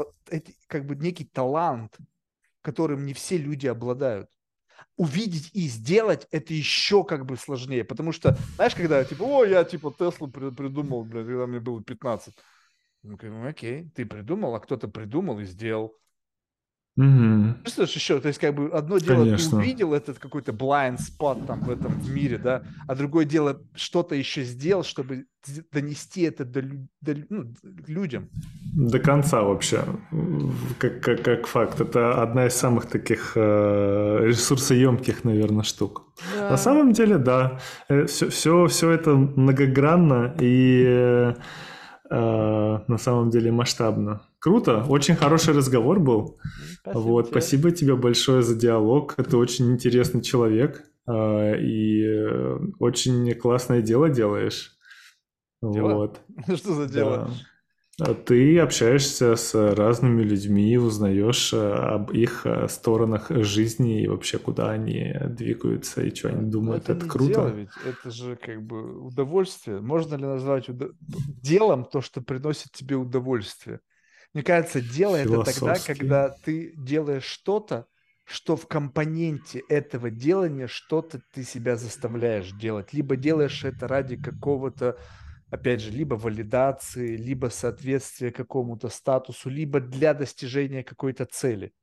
как 0.67 0.87
бы 0.87 0.97
некий 0.97 1.25
талант, 1.25 1.97
которым 2.61 3.07
не 3.07 3.15
все 3.15 3.37
люди 3.39 3.67
обладают. 3.67 4.29
Увидеть 4.97 5.51
и 5.55 5.69
сделать 5.69 6.27
это 6.31 6.53
еще 6.53 7.05
как 7.05 7.25
бы 7.25 7.37
сложнее, 7.37 7.85
потому 7.85 8.13
что, 8.13 8.37
знаешь, 8.57 8.75
когда 8.75 9.05
типа, 9.05 9.23
о, 9.23 9.45
я 9.45 9.65
типа 9.65 9.95
Теслу 9.97 10.29
придумал, 10.29 11.05
блядь, 11.05 11.27
когда 11.27 11.47
мне 11.47 11.61
было 11.61 11.83
15. 11.83 12.35
Ну, 13.03 13.47
окей, 13.47 13.91
ты 13.95 14.05
придумал, 14.07 14.55
а 14.55 14.61
кто-то 14.61 14.89
придумал 14.89 15.41
и 15.41 15.45
сделал. 15.45 15.97
Угу. 16.97 17.65
Чувствуешь 17.65 17.95
еще, 17.95 18.21
то 18.21 18.29
есть 18.29 18.39
как 18.39 18.55
бы 18.55 18.69
одно 18.69 18.99
дело 18.99 19.25
Конечно. 19.25 19.51
ты 19.51 19.57
увидел 19.57 19.95
этот 19.95 20.19
какой-то 20.19 20.53
blind 20.53 20.99
spot 20.99 21.47
там 21.47 21.61
в 21.61 21.71
этом 21.71 21.93
в 21.93 22.11
мире, 22.11 22.37
да, 22.37 22.63
а 22.87 22.95
другое 22.95 23.25
дело 23.25 23.63
что-то 23.75 24.15
еще 24.15 24.45
сделал, 24.45 24.85
чтобы 24.85 25.25
донести 25.73 26.23
это 26.23 26.45
до, 26.45 26.63
до 27.01 27.17
ну, 27.31 27.55
людям. 27.87 28.29
До 28.75 28.99
конца 28.99 29.43
вообще, 29.43 29.85
как, 30.79 31.01
как, 31.01 31.23
как 31.23 31.47
факт. 31.47 31.81
Это 31.81 32.23
одна 32.23 32.47
из 32.47 32.55
самых 32.55 32.87
таких 32.87 33.33
э, 33.37 34.19
ресурсоемких, 34.27 35.25
наверное, 35.25 35.65
штук. 35.65 36.13
Да, 36.37 36.51
На 36.51 36.57
самом 36.57 36.93
деле, 36.93 37.19
да. 37.19 37.59
Все, 38.07 38.29
все, 38.29 38.67
все 38.67 38.91
это 38.91 39.15
многогранно 39.15 40.35
и 40.41 40.85
э, 40.87 41.35
э, 42.11 42.79
на 42.87 42.99
самом 42.99 43.31
деле 43.31 43.51
масштабно. 43.51 44.21
Круто, 44.43 44.85
очень 44.89 45.15
хороший 45.15 45.55
разговор 45.55 46.01
был. 46.01 46.37
Спасибо 46.81 46.99
вот, 46.99 47.23
тебе. 47.23 47.31
спасибо 47.31 47.71
тебе 47.71 47.95
большое 47.95 48.43
за 48.43 48.57
диалог. 48.57 49.15
Это 49.17 49.37
очень 49.39 49.71
интересный 49.71 50.21
человек 50.21 50.83
э, 51.07 51.61
и 51.61 52.03
э, 52.05 52.59
очень 52.81 53.33
классное 53.35 53.83
дело 53.83 54.09
делаешь. 54.09 54.77
Дело? 55.63 55.95
Вот. 55.95 56.21
Что 56.57 56.75
за 56.75 56.89
дело? 56.89 57.31
Да. 57.99 58.07
А 58.11 58.15
ты 58.15 58.59
общаешься 58.59 59.37
с 59.37 59.55
разными 59.55 60.23
людьми, 60.25 60.77
узнаешь 60.77 61.53
э, 61.53 61.73
об 61.75 62.11
их 62.11 62.45
э, 62.45 62.67
сторонах 62.67 63.31
жизни 63.31 64.03
и 64.03 64.09
вообще 64.09 64.39
куда 64.39 64.73
они 64.73 65.15
двигаются 65.25 66.03
и 66.03 66.13
что 66.13 66.31
они 66.31 66.51
думают. 66.51 66.89
это, 66.89 66.95
это 66.95 67.07
круто. 67.07 67.33
Дело 67.33 67.49
ведь, 67.49 67.71
это 67.87 68.11
же 68.11 68.35
как 68.35 68.61
бы 68.61 69.07
удовольствие. 69.07 69.81
Можно 69.81 70.17
ли 70.17 70.25
назвать 70.25 70.69
удо... 70.69 70.89
делом 71.01 71.85
то, 71.85 72.01
что 72.01 72.21
приносит 72.21 72.73
тебе 72.73 72.97
удовольствие? 72.97 73.79
Мне 74.35 74.43
кажется, 74.43 74.81
дело 74.81 75.17
это 75.17 75.43
тогда, 75.45 75.75
когда 75.75 76.31
ты 76.31 76.73
делаешь 76.77 77.25
что-то, 77.25 77.87
что 78.25 78.57
в 78.57 78.67
компоненте 78.67 79.63
этого 79.69 80.11
делания 80.11 80.67
что-то 80.67 81.21
ты 81.33 81.43
себя 81.45 81.77
заставляешь 81.77 82.51
делать. 82.53 82.93
Либо 82.93 83.17
делаешь 83.17 83.65
это 83.65 83.89
ради 83.89 84.17
какого-то 84.17 84.99
опять 85.53 85.83
же, 85.83 85.91
либо 85.91 86.15
валидации, 86.15 87.15
либо 87.15 87.49
соответствия 87.49 88.33
какому-то 88.33 88.89
статусу, 88.89 89.51
либо 89.51 89.81
для 89.81 90.15
достижения 90.15 90.83
какой-то 90.83 91.27
цели. 91.27 91.75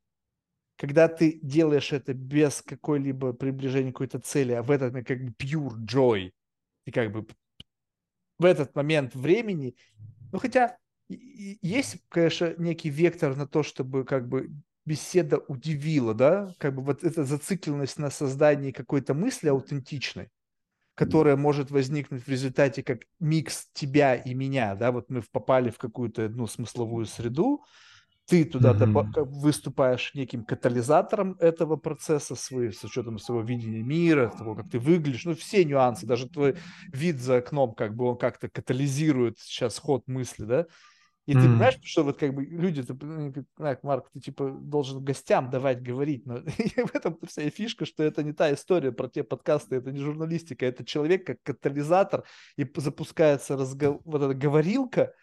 Когда 0.76 1.08
ты 1.08 1.40
делаешь 1.44 1.94
это 1.94 2.16
без 2.16 2.64
какой-либо 2.64 3.34
приближения 3.34 3.92
к 3.92 3.94
какой-то 3.94 4.20
цели, 4.20 4.54
а 4.54 4.64
в 4.64 4.72
этот 4.72 4.94
как 5.06 5.24
бы 5.24 5.32
pure 5.40 5.76
joy, 5.86 6.32
и 6.86 6.92
как 6.92 7.12
бы 7.12 7.28
в 8.40 8.46
этот 8.46 8.74
момент 8.76 9.14
времени, 9.14 9.76
ну 10.32 10.40
хотя 10.40 10.78
есть, 11.10 11.98
конечно, 12.10 12.54
некий 12.58 12.90
вектор 12.90 13.36
на 13.36 13.48
то, 13.48 13.64
чтобы 13.64 14.06
как 14.06 14.28
бы 14.28 14.52
беседа 14.86 15.38
удивила, 15.38 16.14
да, 16.14 16.54
как 16.58 16.76
бы 16.76 16.84
вот 16.84 17.04
эта 17.04 17.24
зацикленность 17.24 17.98
на 17.98 18.10
создании 18.10 18.72
какой-то 18.72 19.14
мысли 19.14 19.50
аутентичной 19.50 20.30
которая 21.00 21.38
может 21.38 21.72
возникнуть 21.72 22.26
в 22.26 22.28
результате 22.28 22.84
как 22.84 23.04
микс 23.22 23.70
тебя 23.72 24.16
и 24.16 24.34
меня, 24.34 24.76
да, 24.76 24.92
вот 24.92 25.10
мы 25.10 25.22
попали 25.32 25.70
в 25.70 25.78
какую-то, 25.78 26.28
ну, 26.28 26.46
смысловую 26.46 27.06
среду, 27.06 27.64
ты 28.28 28.44
туда 28.44 28.74
mm-hmm. 28.74 29.24
выступаешь 29.24 30.14
неким 30.14 30.44
катализатором 30.44 31.38
этого 31.40 31.78
процесса 31.78 32.36
свой, 32.36 32.74
с 32.74 32.84
учетом 32.84 33.18
своего 33.18 33.42
видения 33.42 33.82
мира, 33.82 34.30
того, 34.38 34.56
как 34.56 34.70
ты 34.70 34.78
выглядишь, 34.78 35.24
ну, 35.24 35.36
все 35.36 35.64
нюансы, 35.64 36.06
даже 36.06 36.28
твой 36.28 36.58
вид 36.92 37.22
за 37.22 37.38
окном, 37.38 37.76
как 37.76 37.96
бы 37.96 38.04
он 38.04 38.18
как-то 38.18 38.50
катализирует 38.50 39.40
сейчас 39.40 39.80
ход 39.80 40.06
мысли, 40.08 40.44
да, 40.44 40.66
и 41.30 41.34
mm. 41.34 41.36
ты 41.36 41.42
понимаешь, 41.42 41.80
что 41.84 42.04
вот 42.04 42.18
как 42.18 42.34
бы 42.34 42.44
люди, 42.44 42.82
ты, 42.82 43.46
так, 43.56 43.84
Марк, 43.84 44.10
ты 44.12 44.20
типа 44.20 44.50
должен 44.50 45.04
гостям 45.04 45.52
давать 45.52 45.80
говорить, 45.80 46.26
но 46.26 46.38
в 46.42 46.96
этом 46.96 47.20
вся 47.28 47.48
фишка, 47.52 47.86
что 47.86 48.02
это 48.02 48.24
не 48.24 48.34
та 48.34 48.52
история 48.52 48.92
про 48.92 49.08
те 49.08 49.24
подкасты, 49.24 49.76
это 49.76 49.92
не 49.92 50.00
журналистика, 50.00 50.66
это 50.66 50.84
человек 50.84 51.28
как 51.28 51.38
катализатор, 51.44 52.24
и 52.58 52.68
запускается 52.78 53.56
разгов... 53.56 54.02
вот 54.06 54.24
эта 54.24 54.34
говорилка, 54.34 55.14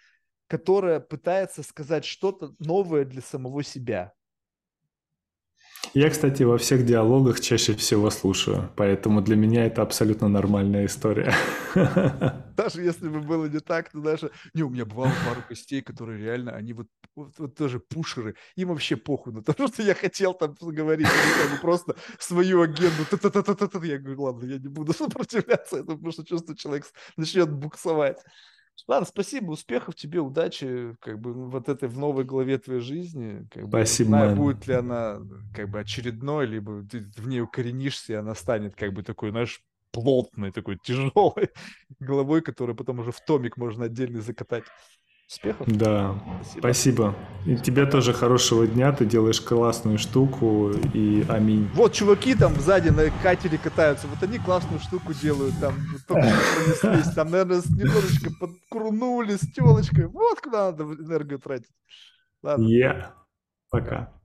которая 0.46 1.00
пытается 1.00 1.64
сказать 1.64 2.04
что-то 2.04 2.54
новое 2.60 3.04
для 3.04 3.20
самого 3.20 3.64
себя. 3.64 4.12
Я, 5.94 6.10
кстати, 6.10 6.42
во 6.42 6.58
всех 6.58 6.84
диалогах 6.84 7.40
чаще 7.40 7.74
всего 7.74 8.10
слушаю, 8.10 8.70
поэтому 8.76 9.22
для 9.22 9.36
меня 9.36 9.66
это 9.66 9.82
абсолютно 9.82 10.28
нормальная 10.28 10.86
история. 10.86 11.32
Даже 12.56 12.82
если 12.82 13.08
бы 13.08 13.20
было 13.20 13.46
не 13.46 13.60
так, 13.60 13.90
то 13.90 14.00
даже... 14.00 14.30
Не, 14.54 14.62
у 14.62 14.70
меня 14.70 14.84
бывало 14.84 15.12
пару 15.26 15.42
гостей, 15.48 15.82
которые 15.82 16.18
реально, 16.18 16.52
они 16.52 16.72
вот, 16.72 16.86
вот, 17.14 17.34
вот 17.38 17.54
тоже 17.54 17.80
пушеры, 17.80 18.34
им 18.56 18.68
вообще 18.68 18.96
похуй 18.96 19.32
на 19.32 19.42
то, 19.42 19.52
что 19.68 19.82
я 19.82 19.94
хотел 19.94 20.34
там 20.34 20.54
говорить, 20.60 21.06
они 21.48 21.58
просто 21.60 21.96
свою 22.18 22.62
агенду, 22.62 23.06
я 23.84 23.98
говорю, 23.98 24.22
ладно, 24.22 24.44
я 24.44 24.58
не 24.58 24.68
буду 24.68 24.92
сопротивляться 24.96 25.76
этому, 25.78 25.98
потому 25.98 26.12
что 26.12 26.24
чувствую, 26.24 26.56
человек 26.56 26.86
начнет 27.16 27.50
буксовать. 27.50 28.18
Ладно, 28.86 29.06
спасибо, 29.06 29.50
успехов 29.50 29.94
тебе, 29.96 30.20
удачи, 30.20 30.94
как 31.00 31.20
бы 31.20 31.32
вот 31.32 31.68
этой 31.68 31.88
в 31.88 31.98
новой 31.98 32.24
главе 32.24 32.58
твоей 32.58 32.80
жизни. 32.80 33.46
Как 33.50 33.66
спасибо. 33.68 34.10
Бы, 34.10 34.14
не 34.16 34.20
знаю, 34.22 34.36
будет 34.36 34.66
ли 34.66 34.74
она 34.74 35.18
как 35.54 35.70
бы 35.70 35.80
очередной, 35.80 36.46
либо 36.46 36.82
ты 36.84 37.00
в 37.16 37.26
ней 37.26 37.40
укоренишься, 37.40 38.12
и 38.12 38.16
она 38.16 38.34
станет 38.34 38.76
как 38.76 38.92
бы 38.92 39.02
такой, 39.02 39.30
знаешь, 39.30 39.62
плотной, 39.90 40.52
такой 40.52 40.78
тяжелой 40.78 41.50
головой, 42.00 42.42
которую 42.42 42.76
потом 42.76 43.00
уже 43.00 43.12
в 43.12 43.20
томик 43.20 43.56
можно 43.56 43.86
отдельно 43.86 44.20
закатать. 44.20 44.64
Успехов. 45.28 45.66
Да, 45.66 46.14
спасибо. 46.42 46.60
спасибо. 46.60 47.14
И 47.46 47.56
тебе 47.56 47.86
тоже 47.86 48.12
хорошего 48.12 48.66
дня, 48.66 48.92
ты 48.92 49.04
делаешь 49.04 49.40
классную 49.40 49.98
штуку, 49.98 50.70
и 50.94 51.24
аминь. 51.28 51.68
Вот 51.74 51.94
чуваки 51.94 52.34
там 52.36 52.54
сзади 52.60 52.90
на 52.90 53.10
катере 53.22 53.58
катаются, 53.58 54.06
вот 54.06 54.22
они 54.22 54.38
классную 54.38 54.80
штуку 54.80 55.12
делают, 55.14 55.54
там 55.60 55.74
только 56.06 56.32
пронеслись, 56.54 57.12
там, 57.14 57.30
наверное, 57.30 57.60
немножечко 57.68 58.30
подкурнули 58.38 59.36
с 59.36 59.52
телочкой, 59.52 60.06
вот 60.06 60.40
куда 60.40 60.70
надо 60.70 60.84
энергию 60.84 61.40
тратить. 61.40 61.74
Ладно. 62.42 62.64
Yeah. 62.64 63.06
Пока. 63.70 64.15